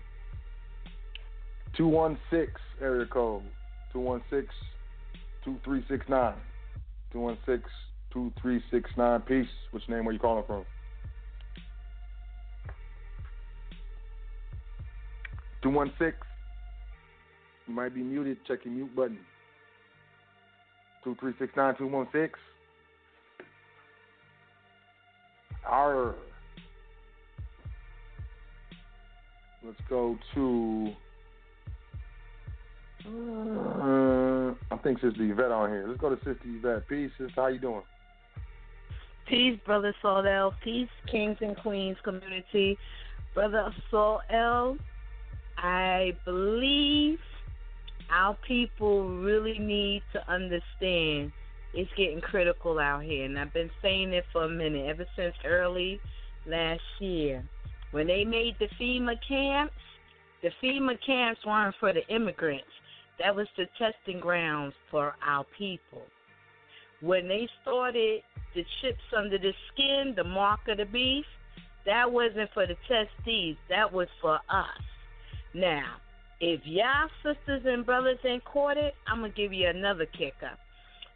two 1.75 1.87
one 1.87 2.17
six 2.29 2.51
area 2.81 3.05
code. 3.05 3.43
Two 3.93 3.99
one 3.99 4.21
six 4.29 4.53
two 5.43 5.57
three 5.63 5.83
six 5.89 6.05
nine. 6.09 6.35
Two 7.13 7.19
one 7.19 7.37
six 7.45 7.63
two 8.13 8.31
three 8.41 8.61
six 8.71 8.89
nine. 8.97 9.21
Peace. 9.21 9.47
Which 9.71 9.87
name 9.89 10.07
are 10.07 10.11
you 10.11 10.19
calling 10.19 10.43
from? 10.45 10.65
216. 15.63 16.13
You 17.67 17.73
might 17.73 17.93
be 17.93 18.01
muted. 18.01 18.37
Check 18.45 18.65
your 18.65 18.73
mute 18.73 18.95
button. 18.95 19.19
2369216. 21.05 22.31
Our 25.67 26.15
let's 29.63 29.79
go 29.89 30.17
to. 30.35 30.93
Uh, 33.05 34.53
I 34.71 34.77
think 34.83 34.99
Sister 34.99 35.23
Yvette 35.23 35.51
on 35.51 35.69
here. 35.69 35.85
Let's 35.87 35.99
go 35.99 36.09
to 36.09 36.17
Sister 36.17 36.39
Yvette. 36.45 36.87
Peace, 36.87 37.11
Sister. 37.17 37.33
How 37.35 37.47
you 37.47 37.59
doing? 37.59 37.81
Peace, 39.27 39.59
Brother 39.65 39.95
Sot 40.01 40.27
El. 40.27 40.53
Peace, 40.63 40.89
Kings 41.09 41.37
and 41.41 41.57
Queens 41.57 41.97
community. 42.03 42.77
Brother 43.33 43.73
Sot 43.89 44.21
El. 44.29 44.77
I 45.57 46.17
believe 46.25 47.19
our 48.11 48.35
people 48.47 49.09
really 49.21 49.57
need 49.57 50.03
to 50.13 50.31
understand 50.31 51.31
it's 51.73 51.91
getting 51.95 52.21
critical 52.21 52.79
out 52.79 53.03
here. 53.03 53.25
And 53.25 53.37
I've 53.39 53.53
been 53.53 53.71
saying 53.81 54.13
it 54.13 54.25
for 54.31 54.45
a 54.45 54.49
minute, 54.49 54.87
ever 54.87 55.05
since 55.15 55.35
early 55.45 55.99
last 56.45 56.81
year. 56.99 57.43
When 57.91 58.07
they 58.07 58.23
made 58.23 58.55
the 58.59 58.67
FEMA 58.79 59.15
camps, 59.27 59.73
the 60.41 60.49
FEMA 60.63 60.97
camps 61.05 61.41
weren't 61.45 61.75
for 61.79 61.93
the 61.93 62.05
immigrants. 62.13 62.65
That 63.19 63.35
was 63.35 63.47
the 63.57 63.65
testing 63.77 64.19
grounds 64.19 64.73
for 64.89 65.13
our 65.25 65.45
people. 65.57 66.03
When 67.01 67.27
they 67.27 67.47
started 67.61 68.21
the 68.55 68.65
chips 68.81 69.03
under 69.15 69.37
the 69.37 69.53
skin, 69.73 70.13
the 70.15 70.23
mark 70.23 70.61
of 70.67 70.77
the 70.77 70.85
beast, 70.85 71.27
that 71.85 72.11
wasn't 72.11 72.49
for 72.53 72.65
the 72.67 72.75
testees. 72.89 73.57
That 73.69 73.91
was 73.91 74.07
for 74.21 74.35
us. 74.49 74.81
Now, 75.53 75.97
if 76.39 76.61
y'all 76.63 77.09
sisters 77.23 77.63
and 77.65 77.85
brothers 77.85 78.17
ain't 78.25 78.45
caught 78.45 78.77
it, 78.77 78.93
I'm 79.07 79.19
going 79.19 79.31
to 79.31 79.37
give 79.37 79.53
you 79.53 79.67
another 79.67 80.05
kicker. 80.05 80.51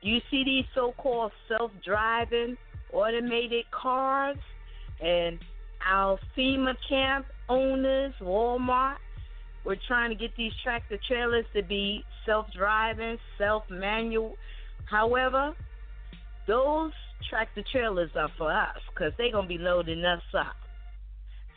You 0.01 0.19
see 0.29 0.43
these 0.43 0.65
so 0.75 0.93
called 0.97 1.31
self 1.47 1.71
driving 1.83 2.57
automated 2.93 3.65
cars 3.71 4.37
and 5.01 5.39
our 5.85 6.17
FEMA 6.37 6.75
camp 6.87 7.25
owners, 7.49 8.13
Walmart, 8.21 8.97
we're 9.65 9.75
trying 9.87 10.09
to 10.09 10.15
get 10.15 10.31
these 10.37 10.51
tractor 10.63 10.97
trailers 11.07 11.45
to 11.55 11.63
be 11.63 12.03
self 12.25 12.45
driving, 12.55 13.17
self 13.37 13.63
manual. 13.69 14.35
However, 14.85 15.53
those 16.47 16.91
tractor 17.29 17.63
trailers 17.71 18.11
are 18.15 18.29
for 18.37 18.51
us 18.51 18.77
because 18.93 19.11
they're 19.17 19.31
going 19.31 19.47
to 19.47 19.57
be 19.57 19.57
loading 19.57 20.05
us 20.05 20.21
up. 20.37 20.55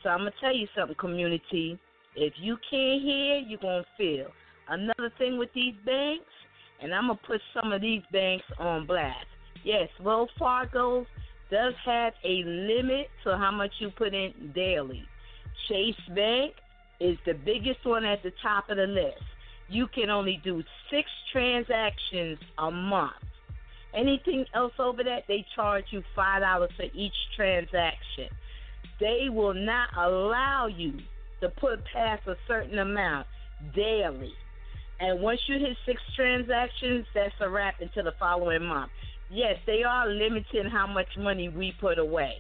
So 0.02 0.09
I'm 0.09 0.20
going 0.20 0.32
to 0.32 0.40
tell 0.40 0.56
you 0.56 0.66
something, 0.77 0.97
community. 0.98 1.78
If 2.16 2.32
you 2.40 2.56
can't 2.70 3.02
hear, 3.02 3.36
you're 3.39 3.60
going 3.60 3.85
to 3.85 3.89
feel. 3.97 4.28
Another 4.69 5.12
thing 5.19 5.39
with 5.39 5.51
these 5.55 5.74
banks, 5.85 6.24
and 6.80 6.94
I'm 6.94 7.09
to 7.09 7.14
put 7.14 7.40
some 7.55 7.72
of 7.72 7.80
these 7.80 8.02
banks 8.12 8.44
on 8.59 8.86
blast. 8.86 9.26
Yes, 9.64 9.88
Wells 10.00 10.30
Fargo 10.38 11.06
does 11.50 11.74
have 11.84 12.12
a 12.24 12.42
limit 12.44 13.09
to 13.24 13.36
how 13.36 13.50
much 13.50 13.72
you 13.78 13.90
put 13.90 14.14
in 14.14 14.52
daily. 14.55 15.02
Chase 15.68 15.94
Bank 16.14 16.55
is 17.00 17.16
the 17.26 17.34
biggest 17.34 17.84
one 17.84 18.05
at 18.05 18.22
the 18.22 18.32
top 18.42 18.70
of 18.70 18.76
the 18.76 18.86
list. 18.86 19.22
You 19.68 19.86
can 19.88 20.10
only 20.10 20.40
do 20.44 20.62
six 20.90 21.09
transactions 21.32 22.38
a 22.59 22.70
month. 22.70 23.12
Anything 23.94 24.44
else 24.55 24.72
over 24.78 25.02
that, 25.05 25.24
they 25.28 25.44
charge 25.55 25.84
you 25.90 26.02
$5 26.16 26.68
for 26.76 26.84
each 26.94 27.12
transaction. 27.36 28.28
They 29.00 29.28
will 29.30 29.55
not 29.55 29.88
allow 29.96 30.66
you 30.66 30.94
to 31.40 31.48
put 31.48 31.84
past 31.92 32.26
a 32.26 32.36
certain 32.46 32.78
amount 32.78 33.26
daily. 33.74 34.32
And 35.00 35.20
once 35.20 35.40
you 35.46 35.58
hit 35.58 35.76
six 35.86 36.00
transactions, 36.16 37.06
that's 37.14 37.34
a 37.40 37.48
wrap 37.48 37.74
until 37.80 38.04
the 38.04 38.14
following 38.18 38.64
month. 38.64 38.90
Yes, 39.30 39.56
they 39.66 39.82
are 39.82 40.08
limiting 40.08 40.70
how 40.70 40.86
much 40.86 41.08
money 41.18 41.48
we 41.48 41.72
put 41.80 41.98
away. 41.98 42.34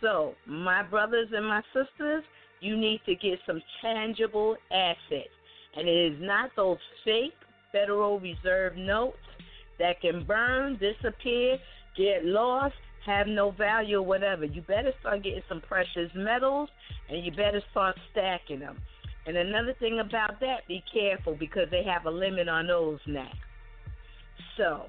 So, 0.00 0.34
my 0.46 0.82
brothers 0.82 1.28
and 1.32 1.46
my 1.46 1.62
sisters, 1.72 2.22
you 2.60 2.76
need 2.76 3.00
to 3.06 3.14
get 3.14 3.38
some 3.46 3.62
tangible 3.80 4.56
assets. 4.70 5.30
And 5.76 5.88
it 5.88 6.12
is 6.12 6.18
not 6.20 6.50
those 6.56 6.78
fake 7.04 7.32
Federal 7.72 8.20
Reserve 8.20 8.76
notes 8.76 9.16
that 9.78 10.00
can 10.00 10.24
burn, 10.24 10.78
disappear, 10.78 11.58
get 11.96 12.24
lost, 12.24 12.74
have 13.04 13.26
no 13.26 13.52
value 13.52 13.98
or 13.98 14.02
whatever. 14.02 14.44
You 14.44 14.62
better 14.62 14.92
start 15.00 15.22
getting 15.22 15.42
some 15.48 15.60
precious 15.60 16.10
metals 16.14 16.68
and 17.08 17.24
you 17.24 17.30
better 17.30 17.62
start 17.70 17.96
stacking 18.10 18.60
them. 18.60 18.78
And 19.26 19.36
another 19.36 19.74
thing 19.80 19.98
about 19.98 20.38
that, 20.40 20.66
be 20.68 20.82
careful 20.92 21.34
because 21.34 21.66
they 21.70 21.82
have 21.82 22.06
a 22.06 22.10
limit 22.10 22.48
on 22.48 22.68
those 22.68 23.00
now. 23.06 23.30
So, 24.56 24.84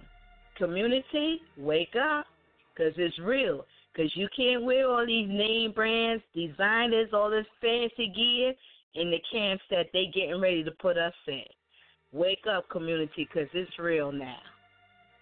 community, 0.57 1.41
wake 1.57 1.95
up 1.95 2.25
because 2.73 2.93
it's 2.97 3.17
real. 3.19 3.65
Because 3.93 4.11
you 4.15 4.27
can't 4.35 4.63
wear 4.63 4.87
all 4.87 5.05
these 5.05 5.27
name 5.27 5.71
brands, 5.71 6.23
designers, 6.35 7.09
all 7.13 7.31
this 7.31 7.47
fancy 7.59 8.13
gear 8.15 8.53
in 8.93 9.09
the 9.09 9.19
camps 9.31 9.63
that 9.71 9.87
they 9.91 10.05
getting 10.13 10.39
ready 10.39 10.63
to 10.63 10.71
put 10.71 10.97
us 10.97 11.13
in. 11.27 11.41
Wake 12.11 12.45
up, 12.49 12.69
community, 12.69 13.27
because 13.27 13.49
it's 13.53 13.79
real 13.79 14.11
now. 14.11 14.37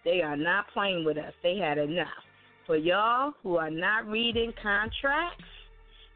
They 0.03 0.21
are 0.21 0.37
not 0.37 0.65
playing 0.73 1.05
with 1.05 1.17
us. 1.17 1.33
They 1.41 1.57
had 1.57 1.77
enough. 1.77 2.07
For 2.67 2.75
y'all 2.75 3.33
who 3.43 3.57
are 3.57 3.71
not 3.71 4.07
reading 4.07 4.51
contracts 4.61 5.43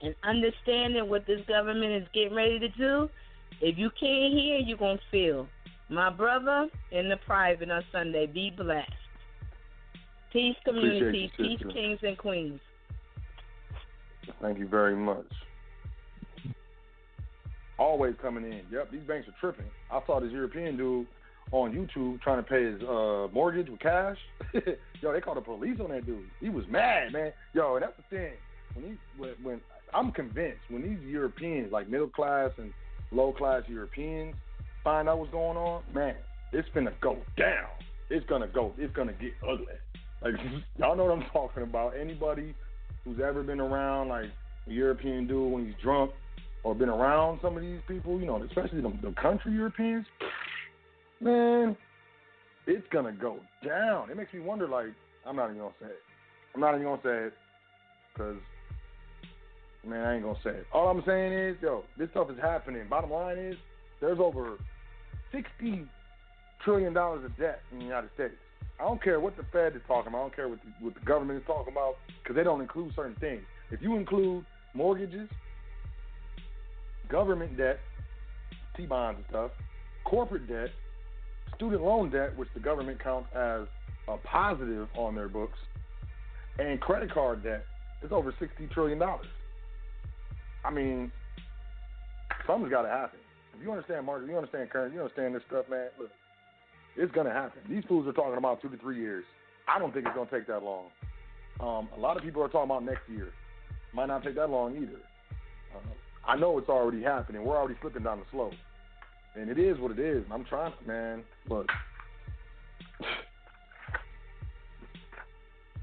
and 0.02 0.16
understanding 0.24 1.10
what 1.10 1.26
this 1.28 1.42
government 1.48 1.92
is 1.92 2.08
getting 2.14 2.34
ready 2.34 2.60
to 2.60 2.70
do, 2.70 3.10
if 3.62 3.78
you 3.78 3.90
can't 4.00 4.34
hear, 4.34 4.58
you're 4.58 4.78
going 4.78 4.98
to 4.98 5.04
feel. 5.12 5.48
My 5.90 6.10
brother 6.10 6.68
in 6.92 7.10
the 7.10 7.18
private 7.26 7.70
on 7.70 7.84
Sunday, 7.92 8.28
be 8.28 8.52
blessed. 8.56 8.92
Peace, 10.32 10.56
community. 10.64 11.32
you, 11.38 11.58
Peace, 11.58 11.68
kings 11.74 12.00
and 12.04 12.18
queens. 12.18 12.60
Thank 14.42 14.60
you 14.60 14.68
very 14.68 14.96
much. 14.96 15.26
Always 17.80 18.14
coming 18.22 18.44
in. 18.44 18.62
Yep, 18.72 18.92
these 18.92 19.02
banks 19.08 19.28
are 19.28 19.36
tripping. 19.40 19.72
I 19.92 20.02
saw 20.06 20.20
this 20.20 20.32
European 20.32 20.78
dude 20.78 21.08
on 21.52 21.74
YouTube 21.74 22.22
trying 22.22 22.44
to 22.44 22.48
pay 22.48 22.64
his 22.66 22.82
uh, 22.84 23.28
mortgage 23.34 23.70
with 23.70 23.80
cash. 23.80 24.18
Yo, 25.02 25.12
they 25.12 25.22
called 25.22 25.38
the 25.38 25.42
police 25.42 25.80
on 25.80 25.90
that 25.90 26.06
dude. 26.06 26.30
He 26.40 26.50
was 26.50 26.66
mad, 26.70 27.12
man. 27.14 27.32
Yo, 27.54 27.76
and 27.76 27.84
that's 27.84 27.98
the 27.98 28.16
thing. 28.16 28.34
When 28.76 28.86
he, 28.86 28.98
when, 29.18 29.32
when 29.42 29.62
I'm 29.94 30.12
convinced 30.12 30.62
when 30.70 30.82
these 30.84 31.00
Europeans, 31.08 31.72
like 31.72 31.90
middle 31.90 32.10
class 32.10 32.52
and 32.58 32.74
low 33.12 33.32
class 33.32 33.64
Europeans, 33.68 34.36
find 34.84 35.10
out 35.10 35.20
what's 35.20 35.32
going 35.32 35.58
on, 35.58 35.84
man, 35.94 36.16
it's 36.52 36.68
gonna 36.74 36.94
go 37.02 37.18
down. 37.38 37.68
It's 38.10 38.26
gonna 38.28 38.48
go. 38.48 38.74
It's 38.78 38.94
gonna 38.96 39.14
get 39.14 39.34
ugly. 39.44 39.66
Like 40.22 40.34
y'all 40.78 40.96
know 40.96 41.06
what 41.06 41.18
I'm 41.18 41.26
talking 41.32 41.64
about. 41.64 41.94
Anybody 42.00 42.56
who's 43.04 43.20
ever 43.20 43.44
been 43.44 43.60
around 43.60 44.10
like 44.10 44.26
a 44.68 44.72
European 44.72 45.28
dude 45.28 45.52
when 45.52 45.66
he's 45.66 45.76
drunk 45.82 46.12
or 46.64 46.76
been 46.76 46.90
around 46.90 47.40
some 47.42 47.56
of 47.56 47.62
these 47.62 47.80
people, 47.88 48.20
you 48.20 48.26
know, 48.26 48.44
especially 48.44 48.82
the, 48.82 48.94
the 49.02 49.14
country 49.22 49.54
Europeans, 49.54 50.06
man, 51.22 51.76
it's 52.68 52.86
gonna 52.92 53.12
go 53.12 53.38
down. 53.66 54.10
It 54.10 54.18
makes 54.18 54.34
me 54.34 54.40
wonder. 54.42 54.68
Like, 54.68 54.88
I'm 55.26 55.36
not 55.36 55.46
even 55.50 55.60
gonna 55.60 55.74
say 55.80 55.88
it. 55.88 56.02
I'm 56.54 56.62
not 56.62 56.74
even 56.76 56.84
gonna 56.84 57.02
say 57.04 57.28
it 57.28 57.34
because, 58.14 58.38
man, 59.88 60.06
I 60.06 60.16
ain't 60.16 60.24
gonna 60.24 60.40
say 60.44 60.52
it. 60.52 60.66
All 60.74 60.90
I'm 60.90 61.04
saying 61.06 61.34
is, 61.34 61.56
yo, 61.62 61.84
this 61.98 62.10
stuff 62.12 62.30
is 62.30 62.38
happening. 62.42 62.84
Bottom 62.90 63.12
line 63.12 63.38
is, 63.38 63.56
there's 64.02 64.20
over 64.20 64.58
sixty 65.32 65.86
trillion 66.64 66.94
dollars 66.94 67.24
of 67.26 67.36
debt 67.38 67.62
in 67.72 67.80
the 67.80 67.86
United 67.86 68.10
States. 68.16 68.34
I 68.80 68.84
don't 68.84 69.04
care 69.04 69.20
what 69.20 69.36
the 69.36 69.44
Fed 69.52 69.76
is 69.76 69.82
talking 69.88 70.10
about. 70.10 70.20
I 70.20 70.22
don't 70.22 70.36
care 70.36 70.48
what 70.50 70.60
the, 70.62 70.86
what 70.86 70.94
the 70.94 71.02
government 71.02 71.40
is 71.40 71.46
talking 71.46 71.74
about 71.74 71.96
because 72.24 72.36
they 72.36 72.44
don't 72.44 72.62
include 72.62 72.94
certain 72.96 73.16
things. 73.20 73.42
If 73.72 73.82
you 73.82 73.98
include 73.98 74.46
mortgages, 74.74 75.30
government 77.10 77.58
debt, 77.58 77.80
T-bonds 78.78 79.18
and 79.18 79.26
stuff, 79.30 79.52
corporate 80.06 80.48
debt, 80.48 80.70
student 81.56 81.84
loan 81.84 82.10
debt, 82.10 82.38
which 82.38 82.50
the 82.54 82.60
government 82.62 83.04
counts 83.04 83.30
as 83.36 83.68
a 84.08 84.18
positive 84.24 84.88
on 84.96 85.14
their 85.14 85.28
books, 85.28 85.58
and 86.58 86.80
credit 86.80 87.14
card 87.14 87.44
debt, 87.44 87.66
it's 88.02 88.14
over 88.14 88.34
sixty 88.40 88.68
trillion 88.68 88.98
dollars. 88.98 89.28
I 90.64 90.72
mean, 90.72 91.12
something's 92.46 92.72
got 92.72 92.84
to 92.84 92.90
happen. 92.90 93.20
If 93.56 93.64
you 93.64 93.72
understand 93.72 94.06
market, 94.06 94.30
you 94.30 94.38
understand 94.38 94.70
currency, 94.70 94.96
you 94.96 95.02
understand 95.02 95.36
this 95.36 95.44
stuff, 95.48 95.66
man. 95.70 95.90
Look, 96.00 96.12
it's 96.96 97.12
gonna 97.14 97.34
happen. 97.34 97.62
These 97.70 97.84
fools 97.88 98.08
are 98.08 98.14
talking 98.14 98.38
about 98.38 98.62
two 98.62 98.70
to 98.70 98.78
three 98.78 98.98
years. 98.98 99.26
I 99.68 99.80
don't 99.80 99.94
think 99.94 100.06
it's 100.06 100.16
gonna 100.16 100.30
take 100.32 100.48
that 100.48 100.64
long. 100.64 100.86
Um, 101.60 101.90
a 101.96 102.00
lot 102.00 102.16
of 102.16 102.24
people 102.24 102.42
are 102.42 102.48
talking 102.48 102.72
about 102.72 102.86
next 102.86 103.02
year. 103.10 103.34
Might 103.94 104.06
not 104.08 104.24
take 104.24 104.36
that 104.36 104.50
long 104.50 104.76
either. 104.78 105.02
Uh, 105.76 105.80
I 106.26 106.38
know 106.38 106.58
it's 106.58 106.70
already 106.70 107.04
happening. 107.04 107.44
We're 107.44 107.58
already 107.58 107.76
slipping 107.82 108.04
down 108.04 108.20
the 108.20 108.26
slope, 108.32 108.54
and 109.36 109.50
it 109.50 109.60
is 109.60 109.78
what 109.80 109.92
it 109.92 110.00
is. 110.00 110.24
I'm 110.32 110.46
trying, 110.46 110.74
man. 110.88 111.24
Look, 111.50 111.68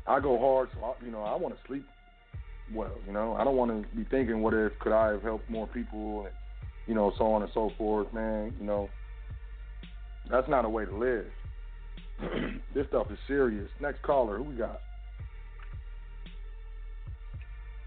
I 0.07 0.21
go 0.21 0.39
hard, 0.39 0.71
so 0.75 0.83
I, 0.83 0.95
you 1.05 1.11
know 1.11 1.23
I 1.23 1.37
want 1.37 1.55
to 1.55 1.61
sleep 1.67 1.85
well. 2.75 2.93
You 3.07 3.13
know, 3.13 3.35
I 3.35 3.45
don't 3.45 3.57
want 3.57 3.71
to 3.71 3.97
be 3.97 4.05
thinking, 4.05 4.43
what 4.43 4.55
if 4.55 4.79
could 4.81 4.93
I 4.93 5.09
have 5.13 5.23
helped 5.23 5.49
more 5.51 5.67
people, 5.67 6.23
and 6.23 6.31
you 6.87 6.95
know, 6.95 7.13
so 7.19 7.33
on 7.33 7.43
and 7.43 7.51
so 7.55 7.71
forth, 7.77 8.13
man. 8.13 8.53
You 8.59 8.67
know, 8.67 8.89
that's 10.31 10.49
not 10.49 10.65
a 10.65 10.69
way 10.69 10.85
to 10.85 10.97
live. 10.97 11.27
this 12.75 12.87
stuff 12.89 13.11
is 13.11 13.19
serious. 13.27 13.69
Next 13.81 14.03
caller, 14.03 14.39
who 14.39 14.45
we 14.45 14.55
got? 14.55 14.81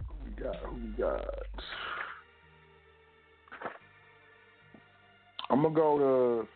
Who 0.08 0.16
we 0.26 0.44
got? 0.44 0.56
Who 0.58 0.76
we 0.76 0.90
got? 0.98 1.26
I'm 5.50 5.64
gonna 5.64 5.74
go 5.74 5.98
to. 5.98 6.48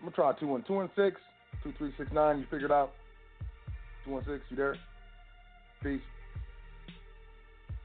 I'm 0.00 0.10
gonna 0.10 0.14
try 0.14 0.38
two 0.38 0.48
one 0.48 0.64
two 0.66 0.74
one 0.74 0.90
six 0.94 1.20
two 1.62 1.72
three 1.78 1.92
six 1.96 2.12
nine. 2.12 2.38
You 2.38 2.44
figured 2.50 2.72
out. 2.72 2.92
Two 4.04 4.12
one 4.12 4.24
six. 4.26 4.40
You 4.50 4.56
there? 4.56 4.76
Peace. 5.84 6.00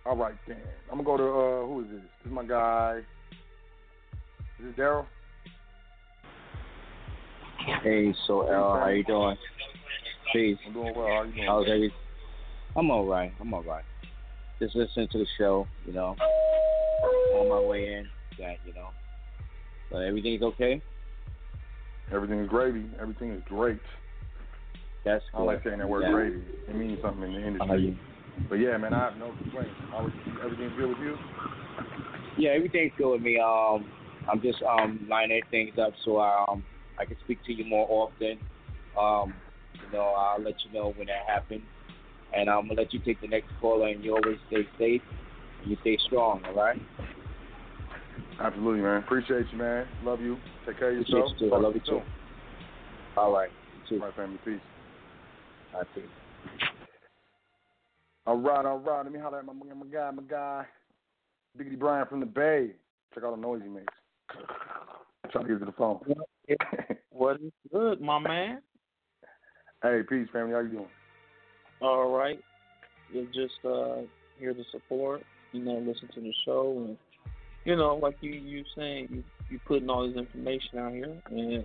All 0.05 0.15
right 0.15 0.35
then. 0.47 0.57
I'm 0.89 1.03
gonna 1.03 1.03
go 1.03 1.17
to 1.17 1.23
uh, 1.23 1.67
who 1.67 1.81
is 1.81 1.88
this? 1.91 2.01
This 2.23 2.27
is 2.27 2.31
my 2.31 2.45
guy. 2.45 3.01
Is 4.57 4.67
this 4.67 4.76
Daryl? 4.76 5.05
Hey, 7.84 8.15
Sot 8.26 8.43
El, 8.49 8.80
how 8.80 8.88
you 8.88 9.03
doing? 9.03 9.35
Peace. 10.31 10.57
I'm 10.65 10.73
doing 10.73 10.93
well. 10.95 11.07
How 11.07 11.23
you 11.23 11.34
doing? 11.34 11.45
How's 11.45 11.65
every? 11.65 11.93
I'm 12.77 12.89
all 12.89 13.05
right. 13.05 13.34
I'm 13.41 13.53
all 13.53 13.63
right. 13.63 13.84
Just 14.59 14.77
listening 14.77 15.09
to 15.11 15.17
the 15.17 15.27
show, 15.38 15.67
you 15.85 15.91
know. 15.91 16.15
On 17.35 17.49
my 17.49 17.59
way 17.59 17.95
in, 17.95 18.07
that 18.38 18.55
you 18.65 18.73
know. 18.73 18.89
But 19.91 20.03
everything's 20.03 20.41
okay. 20.41 20.81
Everything 22.13 22.39
is 22.39 22.47
gravy. 22.47 22.85
Everything 23.01 23.31
is 23.31 23.41
great. 23.45 23.81
That's 25.05 25.23
cool. 25.34 25.49
I 25.49 25.53
like 25.53 25.63
saying 25.63 25.80
that 25.80 25.89
word 25.89 26.03
Yeah. 26.03 26.11
gravy. 26.11 26.41
It 26.67 26.76
means 26.76 26.99
something 27.01 27.23
in 27.23 27.34
the 27.34 27.47
industry. 27.47 27.97
But 28.47 28.55
yeah, 28.55 28.77
man, 28.77 28.93
I 28.93 29.05
have 29.05 29.17
no 29.17 29.31
complaints. 29.31 29.76
Was, 29.93 30.11
everything's 30.43 30.73
good 30.76 30.89
with 30.89 30.99
you? 30.99 31.17
Yeah, 32.38 32.51
everything's 32.51 32.93
good 32.97 33.11
with 33.11 33.21
me. 33.21 33.39
Um, 33.39 33.91
I'm 34.30 34.41
just 34.41 34.61
um 34.63 35.05
lining 35.09 35.41
things 35.51 35.77
up 35.77 35.93
so 36.05 36.17
I 36.17 36.45
um 36.47 36.63
I 36.97 37.05
can 37.05 37.17
speak 37.23 37.43
to 37.45 37.53
you 37.53 37.65
more 37.65 37.88
often. 37.89 38.39
Um, 38.97 39.34
you 39.73 39.97
know, 39.97 40.13
I'll 40.17 40.41
let 40.41 40.55
you 40.65 40.71
know 40.73 40.91
when 40.91 41.07
that 41.07 41.26
happens, 41.27 41.63
and 42.35 42.49
I'm 42.49 42.67
gonna 42.67 42.81
let 42.81 42.93
you 42.93 42.99
take 42.99 43.21
the 43.21 43.27
next 43.27 43.49
caller, 43.61 43.88
and 43.88 44.03
you 44.03 44.15
always 44.15 44.39
stay 44.47 44.67
safe 44.77 45.01
and 45.61 45.71
you 45.71 45.77
stay 45.81 45.97
strong. 46.05 46.43
All 46.45 46.53
right. 46.53 46.81
Absolutely, 48.39 48.81
man. 48.81 49.03
Appreciate 49.03 49.47
you, 49.51 49.57
man. 49.57 49.88
Love 50.03 50.21
you. 50.21 50.38
Take 50.65 50.80
care 50.80 50.91
of 50.91 50.97
yourself. 50.97 51.34
you. 51.39 51.53
I 51.53 51.57
love 51.57 51.76
you 51.76 51.81
too. 51.85 52.01
All 53.17 53.34
right. 53.34 53.49
You 53.89 53.97
too. 53.97 54.01
All 54.01 54.07
right, 54.07 54.15
family. 54.15 54.39
Peace. 54.45 54.61
Right, 55.73 55.87
peace. 55.93 56.03
All 58.25 58.37
right, 58.37 58.65
all 58.65 58.79
right. 58.79 59.03
Let 59.03 59.11
me 59.11 59.19
holler 59.19 59.39
at 59.39 59.45
my, 59.45 59.53
my 59.53 59.85
guy, 59.91 60.11
my 60.11 60.23
guy, 60.23 60.65
Biggity 61.57 61.79
Brian 61.79 62.07
from 62.07 62.19
the 62.19 62.25
Bay. 62.25 62.71
Check 63.13 63.23
out 63.23 63.35
the 63.35 63.41
noise 63.41 63.61
he 63.63 63.69
makes. 63.69 63.93
Trying 65.31 65.45
to 65.45 65.53
get 65.53 65.59
to 65.59 65.65
the 65.65 65.71
phone. 65.71 65.99
What 67.11 67.41
is 67.41 67.51
good, 67.71 68.01
my 68.01 68.19
man? 68.19 68.61
hey, 69.83 70.01
peace, 70.07 70.27
family. 70.31 70.53
How 70.53 70.59
you 70.59 70.69
doing? 70.69 70.87
All 71.81 72.15
right. 72.15 72.39
You're 73.11 73.25
just 73.25 73.65
uh 73.65 74.03
here 74.39 74.53
to 74.53 74.63
support, 74.71 75.23
you 75.51 75.61
know, 75.63 75.79
listen 75.79 76.09
to 76.13 76.21
the 76.21 76.33
show 76.45 76.85
and 76.85 76.97
you 77.65 77.75
know, 77.75 77.95
like 77.95 78.17
you 78.21 78.31
you 78.31 78.63
saying, 78.75 79.07
you 79.11 79.23
you 79.49 79.59
putting 79.67 79.89
all 79.89 80.07
this 80.07 80.17
information 80.17 80.79
out 80.79 80.93
here 80.93 81.21
and 81.29 81.63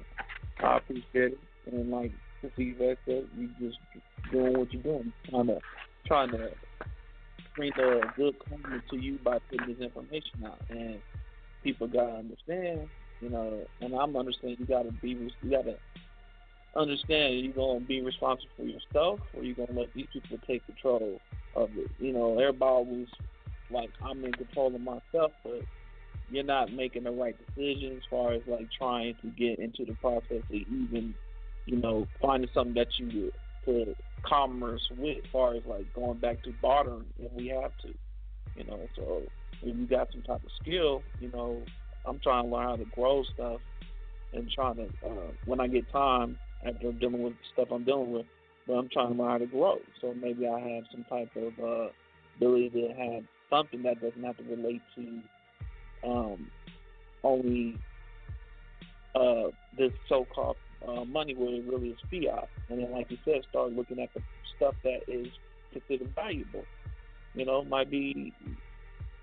I 0.60 0.78
appreciate 0.78 1.32
it. 1.32 1.38
And 1.70 1.90
like 1.90 2.12
the 2.56 2.70
Yvette 2.70 2.98
said, 3.06 3.26
you 3.36 3.48
just 3.60 3.78
doing 4.30 4.58
what 4.58 4.72
you're 4.72 4.82
doing, 4.82 5.12
trying 5.28 5.46
to 5.46 5.60
trying 6.06 6.30
to 6.30 6.50
bring 7.56 7.72
a 7.72 8.00
good 8.16 8.34
comment 8.48 8.82
to 8.90 8.96
you 8.96 9.18
by 9.24 9.38
putting 9.50 9.74
this 9.74 9.80
information 9.80 10.44
out. 10.44 10.58
And 10.70 11.00
people 11.62 11.86
gotta 11.86 12.16
understand, 12.16 12.88
you 13.20 13.30
know, 13.30 13.66
and 13.80 13.94
I'm 13.94 14.16
understanding 14.16 14.58
you 14.60 14.66
gotta 14.66 14.92
be 14.92 15.10
you 15.10 15.50
gotta 15.50 15.76
understand 16.76 17.40
you're 17.40 17.52
gonna 17.52 17.80
be 17.80 18.02
responsible 18.02 18.50
for 18.56 18.64
yourself 18.64 19.20
or 19.34 19.44
you're 19.44 19.54
gonna 19.54 19.78
let 19.78 19.92
these 19.94 20.06
people 20.12 20.38
take 20.46 20.64
control 20.66 21.20
of 21.54 21.70
it. 21.76 21.90
You 21.98 22.12
know, 22.12 22.38
everybody 22.38 22.70
always 22.70 23.08
like 23.70 23.90
I'm 24.02 24.24
in 24.24 24.32
control 24.32 24.74
of 24.74 24.80
myself 24.80 25.32
but 25.42 25.62
you're 26.30 26.44
not 26.44 26.72
making 26.72 27.04
the 27.04 27.10
right 27.10 27.36
decision 27.46 27.96
as 27.96 28.02
far 28.10 28.32
as 28.32 28.42
like 28.46 28.68
trying 28.76 29.14
to 29.22 29.28
get 29.28 29.58
into 29.58 29.84
the 29.84 29.94
process 29.94 30.42
of 30.48 30.54
even, 30.54 31.14
you 31.66 31.76
know, 31.76 32.06
finding 32.20 32.50
something 32.54 32.74
that 32.74 32.88
you 32.98 33.32
could 33.64 33.94
commerce 34.22 34.82
with 34.96 35.18
as 35.18 35.24
far 35.32 35.54
as 35.54 35.62
like 35.66 35.92
going 35.94 36.18
back 36.18 36.42
to 36.42 36.52
bartering 36.62 37.04
if 37.18 37.32
we 37.32 37.48
have 37.48 37.72
to. 37.82 37.88
You 38.56 38.64
know, 38.64 38.88
so 38.96 39.22
if 39.62 39.76
you 39.76 39.86
got 39.86 40.08
some 40.12 40.22
type 40.22 40.42
of 40.42 40.50
skill, 40.62 41.02
you 41.20 41.30
know, 41.32 41.62
I'm 42.04 42.20
trying 42.20 42.44
to 42.44 42.50
learn 42.50 42.64
how 42.64 42.76
to 42.76 42.84
grow 42.86 43.24
stuff 43.34 43.60
and 44.32 44.50
trying 44.50 44.76
to 44.76 44.86
uh, 45.06 45.30
when 45.46 45.60
I 45.60 45.66
get 45.66 45.90
time 45.90 46.36
after 46.66 46.92
dealing 46.92 47.22
with 47.22 47.34
stuff 47.52 47.68
I'm 47.70 47.84
dealing 47.84 48.12
with, 48.12 48.26
but 48.66 48.74
I'm 48.74 48.88
trying 48.88 49.16
to 49.16 49.22
learn 49.22 49.30
how 49.30 49.38
to 49.38 49.46
grow. 49.46 49.78
So 50.00 50.14
maybe 50.20 50.46
I 50.46 50.58
have 50.58 50.84
some 50.90 51.04
type 51.04 51.30
of 51.36 51.52
uh, 51.62 51.88
ability 52.36 52.70
to 52.70 52.88
have 52.88 53.22
something 53.50 53.82
that 53.82 54.00
doesn't 54.00 54.22
have 54.22 54.36
to 54.38 54.44
relate 54.44 54.82
to 54.96 56.08
um, 56.08 56.50
only 57.22 57.78
uh, 59.14 59.50
this 59.76 59.92
so-called 60.08 60.56
uh, 60.86 61.04
money 61.04 61.34
where 61.34 61.54
it 61.54 61.64
really 61.66 61.90
is 61.90 61.98
fiat. 62.10 62.48
And 62.68 62.80
then, 62.80 62.92
like 62.92 63.10
you 63.10 63.18
said, 63.24 63.42
start 63.48 63.72
looking 63.72 64.00
at 64.00 64.12
the 64.14 64.22
stuff 64.56 64.74
that 64.84 65.00
is 65.08 65.26
considered 65.72 66.14
valuable. 66.14 66.64
You 67.34 67.44
know, 67.44 67.64
might 67.64 67.90
be 67.90 68.32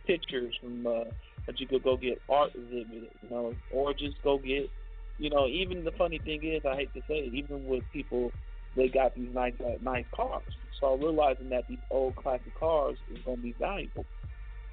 pictures 0.06 0.54
from 0.62 0.86
uh, 0.86 1.04
that 1.46 1.60
you 1.60 1.68
could 1.68 1.84
go 1.84 1.98
get 1.98 2.22
art 2.30 2.52
exhibited, 2.56 3.10
you 3.22 3.30
know, 3.30 3.54
or 3.72 3.94
just 3.94 4.22
go 4.24 4.38
get, 4.38 4.70
you 5.18 5.30
know, 5.30 5.48
even 5.48 5.84
the 5.84 5.92
funny 5.92 6.20
thing 6.20 6.44
is, 6.44 6.64
I 6.66 6.76
hate 6.76 6.94
to 6.94 7.02
say 7.08 7.16
it, 7.16 7.34
even 7.34 7.66
with 7.66 7.84
people, 7.94 8.32
they 8.76 8.88
got 8.90 9.16
these 9.16 9.34
nice, 9.34 9.54
uh, 9.60 9.78
nice 9.82 10.06
cars. 10.16 10.44
So 10.80 10.98
realizing 10.98 11.50
that 11.50 11.68
these 11.68 11.80
old 11.90 12.16
classic 12.16 12.54
cars 12.60 12.98
is 13.14 13.20
going 13.24 13.38
to 13.38 13.44
be 13.44 13.56
valuable, 13.60 14.06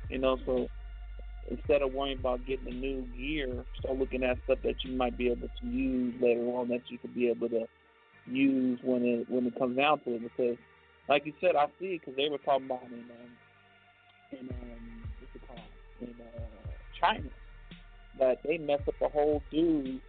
you 0.08 0.18
know, 0.18 0.38
so 0.44 0.68
instead 1.50 1.82
of 1.82 1.92
worrying 1.92 2.18
about 2.18 2.44
getting 2.46 2.68
a 2.68 2.74
new 2.74 3.06
gear, 3.16 3.64
start 3.78 3.98
looking 3.98 4.22
at 4.22 4.38
stuff 4.44 4.58
that 4.64 4.76
you 4.84 4.96
might 4.96 5.16
be 5.16 5.28
able 5.28 5.48
to 5.48 5.66
use 5.66 6.14
later 6.20 6.42
on 6.42 6.68
that 6.68 6.82
you 6.88 6.98
could 6.98 7.14
be 7.14 7.28
able 7.28 7.48
to 7.48 7.66
use 8.26 8.78
when 8.82 9.04
it 9.04 9.30
when 9.30 9.46
it 9.46 9.58
comes 9.58 9.76
down 9.76 10.00
to 10.00 10.14
it. 10.14 10.22
Because, 10.22 10.56
like 11.08 11.26
you 11.26 11.32
said, 11.40 11.56
I 11.56 11.66
see 11.80 11.98
because 11.98 12.14
they 12.16 12.28
were 12.28 12.38
talking 12.38 12.66
about 12.66 12.84
in 12.86 12.98
um, 12.98 13.30
in 14.32 14.48
um, 14.48 15.02
what's 15.20 15.34
it 15.34 15.46
called 15.46 15.60
in 16.00 16.14
uh, 16.20 16.70
China 17.00 17.28
that 18.18 18.38
they 18.44 18.58
messed 18.58 18.88
up 18.88 18.94
a 19.02 19.08
whole 19.08 19.42
dude. 19.50 20.00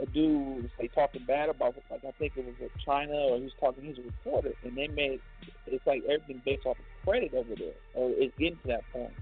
A 0.00 0.06
dude 0.06 0.68
like 0.80 0.92
talking 0.94 1.22
bad 1.28 1.48
about 1.48 1.76
it, 1.76 1.84
like 1.90 2.00
I 2.04 2.10
think 2.18 2.32
it 2.34 2.44
was 2.44 2.54
in 2.60 2.70
China 2.84 3.12
or 3.12 3.36
he 3.36 3.44
was 3.44 3.52
talking. 3.60 3.84
He's 3.84 3.98
a 3.98 4.02
reporter, 4.02 4.52
and 4.64 4.76
they 4.76 4.88
made 4.88 5.20
it's 5.66 5.86
like 5.86 6.02
everything 6.04 6.42
based 6.44 6.66
off 6.66 6.78
of 6.78 7.06
credit 7.06 7.32
over 7.34 7.54
there, 7.56 7.76
or 7.94 8.10
it's 8.16 8.34
getting 8.38 8.56
to 8.62 8.68
that 8.68 8.82
point. 8.92 9.12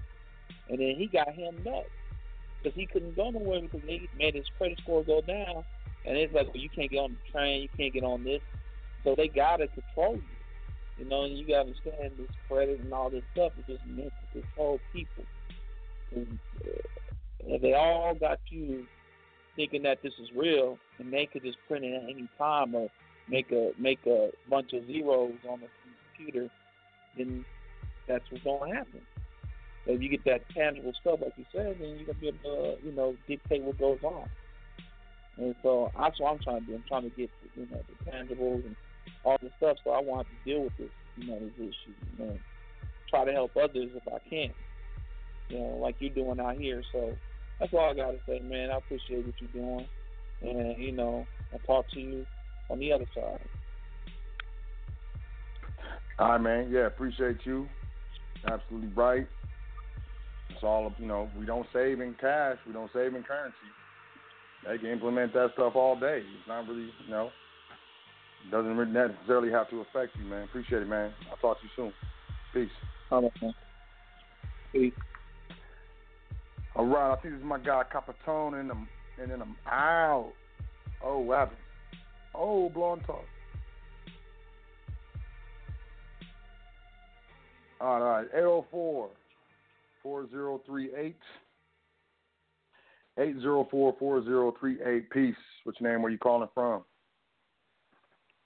And 0.71 0.79
then 0.79 0.95
he 0.97 1.07
got 1.07 1.27
him 1.33 1.55
nuts 1.65 1.89
because 2.63 2.75
he 2.75 2.85
couldn't 2.85 3.15
go 3.15 3.29
nowhere 3.29 3.61
because 3.61 3.81
they 3.85 4.07
made 4.17 4.35
his 4.35 4.45
credit 4.57 4.79
score 4.81 5.03
go 5.03 5.21
down. 5.21 5.65
And 6.05 6.17
it's 6.17 6.33
like, 6.33 6.47
well, 6.47 6.57
you 6.57 6.69
can't 6.69 6.89
get 6.89 6.97
on 6.97 7.11
the 7.11 7.31
train, 7.31 7.63
you 7.63 7.69
can't 7.77 7.93
get 7.93 8.03
on 8.03 8.23
this. 8.23 8.41
So 9.03 9.15
they 9.15 9.27
got 9.27 9.57
to 9.57 9.67
control 9.67 10.15
you. 10.15 10.21
You 10.97 11.09
know, 11.09 11.23
and 11.25 11.37
you 11.37 11.45
got 11.45 11.63
to 11.63 11.69
understand 11.69 12.13
this 12.17 12.29
credit 12.47 12.79
and 12.79 12.93
all 12.93 13.09
this 13.09 13.23
stuff 13.33 13.51
is 13.59 13.65
just 13.67 13.85
meant 13.85 14.13
to 14.33 14.41
control 14.41 14.79
people. 14.93 15.23
And, 16.15 16.39
uh, 16.63 17.57
they 17.61 17.73
all 17.73 18.13
got 18.13 18.39
you 18.49 18.85
thinking 19.55 19.83
that 19.83 19.97
this 20.03 20.13
is 20.21 20.29
real, 20.35 20.77
and 20.99 21.11
they 21.11 21.25
could 21.25 21.43
just 21.43 21.57
print 21.67 21.83
it 21.83 21.93
at 21.93 22.03
any 22.03 22.29
time 22.37 22.75
or 22.75 22.87
make 23.27 23.51
a 23.51 23.71
make 23.79 23.99
a 24.05 24.29
bunch 24.49 24.73
of 24.73 24.85
zeros 24.85 25.33
on 25.49 25.61
the 25.61 25.67
computer. 26.15 26.49
Then 27.17 27.43
that's 28.07 28.23
what's 28.29 28.43
to 28.43 28.75
happen. 28.75 29.01
If 29.85 30.01
you 30.01 30.09
get 30.09 30.23
that 30.25 30.49
tangible 30.49 30.93
stuff, 30.99 31.19
like 31.21 31.33
you 31.37 31.45
said, 31.51 31.77
then 31.79 31.97
you're 31.97 32.05
gonna 32.05 32.19
be 32.19 32.27
able 32.27 32.39
to, 32.39 32.73
uh, 32.73 32.75
you 32.83 32.91
know, 32.91 33.15
dictate 33.27 33.63
what 33.63 33.79
goes 33.79 33.99
on. 34.03 34.29
And 35.37 35.55
so 35.63 35.91
that's 35.97 36.19
what 36.19 36.33
I'm 36.33 36.39
trying 36.39 36.59
to 36.61 36.65
do. 36.65 36.75
I'm 36.75 36.83
trying 36.87 37.03
to 37.03 37.09
get, 37.09 37.31
you 37.55 37.67
know, 37.71 37.83
the 37.89 38.11
tangibles 38.11 38.63
and 38.65 38.75
all 39.23 39.37
this 39.41 39.51
stuff. 39.57 39.77
So 39.83 39.91
I 39.91 40.01
want 40.01 40.27
to 40.29 40.35
deal 40.49 40.63
with 40.63 40.77
this, 40.77 40.91
you 41.15 41.27
know, 41.27 41.39
this 41.39 41.69
issue. 41.69 41.95
You 42.17 42.25
know, 42.25 42.39
try 43.09 43.25
to 43.25 43.31
help 43.31 43.55
others 43.57 43.89
if 43.95 44.07
I 44.07 44.17
can. 44.29 44.53
You 45.49 45.59
know, 45.59 45.79
like 45.81 45.95
you're 45.99 46.11
doing 46.11 46.39
out 46.39 46.55
here. 46.55 46.83
So 46.91 47.17
that's 47.59 47.73
all 47.73 47.89
I 47.89 47.93
gotta 47.93 48.19
say, 48.27 48.39
man. 48.39 48.69
I 48.71 48.77
appreciate 48.77 49.25
what 49.25 49.35
you're 49.39 49.63
doing, 49.63 49.87
and 50.41 50.81
you 50.81 50.91
know, 50.91 51.27
I'll 51.51 51.59
talk 51.59 51.89
to 51.91 51.99
you 51.99 52.25
on 52.69 52.79
the 52.79 52.93
other 52.93 53.05
side. 53.13 53.47
All 56.19 56.29
right, 56.29 56.41
man. 56.41 56.71
Yeah, 56.71 56.85
appreciate 56.85 57.45
you. 57.45 57.67
Absolutely 58.49 58.89
right. 58.89 59.27
It's 60.53 60.63
all 60.63 60.93
you 60.97 61.07
know. 61.07 61.29
We 61.37 61.45
don't 61.45 61.67
save 61.73 62.01
in 62.01 62.15
cash. 62.19 62.57
We 62.67 62.73
don't 62.73 62.91
save 62.93 63.15
in 63.15 63.23
currency. 63.23 63.55
They 64.67 64.77
can 64.77 64.87
implement 64.87 65.33
that 65.33 65.51
stuff 65.53 65.75
all 65.75 65.99
day. 65.99 66.19
It's 66.19 66.47
not 66.47 66.67
really, 66.67 66.89
you 67.05 67.09
know, 67.09 67.31
doesn't 68.51 68.93
necessarily 68.93 69.51
have 69.51 69.69
to 69.69 69.81
affect 69.81 70.15
you, 70.17 70.25
man. 70.25 70.43
Appreciate 70.43 70.81
it, 70.81 70.87
man. 70.87 71.13
I'll 71.29 71.37
talk 71.37 71.57
to 71.59 71.63
you 71.63 71.69
soon. 71.75 71.93
Peace. 72.53 72.69
All 73.09 73.23
right, 73.23 73.31
man. 73.41 73.53
Peace. 74.71 74.93
All 76.75 76.85
right, 76.85 77.13
I 77.13 77.15
think 77.21 77.33
this 77.33 77.41
is 77.41 77.45
my 77.45 77.59
guy 77.59 77.83
Capitone, 77.93 78.59
and 78.59 78.71
I'm 78.71 78.87
and 79.21 79.29
then 79.29 79.41
I'm 79.41 79.55
out. 79.69 80.31
Oh, 81.03 81.19
what 81.19 81.39
happened? 81.39 81.57
Oh, 82.33 82.69
Blog 82.69 83.05
Talk. 83.05 83.25
All 87.81 87.99
right, 87.99 88.27
804 88.33 89.09
4038. 90.03 91.15
Eight 93.19 93.35
zero 93.41 93.67
four 93.69 93.93
four 93.99 94.23
zero 94.23 94.53
three 94.59 94.77
eight. 94.83 95.09
Peace. 95.09 95.35
What's 95.63 95.79
your 95.81 95.91
name? 95.91 96.01
Where 96.01 96.11
you 96.11 96.17
calling 96.17 96.47
from? 96.53 96.83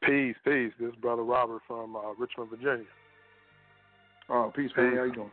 Peace, 0.03 0.36
peace. 0.44 0.72
This 0.80 0.90
is 0.90 0.95
brother 0.95 1.23
Robert 1.23 1.61
from 1.68 1.95
uh, 1.95 2.14
Richmond, 2.18 2.49
Virginia. 2.49 2.86
Oh, 4.30 4.52
peace, 4.56 4.72
man. 4.76 4.98
How 4.98 5.03
you 5.03 5.14
doing? 5.14 5.32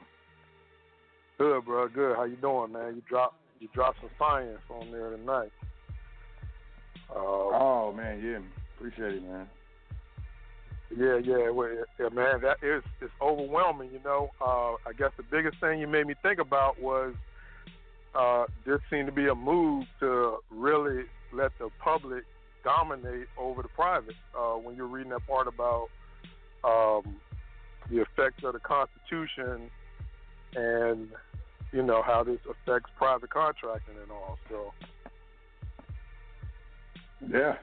Good, 1.38 1.64
bro. 1.64 1.88
Good. 1.88 2.16
How 2.16 2.24
you 2.24 2.36
doing, 2.36 2.72
man? 2.72 2.94
You 2.96 3.02
dropped 3.08 3.36
you 3.58 3.68
dropped 3.72 4.00
some 4.00 4.10
science 4.18 4.58
on 4.68 4.90
there 4.90 5.10
tonight. 5.10 5.52
Uh, 7.08 7.18
oh 7.18 7.94
man, 7.96 8.22
yeah. 8.22 8.38
Appreciate 8.76 9.14
it, 9.14 9.22
man. 9.22 9.46
Yeah, 10.96 11.18
yeah, 11.24 11.50
well, 11.50 11.70
yeah, 11.98 12.08
man. 12.10 12.42
That 12.42 12.58
is 12.62 12.82
it's 13.00 13.12
overwhelming. 13.20 13.90
You 13.92 14.00
know, 14.04 14.30
uh, 14.40 14.74
I 14.86 14.92
guess 14.96 15.10
the 15.16 15.22
biggest 15.22 15.58
thing 15.60 15.80
you 15.80 15.86
made 15.86 16.06
me 16.06 16.14
think 16.22 16.38
about 16.38 16.80
was 16.80 17.14
uh, 18.14 18.44
there 18.66 18.80
seemed 18.90 19.06
to 19.06 19.12
be 19.12 19.28
a 19.28 19.34
move 19.34 19.86
to 20.00 20.38
really 20.50 21.04
let 21.32 21.52
the 21.58 21.70
public 21.82 22.24
dominate 22.62 23.26
over 23.38 23.62
the 23.62 23.68
private. 23.68 24.14
Uh, 24.36 24.54
when 24.54 24.76
you're 24.76 24.86
reading 24.86 25.10
that 25.10 25.26
part 25.26 25.48
about 25.48 25.88
um, 26.64 27.16
the 27.90 28.00
effects 28.00 28.44
of 28.44 28.52
the 28.52 28.60
Constitution 28.60 29.70
and 30.54 31.08
you 31.72 31.82
know 31.82 32.02
how 32.02 32.22
this 32.22 32.38
affects 32.48 32.90
private 32.96 33.30
contracting 33.30 33.94
and 34.00 34.10
all. 34.10 34.38
So 34.48 34.72
yeah, 37.30 37.56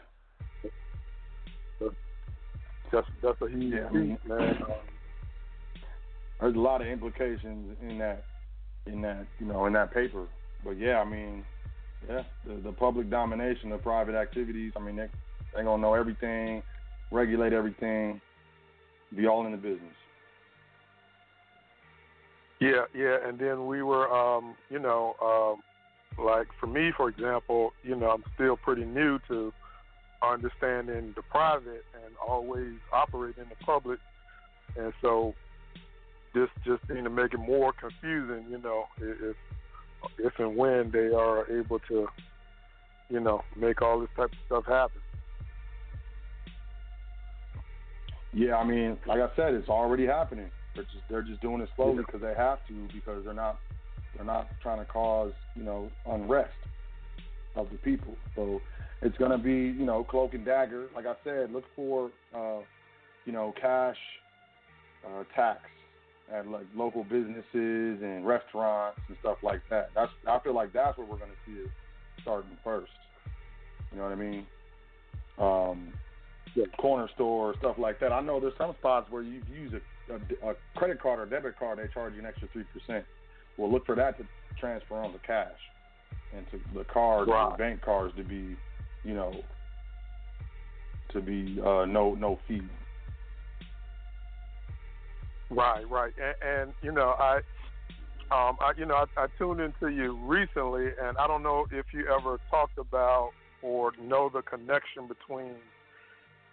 that's 2.91 3.07
that's 3.21 3.41
a 3.41 3.49
huge 3.49 3.73
yeah, 3.73 3.89
mean, 3.91 4.17
man. 4.25 4.57
There's 6.39 6.55
a 6.55 6.59
lot 6.59 6.81
of 6.81 6.87
implications 6.87 7.75
in 7.81 7.97
that, 7.97 8.23
in 8.85 9.01
that, 9.01 9.27
you 9.39 9.45
know, 9.45 9.65
in 9.65 9.73
that 9.73 9.93
paper. 9.93 10.25
But 10.63 10.79
yeah, 10.79 10.99
I 10.99 11.05
mean, 11.05 11.43
yeah, 12.07 12.23
the, 12.45 12.61
the 12.63 12.71
public 12.71 13.09
domination 13.09 13.71
of 13.71 13.83
private 13.83 14.15
activities. 14.15 14.71
I 14.75 14.79
mean, 14.79 14.95
they 14.95 15.07
they 15.55 15.63
gonna 15.63 15.81
know 15.81 15.93
everything, 15.93 16.63
regulate 17.11 17.53
everything, 17.53 18.21
be 19.15 19.27
all 19.27 19.45
in 19.45 19.51
the 19.51 19.57
business. 19.57 19.93
Yeah, 22.61 22.85
yeah, 22.93 23.17
and 23.25 23.39
then 23.39 23.67
we 23.67 23.83
were, 23.83 24.11
um, 24.13 24.55
you 24.69 24.79
know, 24.79 25.15
um, 25.21 26.25
like 26.25 26.47
for 26.59 26.67
me, 26.67 26.91
for 26.95 27.07
example, 27.07 27.71
you 27.83 27.95
know, 27.95 28.09
I'm 28.09 28.23
still 28.35 28.57
pretty 28.57 28.83
new 28.83 29.19
to 29.29 29.53
understanding 30.21 31.13
the 31.15 31.21
private 31.23 31.85
and 31.93 32.15
always 32.25 32.75
operating 32.91 33.43
in 33.43 33.49
the 33.49 33.65
public, 33.65 33.99
and 34.77 34.93
so 35.01 35.33
this 36.33 36.49
just 36.65 36.81
seemed 36.87 37.05
to 37.05 37.09
make 37.09 37.33
it 37.33 37.39
more 37.39 37.73
confusing, 37.73 38.45
you 38.49 38.59
know, 38.59 38.85
if 39.01 39.35
if 40.17 40.33
and 40.39 40.55
when 40.55 40.91
they 40.91 41.07
are 41.13 41.49
able 41.51 41.79
to, 41.79 42.07
you 43.09 43.19
know, 43.19 43.41
make 43.57 43.81
all 43.81 43.99
this 43.99 44.09
type 44.15 44.31
of 44.31 44.37
stuff 44.45 44.65
happen. 44.65 45.01
Yeah, 48.33 48.55
I 48.55 48.63
mean, 48.63 48.97
like 49.07 49.19
I 49.19 49.27
said, 49.35 49.53
it's 49.53 49.69
already 49.69 50.05
happening. 50.05 50.51
They're 50.75 50.83
just 50.83 51.03
they're 51.09 51.23
just 51.23 51.41
doing 51.41 51.61
it 51.61 51.69
slowly 51.75 52.03
because 52.05 52.21
they 52.21 52.33
have 52.37 52.59
to 52.67 52.87
because 52.93 53.25
they're 53.25 53.33
not 53.33 53.59
they're 54.15 54.25
not 54.25 54.49
trying 54.61 54.79
to 54.79 54.85
cause 54.85 55.33
you 55.55 55.63
know 55.63 55.91
unrest 56.05 56.53
of 57.55 57.69
the 57.71 57.77
people. 57.77 58.15
So 58.35 58.61
it's 59.01 59.17
going 59.17 59.31
to 59.31 59.37
be 59.37 59.77
you 59.77 59.85
know 59.85 60.03
cloak 60.03 60.33
and 60.33 60.45
dagger. 60.45 60.87
Like 60.95 61.05
I 61.05 61.13
said, 61.23 61.51
look 61.51 61.65
for 61.75 62.11
uh, 62.35 62.59
you 63.25 63.31
know 63.31 63.53
cash 63.59 63.97
uh, 65.05 65.23
tax 65.35 65.61
at 66.33 66.47
like 66.47 66.65
local 66.75 67.03
businesses 67.03 67.43
and 67.53 68.25
restaurants 68.25 68.99
and 69.07 69.17
stuff 69.21 69.37
like 69.41 69.61
that. 69.69 69.89
That's 69.95 70.11
I 70.27 70.39
feel 70.39 70.53
like 70.53 70.73
that's 70.73 70.97
where 70.97 71.07
we're 71.07 71.17
going 71.17 71.31
to 71.31 71.51
see 71.51 71.59
it 71.61 71.69
starting 72.21 72.57
first. 72.63 72.91
You 73.91 73.97
know 73.97 74.03
what 74.03 74.11
I 74.11 74.15
mean? 74.15 74.45
Um, 75.39 75.93
yeah, 76.55 76.65
corner 76.79 77.07
store 77.15 77.55
stuff 77.59 77.77
like 77.77 77.99
that. 77.99 78.11
I 78.11 78.21
know 78.21 78.39
there's 78.39 78.53
some 78.57 78.75
spots 78.79 79.07
where 79.09 79.21
you 79.21 79.41
use 79.51 79.73
a, 79.73 80.13
a, 80.13 80.51
a 80.51 80.55
credit 80.75 81.01
card 81.01 81.19
or 81.19 81.25
debit 81.25 81.57
card, 81.57 81.79
they 81.79 81.91
charge 81.93 82.13
you 82.13 82.19
an 82.19 82.25
extra 82.25 82.47
three 82.51 82.65
percent. 82.73 83.05
Well, 83.57 83.71
look 83.71 83.85
for 83.85 83.95
that 83.95 84.17
to 84.17 84.25
transfer 84.59 84.95
on 84.95 85.13
to 85.13 85.19
cash 85.19 85.51
and 86.35 86.45
to 86.51 86.59
the 86.77 86.85
cards, 86.85 87.29
right. 87.29 87.51
the 87.51 87.57
bank 87.57 87.81
cards 87.81 88.13
to 88.17 88.23
be, 88.23 88.55
you 89.09 89.15
know, 89.15 89.33
to 91.11 91.21
be 91.21 91.59
uh, 91.65 91.85
no 91.85 92.13
no 92.13 92.39
fee. 92.47 92.61
Right, 95.49 95.89
right, 95.89 96.13
and, 96.21 96.59
and 96.59 96.73
you 96.81 96.91
know 96.91 97.15
I. 97.19 97.39
Um, 98.31 98.57
I, 98.61 98.73
you 98.77 98.85
know, 98.85 98.93
I, 98.93 99.23
I 99.23 99.25
tuned 99.39 99.59
into 99.59 99.87
you 99.87 100.15
recently, 100.21 100.89
and 101.01 101.17
I 101.17 101.25
don't 101.25 101.41
know 101.41 101.65
if 101.71 101.87
you 101.91 102.05
ever 102.15 102.39
talked 102.51 102.77
about 102.77 103.31
or 103.63 103.91
know 103.99 104.29
the 104.31 104.43
connection 104.43 105.07
between 105.07 105.55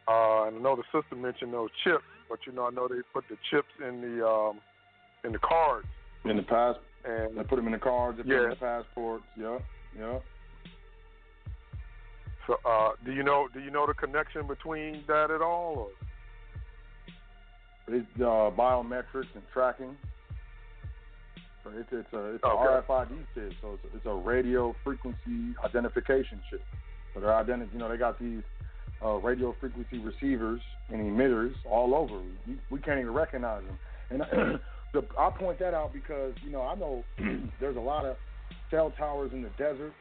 uh, 0.09 0.47
and 0.47 0.57
I 0.57 0.61
know 0.61 0.75
the 0.75 0.85
sister 0.85 1.17
mentioned 1.17 1.53
those 1.53 1.69
chips, 1.85 2.05
but 2.31 2.39
you 2.47 2.53
know 2.53 2.67
I 2.67 2.71
know 2.71 2.89
they 2.89 3.03
put 3.13 3.25
the 3.29 3.37
chips 3.51 3.69
in 3.87 4.01
the 4.01 4.27
um, 4.27 4.61
in 5.23 5.33
the 5.33 5.39
cards. 5.39 5.87
In 6.25 6.39
the 6.39 6.43
pass, 6.43 6.77
and 7.05 7.37
they 7.37 7.43
put 7.43 7.57
them 7.57 7.67
in 7.67 7.73
the 7.73 7.79
cards. 7.79 8.19
Yeah. 8.25 8.45
in 8.45 8.51
the 8.51 8.57
passports. 8.57 9.25
Yeah, 9.39 9.59
yeah. 9.99 10.19
So, 12.47 12.57
uh, 12.69 12.91
do 13.05 13.13
you 13.13 13.23
know 13.23 13.49
do 13.53 13.61
you 13.61 13.71
know 13.71 13.87
the 13.87 13.95
connection 13.95 14.47
between 14.47 15.03
that 15.09 15.31
at 15.31 15.43
all? 15.43 15.89
Or? 17.89 17.95
It's 17.95 18.07
uh, 18.17 18.51
biometrics 18.57 19.33
and 19.35 19.43
tracking. 19.53 19.97
So 21.65 21.71
it's 21.77 21.89
it's 21.91 22.13
a 22.13 22.35
it's 22.35 22.45
okay. 22.45 22.55
a 22.55 22.83
RFID 22.83 23.09
chip. 23.35 23.53
So 23.61 23.75
it's 23.75 23.85
a, 23.93 23.97
it's 23.97 24.07
a 24.07 24.15
radio 24.15 24.75
frequency 24.85 25.55
identification 25.65 26.41
chip. 26.51 26.63
So 27.15 27.21
they're 27.21 27.35
identity. 27.35 27.71
You 27.73 27.79
know 27.79 27.89
they 27.89 27.97
got 27.97 28.19
these 28.19 28.43
uh, 29.05 29.15
radio 29.17 29.55
frequency 29.61 29.99
receivers 29.99 30.61
and 30.91 31.01
emitters 31.01 31.55
all 31.69 31.95
over. 31.95 32.21
We, 32.47 32.59
we 32.71 32.81
can't 32.81 33.01
even 33.01 33.13
recognize 33.13 33.63
them. 33.65 33.79
And 34.11 34.61
the, 34.93 35.05
I 35.19 35.31
point 35.31 35.59
that 35.59 35.75
out 35.75 35.93
because 35.93 36.35
you 36.45 36.51
know 36.51 36.63
I 36.63 36.77
know 36.77 37.03
there's 37.61 37.77
a 37.77 37.81
lot 37.81 38.05
of 38.05 38.17
cell 38.71 38.93
towers 38.97 39.31
in 39.33 39.43
the 39.43 39.51
desert 39.59 39.93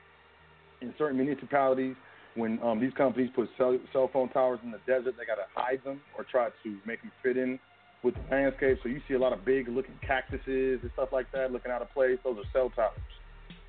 in 0.82 0.94
certain 0.98 1.18
municipalities. 1.18 1.96
When 2.36 2.62
um, 2.62 2.82
these 2.82 2.94
companies 2.94 3.30
put 3.34 3.49
cell, 3.57 3.78
cell 3.94 4.10
phone 4.12 4.30
towers 4.30 4.60
in 4.64 4.72
the 4.72 4.80
desert, 4.86 5.16
they 5.18 5.26
got 5.26 5.36
to 5.36 5.48
hide 5.53 5.82
them 5.86 6.02
or 6.18 6.26
try 6.26 6.49
to 6.64 6.78
make 6.86 7.02
them 7.02 7.12
fit 7.24 7.38
in 7.38 7.60
with 8.03 8.14
the 8.16 8.36
landscape. 8.36 8.80
So 8.84 8.90
you 8.90 9.02
see 9.07 9.14
a 9.14 9.20
lot 9.20 9.34
of 9.34 9.45
big 9.45 9.68
looking 9.68 9.98
cactuses 10.06 10.80
and 10.82 10.91
stuff 10.94 11.10
like 11.12 11.32
that 11.32 11.52
looking 11.52 11.72
out 11.72 11.82
of 11.82 11.91
place. 11.91 12.18
Those 12.24 12.38
are 12.38 12.49
cell 12.52 12.70
towers. 12.76 12.99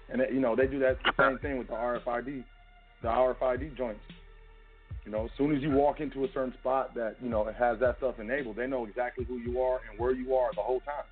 And 0.09 0.23
you 0.33 0.41
know 0.41 0.55
they 0.55 0.67
do 0.67 0.79
that 0.81 0.99
the 1.05 1.13
same 1.19 1.39
thing 1.39 1.59
with 1.59 1.69
the 1.69 1.75
RFID, 1.75 2.45
the 3.03 3.09
RFID 3.09 3.77
joints. 3.77 4.01
You 5.05 5.13
know, 5.13 5.25
as 5.25 5.31
soon 5.39 5.55
as 5.55 5.63
you 5.63 5.71
walk 5.71 6.01
into 6.01 6.25
a 6.25 6.29
certain 6.35 6.53
spot 6.61 6.93
that, 6.97 7.15
you 7.23 7.29
know, 7.29 7.45
has 7.45 7.79
that 7.79 7.99
stuff 7.99 8.17
enabled, 8.19 8.57
they 8.57 8.67
know 8.67 8.87
exactly 8.87 9.25
who 9.25 9.39
you 9.39 9.61
are 9.61 9.81
and 9.89 9.99
where 9.99 10.13
you 10.13 10.35
are 10.35 10.51
the 10.55 10.63
whole 10.63 10.81
time. 10.81 11.05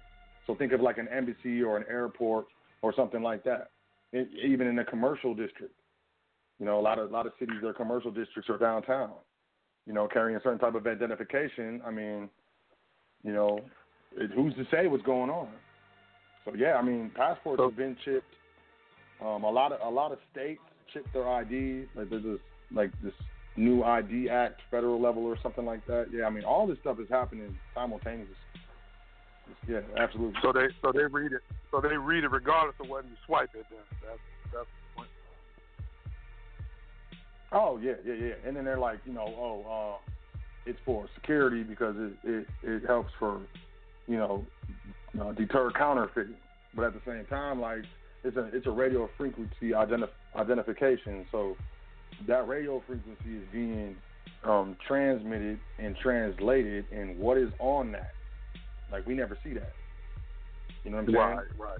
So 0.48 0.56
think 0.56 0.72
of 0.72 0.80
like 0.80 0.98
an 0.98 1.06
embassy 1.08 1.62
or 1.62 1.76
an 1.76 1.84
airport 1.88 2.46
or 2.82 2.92
something 2.94 3.22
like 3.22 3.44
that. 3.44 3.70
It, 4.12 4.28
even 4.44 4.66
in 4.66 4.78
a 4.80 4.84
commercial 4.84 5.32
district. 5.34 5.74
You 6.58 6.66
know, 6.66 6.78
a 6.78 6.82
lot 6.82 6.98
of 6.98 7.10
a 7.10 7.12
lot 7.12 7.26
of 7.26 7.32
cities, 7.38 7.56
their 7.62 7.72
commercial 7.72 8.10
districts 8.10 8.48
are 8.48 8.58
downtown. 8.58 9.10
You 9.86 9.92
know, 9.92 10.08
carrying 10.10 10.36
a 10.36 10.42
certain 10.42 10.58
type 10.58 10.74
of 10.74 10.86
identification. 10.86 11.82
I 11.84 11.90
mean, 11.90 12.28
you 13.22 13.32
know, 13.32 13.60
it, 14.16 14.30
who's 14.34 14.54
to 14.54 14.64
say 14.70 14.86
what's 14.86 15.02
going 15.02 15.30
on? 15.30 15.48
So 16.44 16.54
yeah, 16.54 16.74
I 16.74 16.82
mean, 16.82 17.10
passports 17.14 17.60
have 17.62 17.76
been 17.76 17.96
chipped. 18.04 18.26
Um, 19.24 19.44
a 19.44 19.50
lot 19.50 19.72
of 19.72 19.80
a 19.82 19.90
lot 19.90 20.12
of 20.12 20.18
states 20.32 20.60
chip 20.92 21.06
their 21.12 21.42
IDs. 21.42 21.88
Like 21.94 22.10
there's 22.10 22.22
this 22.22 22.38
like 22.72 22.90
this 23.02 23.12
new 23.56 23.82
ID 23.82 24.28
Act, 24.28 24.60
federal 24.70 25.00
level 25.00 25.24
or 25.24 25.36
something 25.42 25.64
like 25.64 25.86
that. 25.86 26.06
Yeah, 26.12 26.24
I 26.24 26.30
mean, 26.30 26.44
all 26.44 26.66
this 26.66 26.78
stuff 26.80 26.98
is 27.00 27.08
happening 27.08 27.56
simultaneously. 27.74 28.34
Yeah, 29.68 29.80
absolutely. 29.98 30.38
So 30.42 30.52
they 30.52 30.66
so 30.82 30.92
they 30.92 31.04
read 31.04 31.32
it 31.32 31.42
so 31.70 31.80
they 31.80 31.96
read 31.96 32.24
it 32.24 32.30
regardless 32.30 32.76
of 32.80 32.88
whether 32.88 33.08
you 33.08 33.16
swipe 33.26 33.50
it. 33.54 33.66
Then 33.70 33.80
that's 34.02 34.18
that's. 34.52 34.66
Oh 37.54 37.78
yeah, 37.82 37.94
yeah, 38.04 38.14
yeah. 38.14 38.32
And 38.44 38.56
then 38.56 38.64
they're 38.64 38.78
like, 38.78 38.98
you 39.04 39.12
know, 39.12 39.24
oh, 39.26 39.94
uh, 39.94 40.10
it's 40.66 40.78
for 40.84 41.08
security 41.14 41.62
because 41.62 41.94
it 41.98 42.12
it, 42.24 42.48
it 42.62 42.82
helps 42.86 43.12
for, 43.18 43.42
you 44.08 44.16
know, 44.16 44.46
uh, 45.20 45.32
deter 45.32 45.70
counterfeiting. 45.70 46.36
But 46.74 46.86
at 46.86 46.94
the 46.94 47.00
same 47.06 47.24
time, 47.26 47.60
like 47.60 47.84
it's 48.24 48.36
a 48.36 48.50
it's 48.52 48.66
a 48.66 48.70
radio 48.70 49.08
frequency 49.16 49.70
identif- 49.70 50.08
identification. 50.36 51.26
So 51.30 51.56
that 52.26 52.48
radio 52.48 52.82
frequency 52.86 53.36
is 53.36 53.44
being 53.52 53.96
um, 54.42 54.76
transmitted 54.86 55.60
and 55.78 55.96
translated, 56.02 56.86
and 56.90 57.18
what 57.18 57.38
is 57.38 57.50
on 57.60 57.92
that? 57.92 58.14
Like 58.90 59.06
we 59.06 59.14
never 59.14 59.38
see 59.44 59.54
that. 59.54 59.74
You 60.82 60.90
know 60.90 60.98
what 60.98 61.08
I'm 61.08 61.14
saying? 61.14 61.16
Right, 61.16 61.46
right. 61.58 61.78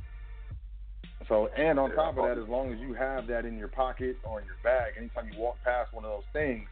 So, 1.28 1.48
and 1.56 1.78
on 1.78 1.94
top 1.94 2.18
of 2.18 2.24
that, 2.24 2.38
as 2.42 2.48
long 2.48 2.72
as 2.72 2.78
you 2.80 2.94
have 2.94 3.26
that 3.28 3.44
in 3.44 3.56
your 3.56 3.68
pocket 3.68 4.16
or 4.24 4.40
in 4.40 4.46
your 4.46 4.56
bag, 4.62 4.94
anytime 4.98 5.28
you 5.32 5.40
walk 5.40 5.56
past 5.64 5.92
one 5.92 6.05
of 6.05 6.10
those 6.10 6.28
things, 6.32 6.66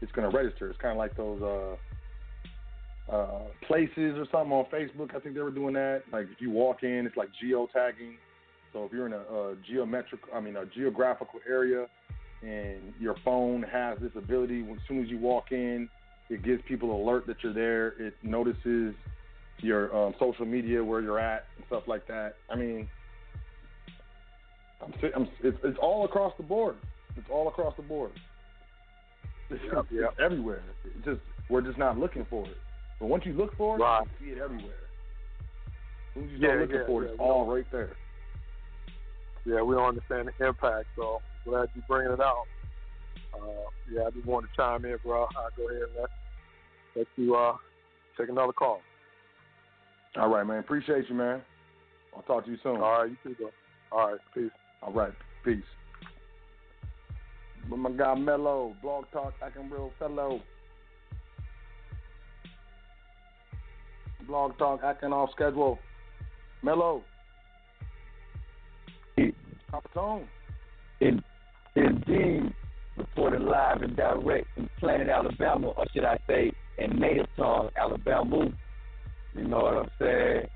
it's 0.00 0.12
going 0.12 0.30
to 0.30 0.36
register. 0.36 0.70
It's 0.70 0.80
kind 0.80 0.92
of 0.92 0.98
like 0.98 1.16
those 1.16 1.42
uh, 1.42 3.12
uh, 3.14 3.40
places 3.66 4.16
or 4.16 4.26
something 4.30 4.52
on 4.52 4.66
Facebook. 4.72 5.14
I 5.14 5.20
think 5.20 5.34
they 5.34 5.40
were 5.40 5.50
doing 5.50 5.74
that. 5.74 6.02
Like 6.12 6.26
if 6.32 6.40
you 6.40 6.50
walk 6.50 6.82
in, 6.82 7.06
it's 7.06 7.16
like 7.16 7.28
geotagging. 7.42 8.16
So 8.72 8.78
So 8.78 8.84
if 8.84 8.92
you're 8.92 9.06
in 9.06 9.12
a, 9.12 9.18
a 9.18 9.56
geometric, 9.68 10.20
I 10.34 10.40
mean 10.40 10.56
a 10.56 10.66
geographical 10.66 11.40
area, 11.48 11.86
and 12.42 12.94
your 13.00 13.16
phone 13.24 13.62
has 13.64 13.98
this 14.00 14.12
ability, 14.16 14.60
as 14.70 14.78
soon 14.86 15.02
as 15.02 15.08
you 15.08 15.18
walk 15.18 15.50
in, 15.50 15.88
it 16.30 16.44
gives 16.44 16.62
people 16.68 17.02
alert 17.02 17.26
that 17.26 17.36
you're 17.42 17.54
there. 17.54 17.88
It 18.00 18.14
notices 18.22 18.94
your 19.60 19.94
um, 19.96 20.14
social 20.20 20.46
media 20.46 20.84
where 20.84 21.00
you're 21.00 21.18
at 21.18 21.46
and 21.56 21.64
stuff 21.66 21.84
like 21.86 22.06
that. 22.06 22.34
I 22.48 22.56
mean, 22.56 22.88
I'm, 24.80 24.92
I'm 25.14 25.28
it's, 25.42 25.58
it's 25.64 25.78
all 25.80 26.04
across 26.04 26.32
the 26.36 26.42
board. 26.42 26.76
It's 27.16 27.26
all 27.30 27.48
across 27.48 27.74
the 27.76 27.82
board. 27.82 28.12
It's, 29.50 29.60
Yep, 29.72 29.86
it's 29.90 29.92
yep. 29.92 30.14
everywhere. 30.24 30.62
It's 30.84 31.04
just 31.04 31.20
we're 31.48 31.62
just 31.62 31.78
not 31.78 31.98
looking 31.98 32.26
for 32.28 32.46
it. 32.46 32.56
But 33.00 33.06
once 33.06 33.24
you 33.26 33.32
look 33.32 33.56
for 33.56 33.76
it, 33.76 33.80
Right. 33.80 34.02
you 34.20 34.26
see 34.26 34.32
it 34.32 34.38
everywhere. 34.42 34.74
As 36.16 36.24
as 36.24 36.30
you 36.30 36.38
Yeah, 36.38 36.54
looking 36.60 36.76
yeah, 36.76 36.86
for 36.86 37.02
it, 37.02 37.06
yeah, 37.06 37.12
it's 37.12 37.20
all 37.20 37.46
right 37.52 37.66
there. 37.72 37.96
Yeah, 39.44 39.62
we 39.62 39.74
don't 39.76 39.88
understand 39.88 40.28
the 40.28 40.46
impact, 40.46 40.86
so 40.96 41.22
glad 41.46 41.68
you 41.74 41.82
bringing 41.88 42.12
it 42.12 42.20
out. 42.20 42.44
Uh, 43.32 43.70
yeah, 43.90 44.02
I 44.06 44.10
just 44.10 44.26
wanted 44.26 44.48
to 44.48 44.56
chime 44.56 44.84
in, 44.84 44.96
bro. 45.04 45.22
I'll 45.22 45.50
go 45.56 45.68
ahead 45.68 45.82
and 45.82 45.90
let, 46.00 46.10
let 46.96 47.06
you 47.16 47.34
uh, 47.34 47.56
take 48.18 48.28
another 48.28 48.52
call. 48.52 48.82
All 50.16 50.28
right, 50.28 50.46
man. 50.46 50.58
Appreciate 50.58 51.08
you, 51.08 51.14
man. 51.14 51.40
I'll 52.14 52.22
talk 52.22 52.44
to 52.44 52.50
you 52.50 52.58
soon. 52.62 52.76
All 52.76 53.02
right, 53.02 53.10
you 53.10 53.16
too, 53.22 53.36
bro. 53.36 53.52
All 53.92 54.10
right, 54.10 54.20
peace. 54.34 54.50
All 54.82 54.92
right, 54.92 55.12
peace. 55.44 55.62
With 57.70 57.80
my 57.80 57.90
guy 57.90 58.14
Mello, 58.14 58.74
Blog 58.80 59.04
Talk, 59.12 59.34
acting 59.42 59.68
real 59.70 59.92
fellow. 59.98 60.40
Blog 64.26 64.56
Talk, 64.58 64.80
acting 64.84 65.12
off 65.12 65.30
schedule. 65.32 65.78
Mello. 66.62 67.02
Capitone. 69.72 70.26
In, 71.00 71.22
indeed, 71.76 72.54
reported 72.96 73.42
live 73.42 73.82
and 73.82 73.96
direct 73.96 74.46
from 74.54 74.70
Planet 74.80 75.08
Alabama, 75.08 75.68
or 75.68 75.86
should 75.92 76.04
I 76.04 76.18
say, 76.26 76.52
in 76.78 76.98
native 76.98 77.26
tongue, 77.36 77.68
Alabama. 77.76 78.46
You 79.34 79.44
know 79.44 79.58
what 79.58 79.76
I'm 79.76 79.90
saying? 80.00 80.46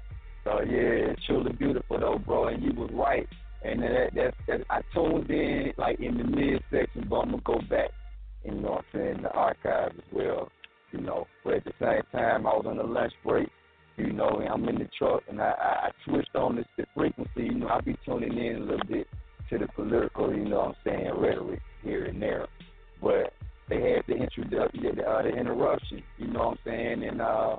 So 0.44 0.60
yeah, 0.62 1.12
it's 1.12 1.24
truly 1.26 1.52
beautiful 1.52 2.00
though, 2.00 2.18
bro. 2.18 2.48
And 2.48 2.62
you 2.62 2.72
was 2.72 2.90
right. 2.92 3.28
And 3.64 3.82
that, 3.82 4.10
that, 4.14 4.34
that 4.48 4.60
I 4.70 4.80
tuned 4.92 5.30
in 5.30 5.72
like 5.78 6.00
in 6.00 6.18
the 6.18 6.24
mid 6.24 6.62
section, 6.70 7.06
but 7.08 7.20
I'm 7.20 7.30
gonna 7.30 7.42
go 7.44 7.58
back. 7.70 7.90
You 8.44 8.54
know 8.54 8.70
what 8.70 8.84
I'm 8.92 9.00
saying? 9.00 9.22
The 9.22 9.30
archives 9.30 9.94
as 9.96 10.12
well. 10.12 10.48
You 10.90 11.00
know, 11.00 11.26
but 11.44 11.54
at 11.54 11.64
the 11.64 11.72
same 11.80 12.02
time, 12.12 12.46
I 12.46 12.50
was 12.50 12.66
on 12.66 12.76
the 12.76 12.82
lunch 12.82 13.12
break. 13.24 13.48
You 13.96 14.12
know, 14.12 14.40
and 14.40 14.48
I'm 14.48 14.68
in 14.68 14.78
the 14.78 14.88
truck, 14.98 15.22
and 15.28 15.40
I, 15.40 15.50
I, 15.50 15.86
I 15.86 15.90
switched 16.04 16.34
on 16.34 16.56
this 16.56 16.64
the 16.76 16.86
frequency. 16.94 17.30
You 17.36 17.54
know, 17.54 17.68
I 17.68 17.80
be 17.80 17.96
tuning 18.04 18.36
in 18.36 18.56
a 18.56 18.60
little 18.60 18.86
bit 18.88 19.06
to 19.50 19.58
the 19.58 19.68
political. 19.74 20.34
You 20.34 20.48
know, 20.48 20.56
what 20.56 20.68
I'm 20.68 20.74
saying 20.84 21.10
rhetoric 21.18 21.60
here 21.82 22.06
and 22.06 22.20
there, 22.20 22.46
but 23.02 23.32
they 23.68 23.92
had 23.92 24.02
the 24.08 24.14
introduction, 24.14 24.96
the, 24.96 25.02
uh, 25.02 25.22
the 25.22 25.28
interruption. 25.28 26.02
You 26.18 26.28
know 26.28 26.40
what 26.40 26.50
I'm 26.50 26.58
saying? 26.64 27.04
And 27.04 27.20
uh, 27.20 27.56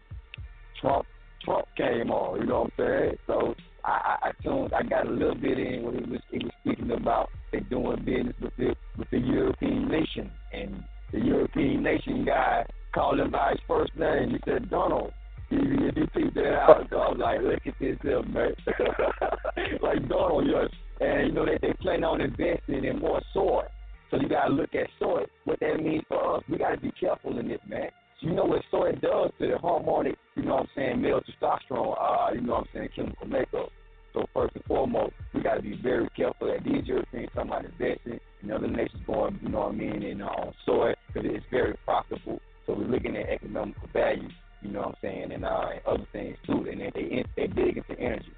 Trump, 0.82 1.06
Trump 1.46 1.66
came 1.78 2.12
on. 2.12 2.42
You 2.42 2.48
know 2.48 2.62
what 2.62 2.72
I'm 2.78 2.86
saying? 2.86 3.18
So 3.28 3.56
I, 3.86 3.90
I, 4.24 4.30
I 4.30 4.32
tuned. 4.44 4.74
I 4.74 4.84
got 4.84 5.08
a 5.08 5.12
little 5.12 5.36
bit 5.36 5.60
in 5.60 5.84
when 5.84 5.96
he 5.96 6.10
was 6.10 6.22
he 6.32 6.38
was 6.40 6.52
speaking 6.62 6.92
about 6.92 7.30
they 7.52 7.60
doing 7.62 8.04
business 8.04 8.36
with 8.42 8.56
the 8.58 8.76
with 8.98 9.10
the 9.12 9.20
European 9.20 9.88
nation, 9.90 10.32
and 10.54 10.84
the 11.12 11.20
European 11.20 11.84
nation 11.84 12.26
guy 12.26 12.66
called 12.94 13.20
him 13.20 13.32
by 13.32 13.52
his 13.52 13.60
first 13.68 13.96
name. 13.98 14.32
He 14.32 14.40
said 14.46 14.70
Donald. 14.70 15.12
You, 15.50 15.60
you 15.96 16.08
peep 16.16 16.34
that 16.34 16.54
out. 16.56 16.92
I 16.92 16.96
was 16.96 17.18
like, 17.20 17.42
look 17.42 17.60
at 17.68 17.80
this 17.80 17.98
here, 18.02 18.24
man. 18.24 18.56
like 19.82 20.08
Donald, 20.10 20.48
yes. 20.48 20.70
And 21.00 21.28
you 21.28 21.34
know 21.34 21.46
they 21.46 21.60
they 21.62 21.74
plan 21.74 22.04
on 22.04 22.22
investing 22.22 22.86
in 22.86 23.00
more 23.00 23.22
soy. 23.34 23.64
So 24.10 24.20
you 24.20 24.30
gotta 24.30 24.52
look 24.52 24.74
at 24.74 24.88
soy. 25.00 25.26
What 25.44 25.60
that 25.60 25.78
means 25.78 26.04
for 26.08 26.38
us, 26.38 26.44
we 26.50 26.58
gotta 26.58 26.80
be 26.80 26.92
careful 26.92 27.38
in 27.38 27.50
this, 27.50 27.60
man. 27.68 27.90
You 28.24 28.32
know 28.32 28.46
what 28.46 28.62
soy 28.72 28.94
does 28.94 29.32
to 29.40 29.48
the 29.48 29.58
harmonic, 29.58 30.16
you 30.36 30.44
know 30.44 30.56
what 30.56 30.62
I'm 30.62 30.68
saying, 30.78 31.02
male 31.02 31.20
testosterone, 31.20 31.98
uh, 32.00 32.34
you 32.34 32.40
know 32.40 32.54
what 32.54 32.60
I'm 32.62 32.68
saying, 32.74 32.90
chemical 32.96 33.28
makeup. 33.28 33.70
So 34.14 34.26
first 34.34 34.56
and 34.56 34.64
foremost, 34.64 35.12
we 35.34 35.42
gotta 35.42 35.62
be 35.62 35.78
very 35.84 36.08
careful 36.16 36.48
that 36.48 36.64
these 36.64 36.86
Europeans 36.86 37.32
about 37.36 37.66
investing 37.66 38.22
and 38.42 38.52
other 38.54 38.70
nations 38.70 39.02
going, 39.06 39.38
you 39.44 39.50
know 39.50 39.60
what 39.60 39.74
I 39.74 39.76
mean, 39.76 40.04
in 40.04 40.22
uh, 40.22 40.52
soy 40.66 40.94
because 41.08 41.30
it's 41.30 41.46
very 41.52 41.76
profitable. 41.84 42.40
So 42.66 42.76
we're 42.76 42.86
looking 42.86 43.18
at 43.18 43.28
economical 43.28 43.90
value, 43.92 44.30
you 44.62 44.72
know 44.72 44.80
what 44.80 44.88
I'm 44.90 44.96
saying, 45.02 45.32
and, 45.34 45.44
uh, 45.44 45.66
and 45.74 45.82
other 45.86 46.08
things 46.14 46.38
too. 46.46 46.66
And 46.72 46.80
they 46.80 46.92
they 46.96 47.26
they 47.36 47.48
big 47.48 47.76
into 47.76 48.00
energy. 48.00 48.32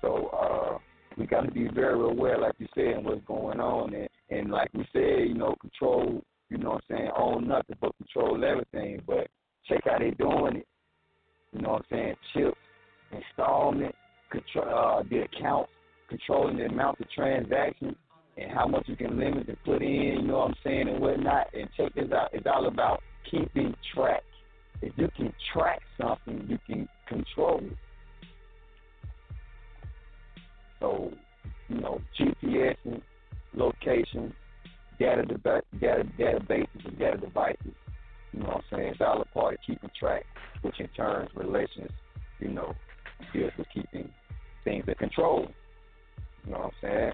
So 0.00 0.28
uh, 0.28 0.78
we 1.18 1.26
got 1.26 1.42
to 1.42 1.50
be 1.50 1.68
very 1.68 2.00
aware, 2.00 2.38
like 2.38 2.54
you 2.58 2.68
said, 2.74 2.86
and 2.86 3.04
what's 3.04 3.20
going 3.26 3.60
on. 3.60 3.92
And, 3.94 4.08
and 4.30 4.50
like 4.50 4.70
we 4.72 4.86
said, 4.94 5.28
you 5.28 5.34
know, 5.34 5.56
control, 5.60 6.22
you 6.50 6.58
know 6.58 6.70
what 6.70 6.84
I'm 6.90 6.96
saying, 6.96 7.10
own 7.16 7.48
nothing 7.48 7.76
but 7.80 7.96
control 7.96 8.44
everything. 8.44 9.02
But 9.06 9.28
check 9.68 9.82
how 9.84 9.98
they 9.98 10.10
doing 10.10 10.56
it. 10.56 10.66
You 11.52 11.62
know 11.62 11.70
what 11.70 11.82
I'm 11.90 11.96
saying? 11.96 12.14
Chips, 12.34 12.58
installment, 13.12 13.94
control 14.30 14.64
uh, 14.68 15.02
the 15.08 15.22
accounts, 15.22 15.70
controlling 16.08 16.58
the 16.58 16.66
amount 16.66 17.00
of 17.00 17.10
transactions 17.10 17.96
and 18.36 18.50
how 18.52 18.66
much 18.66 18.84
you 18.86 18.96
can 18.96 19.18
limit 19.18 19.48
and 19.48 19.56
put 19.64 19.82
in, 19.82 20.18
you 20.20 20.22
know 20.22 20.38
what 20.38 20.50
I'm 20.50 20.54
saying, 20.64 20.88
and 20.88 21.00
whatnot. 21.00 21.48
And 21.54 21.68
check 21.76 21.94
this 21.94 22.10
out. 22.12 22.30
It's 22.32 22.46
all 22.46 22.66
about 22.66 23.02
keeping 23.30 23.74
track. 23.94 24.22
If 24.82 24.92
you 24.96 25.08
can 25.16 25.32
track 25.52 25.80
something, 26.00 26.46
you 26.48 26.58
can 26.66 26.88
control 27.06 27.60
it. 27.62 27.76
So, 30.80 31.12
you 31.68 31.80
know, 31.80 32.00
GPS 32.18 32.76
and 32.84 33.02
location, 33.54 34.32
data, 35.00 35.24
data 35.80 36.04
databases 36.18 36.84
and 36.86 36.98
data 36.98 37.16
devices. 37.16 37.74
You 38.32 38.40
know 38.40 38.46
what 38.46 38.56
I'm 38.56 38.62
saying? 38.70 38.88
It's 38.92 39.00
all 39.00 39.20
a 39.20 39.24
part 39.24 39.54
of 39.54 39.60
keeping 39.66 39.90
track, 39.98 40.24
which 40.62 40.78
in 40.78 40.86
turn 40.88 41.28
relations, 41.34 41.90
you 42.38 42.48
know, 42.48 42.76
deals 43.32 43.50
with 43.58 43.66
keeping 43.74 44.08
things 44.62 44.84
in 44.86 44.94
control. 44.94 45.48
You 46.44 46.52
know 46.52 46.58
what 46.58 46.66
I'm 46.66 46.70
saying? 46.80 47.12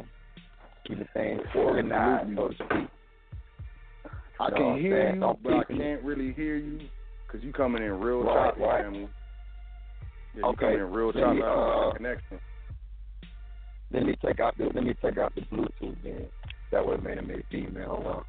Keeping 0.86 1.08
things 1.14 1.40
organized, 1.54 2.36
so 2.36 2.48
to 2.48 2.54
speak. 2.54 2.88
I 4.38 4.48
You 4.48 4.50
know 4.50 4.56
can 4.56 4.80
hear 4.80 5.14
you, 5.14 5.20
Don't 5.20 5.42
but 5.42 5.52
I 5.54 5.64
can't 5.64 6.02
really 6.02 6.32
hear 6.34 6.56
you 6.56 6.80
because 7.26 7.42
you 7.44 7.52
coming 7.52 7.82
in 7.82 7.92
real 7.92 8.22
Right, 8.22 8.50
choppy, 8.50 8.60
right. 8.60 8.84
family. 8.84 9.08
Yeah, 10.34 10.40
you 10.40 10.44
Okay. 10.44 10.56
coming 10.58 10.80
in 10.80 10.90
real 10.92 11.12
choppy. 11.12 11.40
Uh, 11.42 11.92
connection. 11.96 12.40
Let 13.92 14.02
me 14.04 14.16
take 14.24 14.40
out 14.40 14.58
the 14.58 14.64
let 14.74 14.84
me 14.84 14.94
take 15.02 15.16
out 15.16 15.34
the 15.34 15.40
Bluetooth 15.42 15.96
then. 16.02 16.26
That 16.72 16.84
would 16.84 16.96
have 16.96 17.04
made 17.04 17.18
it 17.18 17.26
make 17.26 17.44
female. 17.50 18.24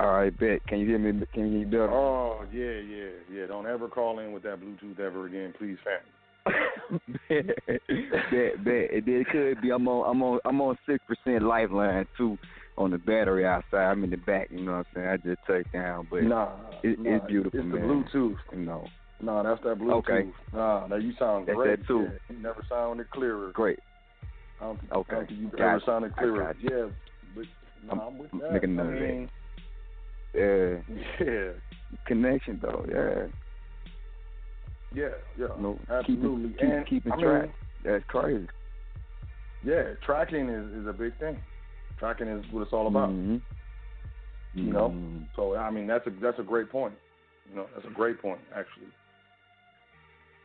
All 0.00 0.12
right, 0.12 0.36
bet. 0.38 0.64
Can 0.68 0.78
you 0.78 0.86
hear 0.86 0.98
me? 0.98 1.26
Can 1.32 1.46
you 1.46 1.58
hear 1.58 1.58
me 1.58 1.64
better? 1.64 1.90
Oh 1.90 2.44
yeah, 2.52 2.64
yeah, 2.64 3.10
yeah. 3.40 3.46
Don't 3.46 3.66
ever 3.66 3.88
call 3.88 4.20
in 4.20 4.32
with 4.32 4.44
that 4.44 4.60
Bluetooth 4.60 5.00
ever 5.00 5.26
again, 5.26 5.52
please, 5.58 5.76
family. 5.84 6.12
bet, 7.28 8.64
bet. 8.64 8.74
It, 8.90 9.08
it 9.08 9.26
could 9.28 9.60
be. 9.60 9.70
I'm 9.70 9.88
on. 9.88 10.10
I'm 10.10 10.22
on. 10.22 10.38
I'm 10.44 10.60
on 10.60 10.78
six 10.88 11.02
percent 11.06 11.42
lifeline 11.42 12.06
too 12.16 12.38
on 12.76 12.92
the 12.92 12.98
battery 12.98 13.44
outside. 13.44 13.90
I'm 13.90 14.04
in 14.04 14.10
the 14.10 14.16
back. 14.16 14.48
You 14.50 14.62
know 14.62 14.72
what 14.72 14.78
I'm 14.78 14.84
saying? 14.94 15.08
I 15.08 15.16
just 15.16 15.40
touched 15.46 15.72
down, 15.72 16.06
but 16.08 16.22
Nah, 16.22 16.48
it, 16.84 16.98
nah, 16.98 17.16
it's 17.16 17.26
beautiful, 17.26 17.60
it's 17.60 17.70
the 17.70 17.78
man. 17.78 18.04
Bluetooth. 18.14 18.36
You 18.52 18.58
know, 18.60 18.86
No, 19.20 19.42
that's 19.42 19.60
that 19.64 19.78
Bluetooth. 19.78 20.08
Okay. 20.08 20.28
Nah, 20.54 20.86
now 20.86 20.96
you 20.96 21.12
sound 21.18 21.48
That's 21.48 21.56
great. 21.56 21.80
that 21.80 21.86
too. 21.88 22.08
Yeah, 22.10 22.36
you 22.36 22.42
never 22.42 22.64
sounded 22.68 23.10
clearer. 23.10 23.50
great. 23.52 23.80
I 24.60 24.64
don't, 24.64 24.80
think- 24.80 24.92
Okay. 24.92 25.12
I 25.12 25.18
don't 25.18 25.28
think 25.28 25.40
you 25.40 25.48
Got 25.50 25.60
ever 25.60 25.74
you. 25.74 25.80
sounded 25.86 26.16
clearer. 26.16 26.54
Yeah, 26.60 26.86
but 27.34 27.44
nah, 27.84 28.06
I'm, 28.06 28.18
with 28.18 28.32
I'm 28.32 28.40
that. 28.40 28.52
making 28.52 28.78
I 28.78 28.82
note 28.82 28.90
that. 28.90 29.00
mean, 29.00 29.30
Yeah, 30.34 30.96
yeah, 31.26 31.50
connection 32.06 32.58
though. 32.60 32.84
Yeah, 32.88 33.26
yeah, 34.94 35.08
yeah. 35.38 35.46
no, 35.58 35.80
absolutely. 35.90 36.50
keep, 36.50 36.58
keep, 36.58 36.68
and 36.70 36.86
keeping 36.86 37.12
I 37.12 37.16
mean, 37.16 37.24
track. 37.24 37.48
That's 37.84 38.04
crazy. 38.08 38.46
Yeah, 39.64 39.94
tracking 40.04 40.48
is, 40.48 40.72
is 40.82 40.86
a 40.86 40.92
big 40.92 41.16
thing. 41.18 41.38
Tracking 41.98 42.28
is 42.28 42.44
what 42.52 42.62
it's 42.62 42.72
all 42.72 42.86
about. 42.86 43.10
Mhm. 43.10 43.40
You 44.54 44.72
know. 44.72 44.90
Mhm. 44.90 45.24
So 45.36 45.56
I 45.56 45.70
mean, 45.70 45.86
that's 45.86 46.06
a 46.06 46.10
that's 46.10 46.38
a 46.38 46.42
great 46.44 46.70
point. 46.70 46.94
You 47.48 47.56
know, 47.56 47.66
that's 47.74 47.86
a 47.86 47.90
great 47.90 48.20
point 48.20 48.40
actually. 48.54 48.88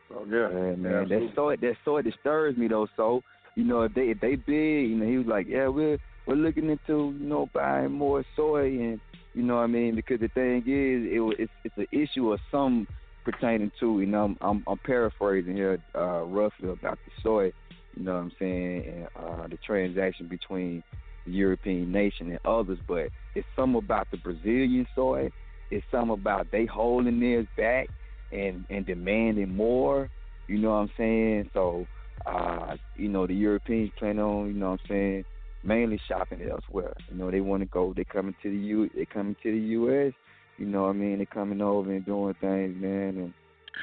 So 0.08 0.24
yeah, 0.28 0.48
Yeah, 0.50 0.66
yeah, 0.70 0.76
man. 0.76 0.82
that 0.82 1.02
absolutely. 1.02 1.32
soy 1.34 1.56
that 1.56 1.76
soy 1.84 2.02
disturbs 2.02 2.56
me 2.58 2.68
though. 2.68 2.86
So 2.96 3.22
you 3.56 3.64
know, 3.64 3.82
if 3.82 3.94
they 3.94 4.08
if 4.08 4.20
they 4.20 4.36
big, 4.36 4.90
you 4.90 4.96
know, 4.96 5.06
he 5.06 5.18
was 5.18 5.26
like, 5.26 5.46
yeah, 5.48 5.68
we're 5.68 5.98
we're 6.26 6.34
looking 6.34 6.70
into 6.70 7.14
you 7.18 7.26
know 7.26 7.48
buying 7.52 7.92
more 7.92 8.24
soy, 8.34 8.66
and 8.66 9.00
you 9.34 9.42
know 9.42 9.56
what 9.56 9.62
I 9.62 9.66
mean 9.68 9.94
because 9.94 10.20
the 10.20 10.28
thing 10.28 10.58
is, 10.58 11.06
it 11.12 11.36
it's 11.38 11.52
it's 11.64 11.76
an 11.76 11.86
issue 11.92 12.32
of 12.32 12.40
some 12.50 12.86
pertaining 13.24 13.70
to 13.80 14.00
you 14.00 14.06
know 14.06 14.24
I'm 14.24 14.36
I'm, 14.40 14.64
I'm 14.66 14.78
paraphrasing 14.78 15.54
here 15.54 15.78
uh, 15.94 16.22
roughly 16.24 16.70
about 16.70 16.98
the 17.04 17.12
soy, 17.22 17.52
you 17.96 18.04
know 18.04 18.14
what 18.14 18.20
I'm 18.20 18.32
saying, 18.38 18.84
and 18.86 19.08
uh, 19.16 19.46
the 19.48 19.58
transaction 19.64 20.26
between 20.28 20.82
the 21.24 21.32
European 21.32 21.92
nation 21.92 22.30
and 22.30 22.40
others, 22.44 22.78
but 22.86 23.08
it's 23.34 23.46
some 23.56 23.76
about 23.76 24.08
the 24.10 24.18
Brazilian 24.18 24.86
soy. 24.94 25.30
It's 25.70 25.86
some 25.90 26.10
about 26.10 26.48
they 26.52 26.66
holding 26.66 27.20
theirs 27.20 27.46
back 27.56 27.88
and 28.32 28.64
and 28.68 28.84
demanding 28.84 29.54
more. 29.54 30.10
You 30.48 30.58
know 30.58 30.70
what 30.70 30.76
I'm 30.76 30.90
saying? 30.96 31.50
So 31.54 31.86
Uh, 32.26 32.76
you 32.96 33.08
know, 33.08 33.26
the 33.26 33.34
Europeans 33.34 33.90
plan 33.98 34.18
on, 34.18 34.46
you 34.48 34.54
know 34.54 34.70
what 34.70 34.80
I'm 34.84 34.88
saying, 34.88 35.24
mainly 35.62 36.00
shopping 36.08 36.40
elsewhere. 36.50 36.92
You 37.10 37.16
know, 37.18 37.30
they 37.30 37.40
want 37.40 37.62
to 37.62 37.66
go. 37.68 37.92
They 37.94 38.04
coming 38.04 38.34
to 38.42 38.50
the 38.50 38.56
U. 38.56 38.88
They 38.94 39.04
coming 39.04 39.36
to 39.42 39.50
the 39.52 39.58
U.S. 39.68 40.12
You 40.58 40.66
know 40.66 40.82
what 40.84 40.90
I 40.90 40.92
mean? 40.92 41.18
They 41.18 41.26
coming 41.26 41.60
over 41.60 41.92
and 41.92 42.04
doing 42.06 42.34
things, 42.40 42.76
man, 42.80 43.16
and 43.18 43.34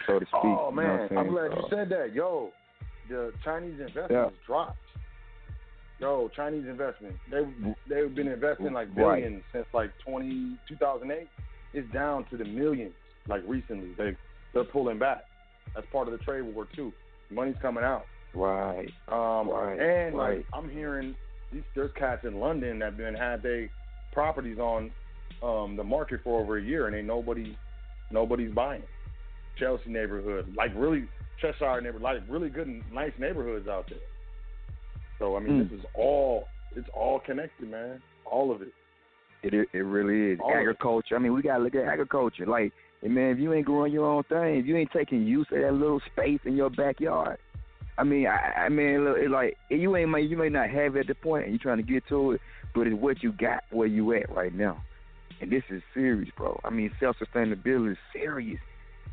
so 0.08 0.20
to 0.20 0.26
speak. 0.26 0.36
Oh 0.44 0.70
you 0.70 0.76
know 0.78 0.82
man, 0.82 1.08
I'm. 1.12 1.18
I'm 1.18 1.28
glad 1.30 1.52
So- 1.52 1.58
you 1.58 1.64
said 1.70 1.90
that. 1.90 2.14
Yo, 2.14 2.52
the 3.10 3.32
Chinese 3.44 3.74
investments 3.80 4.12
Yeah. 4.12 4.30
dropped. 4.48 4.78
Yo, 6.00 6.30
Chinese 6.36 6.66
investment. 6.68 7.16
They 7.30 7.44
they've 7.88 8.14
been 8.16 8.28
investing 8.28 8.74
like 8.74 8.88
Right. 8.96 9.22
billions 9.22 9.44
since 9.54 9.68
like 9.74 9.92
20, 10.04 10.58
2008. 10.68 11.28
It's 11.74 11.92
down 11.94 12.26
to 12.32 12.38
the 12.38 12.46
millions 12.46 12.94
like 13.28 13.44
recently. 13.46 13.94
They 13.98 14.18
they're 14.54 14.64
pulling 14.64 14.98
back. 14.98 15.26
That's 15.76 15.86
part 15.92 16.08
of 16.08 16.18
the 16.18 16.24
trade 16.24 16.42
war 16.42 16.68
too. 16.76 16.92
Money's 17.30 17.56
coming 17.62 17.84
out. 17.84 18.06
Right. 18.34 18.90
Um, 19.08 19.50
Right, 19.50 19.80
and 19.80 20.18
right. 20.18 20.38
like 20.38 20.46
I'm 20.54 20.70
hearing 20.70 21.16
these 21.52 21.64
there's 21.76 21.92
cats 21.98 22.22
in 22.24 22.40
London 22.40 22.80
that 22.80 22.98
been 22.98 23.14
had 23.14 23.44
they 23.44 23.70
properties 24.14 24.58
on 24.58 24.92
um 25.44 25.76
the 25.76 25.84
market 25.84 26.22
for 26.24 26.42
over 26.42 26.58
a 26.58 26.62
year 26.62 26.88
and 26.88 26.96
ain't 26.96 27.08
nobody 27.08 27.56
nobody's 28.12 28.54
buying. 28.54 28.84
Chelsea 29.58 29.90
neighborhood, 29.90 30.46
like 30.56 30.72
really 30.76 31.06
Cheshire 31.42 31.82
neighborhood, 31.82 32.02
like 32.02 32.22
really 32.30 32.50
good 32.50 32.68
and 32.68 32.84
nice 32.94 33.12
neighborhoods 33.20 33.68
out 33.68 33.86
there. 33.90 34.00
So 35.20 35.36
I 35.36 35.40
mean, 35.40 35.54
Mm. 35.54 35.70
this 35.70 35.80
is 35.80 35.86
all 35.94 36.48
it's 36.76 36.88
all 36.94 37.20
connected, 37.20 37.70
man. 37.70 38.02
All 38.26 38.52
of 38.52 38.62
it. 38.62 38.74
It 39.44 39.54
it, 39.54 39.68
it 39.74 39.80
really 39.80 40.34
is 40.34 40.40
All 40.40 40.54
agriculture. 40.54 41.16
I 41.16 41.20
mean, 41.20 41.34
we 41.34 41.42
gotta 41.42 41.64
look 41.64 41.76
at 41.76 41.86
agriculture. 41.86 42.46
Like, 42.46 42.72
man, 43.04 43.32
if 43.32 43.40
you 43.40 43.52
ain't 43.54 43.66
growing 43.66 43.92
your 43.92 44.06
own 44.06 44.24
thing, 44.24 44.56
if 44.58 44.66
you 44.66 44.78
ain't 44.78 44.92
taking 44.92 45.26
use 45.28 45.48
of 45.52 45.60
that 45.60 45.74
little 45.74 46.00
space 46.14 46.40
in 46.46 46.56
your 46.56 46.70
backyard, 46.70 47.38
I 47.98 48.04
mean, 48.04 48.28
I, 48.28 48.66
I 48.66 48.70
mean, 48.70 49.06
look, 49.06 49.18
it 49.18 49.30
like 49.30 49.58
you 49.70 49.96
ain't 49.96 50.30
you 50.30 50.38
may 50.38 50.50
not 50.50 50.70
have 50.70 50.96
it 50.96 51.02
at 51.02 51.08
the 51.08 51.16
point, 51.16 51.44
and 51.44 51.52
you're 51.52 51.60
trying 51.60 51.78
to 51.78 51.84
get 51.84 52.08
to 52.10 52.32
it, 52.32 52.42
but 52.74 52.88
it's 52.88 52.96
what 52.96 53.22
you 53.22 53.32
got 53.34 53.64
where 53.72 53.88
you 53.88 54.14
at 54.14 54.30
right 54.34 54.54
now, 54.54 54.84
and 55.42 55.52
this 55.52 55.64
is 55.70 55.82
serious, 55.94 56.30
bro. 56.38 56.60
I 56.64 56.70
mean, 56.70 56.92
self 57.00 57.18
sustainability 57.18 57.94
is 57.94 57.98
serious. 58.14 58.60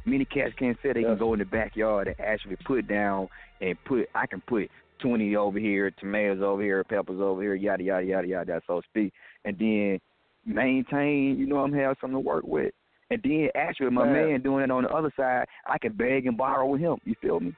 Many 0.05 0.24
cats 0.24 0.55
can't 0.59 0.76
say 0.82 0.92
they 0.92 1.02
can 1.02 1.18
go 1.18 1.32
in 1.34 1.38
the 1.38 1.44
backyard 1.44 2.06
and 2.09 2.18
actually 2.20 2.56
put 2.64 2.88
down 2.88 3.28
and 3.60 3.76
put. 3.84 4.09
I 4.14 4.26
can 4.26 4.42
put 4.46 4.70
twenty 5.00 5.36
over 5.36 5.59
here, 5.59 5.90
tomatoes 5.90 6.40
over 6.42 6.62
here, 6.62 6.82
peppers 6.84 7.20
over 7.20 7.42
here, 7.42 7.55
yada 7.55 7.82
yada 7.82 8.06
yada 8.06 8.28
yada, 8.28 8.60
so 8.66 8.80
to 8.80 8.86
speak, 8.88 9.12
and 9.44 9.59
then 9.59 10.00
maintain. 10.46 11.36
You 11.38 11.46
know, 11.46 11.59
I'm 11.59 11.72
have 11.74 11.96
something 12.00 12.14
to 12.14 12.20
work 12.20 12.44
with. 12.44 12.72
And 13.10 13.20
then 13.22 13.48
actually, 13.55 13.90
my 13.90 14.05
Man. 14.05 14.12
man 14.12 14.42
doing 14.42 14.64
it 14.64 14.70
on 14.70 14.84
the 14.84 14.90
other 14.90 15.12
side, 15.16 15.46
I 15.66 15.78
can 15.78 15.92
beg 15.92 16.26
and 16.26 16.36
borrow 16.36 16.66
with 16.66 16.80
him. 16.80 16.98
You 17.05 17.14
feel 17.20 17.40
me? 17.40 17.55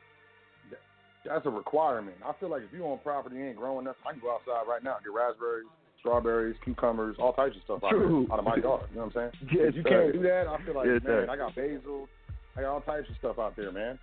That's 1.24 1.44
a 1.46 1.50
requirement. 1.50 2.16
I 2.24 2.32
feel 2.40 2.50
like 2.50 2.62
if 2.62 2.72
you 2.72 2.84
own 2.84 2.98
property 2.98 3.36
and 3.36 3.48
ain't 3.48 3.56
growing 3.56 3.84
nothing, 3.84 4.02
I 4.08 4.12
can 4.12 4.20
go 4.20 4.32
outside 4.34 4.68
right 4.68 4.82
now 4.82 4.96
and 4.96 5.04
get 5.04 5.12
raspberries, 5.12 5.66
strawberries, 5.98 6.56
cucumbers, 6.64 7.16
all 7.18 7.32
types 7.32 7.56
of 7.56 7.62
stuff 7.64 7.84
out, 7.84 7.94
out 8.32 8.38
of 8.38 8.44
my 8.44 8.56
yard. 8.56 8.88
You 8.90 9.00
know 9.00 9.06
what 9.06 9.16
I'm 9.16 9.32
saying? 9.32 9.50
Yes, 9.52 9.68
if 9.68 9.74
you 9.76 9.82
sir. 9.82 9.88
can't 9.88 10.12
do 10.14 10.22
that, 10.22 10.46
I 10.48 10.64
feel 10.64 10.74
like 10.74 10.86
Yes, 10.86 11.02
man, 11.04 11.26
sir. 11.26 11.26
I 11.28 11.36
got 11.36 11.54
basil, 11.54 12.08
I 12.56 12.62
got 12.62 12.72
all 12.72 12.80
types 12.80 13.08
of 13.10 13.16
stuff 13.16 13.38
out 13.38 13.54
there, 13.56 13.70
man. 13.70 13.98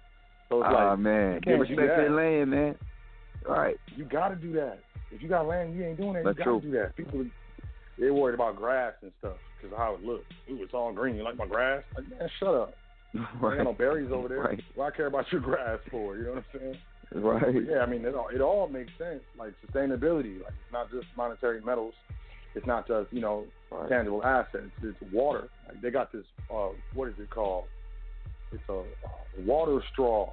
So 0.49 0.61
it's 0.61 0.69
Ah 0.71 0.91
like 0.91 0.99
man, 0.99 1.35
you 1.35 1.41
can't 1.41 1.59
respect 1.59 1.87
that. 1.87 2.07
the 2.07 2.15
land, 2.15 2.51
man. 2.51 2.75
All 3.47 3.55
right. 3.55 3.77
You 3.95 4.05
got 4.05 4.29
to 4.29 4.35
do 4.35 4.53
that. 4.53 4.79
If 5.11 5.21
you 5.21 5.29
got 5.29 5.47
land, 5.47 5.75
you 5.75 5.85
ain't 5.85 5.97
doing 5.97 6.13
that. 6.13 6.23
That's 6.25 6.37
you 6.39 6.45
got 6.45 6.61
to 6.61 6.67
do 6.67 6.71
that. 6.71 6.95
People, 6.95 7.25
they're 7.97 8.13
worried 8.13 8.35
about 8.35 8.55
grass 8.55 8.93
and 9.01 9.11
stuff 9.19 9.37
because 9.57 9.73
of 9.73 9.77
how 9.77 9.95
it 9.95 10.03
looks. 10.03 10.25
Ooh, 10.51 10.61
it's 10.63 10.73
all 10.73 10.91
green. 10.93 11.15
You 11.15 11.23
like 11.23 11.37
my 11.37 11.47
grass? 11.47 11.83
Like, 11.95 12.09
man, 12.09 12.29
shut 12.39 12.53
up. 12.53 12.73
There 13.41 13.55
ain't 13.55 13.63
no 13.63 13.73
berries 13.73 14.11
over 14.11 14.27
there. 14.27 14.39
Right. 14.41 14.61
What 14.75 14.93
I 14.93 14.95
care 14.95 15.07
about 15.07 15.31
your 15.31 15.41
grass 15.49 15.79
for? 15.89 16.17
You 16.17 16.23
know 16.25 16.29
what 16.33 16.43
I'm 16.53 16.59
saying? 16.59 16.75
Right. 17.15 17.41
But 17.41 17.63
yeah, 17.69 17.79
I 17.79 17.85
mean, 17.85 18.03
it 18.05 18.13
all, 18.15 18.27
it 18.33 18.41
all 18.41 18.67
makes 18.67 18.91
sense. 18.97 19.21
Like 19.39 19.53
sustainability, 19.65 20.41
like 20.41 20.51
it's 20.53 20.73
not 20.73 20.91
just 20.91 21.07
monetary 21.15 21.61
metals. 21.61 21.93
It's 22.53 22.67
not 22.67 22.87
just 22.87 23.11
you 23.13 23.21
know 23.21 23.45
tangible 23.87 24.23
assets. 24.23 24.71
It's 24.83 24.97
water. 25.13 25.47
Like 25.67 25.81
they 25.81 25.89
got 25.89 26.11
this. 26.11 26.23
Uh, 26.53 26.69
what 26.93 27.07
is 27.07 27.13
it 27.19 27.29
called? 27.29 27.65
It's 28.51 28.61
a 28.69 28.79
uh, 28.79 28.83
water 29.45 29.81
straw. 29.93 30.29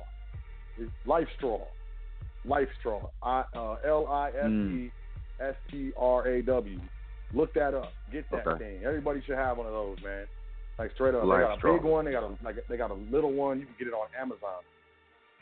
It's 0.78 0.90
LifeStraw. 1.06 1.60
Life 2.44 2.68
straw. 2.80 3.08
I 3.22 3.44
uh, 3.56 3.76
L 3.86 4.06
I 4.08 4.30
F 4.30 4.50
E 4.50 4.90
S 5.40 5.54
T 5.70 5.92
R 5.96 6.26
A 6.26 6.42
W. 6.42 6.80
Look 7.32 7.54
that 7.54 7.74
up. 7.74 7.92
Get 8.12 8.24
that 8.32 8.46
Okay. 8.46 8.64
thing. 8.64 8.84
Everybody 8.84 9.22
should 9.24 9.36
have 9.36 9.58
one 9.58 9.66
of 9.66 9.72
those, 9.72 9.96
man. 10.04 10.26
Like 10.78 10.90
straight 10.94 11.14
up. 11.14 11.24
Life 11.24 11.38
they 11.38 11.44
got 11.44 11.54
a 11.54 11.58
straw. 11.58 11.76
big 11.76 11.84
one. 11.84 12.04
They 12.04 12.12
got 12.12 12.24
a 12.24 12.36
like 12.44 12.56
they 12.68 12.76
got 12.76 12.90
a 12.90 12.94
little 13.12 13.32
one. 13.32 13.60
You 13.60 13.66
can 13.66 13.74
get 13.78 13.88
it 13.88 13.94
on 13.94 14.08
Amazon. 14.20 14.62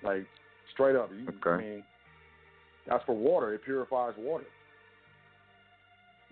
Like 0.03 0.27
straight 0.83 0.97
up. 0.97 1.11
You, 1.11 1.51
I 1.51 1.57
mean, 1.57 1.83
that's 2.87 3.05
for 3.05 3.15
water. 3.15 3.55
It 3.55 3.65
purifies 3.65 4.15
water. 4.19 4.45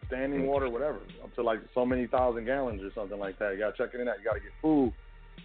Standing 0.09 0.47
water, 0.47 0.69
whatever, 0.69 0.99
up 1.23 1.33
to 1.37 1.43
like 1.43 1.61
so 1.73 1.87
many 1.87 2.09
thousand 2.09 2.45
gallons 2.45 2.83
or 2.83 2.91
something 2.95 3.19
like 3.19 3.39
that. 3.39 3.53
You 3.53 3.61
gotta 3.61 3.77
check 3.77 3.91
it 3.95 4.01
in 4.01 4.09
out. 4.09 4.17
You 4.19 4.25
gotta 4.25 4.41
get 4.41 4.51
food. 4.61 4.93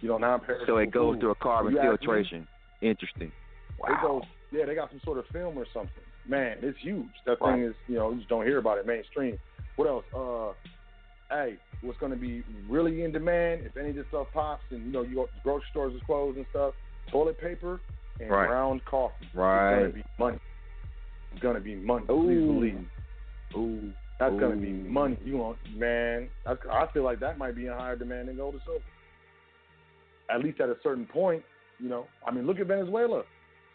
You 0.00 0.08
know, 0.08 0.18
non-perishable 0.18 0.66
So 0.66 0.78
it 0.78 0.90
goes 0.90 1.14
food. 1.14 1.20
through 1.20 1.30
a 1.30 1.34
carbon 1.36 1.72
You 1.72 1.78
ask 1.78 1.84
me, 1.92 1.96
filtration. 1.98 2.46
Interesting. 2.82 3.30
It 3.88 4.02
goes, 4.02 4.22
yeah, 4.50 4.66
they 4.66 4.74
got 4.74 4.90
some 4.90 5.00
sort 5.04 5.18
of 5.18 5.24
film 5.32 5.56
or 5.56 5.66
something. 5.72 6.02
Man, 6.28 6.58
it's 6.62 6.78
huge. 6.80 7.06
That 7.24 7.40
Right. 7.40 7.54
thing 7.54 7.62
is, 7.62 7.74
you 7.86 7.94
know, 7.94 8.10
you 8.10 8.16
just 8.16 8.28
don't 8.28 8.44
hear 8.44 8.58
about 8.58 8.78
it 8.78 8.86
mainstream. 8.86 9.38
What 9.76 9.86
else? 9.88 10.04
Uh, 10.14 10.52
hey, 11.30 11.56
what's 11.82 11.98
going 11.98 12.12
to 12.12 12.18
be 12.18 12.42
really 12.68 13.04
in 13.04 13.12
demand 13.12 13.62
if 13.64 13.76
any 13.76 13.90
of 13.90 13.96
this 13.96 14.06
stuff 14.08 14.26
pops 14.34 14.64
and 14.70 14.84
you 14.84 14.92
know 14.92 15.02
you 15.02 15.14
go 15.14 15.28
grocery 15.44 15.66
stores 15.70 15.94
is 15.94 16.00
closed 16.06 16.36
and 16.36 16.46
stuff? 16.50 16.74
Toilet 17.10 17.38
paper 17.38 17.80
and 18.20 18.30
Right. 18.30 18.48
ground 18.48 18.84
coffee. 18.84 19.28
Right. 19.34 19.66
It's 19.66 19.74
going 19.78 19.90
to 19.90 19.94
be 19.94 20.04
money. 20.18 20.38
It's 21.32 21.42
going 21.42 21.54
to 21.54 21.60
be 21.60 21.74
money. 21.74 22.06
Please 22.06 22.42
Ooh. 22.42 22.46
believe. 22.46 22.86
Ooh. 23.54 23.92
That's 24.18 24.34
going 24.40 24.52
to 24.52 24.56
be 24.56 24.72
money. 24.72 25.18
You 25.24 25.36
want, 25.36 25.58
man? 25.76 26.28
I, 26.46 26.54
I 26.70 26.86
feel 26.92 27.04
like 27.04 27.20
that 27.20 27.36
might 27.36 27.54
be 27.54 27.66
in 27.66 27.72
higher 27.72 27.96
demand 27.96 28.28
than 28.28 28.36
gold 28.36 28.54
or 28.54 28.60
silver. 28.64 28.80
At 30.30 30.42
least 30.42 30.60
at 30.60 30.70
a 30.70 30.76
certain 30.82 31.06
point, 31.06 31.42
you 31.78 31.88
know. 31.88 32.06
I 32.26 32.30
mean, 32.30 32.46
look 32.46 32.58
at 32.58 32.66
Venezuela. 32.66 33.24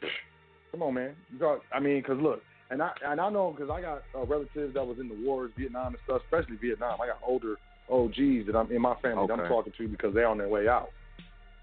Come 0.72 0.81
on, 0.81 0.95
man. 0.95 1.15
You 1.31 1.38
got. 1.39 1.59
I 1.72 1.80
mean, 1.80 2.01
because 2.01 2.18
look, 2.19 2.41
and 2.72 2.81
I 2.81 2.91
and 3.05 3.22
I 3.22 3.30
know 3.30 3.55
because 3.55 3.69
I 3.72 3.81
got 3.81 4.03
uh, 4.15 4.26
relatives 4.26 4.73
that 4.73 4.85
was 4.85 4.97
in 4.99 5.07
the 5.07 5.18
wars, 5.26 5.51
Vietnam 5.57 5.88
and 5.93 5.97
stuff, 6.05 6.22
especially 6.26 6.57
Vietnam. 6.57 6.99
I 7.01 7.07
got 7.07 7.19
older 7.26 7.57
OGs 7.89 8.47
that 8.47 8.55
I'm 8.55 8.72
in 8.72 8.81
my 8.81 8.95
family 9.01 9.27
that 9.27 9.34
I'm 9.34 9.47
talking 9.47 9.73
to 9.77 9.88
because 9.88 10.13
they're 10.13 10.27
on 10.27 10.39
their 10.39 10.49
way 10.49 10.68
out, 10.68 10.89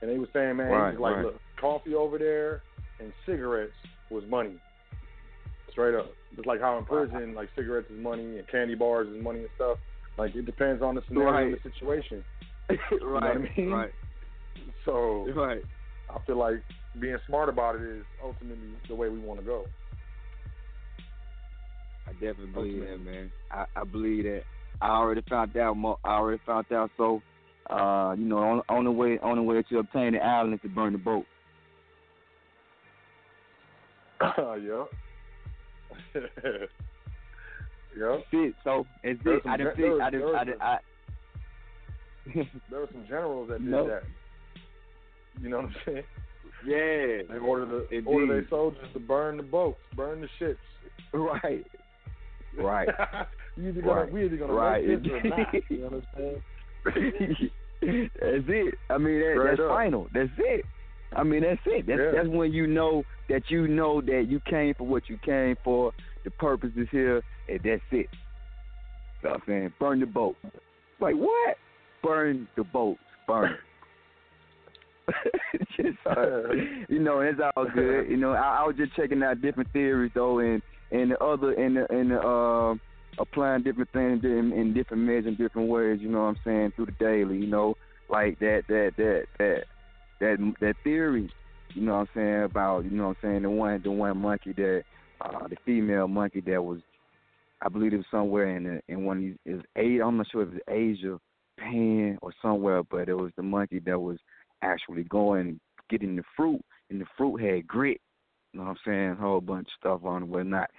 and 0.00 0.10
they 0.10 0.18
were 0.18 0.28
saying, 0.32 0.56
man, 0.56 0.70
Right, 0.70 1.00
like, 1.00 1.16
right. 1.16 1.24
look, 1.24 1.40
coffee 1.60 1.94
over 1.94 2.18
there 2.18 2.62
and 3.00 3.12
cigarettes 3.26 3.72
was 4.10 4.24
money, 4.28 4.54
straight 5.70 5.94
up. 5.94 6.12
Just 6.34 6.46
like 6.46 6.60
how 6.60 6.78
in 6.78 6.84
prison, 6.84 7.34
like 7.34 7.48
cigarettes 7.56 7.90
is 7.90 8.02
money 8.02 8.38
and 8.38 8.48
candy 8.48 8.74
bars 8.74 9.08
is 9.08 9.22
money 9.22 9.40
and 9.40 9.48
stuff. 9.56 9.78
Like 10.16 10.34
it 10.34 10.46
depends 10.46 10.82
on 10.82 10.94
the 10.94 11.02
scenario 11.08 11.46
and 11.46 11.58
the 11.62 11.70
situation. 11.70 12.24
right. 12.68 12.78
You 12.90 12.98
know 13.00 13.16
I 13.18 13.38
mean? 13.56 13.70
Right. 13.70 13.92
So 14.84 15.26
Right. 15.34 15.62
I 16.10 16.18
feel 16.26 16.38
like 16.38 16.62
being 17.00 17.16
smart 17.26 17.48
about 17.48 17.76
it 17.76 17.82
is 17.82 18.04
ultimately 18.22 18.68
the 18.88 18.94
way 18.94 19.08
we 19.08 19.18
want 19.18 19.40
to 19.40 19.46
go. 19.46 19.64
I 22.06 22.12
definitely 22.12 22.46
believe 22.46 22.80
that, 22.80 22.98
man. 23.04 23.30
I, 23.50 23.64
I 23.76 23.84
believe 23.84 24.24
that. 24.24 24.42
I 24.80 24.90
already 24.90 25.22
found 25.28 25.56
out. 25.56 25.76
Mo- 25.76 25.98
I 26.04 26.14
already 26.16 26.40
found 26.46 26.66
out. 26.72 26.90
So, 26.96 27.22
uh, 27.68 28.14
you 28.18 28.24
know, 28.24 28.38
on, 28.38 28.62
on 28.68 28.84
the 28.84 28.90
way, 28.90 29.18
on 29.22 29.36
the 29.36 29.42
way 29.42 29.62
to 29.62 29.78
obtain 29.78 30.12
the 30.12 30.18
island 30.18 30.54
is 30.54 30.60
to 30.62 30.68
burn 30.68 30.92
the 30.92 30.98
boat. 30.98 31.26
yeah. 34.57 34.85
it. 38.32 38.55
So 38.65 38.86
it's 39.03 39.20
it. 39.24 39.43
I 39.47 39.57
didn't 39.57 39.77
think. 39.77 40.01
I 40.01 40.11
didn't. 40.11 40.35
I 40.35 40.45
didn't. 40.45 40.62
I, 40.62 40.78
There 42.70 42.81
were 42.81 42.89
some 42.93 43.05
generals 43.09 43.49
that 43.49 43.59
did 43.61 43.69
No. 43.70 43.86
that. 43.89 44.03
You 45.40 45.49
know 45.51 45.57
what 45.59 45.66
I'm 45.66 45.74
saying? 45.86 46.05
yeah. 46.66 47.23
They 47.32 47.39
ordered 47.40 47.69
the 47.70 47.89
Indeed. 47.97 48.07
order 48.07 48.27
their 48.27 48.49
soldiers 48.49 48.86
to 48.93 48.99
burn 49.01 49.36
the 49.36 49.43
boats, 49.43 49.78
burn 49.97 50.20
the 50.20 50.28
ships. 50.39 50.59
Right. 51.12 51.65
Right. 52.59 52.89
you 53.57 53.69
either 53.69 53.81
gonna, 53.82 54.01
Right. 54.03 54.12
we 54.12 54.24
either 54.24 54.36
gonna 54.36 54.53
Right. 54.53 54.86
make 54.86 55.03
this 55.03 55.12
or 55.12 55.23
not. 55.28 55.55
You 55.70 55.85
understand? 55.86 56.43
that's 58.20 58.45
it. 58.49 58.74
I 58.90 58.99
mean, 58.99 59.20
that, 59.20 59.43
that's 59.47 59.61
up. 59.61 59.69
final. 59.69 60.09
That's 60.12 60.31
it. 60.39 60.65
I 61.16 61.22
mean, 61.22 61.43
that's 61.43 61.60
it. 61.66 61.86
That's 61.86 61.98
Yeah. 61.98 62.10
that's 62.12 62.28
when 62.28 62.52
you 62.52 62.66
know 62.66 63.05
that 63.28 63.51
you 63.51 63.66
know 63.66 64.01
that 64.02 64.26
you 64.28 64.40
came 64.40 64.74
for 64.74 64.86
what 64.86 65.09
you 65.09 65.18
came 65.18 65.56
for. 65.64 65.93
The 66.24 66.30
purpose 66.30 66.70
is 66.76 66.89
here, 66.90 67.22
and 67.48 67.60
that's 67.62 67.82
it. 67.90 68.09
So 69.22 69.30
I'm 69.30 69.43
saying, 69.47 69.72
burn 69.78 70.01
the 70.01 70.06
boat. 70.06 70.36
Like 71.01 71.14
what? 71.14 71.56
Burn 72.02 72.47
the 72.56 72.64
boats. 72.64 73.01
Burn. 73.26 73.56
Just, 75.76 75.97
uh, 76.06 76.51
you 76.89 76.98
know, 76.98 77.20
it's 77.20 77.40
all 77.56 77.66
good. 77.74 78.09
You 78.10 78.16
know, 78.16 78.32
I, 78.32 78.59
I 78.62 78.66
was 78.66 78.76
just 78.76 78.94
checking 78.94 79.22
out 79.22 79.40
different 79.40 79.72
theories 79.72 80.12
though, 80.14 80.40
and 80.40 80.60
and 80.90 81.10
the 81.12 81.18
other 81.24 81.52
and 81.52 81.76
the 81.76 81.86
and 81.90 82.10
the 82.10 82.20
uh, 82.20 82.74
applying 83.18 83.62
different 83.62 83.90
things 83.93 84.22
in, 84.24 84.52
in 84.52 84.74
different 84.74 85.05
measures, 85.05 85.26
in 85.26 85.36
different 85.36 85.68
ways. 85.70 85.98
You 86.02 86.10
know 86.10 86.20
what 86.20 86.28
I'm 86.28 86.36
saying 86.44 86.72
through 86.76 86.86
the 86.86 86.93
daily. 86.93 87.39
You 87.39 87.47
know, 87.47 87.74
like 88.10 88.39
that 88.40 88.64
that 88.68 88.93
that 88.98 89.24
that 89.39 89.64
that 90.20 90.55
that 90.61 90.74
theory 90.85 91.31
you 91.74 91.82
know 91.82 91.93
what 91.93 92.01
I'm 92.01 92.09
saying, 92.15 92.43
about 92.45 92.85
you 92.85 92.90
know 92.90 93.09
what 93.09 93.16
I'm 93.23 93.31
saying, 93.31 93.43
the 93.43 93.51
one 93.51 93.81
the 93.82 93.90
one 93.90 94.19
monkey 94.19 94.53
that 94.55 94.82
uh 95.20 95.49
the 95.49 95.57
female 95.65 96.09
monkey 96.09 96.40
that 96.43 96.62
was 96.62 96.81
I 97.61 97.69
believe 97.69 97.93
it 97.93 97.99
was 97.99 98.07
somewhere 98.11 98.57
in 98.57 98.65
the, 98.65 98.81
in 98.89 99.05
one 99.05 99.16
of 99.19 99.23
these 99.23 99.36
is 99.45 99.62
Asia 99.77 100.05
I'm 100.05 100.16
not 100.16 100.27
sure 100.31 100.43
if 100.43 100.55
it's 100.55 100.65
Asia, 100.69 101.19
Japan 101.59 102.19
or 102.23 102.32
somewhere, 102.40 102.82
but 102.82 103.09
it 103.09 103.15
was 103.15 103.32
the 103.36 103.43
monkey 103.43 103.81
that 103.81 103.99
was 103.99 104.19
actually 104.62 105.05
going 105.05 105.61
getting 105.90 106.16
the 106.16 106.23
fruit 106.36 106.61
and 106.90 107.01
the 107.01 107.07
fruit 107.16 107.36
had 107.39 107.66
grit, 107.66 108.01
you 108.53 108.61
know 108.61 108.66
what 108.66 108.73
I'm 108.73 108.78
saying, 108.86 109.11
a 109.11 109.15
whole 109.16 109.40
bunch 109.40 109.69
of 109.69 109.73
stuff 109.78 110.05
on 110.05 110.23
it, 110.23 110.28
whatnot. 110.28 110.70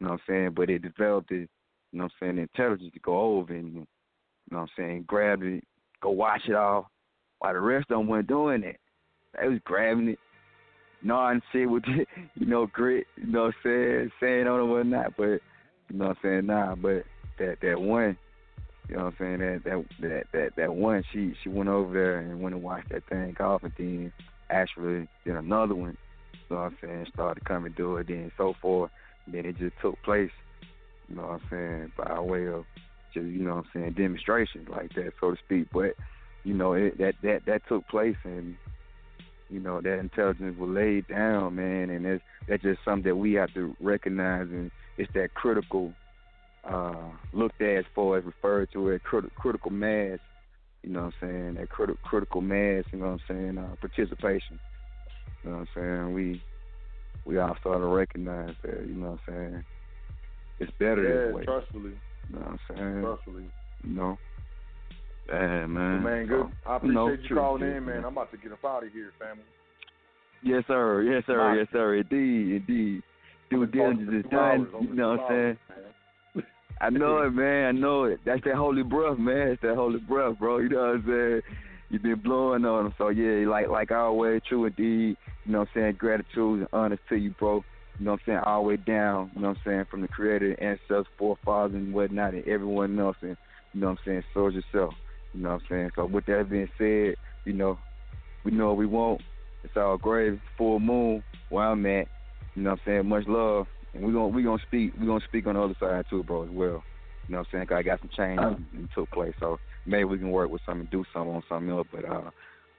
You 0.00 0.06
know 0.06 0.12
what 0.12 0.20
I'm 0.28 0.34
saying? 0.34 0.50
But 0.56 0.70
it 0.70 0.82
developed 0.82 1.30
it, 1.30 1.48
you 1.92 1.98
know 1.98 2.04
what 2.04 2.12
I'm 2.20 2.26
saying, 2.26 2.36
the 2.36 2.42
intelligence 2.42 2.92
to 2.94 3.00
go 3.00 3.38
over 3.38 3.54
and 3.54 3.74
you 3.74 3.80
know 4.50 4.58
what 4.58 4.60
I'm 4.62 4.68
saying, 4.76 5.04
grab 5.06 5.42
it, 5.42 5.62
go 6.00 6.10
wash 6.10 6.42
it 6.48 6.54
off, 6.54 6.86
while 7.38 7.52
the 7.52 7.60
rest 7.60 7.90
of 7.90 7.98
them 7.98 8.08
weren't 8.08 8.26
doing 8.26 8.64
it. 8.64 8.78
They 9.40 9.48
was 9.48 9.58
grabbing 9.64 10.08
it, 10.08 10.18
gnawing 11.02 11.42
shit 11.52 11.68
with 11.68 11.84
it, 11.86 12.08
you 12.34 12.46
know, 12.46 12.66
grit, 12.66 13.06
you 13.16 13.26
know 13.26 13.44
what 13.44 13.54
I'm 13.54 13.54
saying, 13.64 14.10
saying 14.20 14.46
on 14.46 14.60
it 14.60 14.64
whatnot, 14.64 15.16
but 15.16 15.40
you 15.88 15.98
know 15.98 16.08
what 16.08 16.16
I'm 16.18 16.22
saying, 16.22 16.46
nah, 16.46 16.74
but 16.74 17.04
that 17.38 17.58
that 17.62 17.80
one, 17.80 18.16
you 18.88 18.96
know 18.96 19.04
what 19.04 19.14
I'm 19.20 19.38
saying, 19.38 19.38
that 19.38 19.64
that 19.64 19.84
that 20.00 20.24
that, 20.32 20.50
that 20.56 20.74
one 20.74 21.02
she 21.12 21.34
she 21.42 21.48
went 21.48 21.68
over 21.68 21.92
there 21.92 22.18
and 22.18 22.40
went 22.40 22.54
and 22.54 22.64
watched 22.64 22.90
that 22.90 23.08
thing 23.08 23.36
off 23.40 23.62
and 23.62 23.72
then 23.78 24.12
actually 24.50 25.08
did 25.24 25.36
another 25.36 25.74
one, 25.74 25.96
you 26.32 26.56
know 26.56 26.62
what 26.62 26.72
I'm 26.72 26.78
saying, 26.82 27.06
started 27.12 27.44
coming 27.44 27.74
to 27.74 27.96
it, 27.96 28.08
then 28.08 28.30
so 28.36 28.54
forth. 28.60 28.90
And 29.26 29.34
then 29.34 29.46
it 29.46 29.58
just 29.58 29.74
took 29.80 30.00
place, 30.02 30.30
you 31.08 31.16
know 31.16 31.22
what 31.22 31.40
I'm 31.40 31.42
saying, 31.50 31.92
by 31.96 32.20
way 32.20 32.46
of 32.48 32.64
just, 33.14 33.26
you 33.26 33.44
know 33.44 33.56
what 33.56 33.64
I'm 33.64 33.70
saying, 33.72 33.92
demonstrations 33.92 34.68
like 34.68 34.94
that, 34.94 35.12
so 35.20 35.32
to 35.32 35.36
speak. 35.44 35.68
But, 35.72 35.94
you 36.44 36.54
know, 36.54 36.72
it, 36.74 36.98
that, 36.98 37.14
that, 37.22 37.40
that 37.46 37.62
took 37.68 37.86
place 37.88 38.16
and, 38.24 38.56
you 39.52 39.60
know, 39.60 39.80
that 39.82 39.98
intelligence 39.98 40.56
was 40.58 40.70
laid 40.70 41.06
down, 41.08 41.56
man, 41.56 41.90
and 41.90 42.06
that's, 42.06 42.22
that's 42.48 42.62
just 42.62 42.80
something 42.84 43.10
that 43.10 43.16
we 43.16 43.34
have 43.34 43.52
to 43.52 43.76
recognize 43.80 44.48
and 44.50 44.70
it's 44.96 45.12
that 45.14 45.34
critical, 45.34 45.94
uh, 46.64 47.10
looked 47.32 47.60
at 47.60 47.78
as 47.78 47.84
far 47.94 48.16
as 48.16 48.24
referred 48.24 48.70
to 48.72 48.92
as 48.92 49.00
crit- 49.04 49.34
critical 49.34 49.70
mass, 49.70 50.18
you 50.82 50.90
know 50.90 51.04
what 51.04 51.14
I'm 51.22 51.28
saying, 51.28 51.54
that 51.54 51.68
crit- 51.68 52.00
critical 52.02 52.40
mass, 52.40 52.84
you 52.92 52.98
know 52.98 53.12
what 53.12 53.20
I'm 53.28 53.36
saying, 53.36 53.58
uh, 53.58 53.74
participation. 53.80 54.58
You 55.44 55.50
know 55.50 55.56
what 55.58 55.68
I'm 55.76 56.04
saying? 56.06 56.14
We 56.14 56.42
we 57.24 57.38
all 57.38 57.56
start 57.60 57.78
to 57.78 57.86
recognize 57.86 58.54
that, 58.62 58.86
you 58.86 58.94
know 58.94 59.10
what 59.10 59.34
I'm 59.34 59.34
saying? 59.34 59.64
It's 60.58 60.72
better 60.78 61.02
yeah, 61.02 61.26
this 61.26 61.34
way. 61.34 61.44
trustfully. 61.44 61.92
You 62.28 62.36
know 62.36 62.40
what 62.40 62.48
I'm 62.48 62.76
saying? 62.76 63.02
Trustfully. 63.02 63.44
You 63.84 63.94
know? 63.94 64.18
Yeah, 65.28 65.66
man. 65.66 66.02
man, 66.02 66.26
good. 66.26 66.46
I 66.66 66.76
appreciate 66.76 66.94
know, 66.94 67.08
you 67.08 67.36
calling 67.36 67.62
in, 67.62 67.84
man. 67.84 68.04
I'm 68.04 68.12
about 68.12 68.30
to 68.32 68.36
get 68.36 68.52
up 68.52 68.64
out 68.64 68.84
of 68.84 68.92
here, 68.92 69.12
family. 69.18 69.44
Yes, 70.42 70.64
sir. 70.66 71.02
Yes, 71.02 71.22
sir. 71.26 71.56
Yes, 71.56 71.68
sir. 71.72 71.96
Indeed, 71.96 72.56
indeed. 72.56 73.02
Due 73.50 73.66
diligence 73.66 74.24
is 74.24 74.30
done. 74.30 74.68
You 74.80 74.94
know 74.94 75.10
what 75.10 75.20
I'm 75.20 75.58
saying? 76.34 76.44
I 76.80 76.90
know 76.90 77.18
it, 77.26 77.30
man. 77.30 77.66
I 77.66 77.72
know 77.72 78.04
it. 78.04 78.20
That's 78.24 78.42
that 78.44 78.56
holy 78.56 78.82
breath, 78.82 79.18
man. 79.18 79.48
It's 79.48 79.62
that 79.62 79.76
holy 79.76 80.00
breath, 80.00 80.38
bro. 80.38 80.58
You 80.58 80.70
know 80.70 80.78
what 80.78 80.96
I'm 80.96 81.04
saying? 81.06 81.42
You've 81.90 82.02
been 82.02 82.20
blowing 82.20 82.64
on 82.64 82.84
them. 82.84 82.94
So, 82.98 83.10
yeah, 83.10 83.46
like 83.46 83.68
like 83.68 83.92
always, 83.92 84.40
true 84.48 84.64
indeed. 84.64 85.16
You 85.44 85.52
know 85.52 85.60
what 85.60 85.68
I'm 85.74 85.80
saying? 85.82 85.96
Gratitude 85.98 86.60
and 86.60 86.68
honor 86.72 86.98
to 87.08 87.16
you, 87.16 87.34
bro. 87.38 87.62
You 87.98 88.06
know 88.06 88.12
what 88.12 88.20
I'm 88.26 88.32
saying? 88.32 88.38
All 88.44 88.62
the 88.62 88.68
way 88.68 88.76
down, 88.78 89.30
you 89.34 89.42
know 89.42 89.48
what 89.48 89.58
I'm 89.58 89.62
saying? 89.64 89.84
From 89.90 90.00
the 90.00 90.08
creator, 90.08 90.56
ancestors, 90.60 91.06
forefathers, 91.18 91.74
and 91.74 91.92
whatnot, 91.92 92.34
and 92.34 92.46
everyone 92.48 92.98
else. 92.98 93.16
And, 93.20 93.36
you 93.74 93.80
know 93.80 93.90
what 93.90 93.92
I'm 93.92 94.04
saying? 94.06 94.22
So 94.32 94.48
is 94.48 94.54
yourself. 94.54 94.94
You 95.34 95.42
know 95.42 95.50
what 95.50 95.62
I'm 95.62 95.66
saying? 95.70 95.90
So, 95.96 96.06
with 96.06 96.26
that 96.26 96.48
being 96.50 96.68
said, 96.78 97.16
you 97.44 97.52
know, 97.52 97.78
we 98.44 98.50
know 98.52 98.68
what 98.68 98.76
we 98.76 98.86
want. 98.86 99.22
It's 99.64 99.76
all 99.76 99.96
grave, 99.96 100.40
full 100.58 100.80
moon, 100.80 101.22
where 101.48 101.66
I'm 101.66 101.86
at. 101.86 102.08
You 102.54 102.62
know 102.62 102.70
what 102.70 102.80
I'm 102.86 102.92
saying? 102.92 103.08
Much 103.08 103.24
love. 103.26 103.66
And 103.94 104.04
we're 104.04 104.12
gonna 104.12 104.28
we 104.28 104.42
gonna 104.42 104.62
speak 104.66 104.92
we 104.98 105.06
gonna 105.06 105.24
speak 105.26 105.46
on 105.46 105.54
the 105.54 105.60
other 105.62 105.74
side 105.78 106.04
too, 106.08 106.22
bro, 106.22 106.44
as 106.44 106.50
well. 106.50 106.82
You 107.28 107.34
know 107.34 107.38
what 107.38 107.40
I'm 107.40 107.46
saying? 107.52 107.66
'Cause 107.66 107.76
I 107.78 107.82
got 107.82 108.00
some 108.00 108.10
change 108.16 108.40
that 108.40 108.88
took 108.94 109.10
place. 109.10 109.34
So 109.38 109.58
maybe 109.86 110.04
we 110.04 110.18
can 110.18 110.30
work 110.30 110.50
with 110.50 110.62
something, 110.66 110.88
do 110.90 111.04
something 111.12 111.34
on 111.34 111.42
something 111.48 111.70
else. 111.70 111.86
But 111.92 112.04
uh 112.06 112.30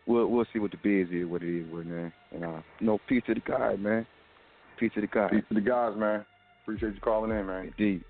we'll 0.05 0.27
we'll 0.27 0.45
see 0.51 0.59
what 0.59 0.71
the 0.71 0.77
biz 0.77 1.09
is, 1.11 1.25
what 1.27 1.43
it 1.43 1.59
is, 1.59 1.67
what 1.71 1.85
man. 1.85 2.11
And 2.31 2.43
uh 2.43 2.61
you 2.79 2.87
know, 2.87 2.99
peace 3.07 3.23
to 3.27 3.33
the 3.35 3.41
guy, 3.41 3.75
man. 3.75 4.05
Peace 4.77 4.91
to 4.95 5.01
the 5.01 5.07
guy. 5.07 5.29
Peace 5.29 5.43
to 5.49 5.55
the 5.55 5.61
guys, 5.61 5.93
man. 5.95 6.25
Appreciate 6.63 6.95
you 6.95 6.99
calling 7.01 7.31
in, 7.31 7.45
man. 7.45 7.65
Indeed. 7.77 8.03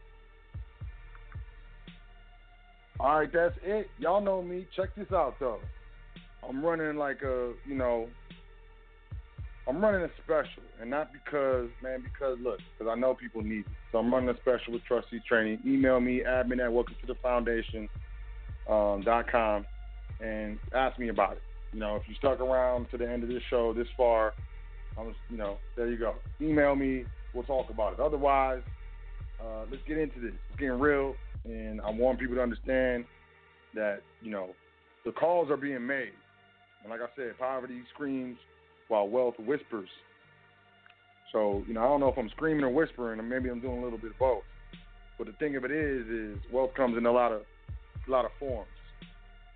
All 2.99 3.19
right, 3.19 3.29
that's 3.31 3.55
it. 3.63 3.87
Y'all 3.97 4.21
know 4.21 4.41
me. 4.41 4.67
Check 4.75 4.95
this 4.95 5.11
out 5.11 5.35
though. 5.39 5.59
I'm 6.47 6.63
running 6.63 6.97
like 6.97 7.21
a, 7.21 7.53
you 7.67 7.75
know, 7.75 8.07
I'm 9.67 9.81
running 9.81 10.01
a 10.01 10.09
special, 10.23 10.63
and 10.81 10.89
not 10.89 11.11
because, 11.13 11.69
man, 11.81 12.03
because 12.03 12.37
look, 12.41 12.59
because 12.77 12.91
I 12.91 12.99
know 12.99 13.13
people 13.13 13.41
need 13.41 13.59
it. 13.59 13.65
So 13.91 13.99
I'm 13.99 14.13
running 14.13 14.29
a 14.29 14.37
special 14.37 14.73
with 14.73 14.83
trustee 14.83 15.21
training. 15.27 15.59
Email 15.65 15.99
me 15.99 16.21
admin 16.27 16.63
at 16.63 16.71
welcome 16.71 16.95
to 17.01 17.07
the 17.07 17.15
foundation 17.21 17.87
um, 18.69 19.03
dot 19.05 19.31
com 19.31 19.65
and 20.19 20.59
ask 20.75 20.99
me 20.99 21.09
about 21.09 21.33
it. 21.33 21.41
You 21.71 21.79
know, 21.79 21.95
if 21.95 22.03
you 22.07 22.15
stuck 22.15 22.39
around 22.39 22.87
to 22.91 22.97
the 22.97 23.09
end 23.09 23.23
of 23.23 23.29
this 23.29 23.41
show 23.49 23.73
this 23.73 23.87
far, 23.97 24.33
I'm, 24.97 25.15
you 25.29 25.37
know, 25.37 25.57
there 25.75 25.87
you 25.87 25.97
go. 25.97 26.15
Email 26.41 26.75
me. 26.75 27.05
We'll 27.33 27.43
talk 27.43 27.69
about 27.69 27.93
it. 27.93 27.99
Otherwise, 27.99 28.61
uh, 29.41 29.65
let's 29.71 29.81
get 29.87 29.97
into 29.97 30.19
this. 30.19 30.33
It's 30.49 30.59
getting 30.59 30.79
real, 30.79 31.15
and 31.45 31.81
I 31.81 31.89
want 31.89 32.19
people 32.19 32.35
to 32.35 32.41
understand 32.41 33.05
that 33.75 34.01
you 34.21 34.31
know 34.31 34.49
the 35.05 35.11
calls 35.11 35.49
are 35.49 35.57
being 35.57 35.85
made. 35.85 36.13
And 36.81 36.91
like 36.91 37.01
I 37.01 37.07
said, 37.15 37.37
poverty 37.39 37.81
screams 37.93 38.37
while 38.87 39.07
wealth 39.07 39.35
whispers. 39.39 39.89
So 41.31 41.63
you 41.67 41.73
know, 41.73 41.81
I 41.81 41.85
don't 41.85 41.99
know 41.99 42.09
if 42.09 42.17
I'm 42.17 42.29
screaming 42.29 42.63
or 42.63 42.69
whispering, 42.69 43.19
or 43.19 43.23
maybe 43.23 43.49
I'm 43.49 43.59
doing 43.59 43.79
a 43.79 43.83
little 43.83 43.97
bit 43.97 44.11
of 44.11 44.19
both. 44.19 44.43
But 45.17 45.27
the 45.27 45.33
thing 45.33 45.55
of 45.55 45.63
it 45.65 45.71
is, 45.71 46.07
is 46.07 46.37
wealth 46.51 46.73
comes 46.75 46.97
in 46.97 47.05
a 47.05 47.11
lot 47.11 47.31
of 47.31 47.41
a 48.07 48.11
lot 48.11 48.25
of 48.25 48.31
forms. 48.39 48.67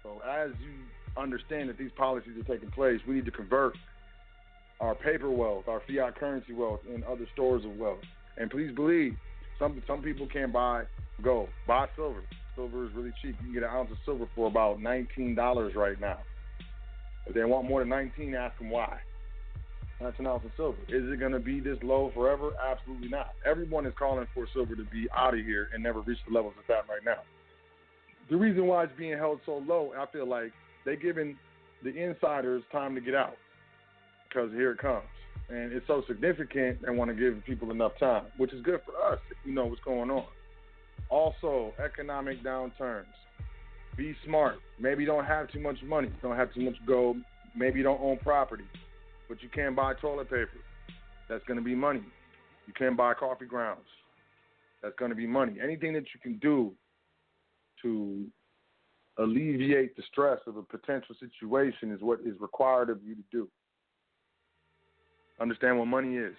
So 0.04 0.22
as 0.28 0.52
you 0.62 0.72
understand 1.22 1.70
that 1.70 1.78
these 1.78 1.92
policies 1.98 2.34
are 2.40 2.54
taking 2.54 2.72
place, 2.72 3.00
we 3.08 3.16
need 3.16 3.26
to 3.26 3.32
convert 3.32 3.76
our 4.80 4.96
paper 4.96 5.30
wealth, 5.30 5.68
our 5.68 5.82
fiat 5.88 6.16
currency 6.16 6.54
wealth, 6.54 6.80
and 6.94 7.04
other 7.04 7.28
stores 7.34 7.66
of 7.66 7.76
wealth. 7.78 8.00
And 8.38 8.50
please 8.50 8.74
believe, 8.76 9.16
some 9.60 9.82
some 9.88 10.02
people 10.02 10.28
can't 10.28 10.54
buy 10.54 10.84
gold. 11.24 11.50
Buy 11.68 11.88
silver. 11.96 12.24
Silver 12.56 12.86
is 12.86 12.92
really 12.94 13.14
cheap. 13.22 13.36
You 13.40 13.46
can 13.46 13.54
get 13.54 13.64
an 13.64 13.70
ounce 13.70 13.92
of 13.92 13.98
silver 14.06 14.28
for 14.36 14.48
about 14.48 14.82
nineteen 14.82 15.36
dollars 15.36 15.76
right 15.76 16.00
now. 16.00 16.20
If 17.26 17.34
they 17.34 17.44
want 17.44 17.68
more 17.68 17.82
than 17.82 17.90
nineteen, 17.90 18.36
ask 18.36 18.58
them 18.58 18.70
why. 18.70 18.98
That's 20.00 20.18
an 20.20 20.28
ounce 20.28 20.46
of 20.46 20.52
silver. 20.56 20.78
Is 20.90 21.12
it 21.12 21.20
going 21.20 21.32
to 21.32 21.40
be 21.40 21.60
this 21.60 21.78
low 21.82 22.12
forever? 22.14 22.52
Absolutely 22.64 23.10
not. 23.10 23.30
Everyone 23.46 23.86
is 23.88 23.94
calling 23.98 24.28
for 24.34 24.48
silver 24.54 24.76
to 24.76 24.84
be 24.84 25.08
out 25.16 25.34
of 25.34 25.40
here 25.40 25.70
and 25.74 25.82
never 25.82 26.02
reach 26.02 26.20
the 26.28 26.34
levels 26.34 26.54
it's 26.60 26.70
at 26.70 26.88
right 26.88 27.04
now. 27.04 27.24
The 28.30 28.36
reason 28.36 28.68
why 28.68 28.84
it's 28.84 28.94
being 28.98 29.18
held 29.18 29.40
so 29.46 29.64
low, 29.68 29.94
I 29.98 30.06
feel 30.12 30.28
like 30.28 30.52
they're 30.86 30.96
giving 30.96 31.36
the 31.84 31.96
insiders 31.96 32.62
time 32.72 32.94
to 32.94 33.02
get 33.02 33.16
out 33.16 33.38
because 34.30 34.52
here 34.52 34.72
it 34.72 34.78
comes. 34.78 35.06
And 35.50 35.72
it's 35.72 35.88
so 35.88 36.04
significant, 36.08 36.82
they 36.86 36.92
want 36.92 37.10
to 37.10 37.16
give 37.16 37.44
people 37.46 37.72
enough 37.72 37.94
time, 38.00 38.26
which 38.38 38.54
is 38.54 38.62
good 38.64 38.82
for 38.86 39.12
us 39.12 39.20
if 39.32 39.38
we 39.46 39.52
know 39.52 39.66
what's 39.66 39.82
going 39.82 40.12
on. 40.12 40.26
Also, 41.10 41.74
economic 41.84 42.44
downturns. 42.44 43.06
Be 43.96 44.16
smart. 44.26 44.56
Maybe 44.80 45.04
you 45.04 45.08
don't 45.08 45.26
have 45.26 45.50
too 45.52 45.60
much 45.60 45.78
money, 45.84 46.12
don't 46.22 46.36
have 46.36 46.54
too 46.54 46.62
much 46.62 46.76
gold, 46.86 47.18
maybe 47.56 47.80
you 47.80 47.84
don't 47.84 48.02
own 48.02 48.18
property, 48.18 48.66
but 49.28 49.42
you 49.42 49.50
can't 49.50 49.76
buy 49.76 49.94
toilet 49.96 50.30
paper. 50.30 50.60
That's 51.30 51.44
going 51.46 51.58
to 51.58 51.64
be 51.64 51.76
money. 51.76 52.04
You 52.68 52.74
can't 52.74 52.96
buy 52.96 53.14
coffee 53.14 53.46
grounds. 53.46 53.88
That's 54.84 54.96
going 55.00 55.10
to 55.10 55.16
be 55.16 55.26
money. 55.26 55.58
Anything 55.64 55.94
that 55.94 56.06
you 56.14 56.20
can 56.22 56.38
do 56.40 56.74
to 57.82 58.26
alleviate 59.18 59.96
the 59.96 60.04
stress 60.12 60.40
of 60.46 60.58
a 60.58 60.64
potential 60.64 61.16
situation 61.20 61.92
is 61.92 62.02
what 62.02 62.20
is 62.22 62.40
required 62.40 62.90
of 62.90 63.00
you 63.04 63.16
to 63.16 63.24
do. 63.32 63.48
Understand 65.40 65.78
what 65.78 65.88
money 65.88 66.18
is. 66.18 66.36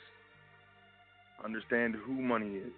Understand 1.44 1.96
who 2.04 2.12
money 2.12 2.56
is. 2.56 2.72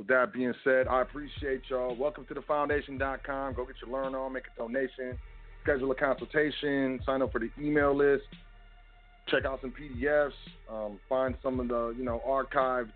With 0.00 0.08
that 0.08 0.32
being 0.32 0.54
said, 0.64 0.88
I 0.88 1.02
appreciate 1.02 1.60
y'all. 1.68 1.94
Welcome 1.94 2.24
to 2.28 2.32
the 2.32 2.40
foundation.com. 2.40 3.52
Go 3.52 3.66
get 3.66 3.76
your 3.84 3.92
learn 3.92 4.14
on, 4.14 4.32
make 4.32 4.44
a 4.46 4.58
donation, 4.58 5.18
schedule 5.62 5.90
a 5.90 5.94
consultation, 5.94 6.98
sign 7.04 7.20
up 7.20 7.30
for 7.30 7.38
the 7.38 7.50
email 7.60 7.94
list, 7.94 8.24
check 9.28 9.44
out 9.44 9.60
some 9.60 9.74
PDFs, 9.78 10.30
um, 10.72 10.98
find 11.06 11.34
some 11.42 11.60
of 11.60 11.68
the, 11.68 11.94
you 11.98 12.02
know, 12.02 12.22
archived 12.26 12.92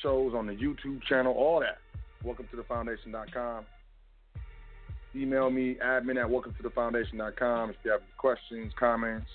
shows 0.00 0.32
on 0.32 0.46
the 0.46 0.52
YouTube 0.52 1.02
channel, 1.08 1.32
all 1.32 1.58
that. 1.58 1.78
Welcome 2.22 2.46
to 2.52 2.56
the 2.56 2.62
foundation.com. 2.62 3.64
Email 5.16 5.50
me, 5.50 5.76
admin 5.84 6.22
at 6.22 6.30
welcome 6.30 6.54
to 6.54 6.62
the 6.62 6.70
foundation.com 6.70 7.70
if 7.70 7.76
you 7.82 7.90
have 7.90 8.00
any 8.00 8.12
questions, 8.16 8.72
comments, 8.78 9.26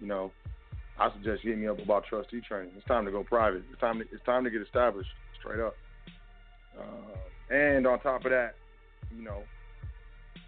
you 0.00 0.06
know, 0.06 0.32
I 0.98 1.12
suggest 1.12 1.44
you 1.44 1.50
hit 1.50 1.58
me 1.58 1.68
up 1.68 1.78
about 1.78 2.04
trustee 2.06 2.40
training. 2.40 2.72
It's 2.74 2.86
time 2.86 3.04
to 3.04 3.10
go 3.10 3.22
private. 3.22 3.64
It's 3.70 3.80
time 3.82 3.98
to 3.98 4.06
it's 4.10 4.24
time 4.24 4.44
to 4.44 4.50
get 4.50 4.62
established 4.62 5.10
straight 5.38 5.60
up. 5.60 5.74
Uh, 6.78 7.54
and 7.54 7.86
on 7.86 8.00
top 8.00 8.24
of 8.24 8.30
that, 8.30 8.54
you 9.16 9.22
know, 9.22 9.42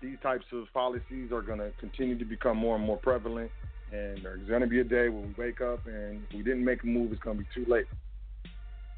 these 0.01 0.17
types 0.23 0.45
of 0.53 0.65
policies 0.73 1.33
are 1.33 1.43
going 1.43 1.59
to 1.59 1.71
continue 1.81 2.19
to 2.19 2.25
become 2.25 2.57
more 2.57 2.77
and 2.77 2.85
more 2.85 2.97
prevalent, 2.99 3.51
And 3.93 4.19
there's 4.23 4.49
going 4.49 4.61
to 4.61 4.67
be 4.67 4.81
a 4.81 4.85
day 4.85 5.09
when 5.09 5.35
we 5.39 5.45
wake 5.45 5.61
up 5.61 5.87
and 5.87 6.23
we 6.33 6.43
didn't 6.43 6.65
make 6.65 6.83
a 6.83 6.87
move, 6.87 7.13
it's 7.13 7.23
going 7.23 7.39
to 7.39 7.43
be 7.43 7.49
too 7.55 7.71
late. 7.71 7.87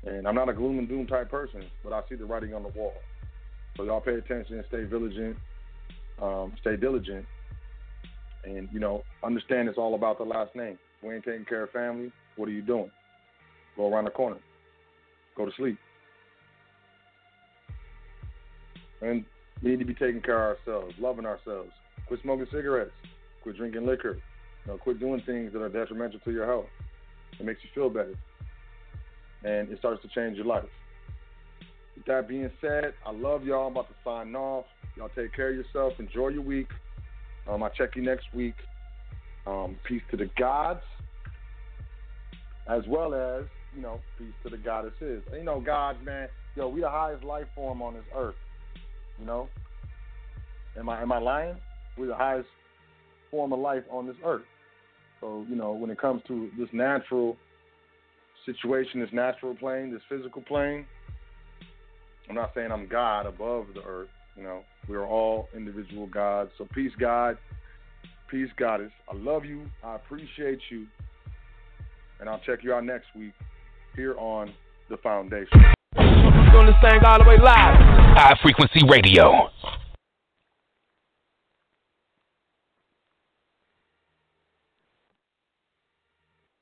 And 0.05 0.27
I'm 0.27 0.35
not 0.35 0.49
a 0.49 0.53
gloom 0.53 0.79
and 0.79 0.89
doom 0.89 1.07
type 1.07 1.31
person, 1.31 1.65
but 1.83 1.93
I 1.93 2.01
see 2.09 2.15
the 2.15 2.25
writing 2.25 2.55
on 2.55 2.63
the 2.63 2.69
wall. 2.69 2.95
So 3.77 3.85
y'all 3.85 4.01
pay 4.01 4.15
attention, 4.15 4.63
stay 4.69 4.85
vigilant, 4.85 5.37
um, 6.23 6.53
stay 6.61 6.77
diligent, 6.77 7.27
and 8.45 8.69
you 8.73 8.81
know 8.81 9.03
understand 9.23 9.69
it's 9.69 9.79
all 9.79 9.95
about 9.95 10.19
the 10.19 10.25
last 10.25 10.55
name. 10.55 10.79
If 10.99 11.09
we 11.09 11.15
ain't 11.15 11.25
taking 11.25 11.45
care 11.45 11.65
of 11.65 11.71
family, 11.73 12.11
what 12.37 12.49
are 12.49 12.53
you 12.53 12.63
doing? 12.63 12.91
Go 13.77 13.93
around 13.93 14.05
the 14.05 14.11
corner, 14.11 14.39
go 15.37 15.45
to 15.45 15.53
sleep, 15.57 15.79
and 19.03 19.25
we 19.63 19.71
need 19.71 19.79
to 19.79 19.85
be 19.85 19.95
taking 19.95 20.21
care 20.21 20.51
of 20.53 20.59
ourselves, 20.59 20.95
loving 20.99 21.27
ourselves. 21.27 21.71
Quit 22.07 22.21
smoking 22.23 22.47
cigarettes, 22.53 22.93
quit 23.43 23.57
drinking 23.57 23.87
liquor, 23.87 24.15
you 24.15 24.73
know, 24.73 24.79
quit 24.79 25.01
doing 25.01 25.23
things 25.27 25.53
that 25.53 25.61
are 25.61 25.69
detrimental 25.69 26.21
to 26.21 26.31
your 26.31 26.47
health. 26.47 26.67
It 27.39 27.45
makes 27.45 27.61
you 27.63 27.71
feel 27.75 27.91
better, 27.91 28.15
and 29.45 29.71
it 29.71 29.79
starts 29.79 30.03
to 30.03 30.09
change 30.09 30.37
your 30.37 30.47
life. 30.47 30.65
With 31.97 32.05
that 32.07 32.29
being 32.29 32.51
said, 32.61 32.95
I 33.05 33.11
love 33.11 33.45
y'all. 33.45 33.67
I'm 33.67 33.73
about 33.73 33.89
to 33.89 33.95
sign 34.05 34.35
off. 34.37 34.67
Y'all 34.97 35.11
take 35.17 35.35
care 35.35 35.51
of 35.51 35.57
yourself. 35.57 35.95
Enjoy 35.99 36.29
your 36.29 36.43
week. 36.43 36.69
Um, 37.49 37.63
I'll 37.63 37.71
check 37.71 37.97
you 37.97 38.03
next 38.03 38.27
week. 38.35 38.55
Um, 39.47 39.77
peace 39.87 40.03
to 40.11 40.17
the 40.17 40.29
gods, 40.39 40.83
as 42.69 42.83
well 42.89 43.15
as, 43.15 43.45
you 43.75 43.83
know, 43.83 44.01
peace 44.19 44.35
to 44.43 44.51
the 44.51 44.57
goddesses. 44.57 45.23
You 45.33 45.45
know, 45.45 45.61
gods, 45.61 45.99
man, 46.05 46.29
yo, 46.55 46.69
we 46.69 46.81
the 46.81 46.91
highest 46.91 47.25
life 47.25 47.47
form 47.55 47.81
on 47.83 47.95
this 47.95 48.05
earth. 48.15 48.35
You 49.19 49.27
know? 49.27 49.49
Am 50.79 50.89
I 50.89 51.03
am 51.03 51.13
I 51.13 51.19
lying? 51.19 51.57
We're 51.97 52.07
the 52.07 52.15
highest 52.15 52.49
form 53.31 53.53
of 53.53 53.59
life 53.59 53.85
on 53.91 54.07
this 54.07 54.17
earth. 54.25 54.45
So, 55.21 55.47
you 55.49 55.57
know, 55.57 55.73
when 55.73 55.91
it 55.91 55.99
comes 55.99 56.23
to 56.29 56.51
this 56.59 56.69
natural 56.73 57.37
situation, 58.45 59.01
this 59.01 59.09
natural 59.13 59.55
plane, 59.55 59.93
this 59.93 60.03
physical 60.09 60.43
plane, 60.43 60.87
I'm 62.29 62.35
not 62.35 62.53
saying 62.55 62.71
I'm 62.71 62.87
God 62.87 63.27
above 63.27 63.67
the 63.75 63.83
earth. 63.83 64.09
You 64.37 64.43
know, 64.43 64.61
we 64.89 64.97
are 64.97 65.07
all 65.07 65.49
individual 65.57 66.07
gods. 66.07 66.51
So 66.59 66.69
peace, 66.75 66.93
God. 67.01 67.39
Peace, 68.31 68.51
Goddess. 68.59 68.91
I 69.11 69.17
love 69.17 69.45
you. 69.45 69.63
I 69.85 69.95
appreciate 69.95 70.59
you. 70.71 70.87
And 72.19 72.29
I'll 72.29 72.41
check 72.41 72.61
you 72.63 72.75
out 72.75 72.85
next 72.85 73.07
week 73.17 73.33
here 73.95 74.17
on 74.19 74.53
The 74.91 74.97
Foundation. 74.99 75.63
High 78.17 78.39
Frequency 78.41 78.81
Radio. 78.89 79.51